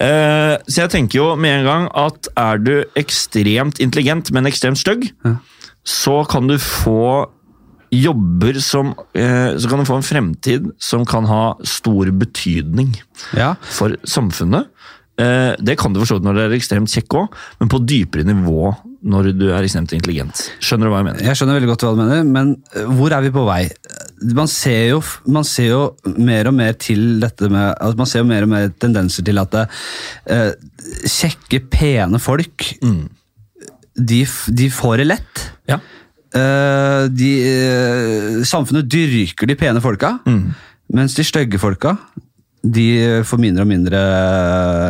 Eh, 0.00 0.54
så 0.64 0.86
jeg 0.86 0.90
tenker 0.94 1.18
jo 1.20 1.26
med 1.36 1.58
en 1.60 1.66
gang 1.68 1.84
at 2.00 2.30
er 2.34 2.56
du 2.64 2.72
ekstremt 2.96 3.76
intelligent, 3.84 4.32
men 4.32 4.48
ekstremt 4.48 4.80
stygg, 4.80 5.10
så 5.84 6.22
kan 6.28 6.48
du 6.48 6.56
få 6.58 7.28
jobber 7.94 8.56
som 8.64 8.94
eh, 9.14 9.56
Så 9.60 9.68
kan 9.70 9.78
du 9.78 9.86
få 9.86 10.00
en 10.00 10.06
fremtid 10.06 10.70
som 10.82 11.04
kan 11.06 11.28
ha 11.30 11.56
stor 11.62 12.10
betydning 12.10 12.94
Ja, 13.36 13.54
for 13.62 13.94
samfunnet. 14.02 14.72
Eh, 15.14 15.54
det 15.62 15.76
kan 15.78 15.94
du 15.94 16.00
for 16.00 16.10
så 16.10 16.16
vidt 16.18 16.26
når 16.26 16.34
du 16.34 16.42
er 16.42 16.56
ekstremt 16.56 16.90
kjekk 16.90 17.14
òg, 17.20 17.38
men 17.60 17.70
på 17.70 17.78
dypere 17.86 18.26
nivå 18.26 18.72
når 19.04 19.28
du 19.36 19.44
er 19.52 19.62
ekstremt 19.62 19.92
intelligent. 19.94 20.40
Skjønner 20.64 20.88
du 20.88 20.94
hva 20.94 21.02
jeg 21.02 21.06
mener? 21.10 21.26
jeg 21.28 21.38
skjønner 21.38 21.58
veldig 21.58 21.70
godt 21.70 21.84
hva 21.84 21.92
du 21.92 22.00
mener, 22.00 22.24
men 22.26 22.54
eh, 22.74 22.88
hvor 22.98 23.14
er 23.14 23.22
vi 23.22 23.34
på 23.34 23.44
vei? 23.46 23.60
Man 24.34 24.50
ser 24.50 24.80
jo, 24.94 25.02
man 25.30 25.46
ser 25.46 25.70
jo 25.70 25.82
mer 26.18 26.50
og 26.50 26.56
mer 26.56 26.74
til 26.80 27.20
dette 27.22 27.50
med 27.52 27.74
altså 27.74 28.00
Man 28.00 28.08
ser 28.08 28.22
jo 28.22 28.28
mer 28.30 28.46
og 28.46 28.50
mer 28.54 28.70
tendenser 28.80 29.26
til 29.26 29.42
at 29.42 29.58
eh, 29.60 30.54
kjekke, 31.04 31.62
pene 31.70 32.18
folk 32.22 32.72
de, 33.94 34.24
de 34.26 34.70
får 34.74 34.98
det 35.02 35.06
lett. 35.12 35.44
Ja. 35.70 35.80
Uh, 36.34 37.06
de, 37.14 37.30
uh, 37.46 38.44
samfunnet 38.48 38.88
dyrker 38.90 39.46
de 39.46 39.54
pene 39.58 39.82
folka, 39.84 40.16
mens 40.94 41.14
de 41.14 41.26
stygge 41.26 41.60
folka 41.62 41.96
de 42.64 42.84
får 43.28 43.40
mindre 43.42 43.64
og 43.64 43.68
mindre 43.68 44.00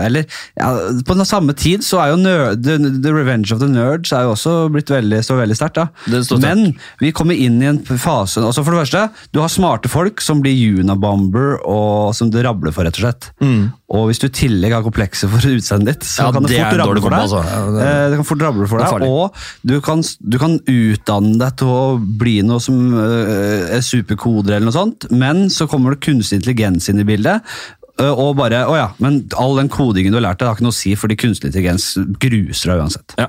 Eller 0.06 0.28
ja, 0.54 0.68
på 1.06 1.16
den 1.18 1.26
samme 1.26 1.54
tid 1.58 1.84
så 1.84 2.00
er 2.02 2.12
jo 2.12 2.20
nerd, 2.20 2.62
the, 2.62 2.76
the 3.02 3.12
Revenge 3.14 3.50
of 3.54 3.60
the 3.62 3.68
Nerds 3.70 4.12
er 4.14 4.28
jo 4.28 4.34
også 4.34 4.54
blitt 4.74 4.92
veldig, 4.92 5.20
står 5.26 5.42
veldig 5.42 5.56
sterkt. 5.58 5.80
da. 5.80 5.88
Men 6.44 6.76
vi 7.02 7.12
kommer 7.16 7.34
inn 7.34 7.60
i 7.62 7.68
en 7.70 7.80
fase 7.84 8.42
altså 8.42 8.62
For 8.64 8.74
det 8.74 8.84
første, 8.84 9.04
du 9.34 9.40
har 9.42 9.50
smarte 9.52 9.90
folk 9.90 10.22
som 10.24 10.42
blir 10.44 10.80
unabomber 10.80 11.58
og 11.66 12.14
som 12.16 12.30
det 12.30 12.44
rabler 12.46 12.74
for, 12.74 12.86
rett 12.86 12.98
og 13.00 13.06
slett. 13.08 13.30
Og 13.94 14.08
hvis 14.10 14.18
du 14.22 14.26
i 14.26 14.32
tillegg 14.34 14.74
har 14.74 14.82
komplekser 14.84 15.30
for 15.30 15.44
utseendet 15.54 15.92
ditt, 15.92 16.06
så 16.08 16.26
Ja, 16.26 16.32
kan 16.34 16.42
det 16.42 16.50
det 16.50 16.62
fort 16.64 16.80
rable 16.80 17.02
for 17.04 17.14
deg. 17.14 17.20
altså. 17.20 17.42
Ja, 17.44 17.60
det- 17.70 17.84
Eh, 17.84 18.08
det 18.10 18.16
kan 18.18 18.28
fort 18.30 18.42
rable 18.42 18.66
for 18.66 18.78
deg, 18.78 19.02
og 19.06 19.34
du 19.64 19.80
kan, 19.80 20.02
du 20.02 20.38
kan 20.38 20.58
utdanne 20.66 21.38
deg 21.38 21.56
til 21.56 21.68
å 21.68 22.18
bli 22.18 22.40
noe 22.42 22.58
som 22.60 22.94
uh, 22.94 23.70
er 23.76 23.80
superkoder 23.84 24.56
eller 24.56 24.66
noe 24.66 24.74
sånt, 24.74 25.06
men 25.12 25.46
så 25.48 25.68
kommer 25.70 25.94
det 25.94 26.00
kunstig 26.00 26.40
intelligens 26.42 26.88
inn 26.90 26.98
i 26.98 27.04
bildet, 27.04 27.42
øh, 28.00 28.10
og 28.18 28.36
bare, 28.36 28.64
å 28.66 28.74
ja, 28.74 28.88
men 28.98 29.28
all 29.38 29.54
den 29.56 29.68
kodingen 29.68 30.10
du 30.10 30.18
har 30.18 30.26
lært 30.34 30.38
deg 30.42 30.48
har 30.48 30.56
ikke 30.56 30.66
noe 30.66 30.74
å 30.74 30.80
si, 30.80 30.94
fordi 30.98 31.16
kunstig 31.16 31.52
intelligens 31.52 31.94
gruser 32.18 32.72
deg 32.74 32.82
uansett. 32.82 33.14
Ja. 33.18 33.28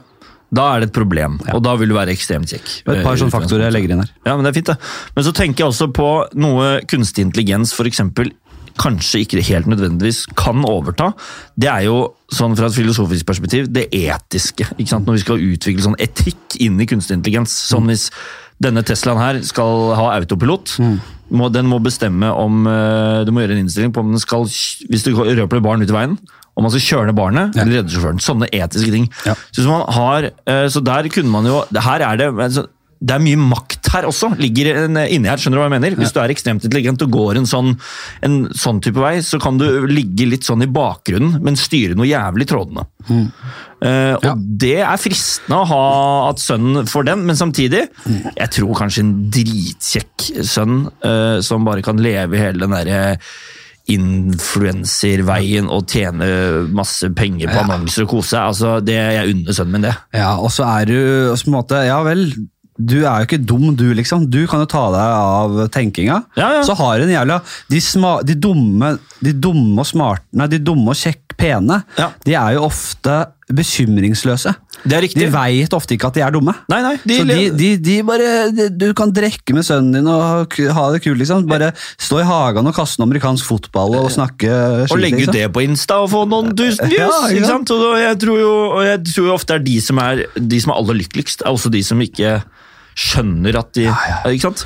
Da 0.55 0.75
er 0.75 0.79
det 0.79 0.89
et 0.91 0.93
problem, 0.95 1.39
og 1.51 1.63
da 1.65 1.75
vil 1.75 1.89
du 1.89 1.95
være 1.95 2.13
ekstremt 2.13 2.47
kjekk. 2.47 2.67
Et 2.87 3.03
par 3.03 3.13
Eh, 3.13 3.17
sånne 3.17 3.33
faktorer 3.33 3.65
jeg 3.65 3.73
legger 3.73 3.91
inn 3.91 3.99
her. 3.99 4.09
Ja, 4.25 4.35
men 4.37 4.45
det 4.45 4.51
er 4.55 4.61
fint 4.61 4.67
det. 4.67 4.77
Men 5.15 5.25
så 5.25 5.33
tenker 5.33 5.57
jeg 5.65 5.67
også 5.73 5.87
på 5.91 6.09
noe 6.37 6.81
kunstig 6.87 7.25
intelligens 7.25 7.73
eksempel, 7.73 8.31
kanskje 8.81 9.23
ikke 9.23 9.43
helt 9.47 9.69
nødvendigvis 9.71 10.25
kan 10.37 10.63
overta. 10.67 11.11
Det 11.55 11.69
er 11.71 11.85
jo, 11.87 11.99
sånn 12.33 12.55
fra 12.57 12.69
et 12.69 12.77
filosofisk 12.77 13.27
perspektiv, 13.27 13.69
det 13.71 13.87
etiske. 13.95 14.67
Når 14.75 15.17
vi 15.17 15.23
skal 15.23 15.45
utvikle 15.49 15.85
sånn 15.85 15.99
etikk 16.01 16.57
inn 16.63 16.79
i 16.81 16.87
kunstig 16.89 17.19
intelligens. 17.19 17.53
Sånn 17.69 17.91
hvis 17.91 18.09
denne 18.63 18.85
Teslaen 18.87 19.19
her 19.21 19.41
skal 19.47 19.93
ha 19.99 20.09
autopilot, 20.15 20.77
må, 21.35 21.49
den 21.49 21.67
må 21.67 21.79
bestemme 21.81 22.29
om 22.37 22.67
eh, 22.69 23.23
Du 23.25 23.31
må 23.33 23.41
gjøre 23.41 23.55
en 23.55 23.63
innstilling 23.63 23.89
på 23.95 24.03
om 24.03 24.11
den 24.13 24.21
skal 24.21 24.43
Hvis 24.45 25.05
du 25.07 25.09
røper 25.17 25.63
barn 25.63 25.81
ut 25.81 25.89
i 25.89 25.95
veien, 25.95 26.13
om 26.55 26.63
man 26.63 26.71
skal 26.71 26.83
kjøre 26.85 27.09
ned 27.09 27.17
barnet 27.17 27.57
eller 27.57 27.81
redde 27.81 27.91
sjåføren. 27.91 28.21
Sånne 28.23 28.47
etiske 28.53 28.93
ting. 28.93 29.09
Ja. 29.27 29.33
Så, 29.51 29.65
har, 29.97 30.29
eh, 30.47 30.67
så 30.71 30.83
der 30.85 31.09
kunne 31.11 31.33
man 31.33 31.49
jo 31.49 31.63
Her 31.75 32.05
er 32.05 32.21
det 32.21 32.29
det 33.01 33.15
er 33.15 33.19
mye 33.21 33.37
makt 33.37 33.89
her 33.93 34.05
også, 34.07 34.29
ligger 34.39 34.85
inni 34.87 35.27
her. 35.29 35.37
skjønner 35.37 35.57
du 35.57 35.61
hva 35.61 35.67
jeg 35.67 35.73
mener? 35.75 35.95
Hvis 35.99 36.13
du 36.15 36.19
er 36.21 36.31
ekstremt 36.33 36.63
intelligent 36.65 37.01
og 37.05 37.11
går 37.11 37.37
en 37.41 37.45
sånn, 37.49 37.73
en 38.25 38.37
sånn 38.55 38.79
type 38.81 38.99
vei, 39.03 39.17
så 39.21 39.39
kan 39.41 39.57
du 39.59 39.85
ligge 39.87 40.25
litt 40.29 40.47
sånn 40.47 40.63
i 40.63 40.69
bakgrunnen, 40.71 41.39
men 41.43 41.55
styre 41.59 41.95
noe 41.99 42.07
jævlig 42.07 42.47
trådende. 42.49 42.87
Uh, 43.05 44.15
og 44.15 44.23
Ja. 44.25 44.33
det 44.37 44.77
er 44.81 44.97
fristende 44.97 45.59
å 45.61 45.67
ha 45.69 46.29
at 46.31 46.39
sønnen 46.41 46.87
får 46.89 47.05
den, 47.05 47.25
men 47.27 47.35
samtidig 47.37 47.83
Jeg 48.37 48.49
tror 48.55 48.73
kanskje 48.79 49.03
en 49.03 49.11
dritkjekk 49.29 50.29
sønn 50.47 50.87
uh, 51.05 51.41
som 51.45 51.65
bare 51.67 51.83
kan 51.85 51.97
leve 52.01 52.39
hele 52.39 52.63
den 52.65 52.73
derre 52.73 53.17
influenserveien 53.85 55.67
og 55.69 55.85
tjene 55.91 56.25
masse 56.73 57.05
penger 57.13 57.51
på 57.51 57.59
Ja. 57.59 57.63
annonser 57.67 58.03
og 58.07 58.09
kose. 58.15 58.37
Altså, 58.39 58.79
det, 58.83 58.95
jeg 58.97 59.35
unner 59.35 59.53
sønnen 59.53 59.71
min 59.77 59.81
det. 59.85 59.95
Ja, 60.13 60.31
og 60.41 60.49
så 60.51 60.65
er 60.65 60.85
du 60.89 60.95
på 61.35 61.47
en 61.47 61.53
måte, 61.53 61.85
ja 61.85 61.99
vel, 62.03 62.25
du 62.77 62.97
er 63.05 63.21
jo 63.23 63.27
ikke 63.29 63.39
dum 63.47 63.69
du 63.79 63.85
liksom, 63.95 64.25
du 64.27 64.41
kan 64.51 64.59
jo 64.59 64.67
ta 64.67 64.81
deg 64.91 65.13
av 65.15 65.59
tenkinga. 65.71 66.17
Ja, 66.35 66.49
ja. 66.57 66.63
Så 66.67 66.75
har 66.75 66.99
en 66.99 67.13
jævla, 67.13 67.39
de, 67.71 67.79
sma, 67.79 68.17
de, 68.27 68.35
dumme, 68.35 68.97
de 69.23 69.31
dumme 69.31 69.79
og 69.79 69.87
smarte, 69.87 70.27
nei, 70.35 70.49
de 70.51 70.59
dumme 70.59 70.91
og 70.91 70.99
kjekk 70.99 71.37
pene, 71.39 71.81
Ja. 71.99 72.09
de 72.25 72.35
er 72.35 72.53
jo 72.55 72.65
ofte 72.67 73.25
bekymringsløse. 73.51 74.53
Det 74.85 74.95
er 74.95 75.03
riktig. 75.05 75.21
De 75.23 75.27
vet 75.31 75.73
ofte 75.75 75.95
ikke 75.95 76.09
at 76.09 76.17
de 76.17 76.23
er 76.25 76.33
dumme. 76.33 76.53
Nei, 76.71 76.79
nei, 76.83 76.93
de, 77.03 77.17
så 77.19 77.25
de, 77.29 77.37
de, 77.57 77.69
de 77.81 77.95
bare, 78.05 78.29
de, 78.55 78.67
du 78.73 78.87
kan 78.97 79.11
drekke 79.13 79.55
med 79.55 79.65
sønnen 79.67 79.95
din 79.97 80.09
og 80.11 80.55
ha 80.75 80.85
det 80.93 81.01
kult, 81.05 81.19
liksom. 81.21 81.45
Bare 81.49 81.71
stå 81.77 82.21
i 82.23 82.27
hagen 82.27 82.67
og 82.69 82.75
kaste 82.77 82.99
en 83.01 83.07
amerikansk 83.07 83.47
fotball 83.47 83.95
og 84.01 84.11
snakke 84.13 84.51
Og 84.89 84.97
legge 84.99 85.21
ut 85.23 85.25
liksom. 85.25 85.37
det 85.37 85.45
på 85.55 85.63
Insta 85.65 86.01
og 86.03 86.11
få 86.13 86.25
noen 86.29 86.51
tusen 86.57 86.91
views! 86.91 86.99
Ja, 86.99 87.31
ikke 87.31 87.49
sant? 87.49 87.71
Og 87.75 87.95
jeg 88.01 88.19
tror 88.25 88.41
jo 88.41 88.51
og 88.65 88.83
jeg 88.85 89.01
tror 89.11 89.29
jo 89.31 89.35
ofte 89.37 89.57
er 89.57 89.63
de 89.65 89.79
som 89.83 90.01
er 90.03 90.25
de 90.35 90.61
som 90.61 90.73
er 90.73 90.81
aller 90.81 90.99
lykkeligst, 91.03 91.45
er 91.45 91.53
også 91.55 91.71
de 91.73 91.83
som 91.85 92.01
ikke 92.03 92.37
skjønner 92.95 93.59
at 93.59 93.73
de 93.75 93.89
Ikke 94.31 94.49
sant? 94.49 94.65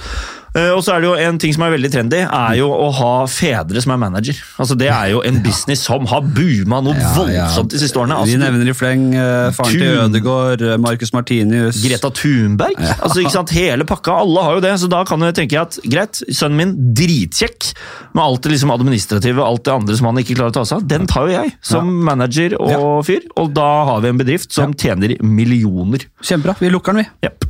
Eh, 0.58 0.72
og 0.74 0.80
så 0.82 0.96
er 0.96 1.04
det 1.04 1.06
jo 1.06 1.14
En 1.30 1.38
ting 1.38 1.54
som 1.54 1.62
er 1.68 1.76
veldig 1.76 1.90
trendy, 1.94 2.20
er 2.26 2.56
jo 2.58 2.70
å 2.74 2.88
ha 2.98 3.10
fedre 3.30 3.82
som 3.84 3.92
er 3.94 4.00
manager. 4.02 4.38
Altså 4.58 4.74
Det 4.80 4.88
er 4.90 5.12
jo 5.12 5.20
en 5.22 5.38
business 5.46 5.84
som 5.86 6.08
har 6.10 6.24
booma 6.26 6.80
noe 6.82 6.96
Ja, 6.98 7.04
ja. 7.06 7.44
voldsomt 7.46 7.76
de 7.76 7.82
siste 7.84 8.00
årene. 8.02 8.18
Vi 8.26 8.34
Altså, 8.34 8.40
nevner 8.42 8.72
i 8.72 8.74
fleng 8.74 9.04
uh, 9.14 9.52
faren 9.54 9.76
til 9.78 9.84
Thun. 9.86 10.00
Ødegaard, 10.08 10.64
eh, 10.66 10.80
Marcus 10.82 11.14
Martinius 11.14 11.84
Greta 11.84 12.10
Thunberg. 12.10 12.82
altså 12.82 13.22
ikke 13.22 13.36
sant, 13.36 13.54
Hele 13.54 13.86
pakka. 13.86 14.16
Alle 14.24 14.46
har 14.48 14.58
jo 14.58 14.64
det. 14.66 14.74
Så 14.82 14.90
da 14.90 15.04
kan 15.06 15.22
jeg 15.28 15.38
tenke 15.38 15.62
at 15.62 15.78
greit, 15.86 16.24
sønnen 16.34 16.58
min, 16.58 16.74
dritkjekk, 16.98 17.70
med 18.18 18.24
alt 18.24 18.42
det 18.48 18.56
liksom 18.56 18.74
administrative 18.74 19.46
alt 19.46 19.64
det 19.70 19.74
andre 19.76 20.00
som 20.02 20.10
han 20.10 20.22
ikke 20.24 20.40
klarer 20.40 20.54
å 20.56 20.58
ta 20.58 20.66
seg 20.66 20.82
av, 20.82 20.88
den 20.90 21.06
tar 21.10 21.30
jo 21.30 21.36
jeg 21.38 21.54
som 21.62 21.94
manager 22.10 22.58
og 22.58 23.06
fyr. 23.06 23.22
Og 23.38 23.54
da 23.54 23.70
har 23.92 24.02
vi 24.02 24.10
en 24.16 24.22
bedrift 24.26 24.54
som 24.56 24.74
tjener 24.74 25.14
millioner. 25.22 26.10
Kjempebra. 26.26 26.58
Vi 26.60 26.74
lukker 26.74 26.98
den, 26.98 27.06
vi. 27.06 27.30
Yep. 27.30 27.50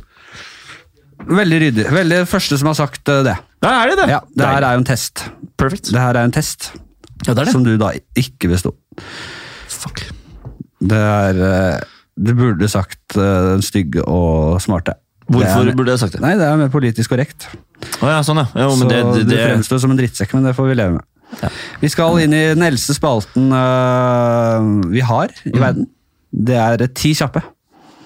Veldig 1.28 1.58
ryddig. 1.62 1.84
Veldig 1.92 2.20
første 2.30 2.56
som 2.58 2.70
har 2.70 2.78
sagt 2.78 3.08
eh, 3.12 3.22
det. 3.26 3.36
Ja, 3.62 3.72
er 3.82 3.90
det 3.92 3.96
det? 4.00 4.08
Ja, 4.10 4.20
Det 4.34 4.46
her 4.48 4.64
er 4.66 4.72
jo 4.76 4.80
en 4.82 4.88
test. 4.88 5.24
Perfect. 5.60 5.90
Det 5.92 6.00
her 6.00 6.16
er 6.16 6.24
en 6.24 6.32
test 6.32 6.70
Ja, 7.26 7.34
det 7.34 7.38
er 7.42 7.44
det. 7.44 7.52
som 7.52 7.64
du 7.66 7.74
da 7.78 7.90
ikke 8.16 8.48
besto. 8.48 8.72
Fuck. 9.68 10.06
Det 10.80 10.96
er 10.96 11.40
eh, 11.44 11.80
Du 12.16 12.32
burde 12.34 12.68
sagt 12.72 13.16
eh, 13.16 13.40
den 13.52 13.62
stygge 13.62 14.02
og 14.08 14.60
smarte. 14.64 14.94
Hvorfor 15.30 15.68
er, 15.68 15.76
burde 15.78 15.92
jeg 15.92 16.00
sagt 16.02 16.16
det? 16.16 16.20
Nei, 16.24 16.32
det 16.40 16.42
er 16.48 16.56
mer 16.58 16.72
politisk 16.72 17.12
korrekt. 17.12 17.46
Oh, 18.02 18.08
ja, 18.10 18.18
sånn 18.26 18.40
ja. 18.40 18.48
Jo, 18.64 18.72
Så 18.80 18.88
det, 18.90 18.98
det, 19.14 19.26
du 19.30 19.36
fremstår 19.38 19.78
som 19.84 19.92
en 19.94 20.00
drittsekk, 20.00 20.32
men 20.34 20.48
det 20.48 20.56
får 20.56 20.66
vi 20.72 20.74
leve 20.80 20.96
med. 20.96 21.06
Vi 21.80 21.88
skal 21.92 22.18
inn 22.24 22.34
i 22.34 22.40
den 22.56 22.64
eldste 22.66 22.96
spalten 22.96 23.52
uh, 23.54 24.58
vi 24.90 25.04
har 25.06 25.30
i 25.46 25.52
Mm. 25.54 25.60
verden. 25.62 25.86
Det 26.34 26.56
er 26.58 26.82
ti 26.98 27.12
kjappe. 27.14 27.44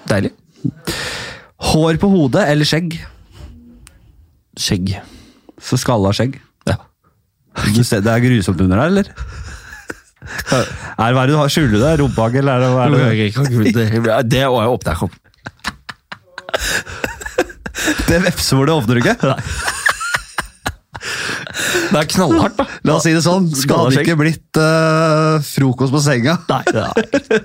Deilig. 0.09 0.31
Hår 1.65 1.97
på 2.01 2.07
hodet 2.11 2.45
eller 2.51 2.67
skjegg? 2.67 2.97
Skjegg. 4.59 4.95
Så 5.61 5.79
skalla 5.81 6.13
skjegg. 6.15 6.37
Ja. 6.69 6.77
Du 7.75 7.83
ser, 7.83 8.03
det 8.05 8.11
er 8.13 8.23
grusomt 8.23 8.61
under 8.63 8.83
der, 8.83 8.87
eller? 8.93 9.07
Er, 10.55 11.13
hva 11.13 11.21
er 11.23 11.29
du 11.29 11.35
har? 11.37 11.51
Skjuler 11.53 11.79
deg? 11.81 11.99
Rumpehage, 12.01 12.41
eller 12.41 12.65
hva 12.73 12.87
er 12.87 12.89
det? 12.95 12.99
Det, 13.75 13.85
det 14.31 14.41
jeg 14.41 14.49
åpner 14.49 14.91
jeg 14.91 14.99
opp. 15.05 15.15
Det 18.05 18.19
vepsehornet 18.23 18.73
åpner 18.73 18.97
du 18.97 19.01
ikke? 19.03 19.17
Det 21.85 21.99
er 22.01 22.07
knallhardt, 22.09 22.57
da. 22.57 22.65
La 22.87 22.95
oss 22.97 23.05
si 23.05 23.13
det 23.13 23.21
sånn. 23.23 23.45
Det 23.51 23.69
hadde 23.69 24.01
ikke 24.01 24.17
blitt 24.19 24.59
uh, 24.59 25.37
frokost 25.45 25.93
på 25.93 26.01
senga. 26.03 26.37
Nei, 26.49 26.63
nei, 26.75 26.91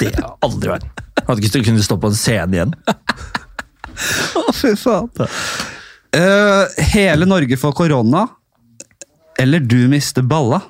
det 0.01 0.14
har 0.16 0.33
aldri 0.47 0.73
vært. 0.73 1.05
Hadde 1.29 1.45
ikke 1.47 1.62
kunnet 1.68 1.85
stå 1.87 1.99
på 2.01 2.11
en 2.11 2.18
scene 2.18 2.57
igjen. 2.57 2.73
Å, 4.40 4.44
fy 4.57 4.74
faen. 4.80 5.09
Eh, 6.16 6.82
hele 6.94 7.26
Norge 7.28 7.57
får 7.61 7.72
korona, 7.78 8.24
eller 9.38 9.62
du 9.62 9.78
mister 9.92 10.22
balla. 10.26 10.61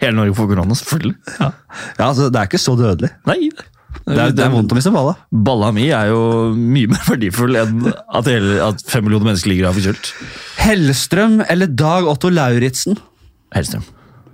Hele 0.00 0.16
Norge 0.16 0.34
får 0.38 0.48
korona, 0.54 0.76
selvfølgelig. 0.78 1.16
Ja. 1.40 1.50
Ja, 1.98 2.06
altså, 2.08 2.30
Det 2.32 2.40
er 2.40 2.48
ikke 2.48 2.60
så 2.62 2.76
dødelig. 2.78 3.10
Nei, 3.28 3.50
Det 4.06 4.16
er, 4.16 4.30
det 4.32 4.44
er 4.46 4.52
vondt 4.54 4.72
å 4.72 4.78
miste 4.78 4.92
balla. 4.94 5.12
Balla 5.30 5.68
mi 5.76 5.88
er 5.92 6.08
jo 6.12 6.20
mye 6.56 6.88
mer 6.94 7.02
verdifull 7.08 7.58
enn 7.60 7.82
at, 7.90 8.30
hele, 8.30 8.56
at 8.64 8.80
fem 8.88 9.04
millioner 9.04 9.28
mennesker 9.32 9.50
ligger 9.52 9.68
her 9.68 9.76
forkjølt. 9.76 10.12
Hellstrøm 10.62 11.40
eller 11.50 11.68
Dag 11.76 12.08
Otto 12.08 12.30
Lauritzen? 12.32 12.96
Hellstrøm. 13.54 13.84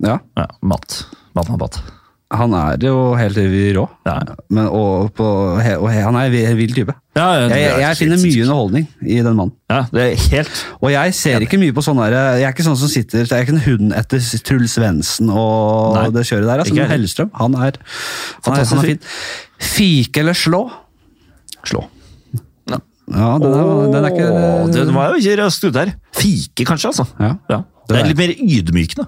Ja, 0.05 0.19
Ja, 0.37 0.45
mat. 0.61 1.01
Mat, 1.35 1.49
mat, 1.49 1.59
mat. 1.65 1.81
Han 2.27 2.53
er 2.59 2.81
jo 2.83 3.13
helt 3.15 3.37
rå. 3.77 3.83
Ja. 4.07 4.15
Men, 4.51 4.65
og, 4.67 5.13
på, 5.15 5.23
og 5.23 5.89
han 5.93 6.17
er 6.19 6.33
en 6.49 6.57
vill 6.59 6.73
type. 6.75 6.95
Ja, 7.17 7.27
ja, 7.39 7.45
Jeg, 7.49 7.77
jeg 7.81 7.97
finner 8.01 8.19
mye 8.21 8.41
underholdning 8.43 8.87
i 9.01 9.19
den 9.23 9.37
mannen. 9.37 9.53
Ja, 9.71 9.79
det 9.89 10.03
er 10.03 10.25
helt 10.35 10.59
Og 10.83 10.91
jeg 10.93 11.13
ser 11.17 11.41
ikke 11.41 11.57
mye 11.57 11.73
på 11.73 11.81
sånn 11.81 11.97
Jeg 12.05 12.43
er 12.45 12.53
ikke 12.53 12.65
sånn 12.67 12.77
som 12.77 12.91
sitter 12.91 13.25
Jeg 13.25 13.33
er 13.33 13.47
ikke 13.47 13.55
en 13.55 13.63
hund 13.65 13.95
etter 13.97 14.21
Truls 14.45 14.75
Svendsen 14.77 15.31
og 15.33 15.97
Nei, 15.97 16.03
det 16.13 16.27
kjøret 16.29 16.45
der. 16.45 16.61
Altså, 16.61 16.75
ikke 16.75 16.83
men. 16.83 16.93
Hellstrøm, 16.93 17.31
han 17.41 17.57
er, 17.57 17.79
han 18.45 18.59
er, 18.59 18.67
han 18.69 18.83
er 18.83 18.89
fin. 18.91 19.01
Fike 19.73 20.21
eller 20.21 20.37
slå? 20.37 20.65
slå. 21.67 21.87
Ja, 23.07 23.37
den 23.39 23.53
er, 23.55 23.69
den 23.93 24.03
er 24.03 24.11
ikke 24.11 24.31
Den 24.75 24.93
var 24.95 25.13
jo 25.13 25.21
ikke 25.21 25.37
raskt 25.39 25.63
ute 25.63 25.79
her. 25.79 25.93
Fike, 26.11 26.67
kanskje, 26.67 26.91
altså. 26.91 27.07
ja, 27.23 27.33
Ja. 27.49 27.63
Det 27.87 27.95
er 28.01 28.09
litt 28.09 28.19
mer 28.19 28.33
ydmykende. 28.35 29.05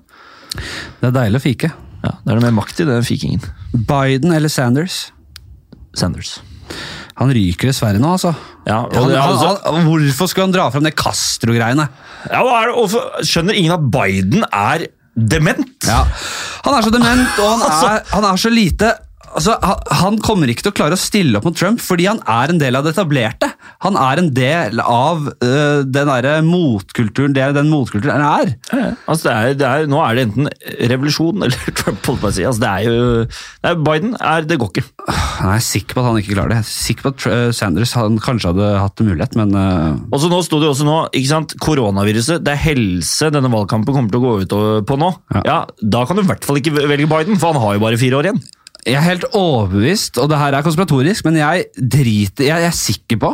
Det 0.55 1.09
er 1.09 1.15
deilig 1.17 1.41
å 1.41 1.43
fike. 1.43 1.71
Ja, 2.03 2.13
det 2.23 2.31
er 2.31 2.37
noe 2.39 2.45
mer 2.47 2.55
makt 2.61 2.79
i 2.79 2.85
den 2.87 3.03
fikingen. 3.07 3.41
Biden 3.73 4.31
eller 4.35 4.51
Sanders? 4.51 5.09
Sanders. 5.97 6.37
Han 7.19 7.33
ryker 7.35 7.67
dessverre 7.71 7.99
nå, 7.99 8.13
altså. 8.15 8.31
Ja, 8.67 8.83
og 8.85 8.93
Han, 8.95 9.09
er 9.11 9.19
han, 9.19 9.33
altså- 9.33 9.73
han, 9.73 9.83
hvorfor 9.89 10.29
skulle 10.31 10.45
han 10.47 10.53
dra 10.55 10.69
fram 10.71 10.85
det 10.87 10.93
Castro-greiene? 10.95 11.89
Ja, 12.31 12.43
er 12.45 12.69
det? 12.69 12.75
Hvorfor 12.77 13.25
skjønner 13.27 13.57
ingen 13.59 13.73
at 13.75 13.89
Biden 13.91 14.45
er 14.47 14.85
dement? 15.19 15.67
Ja. 15.89 16.05
Han 16.63 16.77
er 16.77 16.85
så 16.85 16.93
dement, 16.93 17.39
og 17.43 17.49
han 17.57 17.65
Altså- 17.67 17.91
er, 17.97 18.03
han 18.13 18.23
er 18.29 18.39
så 18.39 18.53
lite 18.53 18.93
altså, 19.35 19.55
han, 20.01 20.17
kommer 20.23 20.51
ikke 20.51 20.65
til 20.65 20.73
å 20.73 20.77
klare 20.77 20.97
å 20.97 20.99
stille 20.99 21.39
opp 21.39 21.47
mot 21.47 21.57
Trump 21.57 21.81
fordi 21.83 22.07
han 22.09 22.21
er 22.29 22.53
en 22.53 22.61
del 22.61 22.77
av 22.77 22.85
det 22.85 22.93
etablerte. 22.95 23.51
Han 23.85 23.97
er 23.99 24.21
en 24.21 24.29
del 24.35 24.81
av 24.83 25.29
uh, 25.29 25.81
den 25.85 26.11
der 26.11 26.29
motkulturen, 26.45 27.35
det 27.35 27.47
den 27.57 27.71
motkulturen 27.71 28.23
er. 28.25 28.53
Ja. 28.71 28.91
Altså, 29.09 29.29
det 29.29 29.35
er, 29.35 29.57
det 29.59 29.69
er, 29.69 29.89
nå 29.91 30.01
er 30.03 30.17
det 30.17 30.25
enten 30.27 30.49
revolusjon 30.91 31.41
eller 31.45 31.77
Trump, 31.77 32.01
holdt 32.05 32.23
på 32.23 32.31
å 32.31 32.35
si. 32.35 32.45
Altså, 32.47 32.63
det 32.65 32.71
er 32.71 32.87
jo 32.87 32.99
det 33.29 33.71
er 33.71 33.79
Biden 33.83 34.15
er, 34.19 34.45
Det 34.47 34.59
går 34.59 34.73
ikke. 34.73 34.85
Jeg 35.09 35.49
er 35.53 35.65
sikker 35.65 35.97
på 35.97 36.03
at 36.03 36.09
han 36.09 36.21
ikke 36.21 36.35
klarer 36.35 36.53
det. 36.53 36.59
Jeg 36.59 36.67
er 36.67 36.71
sikker 36.73 37.07
på 37.07 37.13
at 37.13 37.27
øh, 37.29 37.47
Sanders 37.55 37.95
han 37.97 38.19
kanskje 38.23 38.53
hadde 38.53 38.69
hatt 38.83 39.03
mulighet, 39.05 39.35
men 39.39 39.55
uh... 39.55 39.97
Og 40.11 40.21
så 40.23 40.31
nå 40.31 40.41
sto 40.45 40.59
det 40.59 40.69
jo 40.69 40.73
også 40.75 40.87
nå, 40.87 40.97
ikke 41.15 41.31
sant, 41.31 41.55
Koronaviruset, 41.63 42.43
det 42.43 42.55
er 42.55 42.63
helse 42.67 43.31
denne 43.33 43.51
valgkampen 43.51 43.95
kommer 43.95 44.11
til 44.11 44.21
å 44.21 44.25
gå 44.25 44.35
ut 44.43 44.55
på 44.89 44.99
nå. 44.99 45.11
Ja. 45.35 45.43
Ja, 45.49 45.59
Da 45.79 46.05
kan 46.07 46.19
du 46.19 46.23
i 46.23 46.29
hvert 46.29 46.45
fall 46.47 46.59
ikke 46.61 46.75
velge 46.79 47.09
Biden, 47.09 47.39
for 47.39 47.53
han 47.53 47.63
har 47.63 47.77
jo 47.77 47.83
bare 47.83 47.99
fire 47.99 48.19
år 48.19 48.29
igjen. 48.29 48.41
Jeg 48.85 48.95
er 48.95 49.05
helt 49.05 49.25
overbevist, 49.35 50.17
og 50.21 50.29
det 50.31 50.39
her 50.39 50.55
er 50.55 50.65
konspiratorisk, 50.65 51.25
men 51.27 51.39
jeg 51.41 51.65
driter 51.75 52.47
Jeg, 52.47 52.63
jeg 52.63 52.71
er 52.71 52.77
sikker 52.77 53.19
på 53.21 53.33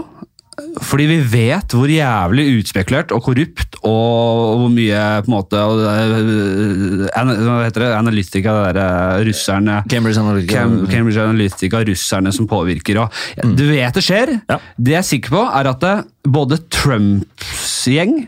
fordi 0.55 1.05
vi 1.09 1.17
vet 1.19 1.73
hvor 1.75 1.89
jævlig 1.91 2.45
utspekulert 2.61 3.11
og 3.15 3.23
korrupt 3.25 3.75
og 3.83 4.61
hvor 4.61 4.69
mye 4.71 5.01
på 5.25 5.27
en 5.27 5.33
måte 5.33 5.59
og, 5.59 5.81
øh, 5.83 7.01
Hva 7.11 7.57
heter 7.65 7.83
det? 7.83 7.89
Analytica, 7.97 8.53
det 8.55 8.75
der 8.77 9.19
øh, 9.19 9.27
russerne 9.27 9.81
Cambridge 9.91 10.21
Analytica. 10.21 10.61
Cam, 10.61 10.77
Cambridge 10.91 11.21
Analytica, 11.21 11.83
russerne 11.89 12.31
som 12.35 12.47
påvirker. 12.47 13.01
Og, 13.03 13.11
mm. 13.43 13.55
du 13.59 13.65
vet 13.67 13.99
det 13.99 14.03
skjer. 14.05 14.31
Ja. 14.49 14.59
Det 14.79 14.95
jeg 14.95 15.01
er 15.01 15.09
sikker 15.09 15.35
på, 15.35 15.43
er 15.43 15.71
at 15.73 15.83
det, 15.83 15.95
både 16.23 16.59
Trumps 16.71 17.75
gjeng 17.91 18.21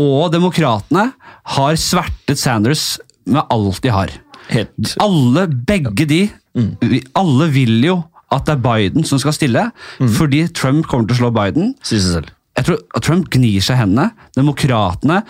og 0.00 0.32
demokratene 0.32 1.10
har 1.56 1.80
svertet 1.80 2.40
Sanders 2.40 2.94
med 3.28 3.44
alt 3.52 3.84
de 3.84 3.92
har. 3.92 4.16
Helt 4.50 4.96
Alle, 5.00 5.46
begge 5.68 6.08
de, 6.08 6.24
vi, 6.54 7.02
alle 7.18 7.48
vil 7.54 7.78
jo 7.84 8.00
at 8.34 8.46
det 8.48 8.56
er 8.56 8.62
Biden 8.64 9.06
som 9.06 9.20
skal 9.22 9.34
stille, 9.36 9.68
fordi 10.16 10.46
Trump 10.56 10.88
kommer 10.90 11.06
til 11.06 11.14
å 11.14 11.20
slå 11.22 11.34
Biden. 11.34 11.74
Si 11.86 12.00
seg 12.00 12.16
selv. 12.18 12.32
Jeg 12.54 12.68
tror 12.68 13.02
Trump 13.02 13.28
gnir 13.34 13.62
seg 13.62 13.76
i 13.76 13.82
hendene. 13.82 14.08
Demokratene 14.34 15.20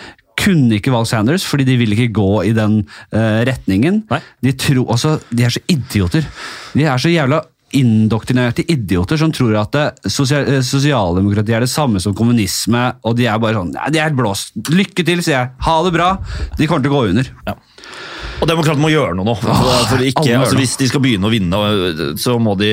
kunne 0.41 0.79
ikke 0.79 0.93
valgt 0.93 1.12
Sanders, 1.12 1.45
fordi 1.47 1.66
de 1.68 1.79
vil 1.81 1.95
ikke 1.95 2.12
gå 2.16 2.31
i 2.49 2.53
den 2.57 2.81
uh, 3.14 3.41
retningen. 3.49 4.03
De, 4.45 4.55
tro, 4.59 4.87
også, 4.93 5.18
de 5.31 5.47
er 5.47 5.55
så 5.55 5.62
idioter. 5.70 6.27
De 6.75 6.87
er 6.89 7.01
så 7.01 7.12
jævla 7.12 7.43
indoktrinerte 7.75 8.62
idioter 8.70 9.18
som 9.18 9.33
tror 9.35 9.57
at 9.59 9.77
sosial, 10.07 10.47
eh, 10.47 10.61
sosialdemokrati 10.62 11.57
er 11.57 11.64
det 11.64 11.70
samme 11.72 11.99
som 11.99 12.14
kommunisme, 12.14 12.85
og 13.03 13.16
de 13.18 13.27
er 13.27 13.41
bare 13.43 13.59
sånn 13.59 13.72
Nei, 13.75 13.89
de 13.97 14.03
er 14.03 14.14
blåst. 14.14 14.55
Lykke 14.70 15.03
til, 15.03 15.22
sier 15.25 15.35
jeg. 15.41 15.51
Ha 15.66 15.75
det 15.83 15.95
bra. 15.97 16.11
De 16.59 16.68
kommer 16.70 16.85
til 16.85 16.93
å 16.93 17.01
gå 17.01 17.09
under. 17.11 17.31
Ja. 17.49 17.57
Og 18.45 18.51
demokratene 18.51 18.84
må 18.84 18.92
gjøre 18.92 19.16
noe 19.16 19.30
nå. 19.30 19.34
For, 19.40 20.03
ikke, 20.05 20.28
altså, 20.36 20.59
hvis 20.61 20.76
de 20.76 20.88
skal 20.90 21.01
begynne 21.01 21.30
å 21.30 21.32
vinne, 21.32 21.61
så 22.20 22.36
må 22.42 22.53
de, 22.61 22.70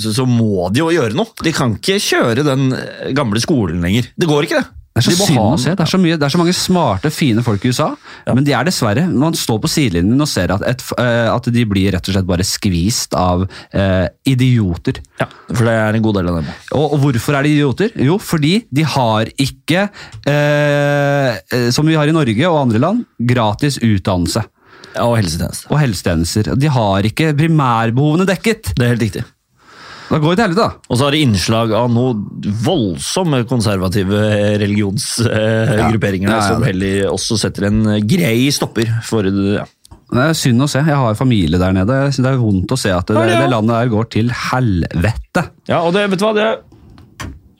så, 0.00 0.14
så 0.16 0.24
må 0.28 0.70
de 0.72 0.80
jo 0.80 0.88
gjøre 0.94 1.12
noe. 1.18 1.28
De 1.44 1.52
kan 1.52 1.76
ikke 1.76 2.00
kjøre 2.00 2.46
den 2.46 2.70
gamle 3.16 3.42
skolen 3.44 3.84
lenger. 3.84 4.08
Det 4.16 4.30
går 4.30 4.48
ikke, 4.48 4.62
det. 4.62 4.79
Det 4.90 5.04
er 5.04 5.06
så 5.06 5.26
synd 5.28 5.38
å 5.38 5.58
se. 5.60 5.72
Det 5.78 5.84
er 5.84 5.90
så, 5.92 5.98
mye, 6.02 6.16
det 6.18 6.26
er 6.26 6.32
så 6.34 6.38
mange 6.40 6.52
smarte, 6.56 7.12
fine 7.14 7.44
folk 7.46 7.62
i 7.64 7.70
USA, 7.70 7.92
men 8.26 8.42
de 8.44 8.52
er 8.58 8.66
dessverre 8.66 9.04
Man 9.06 9.36
står 9.38 9.60
på 9.62 9.70
sidelinjen 9.70 10.18
og 10.20 10.28
ser 10.28 10.50
at, 10.50 10.64
et, 10.66 10.82
eh, 10.98 11.28
at 11.30 11.46
de 11.54 11.64
blir 11.70 11.94
rett 11.94 12.10
og 12.10 12.16
slett 12.16 12.26
bare 12.26 12.46
skvist 12.46 13.14
av 13.14 13.44
eh, 13.70 14.08
idioter. 14.28 14.98
Ja, 15.22 15.28
for 15.52 15.62
det 15.68 15.76
er 15.78 15.94
en 16.00 16.04
god 16.04 16.18
del 16.18 16.32
av 16.32 16.40
dem. 16.40 16.50
Og, 16.74 16.96
og 16.96 17.04
hvorfor 17.06 17.38
er 17.38 17.46
de 17.46 17.54
idioter? 17.54 17.94
Jo, 18.02 18.18
fordi 18.18 18.56
de 18.74 18.86
har 18.96 19.30
ikke, 19.40 19.86
eh, 20.26 21.38
eh, 21.38 21.68
som 21.70 21.86
vi 21.86 21.94
har 21.94 22.10
i 22.10 22.16
Norge 22.16 22.50
og 22.50 22.62
andre 22.66 22.82
land, 22.82 23.04
gratis 23.30 23.78
utdannelse 23.78 24.42
Ja, 24.96 25.06
og 25.06 25.20
helsetjenester. 25.20 25.70
og 25.70 25.78
helsetjenester. 25.84 26.56
De 26.58 26.74
har 26.74 27.06
ikke 27.06 27.30
primærbehovene 27.38 28.26
dekket. 28.26 28.74
Det 28.74 28.84
er 28.88 28.96
helt 28.96 29.06
riktig. 29.06 29.24
Da 30.10 30.18
går 30.18 30.32
det 30.34 30.38
til 30.40 30.46
helvete, 30.48 30.64
da. 30.66 30.88
Og 30.90 30.98
så 30.98 31.06
har 31.06 31.14
det 31.14 31.20
innslag 31.22 31.72
av 31.78 31.90
noe 31.94 32.14
voldsomme 32.66 33.44
konservative 33.50 34.22
religionsgrupperinger 34.58 36.30
Ja, 36.30 36.34
ja, 36.34 36.40
ja. 36.40 36.48
som 36.48 36.64
heller 36.66 37.04
også 37.12 37.38
setter 37.38 37.68
en 37.70 37.84
grei 38.10 38.48
stopper 38.54 38.90
for 39.06 39.28
ja. 39.30 39.66
Det 40.10 40.24
er 40.24 40.34
synd 40.34 40.64
å 40.64 40.66
se. 40.66 40.80
Jeg 40.82 40.98
har 40.98 41.14
familie 41.14 41.60
der 41.62 41.74
nede. 41.76 42.00
Jeg 42.08 42.16
synes 42.16 42.26
Det 42.26 42.32
er 42.32 42.40
vondt 42.42 42.72
å 42.74 42.78
se 42.82 42.90
at 42.90 43.06
det, 43.06 43.14
ja. 43.30 43.44
det 43.44 43.52
landet 43.52 43.76
der 43.76 43.92
går 43.92 44.08
til 44.10 44.32
helvete. 44.50 45.44
Ja, 45.70 45.84
og 45.86 45.94
det, 45.94 46.08
vet 46.10 46.18
du 46.18 46.26
hva, 46.26 46.32
det 46.34 46.48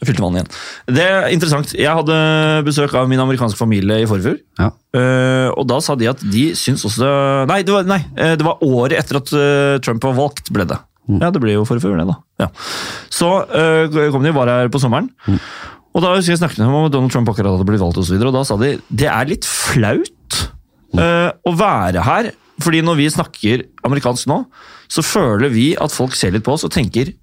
Jeg 0.00 0.08
fylte 0.08 0.24
vann 0.24 0.40
igjen. 0.40 0.50
Det 0.98 1.06
er 1.06 1.28
interessant. 1.30 1.76
Jeg 1.78 1.94
hadde 2.00 2.18
besøk 2.66 2.96
av 2.98 3.06
min 3.06 3.22
amerikanske 3.22 3.60
familie 3.60 4.00
i 4.02 4.08
forfjor. 4.10 4.40
Ja. 4.58 4.72
eh, 4.98 5.46
og 5.54 5.68
da 5.70 5.78
sa 5.84 5.94
de 5.94 6.10
at 6.10 6.26
de 6.26 6.48
syns 6.58 6.82
også 6.88 7.06
Nei, 7.46 7.60
det 7.62 7.76
var, 7.76 7.86
nei, 7.86 8.02
eh, 8.18 8.34
det 8.40 8.46
var 8.48 8.58
året 8.66 8.98
etter 8.98 9.20
at 9.22 9.30
eh, 9.38 9.78
Trump 9.86 10.02
var 10.10 10.18
valgt, 10.18 10.50
ble 10.50 10.66
det. 10.74 10.80
Ja, 11.08 11.30
det 11.32 11.40
ble 11.42 11.56
jo 11.56 11.66
forfjor, 11.66 11.96
det, 11.98 12.06
da. 12.06 12.16
Ja. 12.44 12.48
Så 13.10 13.28
øh, 13.46 14.10
kom 14.12 14.24
de, 14.26 14.34
bare 14.36 14.60
her 14.60 14.72
på 14.72 14.80
sommeren. 14.82 15.08
Og 15.90 16.04
da 16.04 16.12
husker 16.14 16.36
jeg 16.36 16.42
snakket 16.42 16.60
med 16.60 16.68
dem 16.68 16.76
om 16.78 16.90
Donald 16.92 17.14
Trump 17.14 17.30
akkurat 17.32 17.56
hadde 17.56 17.66
blitt 17.66 17.82
valgt, 17.82 17.98
og, 17.98 18.06
så 18.06 18.14
videre, 18.14 18.30
og 18.30 18.36
da 18.38 18.44
sa 18.46 18.58
de 18.60 18.76
det 18.88 19.08
er 19.10 19.30
litt 19.30 19.48
flaut 19.48 20.36
eh, 20.94 21.30
å 21.30 21.54
være 21.58 22.04
her. 22.06 22.30
Fordi 22.60 22.82
når 22.84 23.00
vi 23.00 23.08
snakker 23.10 23.64
amerikansk 23.88 24.28
nå, 24.30 24.42
så 24.90 25.02
føler 25.06 25.50
vi 25.52 25.72
at 25.80 25.94
folk 25.94 26.14
ser 26.18 26.34
litt 26.34 26.44
på 26.46 26.54
oss 26.54 26.66
og 26.68 26.74
tenker 26.74 27.14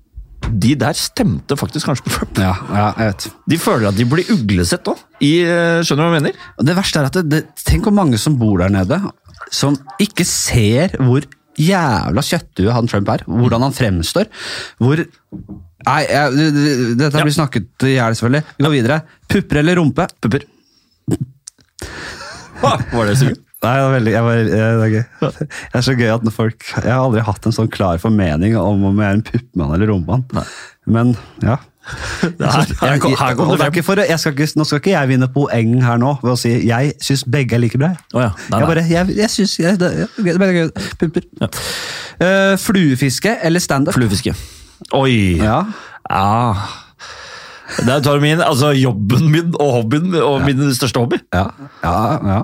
de 0.47 0.73
der 0.79 0.95
stemte 0.97 1.57
faktisk 1.59 1.89
kanskje 1.89 2.05
på 2.05 2.13
Trump. 2.13 2.39
Ja, 2.41 2.53
ja, 2.69 2.89
jeg 2.99 3.11
vet. 3.11 3.27
De 3.53 3.59
føler 3.61 3.89
at 3.89 3.97
de 3.97 4.05
blir 4.09 4.27
uglesett 4.33 4.89
òg. 4.89 4.99
Skjønner 5.21 5.87
du 5.87 6.03
hva 6.03 6.11
jeg 6.11 6.17
mener? 6.19 6.43
Det 6.69 6.75
verste 6.77 7.01
er 7.01 7.09
at 7.09 7.17
det, 7.17 7.25
det, 7.31 7.41
Tenk 7.67 7.87
hvor 7.87 7.95
mange 7.95 8.19
som 8.21 8.37
bor 8.39 8.61
der 8.61 8.71
nede, 8.73 8.99
som 9.53 9.77
ikke 10.03 10.25
ser 10.27 10.95
hvor 11.01 11.25
jævla 11.57 12.23
kjøtthue 12.25 12.73
han 12.75 12.87
Trump 12.91 13.09
er. 13.09 13.23
Hvordan 13.27 13.61
han 13.67 13.73
fremstår. 13.75 14.29
Hvor 14.81 15.01
Nei, 15.87 16.01
jeg, 16.09 16.31
det- 16.35 16.53
det- 16.53 16.97
dette 16.99 17.17
Ja. 17.17 17.23
blir 17.23 17.31
snakket 17.35 17.83
i 17.87 17.93
hjel, 17.95 18.15
selvfølgelig. 18.17 18.43
Vi 18.57 18.63
går 18.65 18.71
videre. 18.73 19.01
Pupper 19.29 19.57
eller 19.61 19.75
rumpe? 19.77 20.07
Pupper. 20.21 20.43
Var 22.61 23.05
det 23.07 23.17
så 23.19 23.29
gøy? 23.29 23.35
Nei, 23.63 23.71
det 23.73 23.83
er 23.83 23.93
veldig 23.93 24.11
jeg 24.13 24.23
var, 24.25 24.35
det 24.47 24.59
er 24.61 24.91
gøy. 24.93 25.05
Det 25.21 25.77
er 25.79 25.85
så 25.85 25.95
gøy 25.97 26.09
at 26.13 26.27
folk 26.33 26.65
Jeg 26.75 26.91
har 26.91 26.99
aldri 27.05 27.23
hatt 27.25 27.45
en 27.49 27.55
sånn 27.55 27.71
klar 27.73 27.97
formening 28.01 28.53
om 28.59 28.83
om 28.89 28.99
jeg 29.01 29.07
er 29.09 29.17
en 29.17 29.23
puppmann 29.25 29.73
eller 29.77 29.87
rommann. 29.93 30.25
Men 30.85 31.15
ja. 31.41 31.57
Her, 31.87 32.65
her, 32.81 32.91
her 32.91 32.99
kom 32.99 33.51
det 33.51 33.59
det 33.59 33.67
frem. 33.73 33.83
for, 33.85 34.01
jeg 34.03 34.19
skal 34.19 34.33
ikke, 34.35 34.47
nå 34.59 34.65
skal 34.67 34.81
ikke 34.81 34.91
jeg 34.93 35.09
vinne 35.11 35.27
poeng 35.31 35.75
her 35.85 35.99
nå 36.01 36.15
ved 36.23 36.33
å 36.33 36.39
si 36.39 36.51
jeg 36.67 36.93
syns 37.03 37.23
begge 37.31 37.55
er 37.55 37.61
like 37.63 37.79
bra. 37.79 37.93
Oh, 38.13 38.21
ja. 38.25 38.31
Nei, 38.51 38.59
Jeg 38.59 38.65
nei. 38.65 38.67
bare, 38.73 38.83
jeg, 38.91 39.15
jeg 39.21 39.29
syns 39.33 39.55
jeg, 39.59 39.77
Pumper. 40.99 41.27
ja. 41.41 41.47
Eh, 42.17 42.57
fluefiske 42.59 43.37
eller 43.45 43.63
standup? 43.63 43.93
Fluefiske. 43.95 44.33
Oi! 44.97 45.37
Ja. 45.39 45.61
Ja. 46.09 46.53
Det 47.77 47.93
er 48.07 48.19
min, 48.23 48.41
altså 48.41 48.71
jobben 48.75 49.27
min 49.31 49.53
og 49.59 49.71
hobbyen 49.81 50.15
og 50.23 50.41
min 50.45 50.61
største 50.75 50.99
hobby. 51.03 51.19
Ja. 51.35 51.47
ja, 51.83 51.97
ja. 52.31 52.41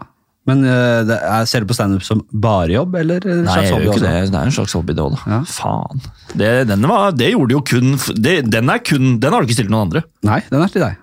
Men 0.49 0.59
uh, 0.67 1.07
er, 1.07 1.45
ser 1.47 1.63
du 1.63 1.69
på 1.69 1.75
standup 1.77 2.03
som 2.03 2.19
bare 2.43 2.73
jobb, 2.73 2.97
eller 2.99 3.23
en 3.31 3.45
Nei, 3.45 3.53
slags 3.53 3.69
hobby 3.71 3.85
ikke 3.87 3.93
også? 3.93 4.03
det. 4.03 4.15
Det 4.33 4.39
er 4.41 4.49
en 4.49 4.55
slags 4.57 4.73
hobby, 4.75 4.95
det 4.97 5.03
òg, 5.05 5.13
da. 5.15 5.21
Ja. 5.31 5.37
Faen. 5.47 6.01
Det, 6.35 6.49
den 6.67 6.83
var, 6.91 7.13
det 7.15 7.29
gjorde 7.31 7.55
jo 7.55 7.61
kun 7.69 7.93
det, 8.19 8.33
Den 8.51 8.71
er 8.73 8.81
kun, 8.83 9.13
den 9.23 9.31
har 9.31 9.39
du 9.39 9.47
ikke 9.47 9.55
stilt 9.61 9.71
noen 9.71 9.87
andre. 9.87 10.03
Nei, 10.27 10.41
den 10.49 10.65
er 10.65 10.73
til 10.73 10.83
deg. 10.83 10.99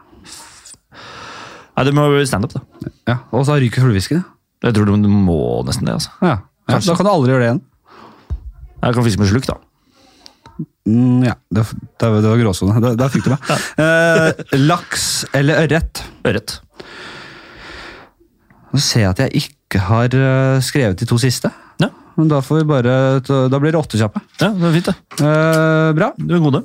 Nei, 1.78 1.86
Det 1.88 1.95
må 1.97 2.05
bli 2.12 2.26
standup, 2.28 2.53
da. 2.59 2.93
Ja, 3.09 3.16
Og 3.32 3.47
så 3.49 3.57
ryker 3.62 3.86
fluefisken. 3.86 4.22
Jeg 4.61 4.76
tror 4.76 4.91
du 4.93 5.09
må 5.09 5.41
nesten 5.64 5.88
det. 5.88 5.97
altså. 5.97 6.12
Ja. 6.20 6.36
Ja, 6.68 6.76
da 6.84 6.95
kan 6.99 7.07
du 7.09 7.11
aldri 7.14 7.32
gjøre 7.32 7.41
det 7.43 7.49
igjen. 7.49 7.62
Jeg 8.80 8.97
kan 8.97 9.05
fiske 9.07 9.20
med 9.22 9.30
sluk, 9.32 9.47
da. 9.49 9.57
Mm, 10.88 11.24
ja, 11.24 11.34
det, 11.53 11.64
det, 11.72 12.09
det 12.20 12.28
var 12.28 12.41
gråsone. 12.41 12.93
Da, 13.01 13.09
fikk 13.12 13.24
du 13.28 13.32
meg. 13.32 13.51
Eh, 13.80 14.59
laks 14.61 15.07
eller 15.36 15.64
ørret? 15.64 16.03
Ørret. 16.28 16.59
Nå 18.71 18.81
ser 18.83 19.05
jeg 19.07 19.11
at 19.14 19.23
jeg 19.27 19.45
ikke 19.45 19.83
har 19.89 20.14
eh, 20.14 20.61
skrevet 20.64 21.01
de 21.01 21.09
to 21.11 21.18
siste. 21.21 21.51
Ja. 21.83 21.89
Men 22.18 22.29
da, 22.31 22.41
får 22.45 22.61
vi 22.62 22.68
bare, 22.68 22.95
da 23.25 23.59
blir 23.62 23.73
det 23.73 23.81
åtte 23.81 23.99
kjappe. 24.01 24.21
ja, 24.43 24.51
det 24.55 24.66
er 24.68 24.75
fint, 24.79 24.91
det. 24.91 24.97
Eh, 25.25 25.93
bra. 25.97 26.11
Du 26.18 26.35
er 26.37 26.43
gode. 26.45 26.64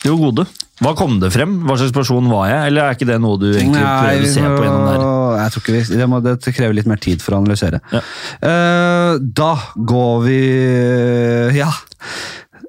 Du 0.00 0.10
er 0.12 0.18
gode. 0.20 0.44
Hva 0.80 0.94
kom 0.96 1.18
det 1.20 1.28
frem? 1.34 1.58
Hva 1.68 1.74
slags 1.76 1.92
person 1.92 2.28
var 2.32 2.46
jeg? 2.48 2.70
Eller 2.70 2.86
er 2.86 2.96
ikke 2.96 3.08
det 3.08 3.18
noe 3.20 3.36
du 3.40 3.50
egentlig 3.50 3.82
prøver 3.82 4.22
å 4.24 4.30
se 4.32 4.44
på 4.46 4.62
gjennom 4.64 4.86
der? 4.88 5.02
Jeg 5.40 5.52
tror 5.54 5.62
ikke 5.64 5.74
vi, 5.74 5.82
det, 6.00 6.06
må, 6.08 6.20
det 6.24 6.54
krever 6.56 6.76
litt 6.78 6.88
mer 6.88 7.00
tid 7.04 7.20
for 7.24 7.36
å 7.36 7.40
analysere. 7.42 7.82
Ja. 7.92 8.00
Eh, 8.50 9.12
da 9.40 9.50
går 9.92 10.22
vi 10.24 10.38
Ja. 11.58 11.68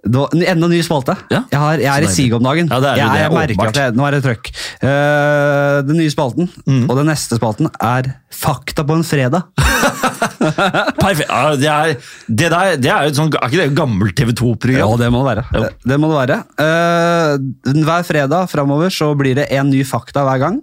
Da, 0.02 0.24
enda 0.34 0.66
ny 0.66 0.80
spalte. 0.82 1.14
Ja. 1.30 1.44
Jeg, 1.52 1.60
har, 1.62 1.78
jeg 1.78 1.92
er 1.92 2.06
i 2.08 2.10
siget 2.10 2.32
sig 2.32 2.38
om 2.40 2.46
dagen. 2.48 2.70
Ja, 2.72 2.80
det 2.82 2.90
er 2.90 2.98
jeg, 2.98 3.10
det 3.12 3.20
er 3.20 3.22
jeg 3.22 3.34
merker 3.36 3.68
at 3.70 3.78
jeg, 3.78 3.94
Nå 4.00 4.06
er 4.08 4.16
det 4.16 4.22
trøkk. 4.26 4.50
Uh, 4.82 5.76
den 5.86 6.00
nye 6.02 6.10
spalten 6.14 6.50
Mm. 6.66 6.88
og 6.90 6.96
den 6.98 7.06
neste 7.12 7.38
spalten 7.38 7.70
er 7.78 8.10
Fakta 8.34 8.82
på 8.88 8.96
en 8.98 9.06
fredag. 9.06 9.44
Perfekt. 11.04 11.30
Ja, 11.30 11.44
det, 11.56 11.70
er, 11.70 11.94
det, 12.28 12.50
der, 12.50 12.76
det 12.82 12.90
er 12.90 13.14
sånn, 13.14 13.30
er 13.38 13.46
ikke 13.46 13.60
det 13.60 13.68
et 13.70 13.78
gammelt 13.78 14.16
TV 14.18 14.32
Ja, 14.32 14.38
2-program? 14.42 14.96
det 15.04 15.12
må 15.14 15.22
det 15.22 15.30
være. 15.30 15.70
Det, 15.86 16.00
må 16.02 16.10
det 16.10 16.18
være. 16.18 16.40
Uh, 16.58 17.84
hver 17.86 18.08
fredag 18.08 18.50
framover 18.52 18.94
så 18.94 19.12
blir 19.20 19.38
det 19.38 19.48
en 19.54 19.70
ny 19.70 19.84
fakta 19.86 20.26
hver 20.26 20.42
gang. 20.42 20.60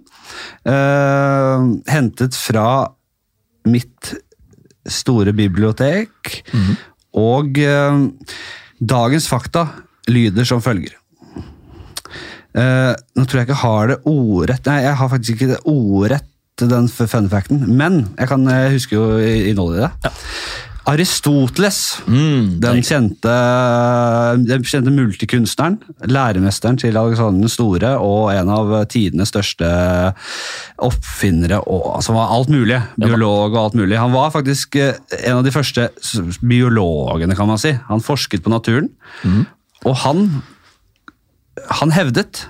Uh, 0.67 1.79
hentet 1.87 2.35
fra 2.35 2.67
mitt 3.69 4.13
store 4.89 5.31
bibliotek. 5.37 6.41
Mm. 6.51 6.75
Og 7.19 7.55
dagens 8.79 9.27
fakta 9.29 9.67
lyder 10.09 10.47
som 10.47 10.63
følger. 10.63 10.95
Uh, 12.49 12.95
nå 13.15 13.27
tror 13.29 13.39
jeg 13.39 13.45
ikke 13.45 13.53
jeg 13.53 13.61
har 13.61 13.89
det 13.91 13.97
ordrett 14.09 14.65
Nei, 14.65 14.79
jeg 14.81 14.97
har 14.97 15.09
faktisk 15.11 15.35
ikke 15.35 15.51
det 15.51 15.59
ordrett 15.69 16.25
den 16.59 16.87
fun 16.89 17.29
facten, 17.31 17.61
men 17.77 18.01
jeg 18.17 18.27
kan 18.27 18.41
jeg 18.49 18.73
husker 18.73 18.97
jo 18.97 19.19
innholdet 19.51 19.77
i 19.77 19.83
det. 19.85 20.15
Aristoteles, 20.89 21.99
Mm, 22.07 22.59
den 22.63 22.79
kjente, 22.81 23.33
den 24.41 24.63
kjente 24.65 24.91
multikunstneren, 24.93 25.77
læremesteren 26.09 26.79
til 26.81 26.97
Alexander 26.97 27.43
den 27.43 27.51
store 27.51 27.91
og 28.01 28.31
en 28.33 28.49
av 28.49 28.71
tidenes 28.89 29.29
største 29.29 29.69
oppfinnere, 30.81 31.61
og, 31.67 32.01
som 32.05 32.17
var 32.17 32.33
alt 32.33 32.49
mulig, 32.49 32.79
biolog 32.97 33.53
og 33.53 33.59
alt 33.63 33.77
mulig. 33.77 33.99
Han 33.99 34.15
var 34.15 34.33
faktisk 34.33 34.79
eh, 34.81 34.97
en 35.25 35.39
av 35.39 35.43
de 35.45 35.53
første 35.53 35.89
biologene, 36.41 37.37
kan 37.37 37.49
man 37.51 37.61
si. 37.61 37.75
Han 37.89 38.01
forsket 38.01 38.43
på 38.45 38.53
naturen, 38.53 38.89
og 39.85 39.95
han, 40.05 40.25
han 41.81 41.93
hevdet 41.93 42.47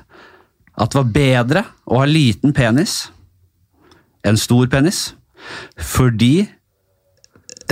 at 0.80 0.94
det 0.94 1.02
var 1.02 1.12
bedre 1.16 1.66
å 1.90 2.00
ha 2.00 2.08
liten 2.08 2.56
penis 2.56 3.10
enn 4.24 4.40
stor 4.40 4.68
penis, 4.72 5.14
fordi 5.76 6.48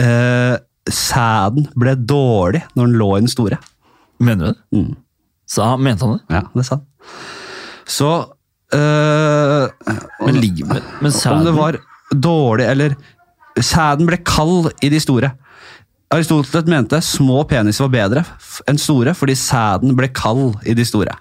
eh, 0.01 0.55
sæden 0.87 1.67
ble 1.77 1.95
dårlig 1.99 2.63
når 2.75 2.85
den 2.85 2.95
lå 3.01 3.09
i 3.15 3.23
den 3.23 3.31
store. 3.31 3.59
Mener 4.23 4.45
du 4.45 4.49
det? 4.51 4.57
Mm. 4.77 4.95
Sa, 5.47 5.75
mente 5.79 6.05
han 6.05 6.17
det? 6.17 6.35
Ja, 6.35 6.41
det 6.53 6.65
sa 6.67 6.77
han. 6.77 6.85
Så 7.87 8.09
eh, 8.75 9.91
Men, 10.25 10.39
ligger, 10.41 10.81
men, 11.01 11.11
sæden 11.11 11.39
Om 11.39 11.45
det 11.45 11.53
var 11.55 11.77
dårlig 12.11 12.65
eller 12.67 12.97
Sæden 13.57 14.05
ble 14.05 14.19
kald 14.21 14.67
i 14.85 14.89
de 14.93 14.99
store. 15.01 15.31
Aristoteles 16.13 16.69
mente 16.71 16.99
små 17.03 17.41
peniser 17.49 17.83
var 17.83 17.91
bedre 17.91 18.21
enn 18.69 18.79
store 18.79 19.11
fordi 19.17 19.35
sæden 19.35 19.95
ble 19.97 20.07
kald 20.15 20.55
i 20.63 20.75
de 20.77 20.85
store. 20.87 21.17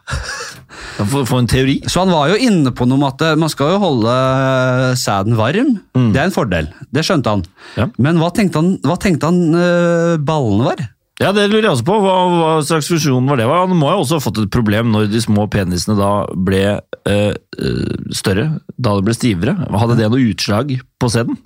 For, 0.96 1.24
for 1.26 1.40
en 1.40 1.48
teori. 1.50 1.80
Så 1.90 2.04
han 2.04 2.12
var 2.14 2.30
jo 2.30 2.36
inne 2.38 2.70
på 2.76 2.86
noe 2.86 3.00
med 3.00 3.16
at 3.16 3.24
eh, 3.26 3.38
man 3.40 3.50
skal 3.52 3.74
jo 3.74 3.80
holde 3.82 4.12
eh, 4.12 4.92
sæden 5.00 5.34
varm. 5.38 5.72
Det 5.96 6.20
er 6.20 6.28
en 6.28 6.34
fordel. 6.34 6.68
Det 6.94 7.02
skjønte 7.06 7.34
han. 7.34 7.42
Ja. 7.76 7.88
Men 8.02 8.20
hva 8.22 8.30
tenkte 8.34 8.62
han, 8.62 8.76
hva 8.86 8.98
tenkte 9.00 9.30
han 9.30 9.56
uh, 9.56 10.14
ballene 10.22 10.68
var? 10.68 10.84
Ja, 11.18 11.32
det 11.32 11.46
lurer 11.48 11.64
jeg 11.64 11.72
også 11.72 11.86
på. 11.88 11.96
Hva, 12.04 12.14
hva 12.36 12.52
slags 12.68 12.90
fusjon 12.92 13.26
var 13.28 13.40
det? 13.40 13.48
Han 13.48 13.74
må 13.76 13.88
jo 13.88 14.04
også 14.04 14.20
ha 14.20 14.24
fått 14.24 14.42
et 14.44 14.52
problem 14.52 14.92
når 14.92 15.08
de 15.10 15.22
små 15.24 15.48
penisene 15.52 15.96
da 15.98 16.10
ble 16.48 16.62
eh, 17.08 17.32
større, 18.14 18.48
da 18.76 18.96
det 18.98 19.06
ble 19.08 19.16
stivere. 19.16 19.56
Hadde 19.80 19.96
det 19.98 20.10
noe 20.12 20.28
utslag 20.28 20.76
på 21.00 21.10
sæden? 21.12 21.40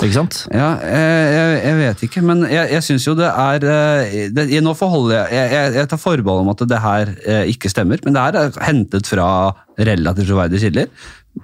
Ikke 0.00 0.14
sant? 0.14 0.38
Ja, 0.50 0.70
jeg, 0.80 1.58
jeg, 1.62 1.76
vet 1.78 2.04
ikke, 2.06 2.22
men 2.24 2.46
jeg, 2.48 2.70
jeg 2.72 2.84
syns 2.86 3.04
jo 3.06 3.14
det 3.18 3.28
er 3.28 3.66
eh, 3.68 4.14
det, 4.34 4.46
Nå 4.64 4.72
forholder 4.78 5.18
jeg, 5.18 5.36
jeg 5.36 5.52
jeg 5.52 5.74
Jeg 5.82 5.90
tar 5.92 6.00
forbehold 6.00 6.46
om 6.46 6.52
at 6.54 6.64
det 6.70 6.80
her 6.80 7.12
eh, 7.28 7.42
ikke 7.52 7.70
stemmer, 7.70 8.00
men 8.04 8.16
det 8.16 8.24
her 8.24 8.38
er 8.40 8.56
hentet 8.66 9.10
fra 9.10 9.28
relativt 9.78 10.30
troverdige 10.30 10.64
kilder. 10.66 10.88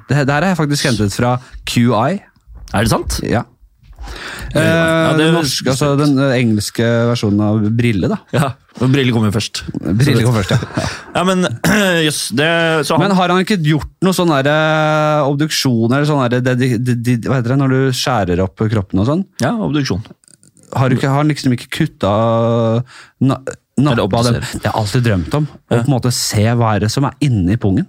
Det, 0.08 0.16
det 0.16 0.34
her 0.34 0.48
er 0.48 0.58
faktisk 0.58 0.88
hentet 0.88 1.14
fra 1.14 1.36
QI. 1.68 2.18
Er 2.72 2.84
det 2.84 2.92
sant? 2.92 3.20
Ja. 3.24 3.44
Ja, 4.54 4.62
Eh, 5.08 5.16
det 5.18 5.28
norske, 5.34 5.72
altså, 5.72 5.90
den 5.98 6.16
engelske 6.22 6.86
versjonen 7.10 7.42
av 7.44 7.66
Brille, 7.76 8.10
da. 8.10 8.18
Ja. 8.34 8.50
Brille 8.78 9.12
kommer 9.14 9.32
først. 9.34 9.64
Brille 9.74 10.22
kommer 10.24 10.44
først, 10.44 10.54
ja. 10.54 10.86
Ja, 11.18 11.24
men 11.26 11.44
yes, 12.06 12.28
det 12.36 12.48
så 12.86 12.96
han, 12.96 13.08
Men 13.08 13.16
har 13.18 13.32
han 13.34 13.42
ikke 13.42 13.58
gjort 13.66 13.90
noe 14.06 14.16
sånn 14.16 14.32
eh, 14.38 15.26
obduksjon 15.26 15.90
eller 15.90 16.06
sånn 16.08 16.22
der, 16.28 16.44
det, 16.44 16.54
det, 16.60 16.70
det, 16.86 16.96
det, 17.02 17.16
Hva 17.26 17.40
heter 17.40 17.54
det 17.54 17.60
når 17.64 17.74
du 17.74 17.80
skjærer 17.96 18.44
opp 18.44 18.62
kroppen 18.70 19.02
og 19.02 19.10
sånn? 19.10 19.26
Ja, 19.42 19.52
obduksjon. 19.66 20.04
Har, 20.76 20.90
du 20.90 20.98
ikke, 20.98 21.08
har 21.08 21.22
han 21.22 21.32
liksom 21.32 21.54
ikke 21.56 21.70
kutta 21.72 22.12
nappa 23.84 24.22
dem? 24.26 24.38
Det 24.42 24.64
har 24.64 24.70
jeg 24.70 24.74
alltid 24.82 25.06
drømt 25.08 25.34
om. 25.38 25.48
Å 25.70 25.74
på 25.78 25.84
en 25.84 25.94
måte 25.94 26.12
se 26.14 26.44
hva 26.58 26.74
er 26.76 26.80
det 26.86 26.90
som 26.90 27.04
er 27.08 27.14
inni 27.24 27.56
pungen. 27.56 27.86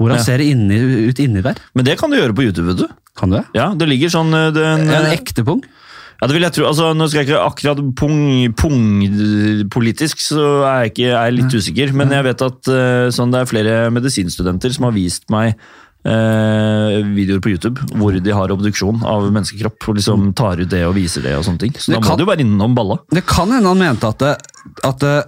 Hvordan 0.00 0.16
Ja. 0.20 0.22
ser 0.24 0.38
det 0.38 0.46
inni, 0.52 0.78
ut 1.08 1.18
inni 1.22 1.42
der? 1.42 1.54
Men 1.74 1.84
det 1.84 1.98
kan 2.00 2.10
du 2.10 2.16
gjøre 2.16 2.34
på 2.36 2.44
YouTube, 2.46 2.66
vet 2.72 2.84
du. 2.84 2.88
Kan 3.16 3.30
du 3.30 3.38
det? 3.38 3.44
Ja, 3.54 3.70
det 3.74 3.88
ligger 3.88 4.08
sånn 4.12 4.32
eh, 4.34 4.50
den, 4.52 4.88
En 4.88 5.06
eh, 5.08 5.14
ekte 5.16 5.44
pung? 5.44 5.62
Ja, 6.20 6.26
det 6.28 6.32
vil 6.36 6.42
jeg 6.46 6.52
tro. 6.56 6.64
Altså, 6.64 6.94
nå 6.96 7.08
skal 7.10 7.24
jeg 7.24 7.28
ikke 7.28 7.44
akkurat 7.44 7.80
pung, 7.96 8.54
pung-politisk, 8.56 10.20
så 10.22 10.44
er 10.64 10.86
jeg, 10.86 10.92
ikke, 10.94 11.08
er 11.12 11.26
jeg 11.28 11.34
litt 11.38 11.56
usikker. 11.60 11.92
Men 11.96 12.14
jeg 12.14 12.24
vet 12.26 12.44
at 12.46 12.70
eh, 12.72 13.08
sånn, 13.14 13.32
det 13.34 13.42
er 13.42 13.50
flere 13.50 13.74
medisinstudenter 13.94 14.72
som 14.72 14.88
har 14.88 14.94
vist 14.96 15.28
meg 15.32 15.56
eh, 16.06 17.00
videoer 17.16 17.40
på 17.42 17.50
YouTube 17.54 17.82
hvor 17.98 18.14
de 18.22 18.34
har 18.34 18.52
obduksjon 18.54 19.02
av 19.06 19.26
menneskekropp. 19.32 19.88
og 19.88 19.98
liksom 19.98 20.28
tar 20.38 20.62
ut 20.62 20.70
det 20.70 20.84
og 20.86 20.94
viser 20.96 21.26
det 21.26 21.34
og 21.38 21.44
sånne 21.46 21.58
ting. 21.64 21.72
Så 21.74 21.92
Det 21.92 21.98
da 21.98 22.00
må 22.00 22.06
kan- 22.12 22.18
du 22.18 22.24
være 22.28 22.44
innom 22.46 22.74
balla. 22.76 22.98
Det 23.10 23.26
kan 23.26 23.50
hende 23.50 23.66
han 23.72 23.78
mente 23.78 24.06
at, 24.06 24.18
det, 24.18 24.36
at 24.84 24.98
det, 25.04 25.18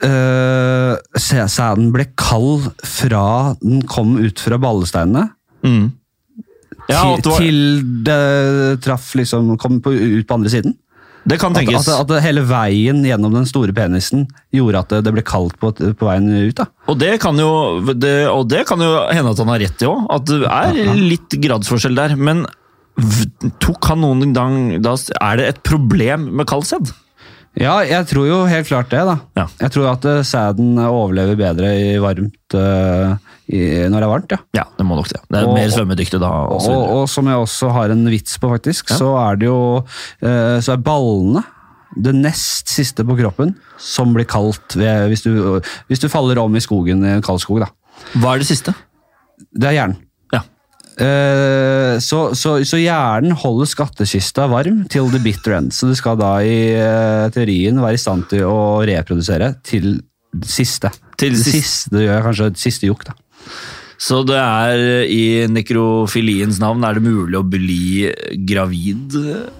Uh, 0.00 0.96
sæden 1.20 1.90
ble 1.92 2.06
kald 2.16 2.70
fra 2.88 3.52
den 3.60 3.82
kom 3.84 4.14
ut 4.16 4.40
fra 4.40 4.56
ballesteinene. 4.56 5.26
Mm. 5.62 5.90
Ja, 6.88 7.02
til, 7.20 7.34
til 7.36 7.58
det 8.06 8.80
traff 8.80 9.10
liksom, 9.14 9.58
kom 9.60 9.76
på, 9.84 9.92
ut 9.92 10.24
på 10.26 10.38
andre 10.38 10.48
siden. 10.48 10.72
Det 11.28 11.36
kan 11.40 11.52
At, 11.52 11.60
tenkes. 11.60 11.88
at, 11.92 12.10
at 12.10 12.22
hele 12.24 12.42
veien 12.48 13.02
gjennom 13.04 13.34
den 13.34 13.44
store 13.48 13.74
penisen 13.76 14.26
gjorde 14.56 14.80
at 14.80 14.88
det, 14.94 15.02
det 15.04 15.12
ble 15.18 15.24
kaldt 15.26 15.58
på, 15.60 15.72
på 15.76 16.08
veien 16.08 16.30
ut. 16.32 16.54
da. 16.62 16.66
Og 16.88 16.96
det 17.00 17.18
kan 17.20 17.36
jo, 17.38 17.50
det, 17.92 18.14
og 18.32 18.48
det 18.48 18.64
kan 18.70 18.80
jo 18.80 18.88
hende 19.12 19.34
at 19.34 19.42
han 19.44 19.52
har 19.52 19.60
rett 19.60 19.84
i 19.84 19.90
òg, 19.90 20.06
at 20.16 20.26
det 20.30 20.40
er 20.48 20.96
litt 20.96 21.36
gradsforskjell 21.44 21.98
der. 21.98 22.16
Men 22.16 22.46
tok 23.62 23.90
han 23.92 24.02
noen 24.04 24.32
gang 24.36 24.56
da, 24.84 24.96
Er 25.20 25.40
det 25.40 25.46
et 25.54 25.62
problem 25.66 26.30
med 26.40 26.48
kald 26.50 26.66
sæd? 26.68 26.90
Ja, 27.60 27.74
jeg 27.84 28.06
tror 28.08 28.24
jo 28.24 28.38
helt 28.48 28.66
klart 28.70 28.88
det. 28.92 29.02
da. 29.04 29.18
Ja. 29.36 29.44
Jeg 29.60 29.72
tror 29.74 29.90
at 29.92 30.04
eh, 30.08 30.22
sæden 30.24 30.78
overlever 30.80 31.36
bedre 31.36 31.72
i 31.76 31.98
varmt 32.00 32.54
uh, 32.56 33.18
i, 33.52 33.60
når 33.84 33.98
det 34.00 34.06
er 34.06 34.12
varmt. 34.14 34.32
ja. 34.32 34.38
Ja, 34.56 34.64
det 34.78 34.86
må 34.88 34.96
nok 34.96 35.10
det. 35.12 35.20
Det 35.28 35.42
er 35.42 35.46
Og- 35.50 35.54
mer 35.58 35.68
svømmedyktig 35.74 36.20
da. 36.22 36.30
og 36.48 36.64
Og, 36.70 36.88
og 37.02 37.08
som 37.12 37.26
jeg 37.28 37.36
også 37.36 37.70
har 37.76 37.90
en 37.92 38.04
vits 38.08 38.38
på, 38.40 38.48
faktisk, 38.48 38.90
Ja. 38.90 38.96
så 38.96 39.10
er 39.30 39.36
det 39.36 39.46
jo 39.50 39.60
uh, 39.84 40.56
Så 40.64 40.72
er 40.72 40.76
ballene 40.80 41.44
det 42.00 42.14
nest 42.14 42.68
siste 42.70 43.02
på 43.04 43.16
kroppen 43.18 43.56
som 43.76 44.14
blir 44.14 44.24
kaldt 44.24 44.76
ved, 44.78 45.08
hvis, 45.10 45.22
du, 45.26 45.60
hvis 45.90 45.98
du 45.98 46.08
faller 46.08 46.38
om 46.38 46.54
i 46.54 46.60
skogen 46.62 47.04
i 47.04 47.16
en 47.16 47.22
kald 47.22 47.40
skog. 47.42 47.60
da. 47.60 47.66
Hva 48.14 48.34
er 48.36 48.38
det 48.38 48.46
siste? 48.46 48.72
Det 49.52 49.66
er 49.68 49.72
hjernen. 49.74 49.96
Eh, 51.00 51.96
så, 52.04 52.20
så, 52.36 52.58
så 52.68 52.80
hjernen 52.80 53.36
holder 53.40 53.68
skattkista 53.70 54.46
varm 54.52 54.84
til 54.92 55.08
the 55.12 55.20
bitter 55.22 55.56
end. 55.56 55.74
Så 55.74 55.88
du 55.88 55.96
skal 55.98 56.18
da 56.20 56.36
i 56.44 56.76
eh, 56.76 57.26
teorien 57.34 57.80
være 57.80 57.96
i 57.96 58.02
stand 58.02 58.28
til 58.32 58.46
å 58.48 58.80
reprodusere 58.88 59.54
til 59.66 59.94
siste. 60.46 60.92
Til 61.20 61.36
siste 61.40 61.94
du 61.94 62.02
gjør, 62.04 62.24
kanskje 62.28 62.50
siste 62.60 62.90
jukk. 62.90 63.08
da. 63.08 63.16
Så 64.00 64.22
det 64.24 64.38
er 64.40 64.82
i 65.12 65.22
nekrofiliens 65.52 66.56
navn 66.62 66.84
er 66.88 66.96
det 66.96 67.04
mulig 67.04 67.36
å 67.36 67.44
bli 67.44 68.08
gravid 68.48 69.16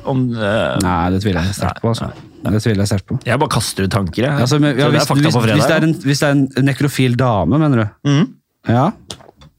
om 0.08 0.30
eh, 0.32 0.76
Nei, 0.80 1.00
det 1.12 1.20
tviler 1.24 1.48
jeg 1.48 1.58
sterkt 1.58 1.82
på. 1.84 1.92
altså. 1.92 2.08
Det 2.40 2.60
tviler 2.64 2.80
jeg 2.86 2.88
sterkt 2.88 3.08
på. 3.10 3.18
Jeg 3.28 3.40
bare 3.40 3.52
kaster 3.52 3.84
ut 3.84 3.92
tanker, 3.92 4.24
jeg. 4.24 4.44
Altså, 4.46 4.60
men, 4.62 4.78
ja, 4.80 4.88
hvis, 4.92 5.08
det 5.08 5.26
hvis, 5.26 5.36
fredag. 5.36 5.58
hvis, 5.58 5.68
det 5.68 5.80
en, 5.90 5.96
hvis 6.08 6.22
det 6.22 6.28
er 6.30 6.38
en 6.38 6.68
nekrofil 6.70 7.18
dame, 7.20 7.60
mener 7.60 7.82
du? 7.82 8.08
Mm. 8.08 8.22
Ja, 8.70 8.86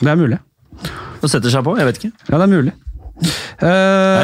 det 0.01 0.09
er 0.09 0.17
mulig. 0.17 0.41
Og 1.21 1.29
setter 1.29 1.53
seg 1.53 1.65
på, 1.65 1.77
jeg 1.79 1.85
vet 1.89 2.01
ikke. 2.01 2.13
Ja, 2.29 2.37
det 2.37 2.47
er 2.47 2.55
mulig. 2.55 2.73
Eh, 3.61 3.67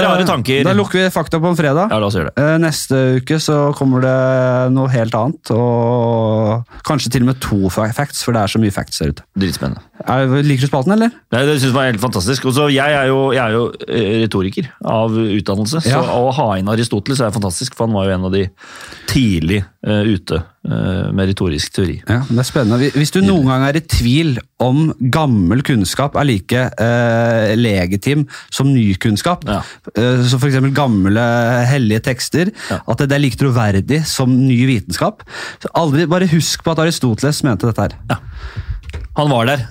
rare 0.02 0.24
tanker. 0.26 0.64
Da 0.66 0.72
lukker 0.74 1.04
vi 1.04 1.10
fakta 1.14 1.38
på 1.41 1.52
en 1.52 1.58
fredag. 1.58 1.91
Ja, 1.93 2.00
la 2.02 2.08
oss 2.10 2.16
gjøre 2.18 2.32
det. 2.32 2.41
Uh, 2.41 2.56
Neste 2.64 3.02
uke 3.20 3.38
så 3.43 3.58
kommer 3.78 4.02
det 4.02 4.14
noe 4.74 4.89
helt 4.89 5.14
annet, 5.18 5.52
og 5.54 6.64
kanskje 6.88 7.12
til 7.14 7.26
og 7.28 7.30
med 7.30 7.41
to 7.43 7.70
facts, 7.70 8.24
for 8.26 8.34
det 8.34 8.41
er 8.41 8.54
så 8.56 8.62
mye 8.64 8.74
facts 8.74 9.04
der 9.04 9.14
ute. 9.14 9.26
Dritspennende. 9.38 9.84
Er, 10.08 10.26
liker 10.41 10.66
du 10.66 10.72
spalten, 10.72 10.95
eller? 10.95 11.14
Nei, 11.34 11.43
det 11.45 11.60
synes 11.60 11.70
jeg 11.70 11.78
var 11.78 11.89
helt 11.91 12.02
fantastisk. 12.02 12.50
Også, 12.50 12.68
jeg 12.74 12.98
er 12.98 13.12
jo, 13.12 13.20
jeg 13.36 13.43
er 13.43 13.54
jo 13.54 13.64
eh, 13.86 14.12
retoriker 14.24 14.72
av 14.82 15.14
utdannelse, 15.14 15.84
Ja. 15.86 16.02
så 16.02 16.18
å 16.18 16.34
ha 16.34 16.50
inn 16.58 16.74
Aristoteles 16.74 17.22
er 17.22 17.34
fantastisk, 17.36 17.78
for 17.78 17.86
han 17.86 17.98
var 17.98 18.10
jo 18.10 18.18
en 18.18 18.28
av 18.32 18.34
de 18.34 18.48
tidlig 19.12 19.62
ute 19.88 20.38
eh, 20.68 21.12
med 21.16 21.30
retorisk 21.30 21.72
teori. 21.78 21.96
Ja, 22.10 22.18
det 22.28 22.40
er 22.42 22.48
spennende. 22.48 22.90
Hvis- 22.92 23.12
du 23.16 23.22
noen 23.24 23.48
gang 23.48 23.64
er 23.68 23.78
i 23.80 23.82
tvil 23.82 24.38
om 24.60 24.94
gammel 25.14 25.62
kunnskap 25.64 26.16
er 26.20 26.26
like 26.28 26.64
eh, 26.80 27.56
legitim 27.56 28.26
som 28.52 28.68
ny 28.74 28.94
kunnskap, 29.00 29.46
Ja. 29.48 29.62
eh, 29.96 30.24
som 30.28 30.40
f.eks. 30.42 30.60
gamle 30.76 31.24
hellige 31.70 32.02
tekster, 32.04 32.52
Ja. 32.70 32.82
at 32.88 32.98
det, 32.98 33.12
er 33.12 33.20
like 33.24 33.38
troverdig 33.40 34.06
som 34.06 34.30
ny 34.48 34.66
vitenskap, 34.68 35.24
så 35.62 35.72
aldri 35.74 36.06
bare 36.06 36.28
husk 36.28 36.64
på 36.64 36.72
at 36.72 36.80
Aristoteles 36.80 37.44
mente 37.44 37.66
dette 37.68 37.82
her. 37.82 37.96
Ja. 38.10 38.18
Han 39.18 39.30
var 39.30 39.46
der, 39.46 39.68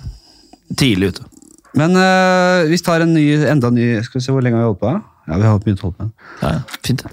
tidlig 0.76 1.12
ute. 1.14 1.24
Men 1.76 1.92
eh, 1.94 2.64
vi 2.70 2.78
tar 2.78 3.02
en 3.04 3.12
ny, 3.12 3.26
enda 3.44 3.68
ny 3.70 4.00
Skal 4.02 4.18
vi 4.20 4.24
se 4.24 4.32
hvor 4.32 4.40
lenge 4.42 4.56
har 4.56 4.64
vi 4.64 4.70
holdt 4.72 4.80
på? 4.80 5.02
Ja, 5.28 5.36
vi 5.36 5.42
har 5.42 5.52
holdt 5.58 5.66
mye 5.66 5.76
å 5.76 5.82
holde 5.82 5.98
på. 5.98 6.10
Ja, 6.40 6.48
ja, 6.56 6.60
fint. 6.82 7.04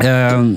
Eh, 0.00 0.56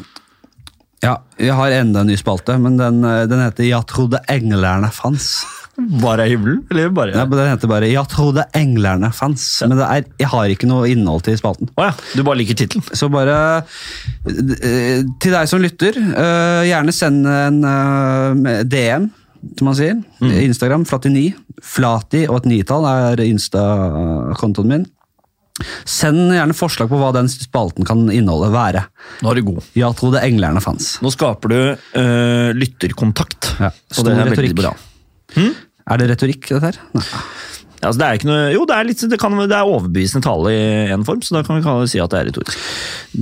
ja, 1.02 1.16
vi 1.38 1.50
har 1.50 1.72
enda 1.72 2.02
en 2.04 2.10
ny 2.12 2.18
spalte, 2.20 2.58
men 2.60 2.78
den, 2.80 3.04
eh, 3.06 3.26
den 3.28 3.40
heter 3.40 3.64
'Jeg 3.64 3.88
trodde 3.88 4.20
englerne 4.28 4.92
fanns'. 4.92 5.46
Bare 5.80 6.26
himmelen, 6.28 6.66
eller 6.70 6.90
bare? 6.90 7.14
Nei, 7.16 7.26
men 7.26 7.38
Den 7.38 7.48
heter 7.48 7.68
bare 7.68 7.88
'Jeg 7.88 8.08
trodde 8.10 8.44
englerne 8.54 9.12
fanns'. 9.14 9.68
Men 9.68 9.78
det 9.78 9.86
er, 9.86 10.04
jeg 10.20 10.28
har 10.28 10.46
ikke 10.46 10.68
noe 10.68 10.90
innhold 10.90 11.24
til 11.24 11.38
spalten. 11.38 11.70
Oh, 11.78 11.86
ja, 11.86 11.94
du 12.16 12.24
bare 12.24 12.36
liker 12.36 12.54
tittelen. 12.54 12.84
Så 12.92 13.10
bare 13.10 13.64
eh, 14.28 15.04
Til 15.20 15.32
deg 15.32 15.48
som 15.48 15.62
lytter, 15.62 15.96
eh, 15.96 16.68
gjerne 16.68 16.92
send 16.92 17.26
en 17.26 17.62
DM, 18.68 19.10
som 19.58 19.66
man 19.66 19.76
sier. 19.76 20.04
Instagram, 20.22 20.84
Flati9. 20.86 21.34
Flati 21.64 22.28
og 22.28 22.38
et 22.38 22.46
nitall 22.46 22.86
er 22.86 23.24
Insta-kontoen 23.24 24.68
min. 24.68 24.86
Send 25.90 26.32
gjerne 26.36 26.56
forslag 26.58 26.90
på 26.92 27.00
hva 27.02 27.12
den 27.16 27.30
spalten 27.32 27.88
kan 27.88 28.06
inneholde, 28.12 28.52
være. 28.54 28.86
Nå 29.24 29.32
er 29.32 29.40
du 29.42 29.46
god. 29.52 29.68
Ja, 29.80 29.92
tro 29.98 30.12
det 30.14 30.24
englerne 30.28 30.62
fans. 30.64 30.96
Nå 31.04 31.12
skaper 31.16 31.52
du 31.54 31.58
øh, 31.60 32.52
lytterkontakt, 32.58 33.54
Ja, 33.60 33.70
og 33.74 33.74
det 33.74 34.00
stor 34.00 34.12
er 34.14 34.24
veldig 34.24 34.38
retorikk. 34.38 34.58
bra. 34.62 34.74
Er 35.90 35.98
det 36.02 36.10
retorikk, 36.12 36.48
dette 36.52 36.66
her? 36.70 36.82
Nei. 36.98 37.06
Altså, 37.80 37.98
det 38.02 38.08
er 38.08 38.18
ikke 38.18 38.28
noe, 38.28 38.48
jo, 38.52 38.66
det 38.68 38.76
er, 38.76 38.88
litt, 38.90 39.02
det, 39.12 39.20
kan, 39.22 39.36
det 39.40 39.56
er 39.56 39.68
overbevisende 39.70 40.26
tale 40.26 40.52
i 40.52 40.64
en 40.92 41.06
form, 41.08 41.22
så 41.24 41.38
da 41.38 41.44
kan 41.48 41.62
vi 41.64 41.88
si 41.88 42.02
at 42.04 42.12
det 42.12 42.20
er 42.20 42.28
retorisk. 42.28 42.66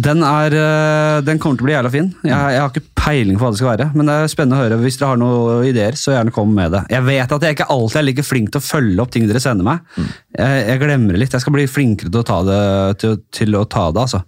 Den, 0.08 0.24
er, 0.26 0.56
eh, 0.58 1.18
den 1.28 1.42
kommer 1.42 1.60
til 1.60 1.68
å 1.68 1.70
bli 1.70 1.76
jævla 1.76 1.92
fin. 1.94 2.10
Jeg, 2.26 2.34
jeg 2.56 2.64
har 2.64 2.72
ikke 2.72 2.98
peiling 2.98 3.38
på 3.38 3.46
hva 3.46 3.52
det 3.54 3.62
skal 3.62 3.72
være, 3.76 3.90
men 3.94 4.10
det 4.10 4.18
er 4.18 4.32
spennende 4.34 4.58
å 4.58 4.64
høre. 4.66 4.80
Hvis 4.82 4.98
dere 4.98 5.12
har 5.14 5.22
noen 5.22 5.68
ideer, 5.70 6.00
så 6.00 6.16
gjerne 6.16 6.34
kom 6.34 6.56
med 6.58 6.74
det. 6.74 6.84
Jeg 6.96 7.06
vet 7.06 7.36
at 7.38 7.46
jeg 7.46 7.58
ikke 7.58 7.70
alltid 7.78 8.02
er 8.02 8.08
like 8.10 8.26
flink 8.26 8.54
til 8.54 8.64
å 8.64 8.68
følge 8.68 9.04
opp 9.04 9.14
ting 9.14 9.28
dere 9.30 9.44
sender 9.44 9.68
meg. 9.68 9.86
Jeg, 9.98 10.64
jeg 10.72 10.82
glemmer 10.84 11.14
det 11.14 11.22
litt. 11.24 11.38
Jeg 11.38 11.46
skal 11.46 11.58
bli 11.58 11.68
flinkere 11.70 12.14
til 12.14 12.24
å 12.24 12.28
ta 12.28 12.40
det, 12.48 12.62
til, 13.04 13.20
til 13.38 13.60
å 13.62 13.68
ta 13.70 13.90
det 13.94 14.08
altså. 14.08 14.24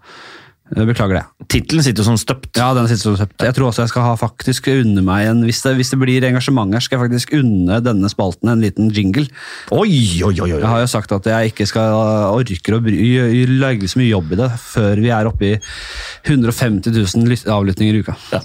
Jeg 0.69 0.85
Beklager 0.85 1.17
det. 1.17 1.23
Tittelen 1.49 1.81
sitter 1.81 2.03
jo 2.03 2.07
som 2.11 2.17
støpt. 2.21 2.51
Ja, 2.59 2.67
den 2.77 2.85
sitter 2.89 3.07
som 3.09 3.15
støpt. 3.17 3.41
Jeg 3.41 3.55
tror 3.57 3.71
også 3.71 3.81
jeg 3.81 3.89
skal 3.89 4.03
ha 4.05 4.11
faktisk 4.19 4.67
unne 4.69 5.01
meg 5.05 5.25
en 5.31 5.39
hvis 5.47 5.63
det, 5.65 5.71
hvis 5.79 5.89
det 5.89 5.97
blir 6.01 6.25
engasjement 6.27 6.75
her, 6.75 6.83
skal 6.85 6.99
jeg 6.99 7.07
faktisk 7.07 7.33
unne 7.39 7.79
denne 7.81 8.11
spalten 8.11 8.51
en 8.53 8.61
liten 8.61 8.91
jingle. 8.93 9.25
Oi, 9.73 10.21
oi, 10.21 10.35
oi, 10.35 10.51
oi. 10.51 10.59
Jeg 10.59 10.69
har 10.69 10.83
jo 10.83 10.91
sagt 10.91 11.15
at 11.15 11.29
jeg 11.31 11.53
ikke 11.53 11.65
skal 11.69 11.95
orker 12.37 12.77
å 12.77 12.81
legge 12.85 13.89
så 13.89 13.97
mye 14.01 14.11
jobb 14.11 14.35
i 14.35 14.39
det 14.43 14.49
før 14.61 15.01
vi 15.01 15.09
er 15.15 15.29
oppe 15.31 15.49
i 15.49 15.55
150 16.29 16.93
000 16.93 17.25
lyt- 17.31 17.47
avlyttinger 17.49 17.97
i 17.97 18.03
uka. 18.05 18.15
Ja. 18.35 18.43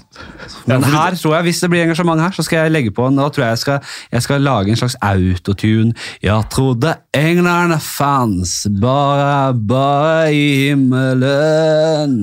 Men 0.65 0.83
her 0.89 1.17
tror 1.19 1.37
jeg, 1.37 1.47
hvis 1.51 1.61
det 1.61 1.69
blir 1.75 1.85
engasjement 1.85 2.21
her, 2.25 2.33
så 2.33 2.45
skal 2.47 2.65
jeg 2.65 2.73
legge 2.73 2.95
på 2.95 3.05
en, 3.05 3.21
da 3.21 3.29
tror 3.29 3.45
jeg 3.45 3.53
jeg 3.53 3.63
skal, 3.67 3.93
jeg 4.17 4.25
skal 4.25 4.45
lage 4.45 4.73
en 4.73 4.81
slags 4.81 4.97
autotune. 5.05 5.93
Jeg 6.25 6.49
trodde 6.53 6.95
englerne 7.13 7.77
fans 7.83 8.63
bare, 8.81 9.53
bare 9.53 10.33
i 10.33 10.45
himmelen. 10.65 12.14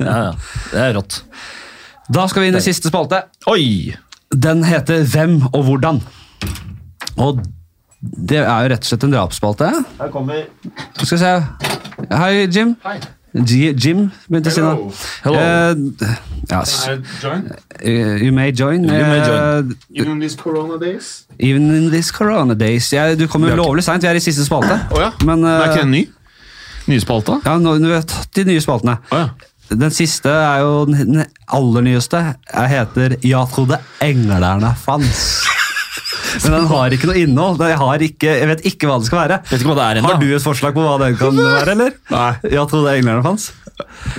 Ja, 0.00 0.16
ja. 0.26 0.32
Det 0.72 0.82
er 0.84 0.94
rått. 0.98 1.22
Da 2.10 2.26
skal 2.30 2.44
vi 2.44 2.50
inn 2.50 2.58
i 2.58 2.64
siste 2.64 2.90
spalte. 2.90 3.22
Oi! 3.50 3.94
Den 4.30 4.64
heter 4.66 5.04
Hvem 5.06 5.40
og 5.50 5.62
hvordan. 5.66 6.02
Og 7.20 7.40
det 8.00 8.40
er 8.40 8.64
jo 8.64 8.72
rett 8.72 8.84
og 8.84 8.90
slett 8.90 9.06
en 9.06 9.14
drapsspalte. 9.14 9.70
Her 10.00 10.12
kommer 10.12 10.44
Skal 11.02 11.16
vi 11.16 11.22
se. 11.22 11.32
Hei, 12.10 12.34
Jim. 12.48 12.76
G 13.30 13.70
Jim 13.78 14.08
begynte 14.26 14.50
å 14.50 14.54
si 14.54 14.62
noe. 14.64 14.88
Hello. 15.22 15.38
Uh, 15.38 16.14
yes. 16.50 16.72
join 17.22 17.44
eh, 17.78 18.16
you 18.24 18.32
may 18.34 18.50
join. 18.50 18.88
You 18.88 19.04
may 19.06 19.20
join. 19.22 19.70
Uh, 19.70 19.74
even 19.94 20.16
in 20.16 20.24
these 20.24 20.34
corona 20.34 20.78
days. 20.78 21.26
even 21.38 21.70
in 21.74 21.90
these 21.90 22.10
corona 22.10 22.54
days. 22.54 22.92
Ja, 22.92 23.14
du 23.14 23.26
kommer 23.28 23.50
jo 23.50 23.60
lovlig 23.60 23.84
seint, 23.86 24.02
vi 24.02 24.08
er 24.10 24.18
i 24.18 24.22
siste 24.22 24.44
spalte. 24.44 24.80
Oh, 24.90 25.00
ja. 25.00 25.12
Men, 25.24 25.44
Men 25.44 25.52
er 25.52 25.62
eh, 25.62 25.74
ikke 25.74 25.86
en 25.86 25.94
ny? 25.94 26.02
Nyspalta? 26.88 27.40
ja, 27.44 27.58
nå, 27.58 27.76
nå 27.78 27.90
har 27.92 28.00
vi 28.00 28.06
tatt 28.14 28.32
de 28.40 28.44
nye 28.48 28.60
spaltene. 28.64 28.96
Oh, 29.12 29.18
ja. 29.18 29.28
Den 29.70 29.92
siste 29.94 30.30
er 30.32 30.64
jo 30.64 30.84
den 30.88 31.20
aller 31.54 31.84
nyeste. 31.86 32.18
Jeg 32.50 32.68
heter 32.72 33.16
'Jeg 33.22 33.48
trodde 33.52 33.78
englerne 34.02 34.72
fanns'. 34.86 35.46
Men 36.44 36.52
den 36.52 36.66
har 36.70 36.90
ikke 36.94 37.06
noe 37.10 37.18
innhold. 37.18 37.58
Jeg, 37.62 37.78
har 37.78 37.98
ikke, 38.06 38.32
jeg 38.38 38.48
vet 38.50 38.60
ikke 38.66 38.86
hva 38.86 38.98
det 38.98 39.06
skal 39.06 39.18
være. 39.18 39.38
Vet 39.50 39.60
ikke 39.60 39.70
hva 39.74 39.78
det 39.78 39.86
er. 39.98 40.02
Har 40.06 40.18
du 40.20 40.26
et 40.34 40.42
forslag 40.42 40.74
på 40.74 40.82
hva 40.82 40.96
den 41.04 41.16
kan 41.18 41.36
være, 41.54 41.70
eller? 41.76 41.92
Nei. 42.10 42.32
'Jeg 42.50 42.66
trodde 42.70 42.96
englerne 42.98 43.22
fanns'. 43.22 43.50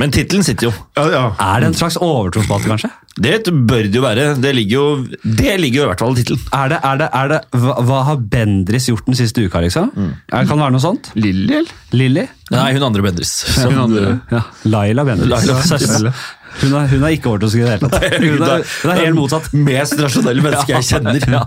Men 0.01 0.14
tittelen 0.14 0.45
sitter 0.47 0.70
jo. 0.70 0.74
Ja, 0.97 1.05
ja. 1.14 1.24
Er 1.41 1.64
det 1.64 1.72
en 1.72 1.78
slags 1.78 1.97
overtrospalte, 2.01 2.70
kanskje? 2.72 2.91
Det 3.22 3.41
bør 3.51 3.89
det 3.91 3.97
jo 3.99 4.03
være. 4.05 4.26
Det 4.39 4.53
ligger 4.55 4.76
jo, 4.78 4.86
det 5.24 5.55
ligger 5.59 5.82
jo 5.82 5.84
i 5.84 5.89
hvert 5.89 6.03
fall 6.03 6.14
i 6.16 6.22
tittelen. 6.22 6.43
Er 6.55 6.72
det, 6.72 6.80
er 6.88 7.01
det, 7.01 7.09
er 7.22 7.32
det, 7.34 7.39
hva, 7.59 7.76
hva 7.89 8.03
har 8.07 8.22
Bendris 8.32 8.88
gjort 8.88 9.09
den 9.09 9.20
siste 9.20 9.43
uka, 9.43 9.62
liksom? 9.66 9.91
Er, 10.32 10.45
kan 10.47 10.55
det 10.55 10.64
være 10.64 10.76
noe 10.78 10.84
sånt? 10.84 11.12
Lilly, 11.20 11.57
eller? 11.59 11.74
Lilly? 11.91 12.28
Nei, 12.51 12.70
hun 12.76 12.88
andre 12.88 13.03
Bendris. 13.05 13.34
Hun 13.59 13.82
andre. 13.86 14.14
Ja, 14.32 14.45
Laila 14.68 15.05
Bendris. 15.07 15.32
Laila 15.32 15.59
Søsteren. 15.68 16.14
Hun 16.62 16.74
er, 16.78 16.88
hun 16.91 17.04
er 17.08 17.14
ikke 17.16 17.30
overtroisk 17.32 17.58
i 17.58 17.62
det 17.64 17.70
hele 17.72 17.89
tatt. 17.89 18.16
Hun 18.22 18.43
er, 18.45 18.64
hun 18.84 18.91
er 18.91 18.99
helt 19.02 19.16
motsatt. 19.18 19.47
Mest 19.56 19.95
rasjonelle 20.02 20.43
menneske 20.45 20.74
jeg 20.76 20.88
kjenner. 20.91 21.24
Ja. 21.32 21.41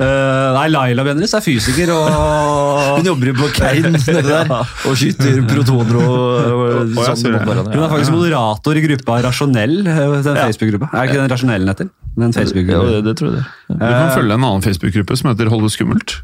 Uh, 0.00 0.48
nei, 0.56 0.66
Laila 0.72 1.04
Benris 1.06 1.32
er 1.38 1.44
fysiker 1.44 1.92
og 1.94 2.10
Hun 2.98 3.08
jobber 3.08 3.30
jo 3.32 3.36
på 3.38 3.48
Kein 3.56 3.88
nede 3.94 4.22
der 4.26 4.52
og 4.52 4.96
skyter 4.98 5.40
protoner 5.48 5.98
og, 6.02 6.18
og 6.92 7.00
sånn. 7.06 7.32
Hun 7.32 7.82
er 7.86 7.90
faktisk 7.92 8.14
moderator 8.16 8.78
i 8.80 8.84
gruppa 8.88 9.20
Rasjonell. 9.28 9.78
eh, 9.86 10.20
Den 10.26 10.40
Facebook-gruppa. 10.42 10.90
Er 10.98 11.08
ikke 11.08 11.20
den 11.22 11.32
Rasjonellen 11.32 11.72
heter? 11.72 11.90
Den 12.12 12.28
Ja, 12.28 12.42
Facebook-gruppa. 12.42 12.90
det, 12.92 13.04
det 13.06 13.14
tror 13.16 13.30
jeg 13.30 13.38
det. 13.38 13.44
Du 13.72 13.78
kan 13.86 14.10
følge 14.12 14.34
en 14.36 14.44
annen 14.44 14.64
Facebook-gruppe 14.66 15.16
som 15.16 15.30
heter 15.32 15.48
Hold 15.52 15.64
det 15.68 15.72
skummelt. 15.76 16.18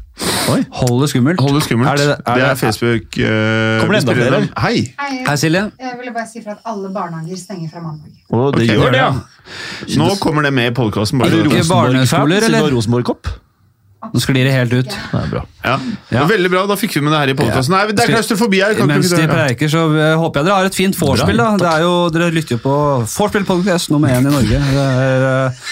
Hold 0.49 1.01
det 1.03 1.09
skummelt. 1.11 1.41
Hold 1.41 1.55
det 1.57 1.63
skummelt. 1.65 1.89
Er 1.89 1.97
det, 1.97 2.15
er 2.25 2.39
det 2.39 2.45
er 2.49 2.55
Facebook 2.59 3.17
uh, 3.21 3.81
Kommer 3.81 3.95
det 3.95 4.01
enda 4.03 4.15
flere? 4.17 4.39
Hei! 4.65 4.77
Hei, 4.99 5.19
Hei, 5.27 5.35
Silje. 5.41 5.63
jeg 5.81 5.97
ville 6.01 6.13
bare 6.15 6.29
si 6.29 6.41
fra 6.45 6.55
at 6.57 6.65
alle 6.69 6.89
barnehager 6.93 7.37
stenger 7.41 7.68
fra 7.73 7.83
mandag. 7.83 8.15
Oh, 8.29 8.49
det 8.53 8.65
okay, 8.65 8.75
gjør 8.75 8.95
det, 8.95 9.03
ja. 9.03 9.11
Nå 9.97 10.09
kommer 10.21 10.45
det 10.45 10.53
med 10.53 10.71
i 10.71 10.73
podkasten. 10.77 11.21
Er 11.25 11.33
det 11.33 12.43
eller? 12.49 12.73
Rosenborg-kopp? 12.75 13.31
Nå 13.99 14.21
sklir 14.23 14.45
det 14.47 14.53
helt 14.55 14.71
ut. 14.71 14.87
Det 14.87 15.17
er 15.19 15.25
bra. 15.27 15.41
Ja. 15.59 15.73
Ja. 16.13 16.21
Veldig 16.29 16.49
bra, 16.53 16.61
da 16.69 16.77
fikk 16.79 16.93
vi 16.95 17.01
med 17.03 17.11
det 17.11 17.17
her 17.19 17.31
i 17.33 17.35
podkasten. 17.35 17.73
Nei, 17.75 17.81
det 17.91 18.05
er 18.05 18.13
klaustrofobi 18.13 18.61
her. 18.63 18.77
Mens 18.87 19.11
de 19.11 19.25
preiker, 19.27 19.67
så 19.71 19.81
eh, 19.91 20.13
håper 20.15 20.39
jeg 20.39 20.47
dere 20.47 20.55
har 20.55 20.69
et 20.69 20.77
fint 20.77 20.95
vorspiel. 20.95 21.35
da. 21.35 21.49
Det 21.59 21.67
er 21.67 21.83
jo, 21.83 21.91
Dere 22.15 22.29
lytter 22.31 22.55
jo 22.55 22.61
på 22.63 22.75
Vorspiel 23.03 23.43
podcast 23.49 23.91
nummer 23.91 24.13
én 24.15 24.23
i 24.23 24.31
Norge. 24.31 24.61
Det 24.71 24.85
er 25.03 25.25
uh, 25.51 25.67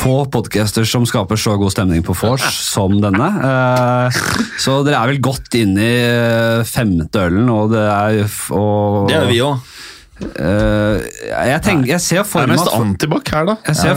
få 0.00 0.16
podcaster 0.34 0.88
som 0.88 1.06
skaper 1.06 1.38
så 1.38 1.54
god 1.60 1.70
stemning 1.76 2.02
på 2.04 2.16
vors 2.18 2.42
som 2.58 2.98
denne. 3.00 3.30
Uh, 3.38 4.18
så 4.58 4.80
dere 4.82 5.04
er 5.04 5.14
vel 5.14 5.22
godt 5.30 5.54
inne 5.62 5.86
i 5.86 6.66
femte 6.66 7.22
ølen, 7.30 7.46
og 7.54 7.70
det 7.76 7.86
er 7.86 8.24
og, 8.50 9.06
Det 9.12 9.20
er 9.22 9.30
vi 9.30 9.38
òg. 9.46 9.62
Eh, 10.20 11.06
jeg, 11.50 11.62
tenker, 11.64 11.88
jeg 11.94 12.02
ser 12.04 12.26
for 12.28 12.48
meg 12.48 12.60
at 12.60 12.70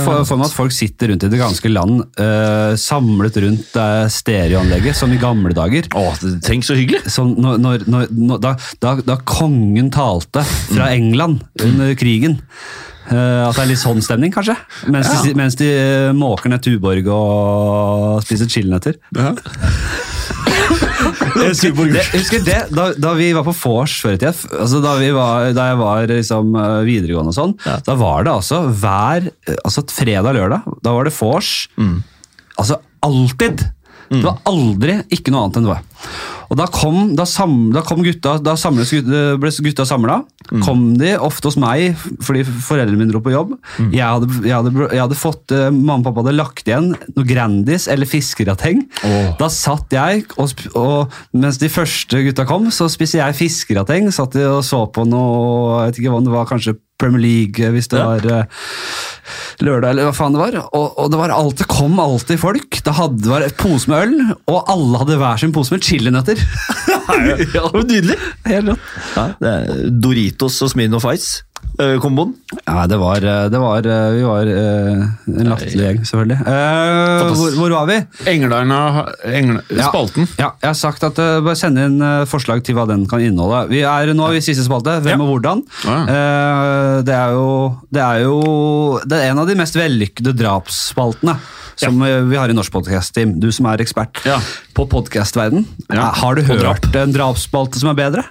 for, 0.03 0.23
for 0.27 0.39
meg 0.39 0.47
at 0.47 0.55
folk 0.55 0.75
sitter 0.75 1.11
rundt 1.11 1.25
i 1.27 1.31
det 1.31 1.41
ganske 1.41 1.71
land, 1.71 2.03
uh, 2.19 2.73
samlet 2.79 3.39
rundt 3.43 3.75
uh, 3.79 4.05
stereoanlegget, 4.11 4.97
som 4.97 5.13
i 5.13 5.19
gamle 5.21 5.55
dager. 5.57 5.89
Åh, 5.99 6.23
tenk 6.45 6.67
så 6.67 6.77
hyggelig! 6.79 7.03
Når, 7.13 7.59
når, 7.61 7.85
når, 7.87 8.39
da, 8.43 8.55
da, 8.83 8.95
da 9.03 9.19
kongen 9.27 9.91
talte 9.93 10.45
fra 10.47 10.89
England 10.93 11.43
under 11.63 11.93
krigen. 11.99 12.39
Uh, 13.03 13.49
at 13.49 13.57
det 13.57 13.65
er 13.65 13.71
litt 13.73 13.83
sånn 13.83 13.99
stemning, 14.03 14.31
kanskje? 14.31 14.55
Mens 14.93 15.11
de, 15.11 15.35
mens 15.37 15.59
de 15.59 15.69
måker 16.15 16.53
ned 16.53 16.63
Tuborg 16.63 17.11
og 17.11 18.23
spiser 18.23 18.51
chilinøtter. 18.51 18.99
Ja. 19.17 19.35
Jeg 21.23 21.49
husker, 21.53 21.73
det, 21.77 22.01
jeg 22.01 22.21
husker 22.21 22.43
det, 22.45 22.57
da, 22.75 22.87
da 22.99 23.13
vi 23.17 23.29
var 23.35 23.45
på 23.47 23.53
vors 23.55 23.95
før 24.03 24.15
i 24.15 24.19
tida, 24.21 24.33
altså 24.59 24.81
da, 24.83 24.95
vi 24.99 25.11
var, 25.15 25.49
da 25.55 25.67
jeg 25.71 25.79
var 25.79 26.07
liksom, 26.11 26.55
eh, 26.59 26.79
videregående 26.87 27.33
og 27.33 27.37
sånn, 27.37 27.53
da 27.87 27.95
var 27.99 28.25
det 28.27 28.33
altså 28.33 28.63
hver 28.69 29.29
eh, 29.31 29.57
altså 29.63 29.85
fredag-lørdag, 29.93 30.67
da 30.83 30.93
var 30.97 31.07
det 31.09 31.15
vors. 31.19 31.53
Altså 32.59 32.81
alltid! 33.03 33.63
Det 34.13 34.19
var 34.27 34.43
aldri 34.45 34.99
ikke 35.15 35.31
noe 35.33 35.47
annet 35.47 35.55
enn 35.57 35.65
det 35.65 35.71
var. 35.71 35.81
Og 36.49 36.57
da 36.59 36.65
kom, 36.71 37.13
da 37.17 37.25
sam, 37.29 37.71
da 37.73 37.81
kom 37.85 38.03
gutta, 38.05 38.37
da 38.43 38.53
gutta- 38.55 39.37
ble 39.39 39.51
gutta 39.67 39.85
samla. 39.87 40.21
Kom 40.65 40.97
de 40.99 41.13
ofte 41.17 41.47
hos 41.47 41.57
meg 41.57 41.95
fordi 42.21 42.43
foreldrene 42.43 42.97
mine 42.99 43.11
dro 43.13 43.21
på 43.23 43.31
jobb. 43.33 43.53
Jeg, 43.93 44.03
hadde, 44.03 44.27
jeg, 44.43 44.53
hadde, 44.53 44.73
jeg 44.91 45.01
hadde 45.01 45.17
fått 45.17 45.51
eh, 45.55 45.69
Mamma 45.71 46.01
og 46.01 46.07
pappa 46.09 46.23
hadde 46.25 46.35
lagt 46.37 46.67
igjen 46.67 46.91
noe 47.15 47.25
Grandis 47.29 47.87
eller 47.91 48.09
fiskerateng. 48.09 48.83
Da 49.39 49.47
satt 49.53 49.93
jeg, 49.95 50.25
og, 50.37 50.51
og 50.75 51.13
mens 51.33 51.57
de 51.61 51.69
første 51.71 52.23
gutta 52.27 52.45
kom, 52.49 52.69
så 52.75 52.89
spiste 52.91 53.21
jeg 53.21 53.37
fiskerateng. 53.39 54.11
Satt 54.13 54.35
de 54.37 54.45
og 54.49 54.63
så 54.67 54.83
på 54.93 55.05
noe 55.07 55.83
Jeg 55.83 55.93
vet 55.93 56.01
ikke 56.03 56.13
hva 56.13 56.23
det 56.25 56.33
var, 56.35 56.49
kanskje 56.49 56.75
Premier 57.03 57.23
League, 57.23 57.71
hvis 57.75 57.91
det 57.91 57.99
var 58.01 58.25
eh, 58.25 58.63
lørdag, 59.63 59.93
eller 59.93 60.07
hva 60.09 60.15
faen 60.17 60.35
det 60.35 60.41
var. 60.41 60.57
Og, 60.71 60.97
og 61.03 61.11
det 61.13 61.19
var 61.19 61.33
alltid, 61.35 61.67
kom 61.71 61.99
alltid 62.01 62.41
folk. 62.41 62.79
Det 62.85 62.95
hadde, 62.97 63.29
var 63.29 63.45
et 63.45 63.57
pose 63.59 63.91
med 63.91 64.07
øl, 64.07 64.15
og 64.51 64.71
alle 64.71 65.03
hadde 65.03 65.19
hver 65.21 65.43
sin 65.43 65.53
pose 65.55 65.75
med 65.75 65.85
chilinøtter. 65.85 66.39
Ja, 67.03 67.35
det 67.35 67.59
var 67.59 67.83
Nydelig! 67.89 68.15
Helt 68.47 68.69
rått. 68.71 68.85
Ja, 69.17 69.25
det 69.43 69.89
Doritos 70.03 70.61
og 70.63 70.71
Smirnoff 70.71 71.03
Ice-komboen. 71.73 72.33
Ja, 72.67 72.83
det 72.87 72.97
var, 73.01 73.17
eh, 73.25 73.47
det 73.49 73.59
var 73.59 73.85
eh, 73.89 74.11
Vi 74.13 74.21
var 74.23 74.49
eh, 74.49 75.03
en 75.27 75.49
latterlig 75.49 75.79
gjeng, 75.81 76.01
selvfølgelig. 76.05 76.37
Eh, 76.45 77.31
hvor, 77.33 77.55
hvor 77.57 77.73
var 77.73 77.87
vi? 77.89 77.97
Englarna 78.29 78.79
Engl 79.25 79.57
Spalten. 79.79 80.27
Ja, 80.37 80.51
jeg 80.61 80.69
har 80.69 80.77
sagt 80.77 81.03
at 81.07 81.17
uh, 81.19 81.39
bare 81.43 81.57
send 81.59 81.81
inn 81.81 81.97
eh, 82.03 82.25
forslag 82.29 82.61
til 82.67 82.77
hva 82.77 82.85
den 82.89 83.07
kan 83.09 83.23
inneholde. 83.25 83.65
Vi 83.73 83.81
er 83.87 84.13
nå 84.13 84.29
i 84.37 84.43
siste 84.45 84.65
spalte. 84.67 84.99
Hvem 85.01 85.15
Ja. 85.17 85.23
og 85.25 85.33
hvordan. 85.33 85.63
Ja. 85.87 85.97
Eh, 86.13 87.01
det, 87.09 87.17
er 87.17 87.33
jo, 87.35 87.49
det 87.93 88.01
er 88.05 88.21
jo 88.27 88.37
Det 89.05 89.17
er 89.19 89.31
en 89.31 89.41
av 89.43 89.49
de 89.49 89.57
mest 89.59 89.75
vellykkede 89.77 90.35
drapsspaltene 90.37 91.37
som 91.79 91.97
eh, 92.05 92.21
vi 92.29 92.37
har 92.37 92.51
i 92.51 92.55
norsk 92.55 92.71
Podcast-team. 92.75 93.39
Du 93.41 93.49
som 93.51 93.65
er 93.71 93.81
ekspert 93.81 94.21
Ja. 94.29 94.37
på 94.77 94.85
podcastverden. 94.89 95.65
Ja. 95.89 96.11
Har 96.21 96.37
du 96.37 96.43
hørt 96.45 96.63
hørt 96.85 96.95
en 97.01 97.13
drapsspalte 97.15 97.81
som 97.81 97.89
er 97.89 97.97
bedre? 97.97 98.23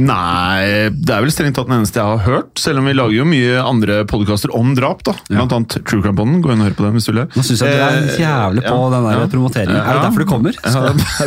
Nei, 0.00 0.88
det 0.94 1.12
er 1.12 1.20
vel 1.24 1.32
strengt 1.34 1.56
tatt 1.58 1.68
den 1.68 1.76
eneste 1.82 2.00
jeg 2.00 2.08
har 2.08 2.22
hørt. 2.24 2.52
Selv 2.60 2.80
om 2.80 2.86
vi 2.88 2.94
lager 2.96 3.12
jo 3.18 3.26
mye 3.28 3.58
andre 3.60 3.98
podkaster 4.08 4.52
om 4.56 4.72
drap. 4.78 5.02
da 5.04 5.12
Blant 5.28 5.52
annet 5.52 5.76
True 5.84 6.00
Crime 6.04 6.16
Podden. 6.16 6.38
Gå 6.44 6.52
inn 6.54 6.62
og 6.62 6.70
hør 6.70 6.76
på 6.78 6.86
den 6.86 6.96
hvis 6.96 7.08
du 7.08 7.12
vil. 7.12 7.26
Nå 7.34 7.44
syns 7.44 7.60
jeg 7.60 7.74
du 7.76 7.82
er 7.82 7.98
Eh, 8.02 8.16
jævlig 8.22 8.62
på 8.64 8.72
ja, 8.72 8.86
den 8.94 9.04
der 9.08 9.18
ja. 9.20 9.26
promoteringen. 9.34 9.76
Er 9.82 9.98
det 9.98 10.04
derfor 10.06 10.24
du 10.24 10.28
kommer? 10.30 10.56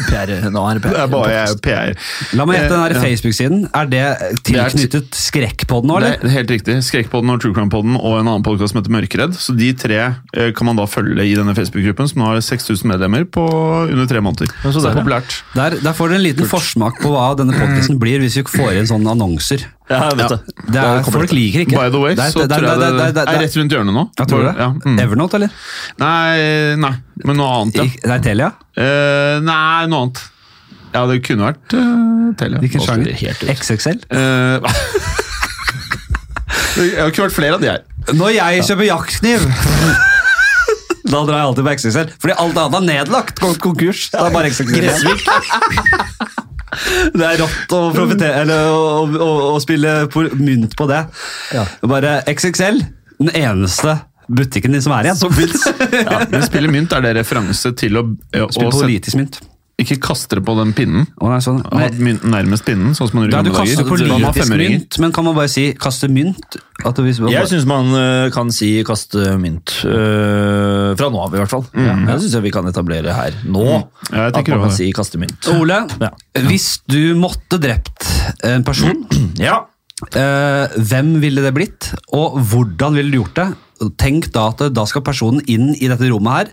PR, 0.09 0.33
nå 0.51 0.63
er 0.69 0.79
det 0.79 0.83
PR. 0.85 0.95
Det 0.95 1.03
er 1.05 1.11
bare 1.13 1.31
jeg 1.35 1.59
PR. 1.65 1.93
La 2.39 2.47
meg 2.49 2.57
gjette 2.59 2.71
den 2.73 2.81
der 2.81 2.95
Eh, 2.95 2.97
ja. 2.97 3.03
Facebook-siden. 3.05 3.61
Er 3.75 3.85
det 3.91 4.03
tilknyttet 4.47 5.15
Skrekkpodden 5.19 5.89
nå, 5.91 5.99
Det 6.01 6.09
eller? 6.15 6.25
er 6.29 6.35
helt 6.39 6.51
riktig. 6.55 6.77
Skrekkpodden 6.85 7.29
og 7.35 7.41
True 7.43 7.53
Crime-podden 7.55 7.95
og 7.99 8.19
en 8.19 8.27
annen 8.31 8.43
podkast 8.45 8.73
som 8.73 8.81
heter 8.81 8.93
Mørkeredd. 8.95 9.35
Så 9.37 9.55
de 9.57 9.71
tre 9.77 9.99
eh, 10.33 10.51
kan 10.57 10.65
man 10.69 10.79
da 10.79 10.85
følge 10.89 11.21
i 11.25 11.35
denne 11.37 11.53
Facebook-gruppen, 11.57 12.09
som 12.09 12.21
nå 12.23 12.31
har 12.31 12.41
6000 12.41 12.89
medlemmer 12.89 13.25
på 13.29 13.45
under 13.91 14.09
tre 14.09 14.21
måneder. 14.25 14.49
Så 14.65 14.81
det 14.81 14.91
er 14.91 14.99
populært. 14.99 15.37
Der, 15.55 15.77
der 15.83 15.93
får 15.97 16.09
du 16.09 16.15
en 16.19 16.23
liten 16.25 16.49
forsmak 16.49 16.97
på 17.03 17.13
hva 17.13 17.29
denne 17.39 17.53
podkasten 17.57 17.99
blir 18.03 18.19
hvis 18.23 18.39
vi 18.41 18.45
får 18.57 18.77
inn 18.79 18.87
sånne 18.89 19.11
annonser. 19.15 19.65
Ja, 19.89 19.99
jeg 20.09 20.17
vet 20.17 20.23
Ja. 20.23 20.27
det. 20.35 20.39
Det 20.73 20.81
er, 20.83 21.03
folk 21.13 21.31
liker 21.35 21.59
ikke. 21.65 21.77
By 21.77 21.89
the 21.93 21.99
way, 22.01 22.15
Det 22.15 22.23
er- 22.25 22.31
så 22.33 22.47
det 22.47 22.57
tror 22.57 22.67
jeg 22.69 22.79
det 22.79 22.89
det, 22.89 23.13
det 23.13 23.21
er- 23.21 23.31
det 23.31 23.41
rett 23.45 23.57
rundt 23.59 23.71
hjørnet 23.75 23.93
nå. 23.93 24.03
Jeg 24.17 24.27
tror 24.31 24.41
det. 24.47 24.53
Ja, 24.57 24.69
mm. 24.85 24.99
Evernote, 24.99 25.33
eller? 25.35 25.49
Nei, 25.99 26.75
nei, 26.75 26.93
men 27.23 27.37
noe 27.37 27.49
annet, 27.61 27.75
ja. 27.75 27.83
I, 27.83 27.99
Det 28.01 28.11
er 28.11 28.19
Telia? 28.29 28.49
Uh, 28.77 29.39
nei, 29.45 29.85
noe 29.91 30.01
annet. 30.07 30.23
Ja, 30.95 31.05
det 31.07 31.21
kunne 31.27 31.51
vært 31.53 31.73
uh, 31.75 32.33
Telia. 32.39 32.59
Hvilken 32.63 32.81
sjanger? 32.81 33.13
XXL? 33.55 33.99
Uh, 34.11 34.59
Jeg 36.75 36.99
har 36.99 37.07
ikke 37.11 37.23
vært 37.27 37.35
flere 37.35 37.55
av 37.55 37.61
de 37.63 37.69
her. 37.71 37.81
Når 38.13 38.33
jeg 38.35 38.63
kjøper 38.67 38.85
jaktkniv 38.89 39.45
Da 41.05 41.19
drar 41.21 41.37
jeg 41.37 41.45
alltid 41.45 41.65
på 41.67 41.73
XXL, 41.77 42.07
fordi 42.19 42.33
alt 42.41 42.57
annet 42.57 42.75
er 42.79 42.85
nedlagt. 42.89 43.39
Gått 43.39 43.59
konkurs. 43.61 44.07
Det 44.09 44.17
er 44.19 44.31
bare 44.33 44.49
XXL. 44.49 44.73
igjen. 44.81 44.95
Det 47.15 47.25
er 47.27 47.39
rått 47.41 47.73
å, 47.75 47.79
profitere- 47.95 48.41
eller 48.43 48.69
å, 48.71 49.05
å, 49.05 49.29
å 49.53 49.59
spille 49.63 49.95
på, 50.13 50.25
mynt 50.39 50.75
på 50.77 50.87
det. 50.89 51.03
Bare 51.85 52.17
XXL, 52.31 52.81
den 53.21 53.31
eneste 53.35 53.97
butikken 54.27 54.73
din 54.73 54.81
som 54.81 54.93
er 54.97 55.09
igjen. 55.11 55.19
Som 55.19 55.33
Ja, 56.05 56.23
men 56.31 56.45
spille 56.45 56.71
mynt, 56.73 56.93
er 56.97 57.03
det 57.05 57.15
referanse 57.19 57.71
til 57.77 57.99
å, 58.01 58.07
å 58.09 58.47
Spille 58.53 58.71
politisk 58.73 59.19
mynt. 59.21 59.41
Ikke 59.81 59.97
kaste 59.99 60.37
det 60.37 60.43
på 60.47 60.53
den 60.55 60.71
pinnen? 60.75 61.03
Oh, 61.19 61.27
nei, 61.27 61.41
sånn. 61.43 61.57
Ha 61.67 61.89
mynten 61.99 62.31
nærmest 62.31 62.63
pinnen, 62.67 62.93
sånn 62.95 63.09
som 63.09 63.19
man 63.19 63.25
gjør 63.27 63.33
gjorde 63.35 63.43
du 63.43 63.51
i 63.51 63.55
gamle 63.57 63.75
dager. 63.75 64.07
Man 64.07 64.23
har 64.23 64.31
politisk 64.31 64.39
femmeringer. 64.45 64.79
mynt, 64.79 64.97
men 65.03 65.15
kan 65.17 65.27
man 65.27 65.35
bare 65.35 65.51
si 65.51 65.65
kaste 65.85 66.09
mynt? 66.11 66.57
Jeg 66.85 67.49
syns 67.51 67.67
man 67.67 67.91
eh, 67.99 68.29
kan 68.35 68.51
si 68.55 68.69
kaste 68.87 69.35
mynt. 69.41 69.73
Uh, 69.83 70.93
fra 70.99 71.09
nå 71.11 71.21
av, 71.25 71.35
i 71.35 71.41
hvert 71.41 71.51
fall. 71.51 71.65
Jeg 71.75 72.23
syns 72.23 72.39
vi 72.45 72.53
kan 72.55 72.67
etablere 72.71 73.15
her 73.15 73.35
nå 73.47 73.65
Ja, 74.11 74.29
at 74.29 74.39
man 74.47 74.65
kan 74.67 74.75
si 74.75 74.91
kaste 74.95 75.19
mynt. 75.21 75.51
Ole, 75.55 75.81
Ja. 75.99 76.11
hvis 76.47 76.79
du 76.87 77.15
måtte 77.19 77.59
drept 77.59 78.07
en 78.47 78.63
person, 78.67 79.03
Ja, 79.49 79.63
Uh, 80.11 80.67
hvem 80.75 81.13
ville 81.23 81.39
det 81.39 81.53
blitt, 81.55 81.85
og 82.11 82.33
hvordan 82.51 82.97
ville 82.97 83.13
du 83.13 83.21
gjort 83.21 83.37
det? 83.39 83.45
Tenk 83.95 84.27
da 84.35 84.49
at 84.51 84.65
da 84.75 84.83
skal 84.91 85.05
personen 85.07 85.39
inn 85.47 85.69
i 85.71 85.87
dette 85.87 86.09
rommet 86.11 86.35
her. 86.35 86.49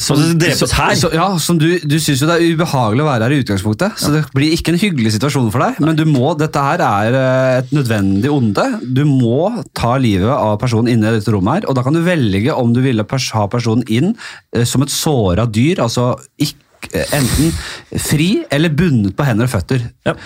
Som, 0.00 0.16
Og 0.16 0.22
så 0.22 0.36
drepes 0.40 0.60
så- 0.62 0.68
her? 0.72 0.94
Så, 0.96 1.10
ja, 1.12 1.26
som 1.38 1.58
du, 1.60 1.66
du 1.84 1.96
syns 2.00 2.22
jo 2.22 2.28
det 2.30 2.36
er 2.38 2.54
ubehagelig 2.56 3.02
å 3.04 3.08
være 3.10 3.26
her 3.26 3.34
i 3.36 3.40
utgangspunktet, 3.42 3.98
så 4.00 4.12
det 4.14 4.22
blir 4.32 4.54
ikke 4.54 4.72
en 4.72 4.80
hyggelig 4.80 5.12
situasjon 5.18 5.50
for 5.52 5.64
deg. 5.66 5.80
Men 5.84 5.98
du 5.98 6.06
må, 6.08 6.32
dette 6.40 6.62
her 6.64 6.80
er 6.86 7.18
eh, 7.18 7.58
et 7.60 7.74
nødvendig 7.76 8.32
onde. 8.32 8.64
Du 8.82 9.04
må 9.08 9.50
ta 9.76 9.98
livet 10.00 10.32
av 10.32 10.56
personen 10.62 10.88
inne 10.94 11.12
i 11.12 11.18
dette 11.18 11.34
rommet 11.34 11.60
her, 11.60 11.68
og 11.68 11.76
da 11.76 11.84
kan 11.84 11.96
du 11.96 12.00
velge 12.06 12.54
om 12.56 12.72
du 12.72 12.80
ville 12.84 13.04
ha 13.04 13.44
personen 13.52 13.84
inn 13.92 14.14
eh, 14.56 14.64
som 14.64 14.84
et 14.84 14.92
såra 14.94 15.44
dyr, 15.44 15.82
altså 15.84 16.14
ikke, 16.40 16.88
eh, 16.96 17.12
enten 17.18 17.52
fri 18.00 18.30
eller 18.50 18.72
bundet 18.72 19.16
på 19.18 19.28
hender 19.28 19.50
og 19.50 19.52
føtter. 19.58 19.84
Ja. 20.08 20.16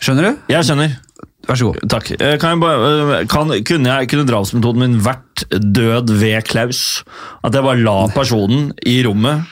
Skjønner 0.00 0.30
du? 0.30 0.44
jeg 0.48 0.64
skjønner. 0.64 0.98
Vær 1.50 1.58
så 1.58 1.70
god. 1.72 1.80
Takk. 1.90 2.10
Eh, 2.14 2.36
Kan 2.38 2.54
jeg 2.54 2.62
bare, 2.62 2.90
eh, 3.20 3.24
kan, 3.30 3.50
kunne, 3.66 3.94
jeg, 3.96 4.10
kunne 4.12 4.26
drapsmetoden 4.28 4.84
min 4.84 4.98
vært 5.02 5.46
død 5.50 6.12
ved 6.20 6.44
Klaus? 6.46 7.02
At 7.42 7.56
jeg 7.56 7.66
bare 7.66 7.80
la 7.82 8.04
personen 8.14 8.70
i 8.86 9.00
rommet, 9.06 9.48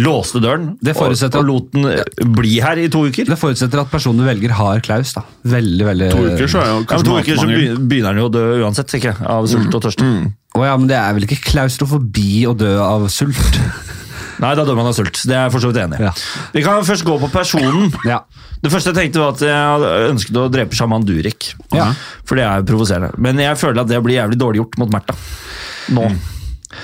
låste 0.00 0.40
døren 0.40 0.70
Det 0.80 0.94
og, 0.96 1.12
og 1.12 1.42
lot 1.44 1.66
den 1.74 1.84
eh, 1.90 2.22
bli 2.38 2.54
her 2.64 2.80
i 2.80 2.86
to 2.88 3.02
uker? 3.10 3.28
Det 3.28 3.36
forutsetter 3.36 3.82
at 3.82 3.92
personen 3.92 4.22
du 4.22 4.24
velger, 4.24 4.54
har 4.56 4.80
Klaus. 4.80 5.12
da. 5.18 5.26
Veldig, 5.44 5.84
veldig... 5.90 6.10
To 6.14 6.24
uker, 6.24 6.48
så 6.48 6.64
jo 6.64 6.80
Ja, 6.86 7.02
to 7.04 7.18
uker 7.20 7.42
så 7.42 7.48
begynner 7.76 8.14
han 8.14 8.22
jo 8.22 8.30
å 8.30 8.32
dø 8.32 8.46
uansett, 8.62 8.96
ikke? 8.96 9.18
av 9.20 9.50
sult 9.52 9.76
og 9.76 9.84
tørste. 9.84 10.08
Oh, 10.56 10.64
ja, 10.64 10.78
men 10.80 10.88
det 10.88 10.96
er 10.96 11.12
vel 11.12 11.28
ikke 11.28 11.42
klaustrofobi 11.50 12.46
å 12.48 12.56
dø 12.56 12.72
av 12.80 13.04
sult? 13.12 13.60
Nei, 14.38 14.52
da 14.54 14.64
dør 14.64 14.78
man 14.78 14.86
av 14.90 14.94
sult. 14.96 15.18
Det 15.26 15.34
er 15.34 15.46
jeg 15.46 15.54
for 15.54 15.64
så 15.64 15.72
vidt 15.72 15.80
enig 15.82 15.98
i. 15.98 16.06
Ja. 16.06 16.12
Vi 16.54 16.62
kan 16.66 16.86
først 16.86 17.06
gå 17.06 17.18
på 17.22 17.30
personen. 17.32 17.90
Ja. 18.06 18.22
Det 18.62 18.70
første 18.72 18.92
jeg 18.92 18.98
tenkte 18.98 19.22
var 19.22 19.34
at 19.36 19.44
jeg 19.44 20.08
ønsket 20.14 20.38
å 20.40 20.48
drepe 20.52 20.78
sjaman 20.78 21.04
Durek. 21.06 21.52
Ja. 21.74 21.90
For 22.26 22.38
det 22.38 22.46
er 22.46 22.64
provoserende. 22.66 23.12
Men 23.18 23.38
jeg 23.42 23.58
føler 23.60 23.84
at 23.84 23.90
det 23.90 24.00
blir 24.04 24.18
jævlig 24.18 24.38
dårlig 24.40 24.62
gjort 24.62 24.78
mot 24.82 24.92
Märtha. 24.94 25.14
Nå. 25.94 26.04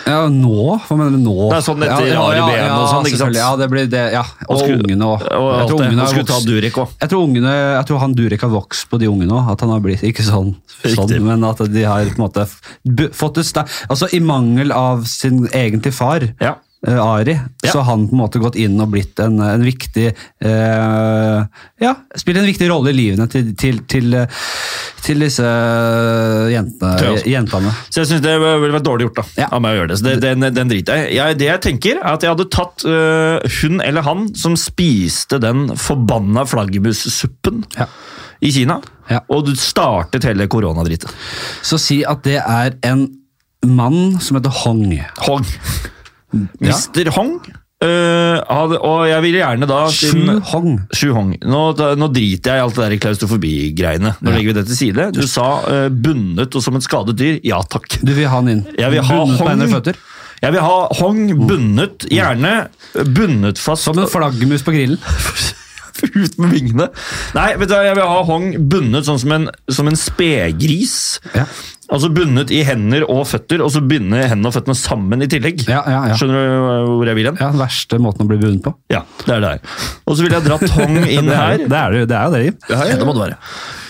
ja, 0.09 0.21
nå? 0.33 0.79
Hva 0.87 0.97
mener 0.97 1.15
du 1.15 1.21
nå? 1.21 1.35
Det 1.51 1.59
er 1.59 1.65
sånn 1.67 1.83
etter 1.85 2.07
ja, 2.09 2.21
rare 2.21 2.37
ja, 2.39 2.45
ben 2.49 2.71
og 2.73 2.87
sånn, 2.89 3.09
ikke 3.11 3.21
sant? 3.21 3.39
Ja, 3.39 3.51
det 3.61 3.69
blir 3.73 3.89
det, 3.93 4.05
ja. 4.15 4.23
Og, 4.49 4.55
og 4.57 4.75
ungene 4.79 5.09
òg. 5.11 5.27
Og 5.29 5.49
Jeg 5.53 5.71
tror 5.71 5.83
ungene 5.85 6.07
skulle 6.11 6.29
ta. 6.31 6.39
Durek 6.49 6.79
òg. 6.81 6.95
Jeg 7.03 7.13
tror, 7.13 7.25
ungene, 7.29 7.55
jeg 7.77 7.89
tror 7.91 8.03
han 8.03 8.17
Durek 8.19 8.47
har 8.47 8.53
vokst 8.55 8.89
på 8.91 9.01
de 9.03 9.11
ungene 9.11 9.37
òg. 9.37 9.51
At 9.55 9.65
han 9.67 9.75
har 9.75 9.83
blitt 9.85 10.05
ikke 10.07 10.27
sånn, 10.27 10.55
sånn 10.83 11.17
men 11.27 11.45
at 11.51 11.63
de 11.71 11.87
har 11.87 12.07
på 12.15 12.17
en 12.19 12.25
måte 12.25 12.47
fått 13.15 13.43
et 13.43 13.51
sterkt 13.51 13.85
Altså 13.93 14.09
I 14.17 14.23
mangel 14.25 14.73
av 14.75 15.05
sin 15.11 15.45
egentlige 15.51 15.95
far, 15.97 16.31
Ja. 16.43 16.57
Eh, 16.87 16.99
Ari, 17.01 17.35
Ja. 17.65 17.71
så 17.73 17.79
har 17.81 17.91
han 17.95 18.09
på 18.09 18.13
en 18.17 18.21
måte 18.21 18.41
gått 18.43 18.57
inn 18.61 18.79
og 18.81 18.91
blitt 18.93 19.19
en, 19.25 19.39
en 19.41 19.63
viktig 19.65 20.07
eh, 20.11 21.45
Ja, 21.81 21.95
spilt 22.17 22.39
en 22.41 22.47
viktig 22.49 22.69
rolle 22.71 22.91
i 22.93 22.97
livene 22.97 23.27
til, 23.33 23.55
til, 23.59 23.81
til, 23.91 24.13
eh, 24.15 24.27
til 25.05 25.21
disse 25.25 25.45
jentene, 26.53 26.93
jeg 27.01 27.15
også. 27.19 27.31
jentene. 27.33 27.73
Så 27.91 28.01
jeg 28.03 28.11
syns 28.13 28.23
det 28.25 28.35
ville 28.41 28.73
vært 28.77 28.87
dårlig 28.87 29.09
gjort 29.09 29.21
da, 29.21 29.25
Ja. 29.43 29.49
av 29.53 29.63
meg 29.65 29.75
å 29.75 29.81
gjøre 29.81 29.89
det. 29.93 29.99
Så 30.01 30.07
det, 30.09 30.15
den, 30.25 30.47
den 30.57 30.71
driter 30.73 31.03
jeg 31.05 31.13
i. 31.15 31.39
Det 31.41 31.49
jeg 31.51 31.63
tenker, 31.67 32.01
er 32.01 32.13
at 32.17 32.25
jeg 32.25 32.33
hadde 32.35 32.49
tatt 32.53 32.85
uh, 32.89 33.41
hun 33.61 33.81
eller 33.85 34.05
han 34.07 34.27
som 34.39 34.57
spiste 34.61 35.41
den 35.43 35.67
forbanna 35.81 36.47
flaggermussuppen 36.49 37.65
Ja. 37.79 37.89
i 38.45 38.53
Kina, 38.55 38.81
Ja. 39.11 39.21
og 39.29 39.45
du 39.49 39.53
startet 39.61 40.25
hele 40.25 40.47
koronadritet. 40.49 41.13
Så 41.65 41.77
si 41.81 42.03
at 42.09 42.23
det 42.25 42.39
er 42.41 42.77
en 42.89 43.07
mann 43.65 44.19
som 44.21 44.37
heter 44.39 44.53
Hong. 44.65 44.87
Hong. 45.27 45.45
Mr. 46.61 47.11
Hong. 47.17 47.37
Uh, 47.85 48.39
hadde, 48.49 48.79
og 48.87 49.03
jeg 49.11 49.21
ville 49.27 49.41
gjerne 49.43 49.67
da 49.69 49.81
Shu 49.93 50.23
Hong. 50.53 50.79
Sju 50.95 51.11
Hong. 51.13 51.35
Nå, 51.43 51.63
da, 51.77 51.91
nå 51.99 52.09
driter 52.15 52.55
jeg 52.55 52.63
i 52.63 52.65
alt 52.65 52.79
det 52.79 52.87
der 52.87 53.03
klaustrofobi-greiene. 53.03 54.15
Nå 54.23 54.31
Ja. 54.31 54.37
legger 54.39 54.53
vi 54.53 54.57
det 54.61 54.67
til 54.71 54.79
side. 54.79 55.09
Du 55.13 55.27
sa 55.29 55.49
uh, 55.67 55.89
bundet 55.93 56.55
og 56.57 56.65
som 56.65 56.79
et 56.79 56.87
skadet 56.87 57.17
dyr. 57.21 57.41
Ja 57.45 57.61
takk. 57.67 57.99
Du 58.01 58.15
vil 58.15 58.25
ha 58.31 58.39
han 58.39 58.49
inn. 58.55 58.63
Jeg 58.79 58.95
vil 58.95 59.05
ha 59.05 59.19
Bundet 59.27 59.43
Hong. 59.43 59.75
føtter. 59.75 60.01
Jeg 60.45 60.53
vil 60.53 60.65
ha 60.65 60.79
Hong 61.01 61.21
bundet, 61.49 62.07
gjerne 62.13 62.55
bundet 63.17 63.61
fast 63.63 63.87
Som 63.87 63.99
en 64.03 64.09
flaggermus 64.11 64.65
på 64.67 64.75
grillen. 64.77 64.99
ut 66.05 66.39
med 66.43 66.51
vingene. 66.53 66.89
Nei, 67.37 67.51
vet 67.57 67.71
du 67.71 67.75
hva, 67.75 67.85
jeg 67.87 67.97
vil 67.97 68.09
ha 68.11 68.23
Hong 68.29 68.49
bundet 68.71 69.07
sånn 69.07 69.21
som 69.23 69.33
en, 69.37 69.47
som 69.73 69.89
en 69.89 69.97
spegris. 69.99 70.97
Ja. 71.37 71.47
Altså 71.93 72.09
bundet 72.15 72.49
i 72.55 72.63
hender 72.65 73.03
og 73.13 73.27
føtter, 73.29 73.61
og 73.61 73.69
så 73.75 73.83
binde 73.85 74.17
hendene 74.25 74.49
og 74.49 74.55
føttene 74.57 74.77
sammen 74.79 75.21
i 75.25 75.29
tillegg. 75.29 75.67
Ja, 75.69 75.83
ja, 75.91 75.99
ja. 76.09 76.15
Skjønner 76.17 76.39
du 76.41 76.93
hvor 76.95 77.11
jeg 77.11 77.19
vil 77.19 77.29
hen? 77.29 77.37
Ja, 77.41 77.51
Den 77.53 77.61
verste 77.61 77.99
måten 78.01 78.25
å 78.25 78.29
bli 78.31 78.39
bundet 78.41 78.63
på. 78.65 78.73
Ja, 78.95 79.03
det 79.27 79.35
er 79.37 79.43
det 79.45 79.51
her. 79.53 79.61
Og 80.09 80.17
så 80.17 80.25
ville 80.25 80.39
jeg 80.41 80.47
dratt 80.49 80.65
hong 80.79 80.97
inn 81.17 81.29
Det 81.29 81.37
er, 81.37 81.43
her. 81.43 81.65
det 81.69 81.81
er, 81.81 81.97
det 81.99 82.05
det 82.09 82.17
er 82.17 82.25
jo 82.25 82.33
det, 82.37 82.43
Jim. 82.47 82.57
Ja, 82.73 82.81
det 82.97 83.09
må 83.09 83.17
det 83.19 83.25
være. 83.27 83.37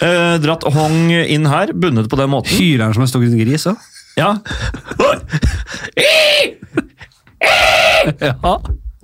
Eh, 0.09 0.35
dratt 0.45 0.67
hong 0.75 1.01
inn 1.15 1.47
her, 1.53 1.75
bundet 1.87 2.11
på 2.11 2.19
den 2.19 2.33
måten. 2.35 2.57
Hyler 2.59 2.89
han 2.89 2.97
som 2.99 3.07
en 3.07 3.13
stor 3.15 3.23
gris 3.39 3.69
òg? 3.71 3.91
Ja. 4.19 4.35
Ja. 8.21 8.35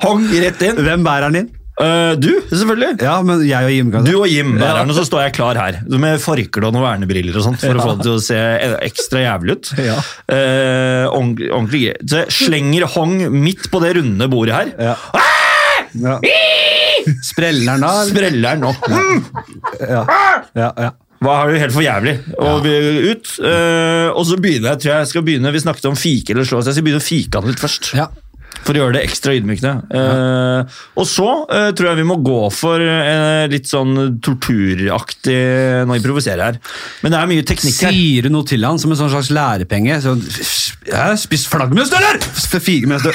Hong 0.05 0.25
rett 0.33 0.63
inn. 0.65 0.79
Hvem 0.81 1.03
bærer 1.05 1.29
han 1.29 1.37
inn? 1.43 1.49
Eh, 1.81 2.13
du, 2.21 2.31
selvfølgelig. 2.51 2.91
Ja, 3.01 3.17
men 3.25 3.43
jeg 3.47 3.69
og 3.69 3.73
Jim 3.73 3.91
kan 3.95 4.05
Du 4.05 4.13
og 4.19 4.29
Jim 4.29 4.53
bærer 4.59 4.83
ja. 4.83 4.85
og 4.85 4.97
så 4.99 5.07
står 5.09 5.25
jeg 5.27 5.37
klar 5.39 5.61
her. 5.61 5.81
Med 6.03 6.21
forkle 6.23 6.69
og 6.69 6.75
noen 6.77 6.85
vernebriller 6.85 7.37
og 7.41 7.47
sånt, 7.47 7.63
for 7.63 7.79
å 7.79 7.87
få 7.87 7.97
det 7.97 8.07
til 8.09 8.17
å 8.17 8.23
se 8.25 8.41
ekstra 8.85 9.25
jævlig 9.25 9.57
ut. 9.57 9.73
Ja. 9.81 9.99
Uh, 10.31 11.05
ordentlig. 11.17 11.85
Så 12.05 12.25
jeg 12.25 12.37
slenger 12.37 12.89
Hong 12.97 13.17
midt 13.33 13.71
på 13.73 13.81
det 13.85 13.95
runde 14.01 14.31
bordet 14.33 14.57
her. 14.57 14.73
Ja. 14.91 14.97
Ja. 16.01 16.19
Spreller 17.25 17.73
den 17.73 17.83
da? 17.83 17.93
eller? 18.03 18.11
Spreller 18.13 18.55
den 18.55 18.67
nå. 18.67 18.75
Ja. 19.81 20.03
Ja, 20.55 20.69
ja. 20.77 20.91
Hva 21.21 21.35
har 21.37 21.51
du 21.51 21.59
helt 21.61 21.75
for 21.75 21.85
jævlig? 21.85 22.15
Og 22.41 22.65
ja. 22.69 22.81
ut. 23.11 23.33
Uh, 23.43 24.09
og 24.15 24.23
så 24.29 24.39
begynner 24.41 24.73
jeg, 24.73 24.83
tror 24.83 24.93
jeg 24.93 25.05
jeg 25.05 25.11
skal 25.13 25.25
begynne, 25.27 25.53
Vi 25.53 25.63
snakket 25.65 25.89
om 25.91 25.99
fike 25.99 26.37
eller 26.37 26.49
slå, 26.49 26.63
så 26.63 26.73
jeg 26.73 26.79
skal 26.79 26.87
begynne 26.87 27.03
å 27.03 27.09
fike 27.09 27.41
han 27.41 27.51
litt 27.53 27.63
først. 27.63 27.95
ja. 27.99 28.11
For 28.67 28.77
å 28.77 28.83
gjøre 28.83 28.95
det 28.99 29.05
ekstra 29.07 29.35
ydmykende. 29.39 29.73
Eh, 29.97 30.81
og 31.01 31.07
så 31.09 31.29
uh, 31.49 31.71
tror 31.77 31.91
jeg 31.91 32.01
vi 32.01 32.07
må 32.07 32.19
gå 32.25 32.41
for 32.55 32.83
uh, 32.83 33.47
litt 33.51 33.67
sånn 33.71 34.19
torturaktig 34.23 35.39
Nå 35.89 35.97
improviserer 35.97 36.43
jeg 36.43 36.47
her. 36.53 36.59
Men 37.05 37.15
det 37.15 37.21
er 37.21 37.31
mye 37.33 37.47
teknikk 37.49 37.79
her. 37.87 37.97
Sier 37.97 38.29
du 38.29 38.35
noe 38.35 38.47
til 38.49 38.67
han 38.67 38.81
som 38.83 38.93
en 38.93 39.01
sånn 39.01 39.13
slags 39.15 39.33
lærepenge? 39.35 40.01
Sånn, 40.05 40.23
ja, 40.91 41.11
'Spist 41.17 41.51
flaggermus, 41.53 41.93
eller?' 41.97 42.21
Figemus, 42.61 43.03
du. 43.07 43.13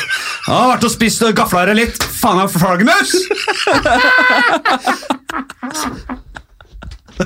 Ja, 0.48 0.60
'Vært 0.74 0.88
og 0.90 0.94
spist 0.94 1.24
og 1.26 1.36
gafla 1.38 1.66
dere 1.66 1.78
litt. 1.84 2.04
Faen 2.04 2.42
meg 2.42 2.50
flaggermus!' 2.54 3.14
Hæ? 7.16 7.26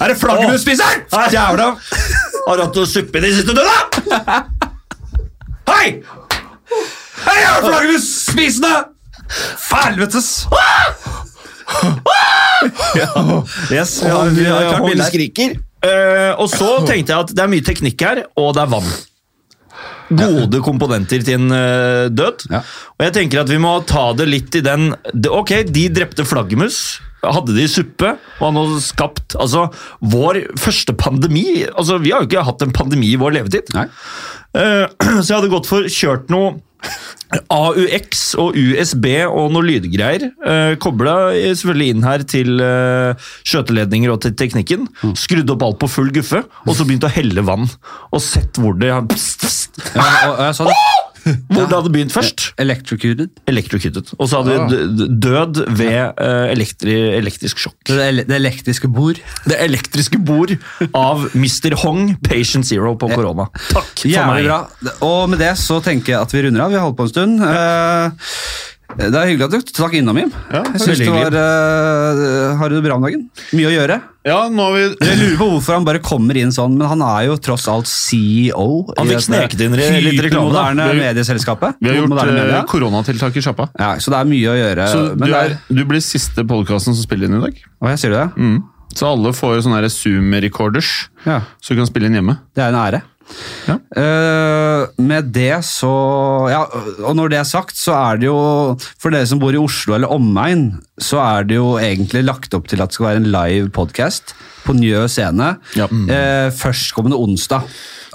Er 0.00 0.08
det 0.08 0.16
flaggermusspiseren? 0.18 1.04
Jævla 1.32 1.66
Har 2.48 2.56
du 2.56 2.62
hatt 2.62 2.74
noe 2.74 2.86
suppe 2.86 3.20
i 3.20 3.22
det 3.22 3.34
siste, 3.36 3.54
du, 3.54 3.62
da? 3.62 4.42
Hei! 5.70 6.00
Hei, 6.70 7.36
jeg 7.40 7.50
er 7.50 7.64
flaggermusspisende! 7.66 8.72
Helvetes! 9.70 10.30
Yes, 13.72 14.00
ja, 14.04 14.22
vi 14.34 14.44
har 14.46 14.66
klart 14.68 14.86
bilde 14.86 15.04
her. 15.04 15.10
skriker. 15.10 15.54
Eh, 15.80 16.32
og 16.40 16.50
så 16.52 16.72
tenkte 16.88 17.14
jeg 17.14 17.24
at 17.24 17.30
det 17.32 17.44
er 17.44 17.52
mye 17.52 17.64
teknikk 17.64 18.04
her, 18.04 18.22
og 18.38 18.52
det 18.56 18.64
er 18.66 18.72
vann. 18.74 18.90
Gode 20.10 20.58
komponenter 20.66 21.22
til 21.22 21.36
en 21.38 21.54
eh, 21.54 22.08
død. 22.10 22.46
Ja. 22.50 22.60
Og 22.98 23.04
jeg 23.06 23.14
tenker 23.20 23.44
at 23.44 23.52
vi 23.52 23.60
må 23.62 23.76
ta 23.88 24.08
det 24.18 24.26
litt 24.28 24.58
i 24.58 24.64
den 24.66 24.90
det- 25.14 25.30
Ok, 25.30 25.52
de 25.70 25.86
drepte 25.94 26.26
flaggermus. 26.26 26.98
Hadde 27.20 27.52
de 27.52 27.66
suppe, 27.68 28.14
og 28.40 28.44
han 28.46 28.56
har 28.56 28.78
skapt 28.80 29.34
altså, 29.36 29.66
vår 30.00 30.38
første 30.58 30.94
pandemi. 30.96 31.66
Altså, 31.68 31.98
Vi 32.00 32.10
har 32.14 32.22
jo 32.24 32.28
ikke 32.30 32.44
hatt 32.48 32.62
en 32.64 32.72
pandemi 32.72 33.12
i 33.12 33.18
vår 33.20 33.34
levetid. 33.38 33.70
Nei. 33.76 33.86
Eh, 34.56 34.86
Så 35.22 35.28
jeg 35.28 35.38
hadde 35.38 35.52
gått 35.52 35.70
for 35.70 35.86
kjørt 35.86 36.30
noe 36.32 36.58
AUX 37.52 38.22
og 38.40 38.56
USB 38.58 39.06
og 39.28 39.52
noe 39.54 39.66
lydgreier. 39.66 40.30
Uh, 40.42 40.72
Kobla 40.82 41.14
selvfølgelig 41.54 41.92
inn 41.94 42.06
her 42.06 42.24
til 42.26 42.56
uh, 42.58 43.28
skjøteledninger 43.46 44.10
og 44.10 44.22
til 44.24 44.34
teknikken. 44.38 44.88
Skrudd 45.18 45.52
opp 45.54 45.62
alt 45.66 45.78
på 45.82 45.90
full 45.92 46.10
guffe, 46.16 46.42
og 46.66 46.74
så 46.74 46.88
begynt 46.88 47.06
å 47.06 47.12
helle 47.12 47.44
vann. 47.46 47.68
Og 48.10 48.24
sett 48.24 48.58
hvor 48.58 48.74
det, 48.80 48.90
pst, 49.12 49.46
pst, 49.46 49.84
Ja, 49.94 50.08
og, 50.26 50.34
og 50.40 50.44
jeg 50.48 50.58
sa 50.58 50.70
det. 50.72 50.78
Hvor 51.24 51.66
det 51.66 51.74
hadde 51.76 51.92
begynt 51.92 52.12
først. 52.14 52.46
Electrocuted. 52.60 53.30
Electrocuted. 53.50 54.12
Og 54.18 54.28
så 54.30 54.40
hadde 54.40 54.56
vi 54.56 54.80
d- 55.00 55.08
død 55.26 55.60
ved 55.78 55.94
eh, 55.96 56.46
elektri 56.54 56.94
elektrisk 57.18 57.60
sjokk. 57.64 57.76
Det, 57.90 57.98
ele- 58.06 58.26
det 58.28 58.36
elektriske 58.38 58.88
bord. 58.92 59.20
Det 59.48 59.58
elektriske 59.64 60.18
bord 60.24 60.54
av 60.96 61.26
Mr. 61.34 61.76
Hong, 61.84 62.14
patient 62.26 62.66
zero 62.68 62.94
på 63.00 63.10
korona. 63.12 63.48
Takk 63.70 63.92
for 64.04 64.08
Jævlig 64.12 64.44
meg. 64.44 64.50
bra. 64.50 64.60
Og 65.06 65.28
med 65.32 65.38
det 65.42 65.54
så 65.60 65.80
tenker 65.84 66.14
jeg 66.16 66.20
at 66.24 66.34
vi 66.36 66.44
runder 66.46 66.64
av. 66.66 66.70
Vi 66.74 66.78
har 66.80 66.86
holdt 66.88 66.98
på 67.00 67.08
en 67.08 67.14
stund. 67.14 67.42
Eh, 67.44 68.30
Det 68.98 69.08
er 69.14 69.28
hyggelig 69.30 69.46
at 69.46 69.54
du 69.54 69.72
stakk 69.72 69.94
innom, 69.98 70.18
Jim. 70.18 70.30
Ja, 70.50 70.62
jeg 70.74 70.80
synes 70.82 71.00
det 71.02 71.10
var, 71.12 71.36
uh, 71.36 72.56
Har 72.58 72.70
du 72.70 72.76
det 72.76 72.82
bra 72.84 72.96
om 72.98 73.04
dagen? 73.06 73.28
Mye 73.56 73.68
å 73.70 73.74
gjøre. 73.74 74.00
Ja, 74.26 74.38
nå 74.52 74.66
har 74.66 74.74
vi 74.74 74.82
Jeg 75.06 75.18
lurer 75.20 75.36
på 75.40 75.46
hvorfor 75.54 75.76
han 75.78 75.86
bare 75.88 76.00
kommer 76.04 76.36
inn 76.36 76.50
sånn, 76.52 76.74
men 76.76 76.90
han 76.90 77.04
er 77.06 77.28
jo 77.30 77.36
tross 77.40 77.64
alt 77.72 77.88
CEO. 77.88 78.66
Han 78.98 79.08
fikk 79.08 79.24
sneket 79.28 79.62
inn 79.64 79.76
litt 79.78 80.20
reklame. 80.26 80.66
Vi- 80.76 80.98
medieselskapet. 81.00 81.78
Vi 81.80 81.88
har 81.88 82.00
gjort 82.00 82.18
eh, 82.26 82.58
koronatiltak 82.68 83.36
i 83.36 83.44
sjappa. 83.44 83.70
Ja, 83.78 83.94
så 83.96 84.12
det 84.12 84.20
er 84.20 84.28
mye 84.28 84.50
å 84.52 84.58
gjøre. 84.58 84.90
Så 84.92 85.06
men 85.16 85.28
du, 85.28 85.34
er, 85.38 85.56
du 85.70 85.84
blir 85.88 86.04
siste 86.04 86.44
podkasten 86.44 86.92
som 86.92 87.02
spiller 87.06 87.30
inn 87.30 87.38
i 87.40 87.44
dag. 87.46 87.62
Hva, 87.80 87.96
sier 87.96 88.12
du 88.12 88.18
det? 88.18 88.28
Mm. 88.36 88.60
Så 88.90 89.06
alle 89.06 89.32
får 89.32 89.62
sånne 89.64 89.86
Zoom-recorders, 89.86 91.08
Ja. 91.24 91.40
så 91.62 91.74
du 91.74 91.80
kan 91.80 91.86
spille 91.86 92.10
inn 92.10 92.18
hjemme. 92.18 92.40
Det 92.54 92.64
er 92.64 92.74
en 92.74 92.80
ære. 92.80 93.02
Ja. 93.68 93.76
Eh, 93.96 94.86
med 94.98 95.30
det 95.34 95.60
så 95.68 95.90
ja, 96.50 96.62
Og 97.06 97.14
når 97.16 97.30
det 97.32 97.38
er 97.40 97.48
sagt, 97.48 97.76
så 97.78 97.92
er 97.94 98.20
det 98.20 98.26
jo 98.30 98.38
For 99.00 99.12
dere 99.14 99.28
som 99.28 99.38
bor 99.42 99.54
i 99.54 99.60
Oslo 99.60 99.94
eller 99.96 100.10
omegn, 100.12 100.80
så 101.00 101.20
er 101.22 101.46
det 101.48 101.58
jo 101.60 101.74
egentlig 101.80 102.24
lagt 102.26 102.54
opp 102.56 102.66
til 102.70 102.82
at 102.82 102.90
det 102.90 102.98
skal 102.98 103.10
være 103.10 103.22
en 103.22 103.30
live 103.32 103.70
podcast 103.76 104.34
på 104.66 104.74
Njø 104.76 105.06
scene 105.08 105.54
Ja. 105.78 105.86
eh, 105.88 106.50
førstkommende 106.52 107.16
onsdag. 107.16 107.64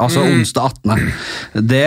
Altså 0.02 0.24
onsdag 0.28 0.72
18. 0.84 1.12
Det, 1.72 1.84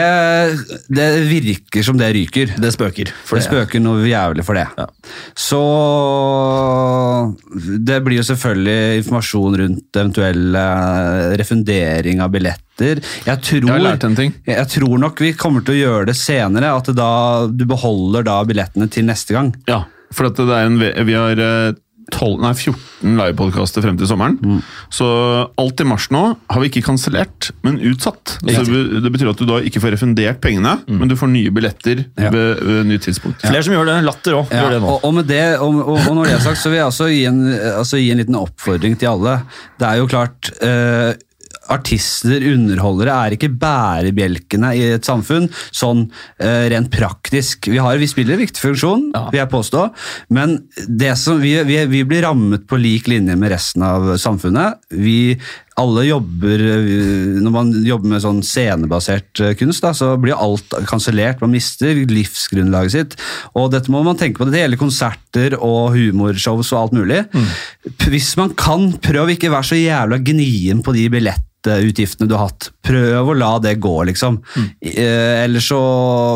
det 0.96 1.08
virker 1.28 1.84
som 1.84 1.98
det 2.00 2.08
ryker. 2.16 2.54
Det 2.56 2.70
spøker. 2.72 3.10
For 3.26 3.36
det 3.36 3.44
spøker 3.44 3.82
noe 3.84 4.06
jævlig 4.08 4.44
for 4.46 4.56
det. 4.56 4.64
Så 5.36 5.60
det 7.88 7.98
blir 8.06 8.20
jo 8.20 8.26
selvfølgelig 8.30 9.02
informasjon 9.02 9.58
rundt 9.62 10.00
eventuell 10.00 10.56
eh, 10.62 11.36
refundering 11.40 12.22
av 12.24 12.32
billetter. 12.32 13.02
Jeg 13.26 13.42
tror, 13.44 13.76
Jeg 14.46 14.66
tror 14.72 14.98
nok 15.02 15.20
vi 15.24 15.34
kommer 15.36 15.66
til 15.66 15.76
å 15.76 15.82
gjøre 15.82 16.08
det 16.12 16.16
senere, 16.16 16.72
at 16.78 16.88
det 16.88 16.96
da, 16.96 17.12
du 17.50 17.66
beholder 17.68 18.24
da 18.26 18.40
billettene 18.48 18.88
til 18.92 19.08
neste 19.08 19.36
gang. 19.36 19.52
Ja, 19.68 19.82
for 20.14 20.30
det 20.32 20.46
er 20.48 20.70
en, 20.70 20.78
vi 20.80 21.16
har 21.18 21.42
eh, 21.44 21.76
12, 22.14 22.38
nei, 22.40 22.52
14 22.56 23.18
livepodkaster 23.18 23.84
frem 23.84 23.98
til 24.00 24.08
sommeren. 24.10 24.38
Mm. 24.40 24.60
Så 24.94 25.06
alt 25.60 25.82
i 25.82 25.86
mars 25.86 26.08
nå 26.14 26.22
har 26.50 26.62
vi 26.62 26.70
ikke 26.70 26.82
kansellert, 26.86 27.50
men 27.66 27.76
utsatt. 27.90 28.38
Så 28.40 28.64
det, 28.64 29.12
betyr 29.12 29.30
at 29.32 29.38
du 29.40 29.44
da 29.48 29.60
ikke 29.60 29.82
får 29.84 29.94
refundert 29.96 30.40
pengene, 30.44 30.78
men 30.88 31.10
du 31.10 31.16
får 31.18 31.30
nye 31.34 31.52
billetter 31.54 32.04
Mm. 32.08 32.24
Ja. 32.24 32.30
ved, 32.34 32.60
ved 32.64 32.86
nytt 32.88 33.02
tidspunkt. 33.06 33.40
Flere 33.44 33.62
som 33.64 33.74
gjør 33.74 33.86
det. 33.88 33.96
Latter 34.06 34.36
òg. 34.38 34.50
Ja, 34.54 34.66
og, 34.78 35.04
og, 35.04 35.12
med 35.14 35.28
det, 35.30 35.58
og, 35.62 35.76
og, 35.82 35.98
og 36.08 36.14
når 36.16 36.28
det 36.28 36.34
er 36.38 36.42
sagt, 36.44 36.60
så 36.62 36.70
vil 36.72 36.78
jeg 36.80 36.88
også 36.90 37.08
gi 37.12 37.20
en, 37.30 37.40
altså 37.78 38.00
gi 38.00 38.10
en 38.12 38.20
liten 38.22 38.38
oppfordring 38.38 38.96
til 38.98 39.10
alle. 39.12 39.34
Det 39.78 39.88
er 39.88 40.00
jo 40.00 40.08
klart 40.10 40.50
eh, 40.64 41.12
Artister, 41.74 42.42
underholdere, 42.52 43.14
er 43.14 43.36
ikke 43.36 43.52
bærebjelkene 43.60 44.72
i 44.78 44.84
et 44.96 45.08
samfunn, 45.08 45.48
sånn 45.74 46.06
uh, 46.08 46.64
rent 46.72 46.90
praktisk. 46.94 47.70
Vi, 47.70 47.78
har, 47.82 48.00
vi 48.00 48.10
spiller 48.10 48.36
en 48.36 48.44
viktig 48.44 48.64
funksjon, 48.64 49.08
vil 49.32 49.40
jeg 49.42 49.52
påstå, 49.52 49.86
men 50.34 50.58
det 50.88 51.14
som, 51.20 51.40
vi, 51.42 51.54
vi, 51.68 51.80
vi 51.90 52.04
blir 52.08 52.26
rammet 52.26 52.68
på 52.68 52.80
lik 52.80 53.08
linje 53.10 53.36
med 53.38 53.54
resten 53.54 53.86
av 53.86 54.14
samfunnet. 54.20 54.80
Vi 54.94 55.38
alle 55.78 56.04
jobber 56.08 56.62
eh, 56.64 57.38
Når 57.42 57.54
man 57.54 57.72
jobber 57.86 58.14
med 58.14 58.22
sånn 58.24 58.40
scenebasert 58.46 59.42
eh, 59.44 59.54
kunst, 59.58 59.84
da, 59.84 59.94
så 59.96 60.12
blir 60.20 60.38
alt 60.38 60.74
kansellert. 60.90 61.42
Man 61.44 61.54
mister 61.54 62.02
livsgrunnlaget 62.10 62.94
sitt. 62.94 63.18
Og 63.58 63.70
dette 63.74 63.92
må 63.94 64.02
man 64.06 64.18
tenke 64.18 64.40
på. 64.42 64.48
Det 64.50 64.64
gjelder 64.64 64.80
konserter 64.80 65.58
og 65.58 65.94
humorshows 65.96 66.72
og 66.74 66.80
alt 66.82 66.96
mulig. 66.98 67.22
Mm. 67.32 67.52
Hvis 68.08 68.32
man 68.40 68.54
kan, 68.58 68.90
prøv 69.04 69.34
ikke 69.34 69.52
være 69.54 69.70
så 69.70 69.78
jævla 69.78 70.20
gnien 70.24 70.82
på 70.84 70.96
de 70.96 71.08
billettutgiftene 71.68 72.28
du 72.28 72.34
har 72.36 72.48
hatt. 72.48 72.70
Prøv 72.88 73.28
å 73.28 73.34
la 73.36 73.50
det 73.60 73.74
gå, 73.82 73.92
liksom. 74.08 74.38
Eh, 74.80 75.44
Eller 75.44 75.60
så 75.60 75.78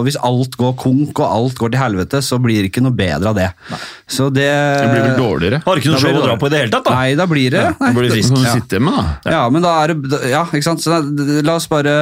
Hvis 0.04 0.18
alt 0.20 0.56
går 0.60 0.74
konk 0.76 1.18
og 1.22 1.26
alt 1.26 1.56
går 1.58 1.72
til 1.72 1.80
helvete, 1.80 2.20
så 2.22 2.38
blir 2.42 2.62
det 2.62 2.70
ikke 2.70 2.82
noe 2.84 2.92
bedre 2.96 3.30
av 3.32 3.36
det. 3.38 3.48
Så 4.06 4.28
det 4.32 4.48
Det 4.52 4.88
blir 4.92 5.06
vel 5.06 5.16
dårligere. 5.18 5.62
Har 5.64 5.76
ikke 5.80 5.92
noe 5.94 6.00
show 6.02 6.18
å 6.20 6.24
dra 6.26 6.36
på 6.36 6.46
i 6.46 6.52
det 6.52 6.58
hele 6.62 6.74
tatt, 6.74 6.84
da. 6.84 6.94
Nei, 6.98 7.14
da 7.18 7.26
blir 7.30 7.50
det 7.54 7.62
Ja, 7.62 7.72
da 7.80 7.92
blir 7.96 8.08
det 8.08 8.16
frisk. 8.18 8.36
Ja. 8.42 8.52
sitte 8.56 8.76
hjemme, 8.78 8.92
da. 8.96 9.32
Ja, 9.32 9.42
men 9.50 9.62
da 9.64 9.72
er 9.84 9.94
det 9.94 10.22
Ja, 10.30 10.44
ikke 10.44 10.62
sant. 10.66 10.82
Så 10.84 10.92
da, 10.92 11.00
la 11.42 11.56
oss 11.56 11.68
bare 11.72 11.94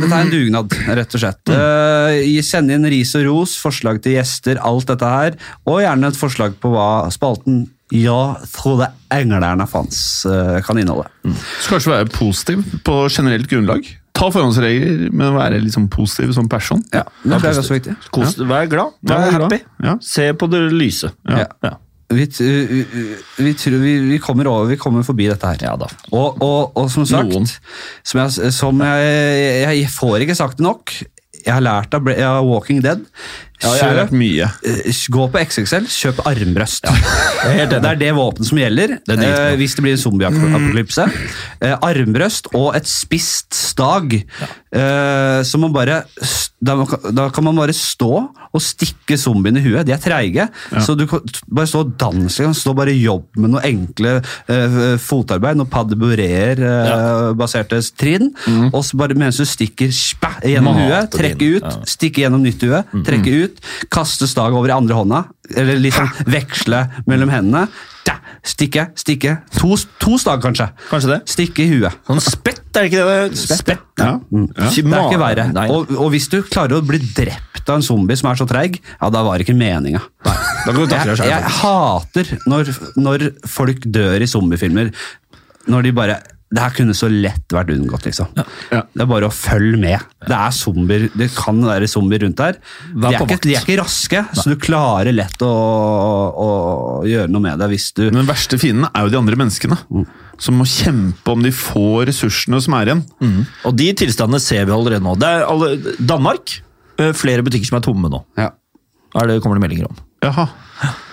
Dette 0.00 0.10
er 0.12 0.24
en 0.26 0.32
dugnad, 0.32 0.72
rett 0.98 1.14
og 1.14 1.20
slett. 1.22 1.52
Eh, 1.52 2.40
Send 2.42 2.72
inn 2.74 2.84
ris 2.90 3.14
og 3.14 3.22
ros, 3.28 3.54
forslag 3.62 4.00
til 4.02 4.16
gjester, 4.18 4.58
alt 4.60 4.86
dette 4.90 5.06
her. 5.08 5.36
Og 5.70 5.78
gjerne 5.80 6.08
et 6.10 6.18
forslag 6.18 6.56
på 6.60 6.72
hva 6.74 7.06
spalten 7.14 7.68
Ja, 7.92 8.36
trodde 8.54 8.88
englerne 9.12 9.66
fanns 9.68 9.98
eh, 10.24 10.60
kan 10.64 10.78
inneholde. 10.80 11.10
Så 11.60 11.74
kanskje 11.74 11.92
være 11.92 12.08
positiv 12.12 12.62
på 12.86 13.02
generelt 13.12 13.50
grunnlag. 13.50 13.84
Ta 14.16 14.28
forhåndsregler, 14.32 15.06
men 15.12 15.36
være 15.36 15.60
sånn 15.72 15.88
positiv 15.92 16.34
som 16.36 16.48
person. 16.52 16.82
Ja, 16.92 17.04
det 17.24 17.38
er 17.38 17.60
også 17.60 17.78
viktig. 17.78 17.96
Kos, 18.12 18.36
Vær 18.40 18.68
glad. 18.70 18.98
Vær 19.08 19.24
vær 19.24 19.38
happy. 19.40 19.62
Ja. 19.84 19.96
Se 20.04 20.28
på 20.36 20.48
det 20.52 20.66
lyse. 20.72 21.12
Ja. 21.28 21.46
Ja. 21.64 21.76
Vi, 22.12 22.26
vi, 22.28 22.82
vi, 23.38 23.54
tror 23.56 23.78
vi, 23.80 24.18
kommer 24.20 24.48
over, 24.50 24.68
vi 24.68 24.76
kommer 24.80 25.04
forbi 25.06 25.30
dette 25.30 25.48
her. 25.48 25.64
Ja 25.64 25.76
da. 25.80 25.88
Og, 26.12 26.42
og, 26.44 26.76
og 26.76 26.90
som 26.92 27.06
sagt, 27.08 27.56
som, 28.04 28.20
jeg, 28.20 28.52
som 28.52 28.84
jeg, 28.84 29.62
jeg 29.64 29.88
får 29.94 30.26
ikke 30.26 30.36
sagt 30.36 30.60
det 30.60 30.66
nok, 30.66 30.92
jeg 31.42 31.54
har 31.54 31.64
lært 31.64 31.96
av, 31.96 32.12
av 32.12 32.44
Walking 32.46 32.82
Dead. 32.84 33.00
Ja, 33.62 33.72
jeg 33.78 33.84
har 33.86 33.96
lært 34.00 34.12
mye. 34.16 34.48
eh, 34.66 34.92
Gå 35.12 35.26
på 35.32 35.42
XXL, 35.42 35.86
kjøp 35.92 36.22
armbrøst. 36.26 36.86
Ja. 36.88 37.66
det 37.72 37.78
er 37.82 37.98
det 38.00 38.12
våpenet 38.16 38.48
som 38.48 38.58
gjelder 38.58 38.96
Det 39.06 39.18
det. 39.20 39.28
eh, 39.28 39.56
hvis 39.60 39.74
det 39.78 39.84
blir 39.86 39.96
en 39.96 40.02
zombieapokalypse. 40.02 41.06
Eh, 41.62 41.76
armbrøst 41.82 42.50
og 42.58 42.74
et 42.78 42.86
spist 42.90 43.54
stag. 43.54 44.14
Eh, 44.72 45.40
så 45.46 45.58
man 45.60 45.72
bare, 45.74 46.02
da, 46.62 46.76
da 47.12 47.28
kan 47.34 47.44
man 47.44 47.56
bare 47.60 47.74
stå 47.76 48.10
og 48.52 48.60
stikke 48.62 49.16
zombiene 49.20 49.60
i 49.62 49.64
huet. 49.64 49.86
De 49.88 49.94
er 49.94 50.00
treige, 50.02 50.48
så 50.84 50.96
du 50.98 51.06
kan 51.10 51.22
bare 51.48 51.70
stå 51.70 51.84
og 51.86 51.94
danse. 52.00 52.42
Kan 52.42 52.54
Stå 52.62 52.74
bare 52.76 52.92
jobb 52.94 53.24
med 53.40 53.54
noe 53.54 53.62
enkle 53.66 54.18
eh, 54.52 54.96
fotarbeid, 55.02 55.56
noe 55.58 55.66
pas 55.70 55.86
de 55.88 55.96
bourrée-baserte 55.98 57.80
trinn. 57.98 58.30
Og 58.72 58.82
så 58.86 58.98
bare 59.00 59.16
mens 59.18 59.38
du 59.40 59.46
stikker 59.48 59.90
spæ, 59.94 60.32
gjennom 60.52 60.76
Mat 60.78 60.88
huet, 60.88 61.10
trekke 61.16 61.48
ut, 61.56 61.66
ja. 61.66 61.72
stikke 61.88 62.24
gjennom 62.24 62.42
nytt 62.44 62.62
hue, 62.66 62.80
trekke 63.06 63.34
ut, 63.44 63.51
kaste 63.92 64.28
stag 64.30 64.54
over 64.56 64.70
i 64.72 64.76
andre 64.76 64.96
hånda, 64.98 65.24
eller 65.56 65.80
liksom 65.82 66.08
veksle 66.32 66.84
mellom 67.10 67.32
hendene. 67.32 67.66
Da, 68.06 68.16
stikke, 68.46 68.88
stikke. 68.98 69.36
To, 69.58 69.76
to 70.02 70.16
stag, 70.18 70.42
kanskje. 70.42 70.66
Kanskje 70.90 71.12
det. 71.12 71.20
Stikke 71.30 71.62
i 71.62 71.68
huet. 71.76 72.00
Sånn 72.08 72.22
spett, 72.24 72.64
er 72.72 72.86
det 72.86 72.90
ikke 72.90 73.04
det? 73.06 73.38
Spett. 73.60 73.84
Ja. 74.00 74.16
Ja. 74.16 74.66
Det 74.66 74.82
er 74.82 75.06
ikke 75.12 75.20
verre. 75.22 75.46
Og, 75.70 75.92
og 76.00 76.10
hvis 76.14 76.26
du 76.32 76.40
klarer 76.42 76.80
å 76.80 76.84
bli 76.86 76.98
drept 77.14 77.68
av 77.70 77.78
en 77.78 77.86
zombie 77.86 78.18
som 78.18 78.32
er 78.32 78.40
så 78.40 78.46
treig, 78.50 78.80
ja, 78.82 79.10
da 79.14 79.22
var 79.22 79.38
det 79.38 79.46
ikke 79.46 79.54
meninga. 79.58 80.00
Jeg, 81.22 81.30
jeg 81.30 81.54
hater 81.60 82.32
når, 82.50 82.72
når 82.98 83.28
folk 83.50 83.86
dør 83.94 84.22
i 84.24 84.30
zombiefilmer. 84.30 84.90
Når 85.70 85.86
de 85.86 85.92
bare 85.94 86.16
Det 86.52 86.60
her 86.60 86.74
kunne 86.76 86.92
så 86.92 87.08
lett 87.08 87.48
vært 87.54 87.70
unngått, 87.72 88.04
liksom. 88.10 88.28
Ja. 88.36 88.82
Det 88.92 89.00
er 89.00 89.08
bare 89.08 89.28
å 89.30 89.32
følge 89.32 89.78
med. 89.80 90.02
Det 90.28 90.36
er 90.36 90.52
zombier, 90.52 91.06
det 91.16 91.30
kan 91.32 91.62
være 91.64 91.88
zombier 91.88 92.20
rundt 92.26 92.36
der. 92.42 92.58
De 92.92 93.08
er, 93.08 93.16
ikke, 93.24 93.38
de 93.46 93.54
er 93.56 93.62
ikke 93.64 93.78
raske, 93.80 94.20
så 94.36 94.44
du 94.52 94.56
klarer 94.60 95.14
lett 95.16 95.40
å, 95.46 95.48
å 96.44 96.48
gjøre 97.08 97.30
noe 97.32 97.42
med 97.46 97.62
det 97.62 97.70
hvis 97.72 97.88
du 97.96 98.02
Men 98.10 98.20
den 98.22 98.28
verste 98.28 98.58
fienden 98.60 98.88
er 98.90 99.06
jo 99.06 99.12
de 99.14 99.20
andre 99.22 99.38
menneskene. 99.40 99.78
Som 100.42 100.58
må 100.60 100.66
kjempe 100.68 101.32
om 101.32 101.42
de 101.44 101.52
få 101.54 102.02
ressursene 102.08 102.60
som 102.64 102.74
er 102.78 102.90
igjen. 102.92 103.02
Og 103.68 103.76
de 103.78 103.88
tilstandene 104.02 104.42
ser 104.42 104.66
vi 104.68 104.74
allerede 104.74 105.04
nå. 105.04 105.14
Det 105.20 105.28
er 105.38 105.46
alle, 105.48 105.72
Danmark. 106.02 106.58
eh, 106.98 107.12
Flere 107.16 107.44
butikker 107.46 107.68
som 107.72 107.78
er 107.80 107.86
tomme 107.88 108.10
nå. 108.12 108.24
ja. 108.40 108.50
Er 109.12 109.26
det, 109.28 109.34
kommer 109.44 109.58
det 109.58 109.66
meldinger 109.66 109.90
om. 109.90 109.96
Jaha. 110.24 110.46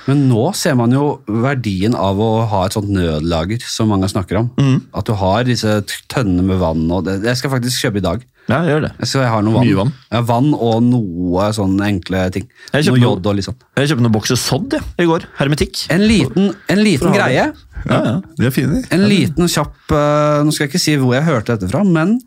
Men 0.09 0.23
nå 0.29 0.47
ser 0.57 0.73
man 0.79 0.93
jo 0.95 1.19
verdien 1.29 1.93
av 1.93 2.17
å 2.17 2.29
ha 2.49 2.63
et 2.65 2.73
sånt 2.73 2.89
nødlager 2.89 3.61
som 3.61 3.91
mange 3.93 4.09
snakker 4.09 4.39
om. 4.41 4.49
At 4.97 5.05
du 5.05 5.13
har 5.19 5.45
disse 5.45 5.79
tønnene 6.09 6.47
med 6.47 6.57
vann. 6.63 6.87
og 6.89 7.05
det, 7.05 7.19
det 7.21 7.35
skal 7.37 7.49
jeg 7.51 7.59
faktisk 7.59 7.85
kjøpe 7.85 8.01
i 8.01 8.05
dag. 8.07 8.23
Ja, 8.49 8.63
gjør 8.65 8.87
det. 8.87 8.91
Jeg 9.05 9.29
har 9.29 9.43
noe 9.45 9.59
vann. 9.59 9.67
Mye 9.67 9.77
vann? 9.77 9.91
Ja, 10.09 10.21
vann 10.25 10.47
og 10.57 10.79
noe 10.87 11.49
sånne 11.53 11.85
enkle 11.91 12.23
ting. 12.33 12.47
Jeg 12.73 12.87
Noe 12.89 13.01
jod 13.03 13.29
og 13.29 13.37
litt 13.37 13.45
sånn. 13.45 13.59
Jeg 13.77 13.91
kjøpte 13.91 14.05
noen 14.07 14.15
bokser 14.15 14.39
sodd 14.41 14.73
jeg, 14.73 14.87
i 14.97 15.05
går. 15.09 15.27
Hermetikk. 15.37 15.83
En 15.93 16.01
liten, 16.09 16.49
en 16.73 16.81
liten 16.81 17.13
greie. 17.13 17.51
Ja, 17.88 17.99
ja. 18.06 18.15
De 18.38 18.47
er 18.47 18.53
fine. 18.53 18.81
En 18.93 19.06
liten 19.10 19.49
kjapp 19.49 19.93
eh, 19.95 20.41
Nå 20.43 20.53
skal 20.53 20.65
jeg 20.65 20.73
ikke 20.73 20.81
si 20.81 20.95
hvor 20.99 21.15
jeg 21.15 21.27
hørte 21.27 21.56
dette 21.56 21.69
fra, 21.72 21.84
men 21.88 22.18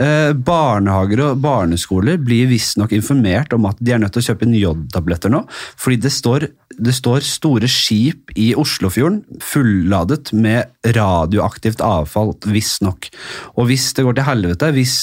eh, 0.00 0.32
barnehager 0.32 1.24
og 1.28 1.42
barneskoler 1.44 2.20
blir 2.22 2.48
visstnok 2.50 2.94
informert 2.96 3.54
om 3.56 3.68
at 3.70 3.80
de 3.80 3.94
er 3.94 4.02
nødt 4.02 4.16
til 4.16 4.24
å 4.24 4.28
kjøpe 4.30 4.46
inn 4.46 4.56
jodtabletter 4.58 5.32
nå. 5.32 5.44
Fordi 5.80 6.00
det 6.04 6.12
står, 6.14 6.48
det 6.78 6.94
står 6.96 7.26
store 7.26 7.70
skip 7.70 8.32
i 8.38 8.50
Oslofjorden 8.58 9.22
fulladet 9.44 10.32
med 10.36 10.68
radioaktivt 10.96 11.82
avfall, 11.84 12.34
visstnok. 12.48 13.10
Og 13.56 13.68
hvis 13.70 13.90
det 13.96 14.04
går 14.06 14.18
til 14.18 14.28
helvete, 14.28 14.72
hvis 14.76 14.96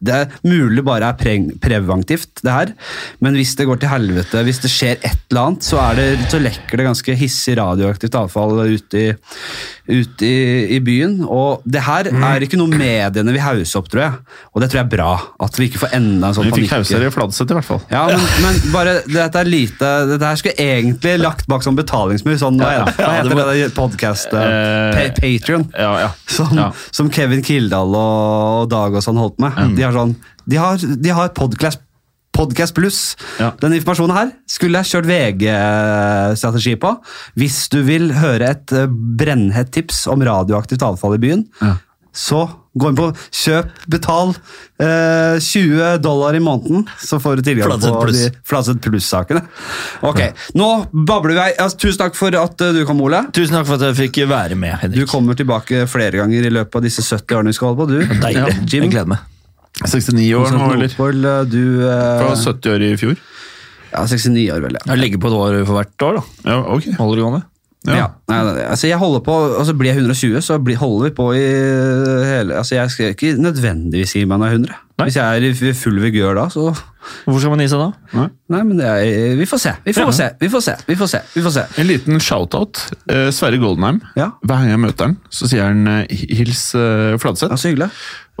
det 0.00 0.16
er 0.16 0.38
mulig 0.46 0.84
bare 0.86 1.10
er 1.12 1.18
pre 1.20 1.36
preventivt, 1.60 2.40
det 2.44 2.54
her, 2.54 2.72
men 3.20 3.36
hvis 3.38 3.54
det 3.58 3.66
går 3.68 3.80
til 3.82 3.92
helvete, 3.92 4.42
hvis 4.46 4.62
det 4.64 4.72
skjer 4.72 4.96
et 4.98 5.26
eller 5.30 5.50
annet, 5.50 5.66
så, 5.66 5.80
er 5.82 5.98
det, 5.98 6.08
så 6.32 6.40
lekker 6.40 6.80
det 6.80 6.86
ganske 6.88 7.16
hissig 7.20 7.56
radioaktivt 7.60 8.16
avfall 8.18 8.62
ute 8.70 9.00
i, 9.00 9.10
ut 9.90 10.22
i, 10.22 10.34
i 10.76 10.78
byen. 10.84 11.20
Og 11.26 11.62
det 11.64 11.82
her 11.86 12.08
er 12.12 12.44
ikke 12.46 12.58
noe 12.60 12.70
mediene 12.70 13.32
vil 13.34 13.42
hause 13.42 13.78
opp, 13.80 13.88
tror 13.90 14.02
jeg. 14.04 14.18
Og 14.54 14.62
det 14.62 14.70
tror 14.70 14.80
jeg 14.82 14.86
er 14.86 14.92
bra. 14.96 15.08
At 15.42 15.58
vi 15.58 15.68
ikke 15.70 15.82
får 15.84 15.96
enda 15.98 16.30
en 16.30 16.36
sånn 16.38 16.48
Vi 16.50 16.62
fikk 16.62 16.74
hauser 16.76 17.06
i 17.06 17.10
Fladseth, 17.14 17.50
i 17.50 17.58
hvert 17.58 17.68
fall. 17.68 17.82
Ja, 17.90 18.04
men, 18.12 18.26
men 18.44 18.60
bare, 18.74 18.96
dette 19.08 19.42
er 19.42 19.50
lite 19.50 19.90
Dette 20.12 20.30
her 20.30 20.38
skulle 20.40 20.68
egentlig 20.76 21.16
lagt 21.22 21.46
bak 21.50 21.64
som 21.66 21.78
betalingsmur. 21.78 22.38
Sånn, 22.40 22.60
hva, 22.62 22.72
hva 22.86 22.94
Ja, 23.00 23.12
heter 23.18 23.34
det 23.34 23.38
det, 23.42 23.58
der 23.66 23.76
podcast? 23.76 24.32
Uh, 24.34 24.48
Eh, 25.00 25.10
Patrion. 25.16 25.66
Ja, 25.76 25.92
ja. 26.06 26.10
Som, 26.30 26.54
Ja. 26.56 26.70
som 26.94 27.10
Kevin 27.12 27.42
Kildahl 27.46 27.94
og 27.96 28.70
Dag 28.72 28.94
og 28.94 29.02
sånn 29.04 29.18
holdt 29.20 29.38
med. 29.42 29.56
De 29.76 29.82
har 29.86 29.94
sånn 29.96 30.14
De 30.50 30.56
har, 30.58 30.76
de 30.80 31.12
har 31.14 31.28
podcast, 31.36 31.78
podcast 32.36 32.74
pluss. 32.76 33.00
Ja. 33.40 33.50
Den 33.60 33.74
informasjonen 33.76 34.16
her 34.16 34.32
skulle 34.50 34.80
jeg 34.82 34.92
kjørt 34.94 35.10
VG-strategi 35.10 36.76
på. 36.80 36.94
Hvis 37.38 37.64
du 37.72 37.80
vil 37.86 38.10
høre 38.16 38.52
et 38.54 38.72
eh, 38.76 38.88
brennhett 38.90 39.72
tips 39.74 40.06
om 40.12 40.22
radioaktivt 40.26 40.82
avfall 40.86 41.16
i 41.18 41.22
byen, 41.22 41.46
Ja. 41.62 41.76
så 42.12 42.48
gå 42.78 42.88
inn 42.90 42.96
på 42.98 43.08
kjøp, 43.34 43.70
betal 43.90 44.30
eh, 44.78 45.36
20 45.42 45.98
dollar 46.02 46.34
i 46.38 46.40
måneden, 46.42 46.84
så 47.02 47.18
får 47.22 47.38
du 47.40 47.42
tilgang 47.48 47.66
Fladseth 47.70 47.94
på 47.96 48.04
plus. 48.06 48.20
de 48.22 48.30
flatset 48.46 48.80
pluss-sakene. 48.84 49.42
Ok, 50.06 50.20
nå 50.58 50.68
babler 50.94 51.34
vi. 51.34 51.48
Altså, 51.58 51.78
tusen 51.82 51.98
takk 52.04 52.14
for 52.18 52.34
at 52.38 52.62
eh, 52.66 52.72
du 52.78 52.84
kom, 52.86 53.02
Ole. 53.02 53.24
Tusen 53.34 53.58
takk 53.58 53.66
for 53.66 53.74
at 53.80 53.88
jeg 53.90 53.98
fikk 54.10 54.22
være 54.30 54.54
med, 54.58 54.86
Du 54.94 55.02
kommer 55.10 55.34
tilbake 55.38 55.82
flere 55.90 56.22
ganger 56.22 56.46
i 56.46 56.54
løpet 56.54 56.78
av 56.78 56.86
disse 56.86 57.02
70 57.02 57.36
årene 57.40 57.50
vi 57.54 57.58
skal 57.58 57.72
holde 57.74 57.82
på. 57.82 57.90
Du, 57.90 58.22
Deilig. 58.22 58.38
Ja, 58.38 58.54
Jim, 58.70 58.86
Jeg 58.86 58.94
gleder 58.94 59.12
meg. 59.16 59.26
69 59.86 60.34
år 60.36 60.50
nå, 60.52 60.64
eller? 60.74 60.88
Nordpol, 60.88 61.24
eh, 61.24 61.44
du 61.48 61.62
eh, 61.86 62.18
Fra 62.20 62.34
70 62.36 62.74
år 62.74 62.84
i 62.88 62.96
fjor. 63.00 63.16
Ja, 63.90 64.04
69 64.06 64.50
år, 64.54 64.60
vel. 64.66 64.76
Ja. 64.80 64.92
Jeg 64.92 65.00
legger 65.04 65.22
på 65.22 65.30
et 65.32 65.38
år 65.40 65.56
for 65.64 65.80
hvert 65.80 66.06
år, 66.08 66.20
da. 66.20 66.50
Ja, 66.52 66.58
ok. 66.76 66.90
Holder 66.98 67.16
du 67.16 67.24
gående. 67.26 67.42
Ja. 67.88 67.94
Ja. 67.96 68.06
Nei, 68.28 68.38
nei, 68.44 68.64
altså 68.68 68.90
jeg 68.90 68.98
holder 69.00 69.22
på, 69.24 69.34
altså 69.56 69.72
Blir 69.72 69.94
jeg 69.94 70.02
120, 70.02 70.42
så 70.44 70.58
blir, 70.60 70.76
holder 70.76 71.06
vi 71.06 71.12
på 71.16 71.30
i 71.32 71.44
hele 72.28 72.58
altså 72.60 72.74
Jeg 72.76 72.92
skal 72.92 73.14
ikke 73.14 73.30
nødvendigvis 73.40 74.12
gi 74.18 74.26
meg 74.28 74.36
når 74.36 74.50
jeg 74.50 74.52
er 74.52 74.58
100. 74.58 74.74
Nei. 75.00 75.06
Hvis 75.08 75.16
jeg 75.16 75.38
er 75.38 75.46
i 75.48 75.72
full 75.80 75.96
vigør 76.02 76.36
da, 76.36 76.44
så 76.52 76.66
Hvorfor 77.24 77.38
skal 77.40 77.54
man 77.54 77.62
gi 77.64 77.70
seg 77.72 77.80
da? 77.80 78.26
Nei, 78.52 78.60
men 78.68 78.74
det 78.76 78.84
er, 78.84 79.32
vi 79.38 79.46
får 79.48 79.62
se. 79.62 79.72
Vi 79.86 79.94
får 79.96 80.10
Ja. 80.10 80.12
se. 80.12 80.26
Vi 80.42 80.50
får 80.52 80.60
se. 80.66 80.74
Vi 80.90 80.96
får 81.00 81.08
se. 81.08 81.20
Vi 81.32 81.44
får 81.46 81.54
se. 81.54 81.62
En 81.80 81.88
liten 81.88 82.20
shout-out. 82.20 82.82
Eh, 83.08 83.30
Sverre 83.32 83.56
Goldenheim. 83.62 84.02
Ja. 84.20 84.28
Hver 84.44 84.60
gang 84.60 84.74
jeg 84.74 84.82
møter 84.84 85.08
han, 85.08 85.16
så 85.32 85.48
sier 85.48 85.64
han 85.64 85.88
eh, 85.88 86.04
'hils 86.12 86.74
eh, 86.76 87.16
Fladseth'. 87.16 87.48
Ja, 87.48 87.56
så 87.56 87.72
hyggelig. 87.72 87.88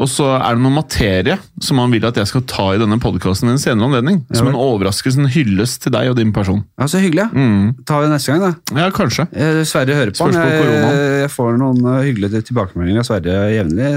Og 0.00 0.08
så 0.08 0.26
er 0.38 0.56
det 0.56 0.62
noe 0.64 0.72
materie 0.72 1.34
som 1.60 1.80
han 1.82 1.92
vil 1.92 2.06
at 2.08 2.16
jeg 2.16 2.28
skal 2.30 2.44
ta 2.48 2.66
i 2.72 2.78
denne 2.80 2.96
podkasten 3.02 3.50
ved 3.50 3.58
en 3.58 3.60
senere 3.60 3.88
anledning. 3.90 4.22
Som 4.32 4.48
en 4.48 4.56
overraskelse, 4.56 5.20
en 5.20 5.28
hyllest 5.28 5.82
til 5.84 5.92
deg 5.92 6.08
og 6.12 6.16
din 6.16 6.32
person. 6.32 6.62
Ja, 6.80 6.88
så 6.88 7.02
hyggelig. 7.02 7.26
Mm. 7.36 7.74
Tar 7.88 8.00
vi 8.00 8.08
det 8.08 8.14
neste 8.14 8.32
gang, 8.32 8.44
da. 8.46 8.80
Ja, 8.80 8.88
kanskje. 8.96 9.26
Eh, 9.36 9.60
Sverre 9.68 9.98
hører 9.98 10.14
på. 10.14 10.22
Spørs 10.22 10.38
på. 10.40 10.70
Jeg, 10.72 11.04
jeg 11.26 11.32
får 11.34 11.60
noen 11.60 11.84
eh, 11.92 12.00
hyggelige 12.08 12.42
tilbakemeldinger 12.48 13.04
av 13.04 13.08
Sverre 13.10 13.38
jevnlig. 13.52 13.90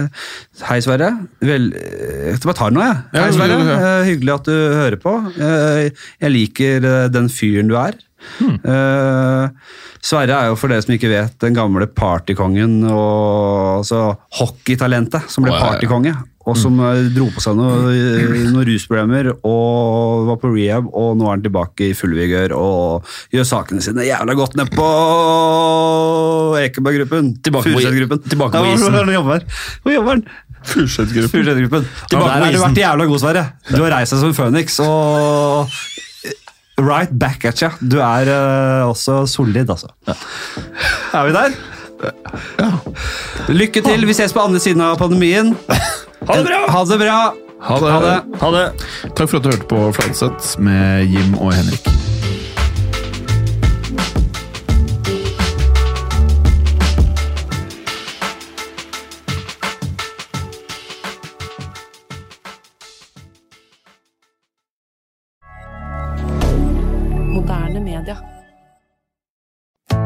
Hei, 0.67 0.79
Sverre. 0.83 1.11
Vel, 1.53 1.69
eh, 1.79 2.29
jeg 2.33 2.43
bare 2.43 2.59
tar 2.59 2.75
noe, 2.75 2.89
jeg. 2.89 3.03
Ja, 3.15 3.23
Hei, 3.23 3.35
Sverre. 3.39 3.59
Eh, 3.79 3.99
Hyggelig 4.11 4.35
at 4.35 4.49
du 4.51 4.55
hører 4.83 4.99
på. 4.99 5.15
Jeg 5.39 6.33
liker 6.35 6.89
den 7.13 7.31
fyren 7.31 7.71
du 7.71 7.77
er. 7.79 7.95
Hmm. 8.39 8.59
Eh, 8.73 9.79
Sverre 10.03 10.35
er 10.35 10.49
jo, 10.51 10.57
for 10.59 10.67
dere 10.71 10.83
som 10.83 10.91
ikke 10.97 11.11
vet, 11.11 11.35
den 11.39 11.55
gamle 11.55 11.87
partykongen 11.87 12.81
og 12.91 13.79
altså, 13.79 14.01
hockeytalentet 14.35 15.31
som 15.31 15.45
ble 15.45 15.53
oh, 15.53 15.57
ja, 15.57 15.61
ja. 15.63 15.71
partykonge. 15.71 16.15
Og 16.43 16.57
som 16.59 16.75
mm. 16.75 17.13
dro 17.15 17.29
på 17.31 17.39
seg 17.39 17.55
noen 17.55 18.49
noe 18.51 18.65
rusproblemer 18.67 19.29
og 19.31 20.25
var 20.27 20.39
på 20.41 20.49
rehab, 20.51 20.89
og 20.91 21.13
nå 21.15 21.29
er 21.29 21.37
han 21.37 21.45
tilbake 21.45 21.87
i 21.87 21.93
full 21.95 22.17
vigør 22.17 22.51
og 22.57 23.13
gjør 23.31 23.47
sakene 23.47 23.83
sine 23.85 24.03
jævla 24.03 24.35
godt 24.35 24.57
ned 24.59 24.73
på 24.75 24.87
Ekeberg-gruppen. 26.59 27.37
Tilbake 27.47 27.71
Furuset-gruppen. 27.71 28.25
tilbake 28.27 28.59
på 28.59 28.65
Ja, 28.67 28.75
isen. 28.75 28.91
Hvor 28.91 29.07
er 29.07 29.15
jobber? 29.15 29.47
Hvor 29.85 29.95
jobber 29.95 30.17
han? 30.17 30.25
Furuset-gruppen. 30.73 31.39
Tilbake 31.39 32.11
Der 32.11 32.19
på 32.19 32.27
har 32.27 32.51
du 32.51 32.61
vært 32.65 32.83
jævla 32.83 33.07
god, 33.13 33.23
Sverre. 33.23 33.45
Du 33.71 33.79
har 33.79 33.95
reist 33.95 34.11
deg 34.11 34.19
som 34.25 34.33
en 34.33 34.39
føniks, 34.41 34.81
og 34.83 35.71
right 36.81 37.11
back 37.19 37.45
at 37.45 37.61
you. 37.61 37.69
Du 37.81 37.99
er 37.99 38.29
uh, 38.29 38.89
også 38.89 39.25
solid, 39.27 39.69
altså. 39.69 39.87
Er 41.13 41.25
vi 41.27 41.33
der? 41.35 41.55
Ja. 42.59 42.71
Lykke 43.53 43.81
til. 43.81 44.07
Vi 44.07 44.13
ses 44.13 44.33
på 44.33 44.43
andre 44.43 44.59
siden 44.59 44.81
av 44.81 44.97
pandemien. 44.97 45.53
Ha 46.27 46.39
det 46.39 46.45
bra! 46.47 46.63
Ha 46.71 46.85
det 46.89 46.99
bra. 46.99 47.19
Ha 47.63 47.79
det. 47.79 47.91
Ha 47.91 47.99
det. 48.03 48.17
Ha 48.41 48.51
det. 48.57 48.65
Takk 49.15 49.29
for 49.29 49.37
at 49.39 49.45
du 49.45 49.53
hørte 49.53 49.69
på 49.71 49.85
Fladseth 49.95 50.59
med 50.59 51.07
Jim 51.11 51.37
og 51.39 51.53
Henrik. 51.55 52.12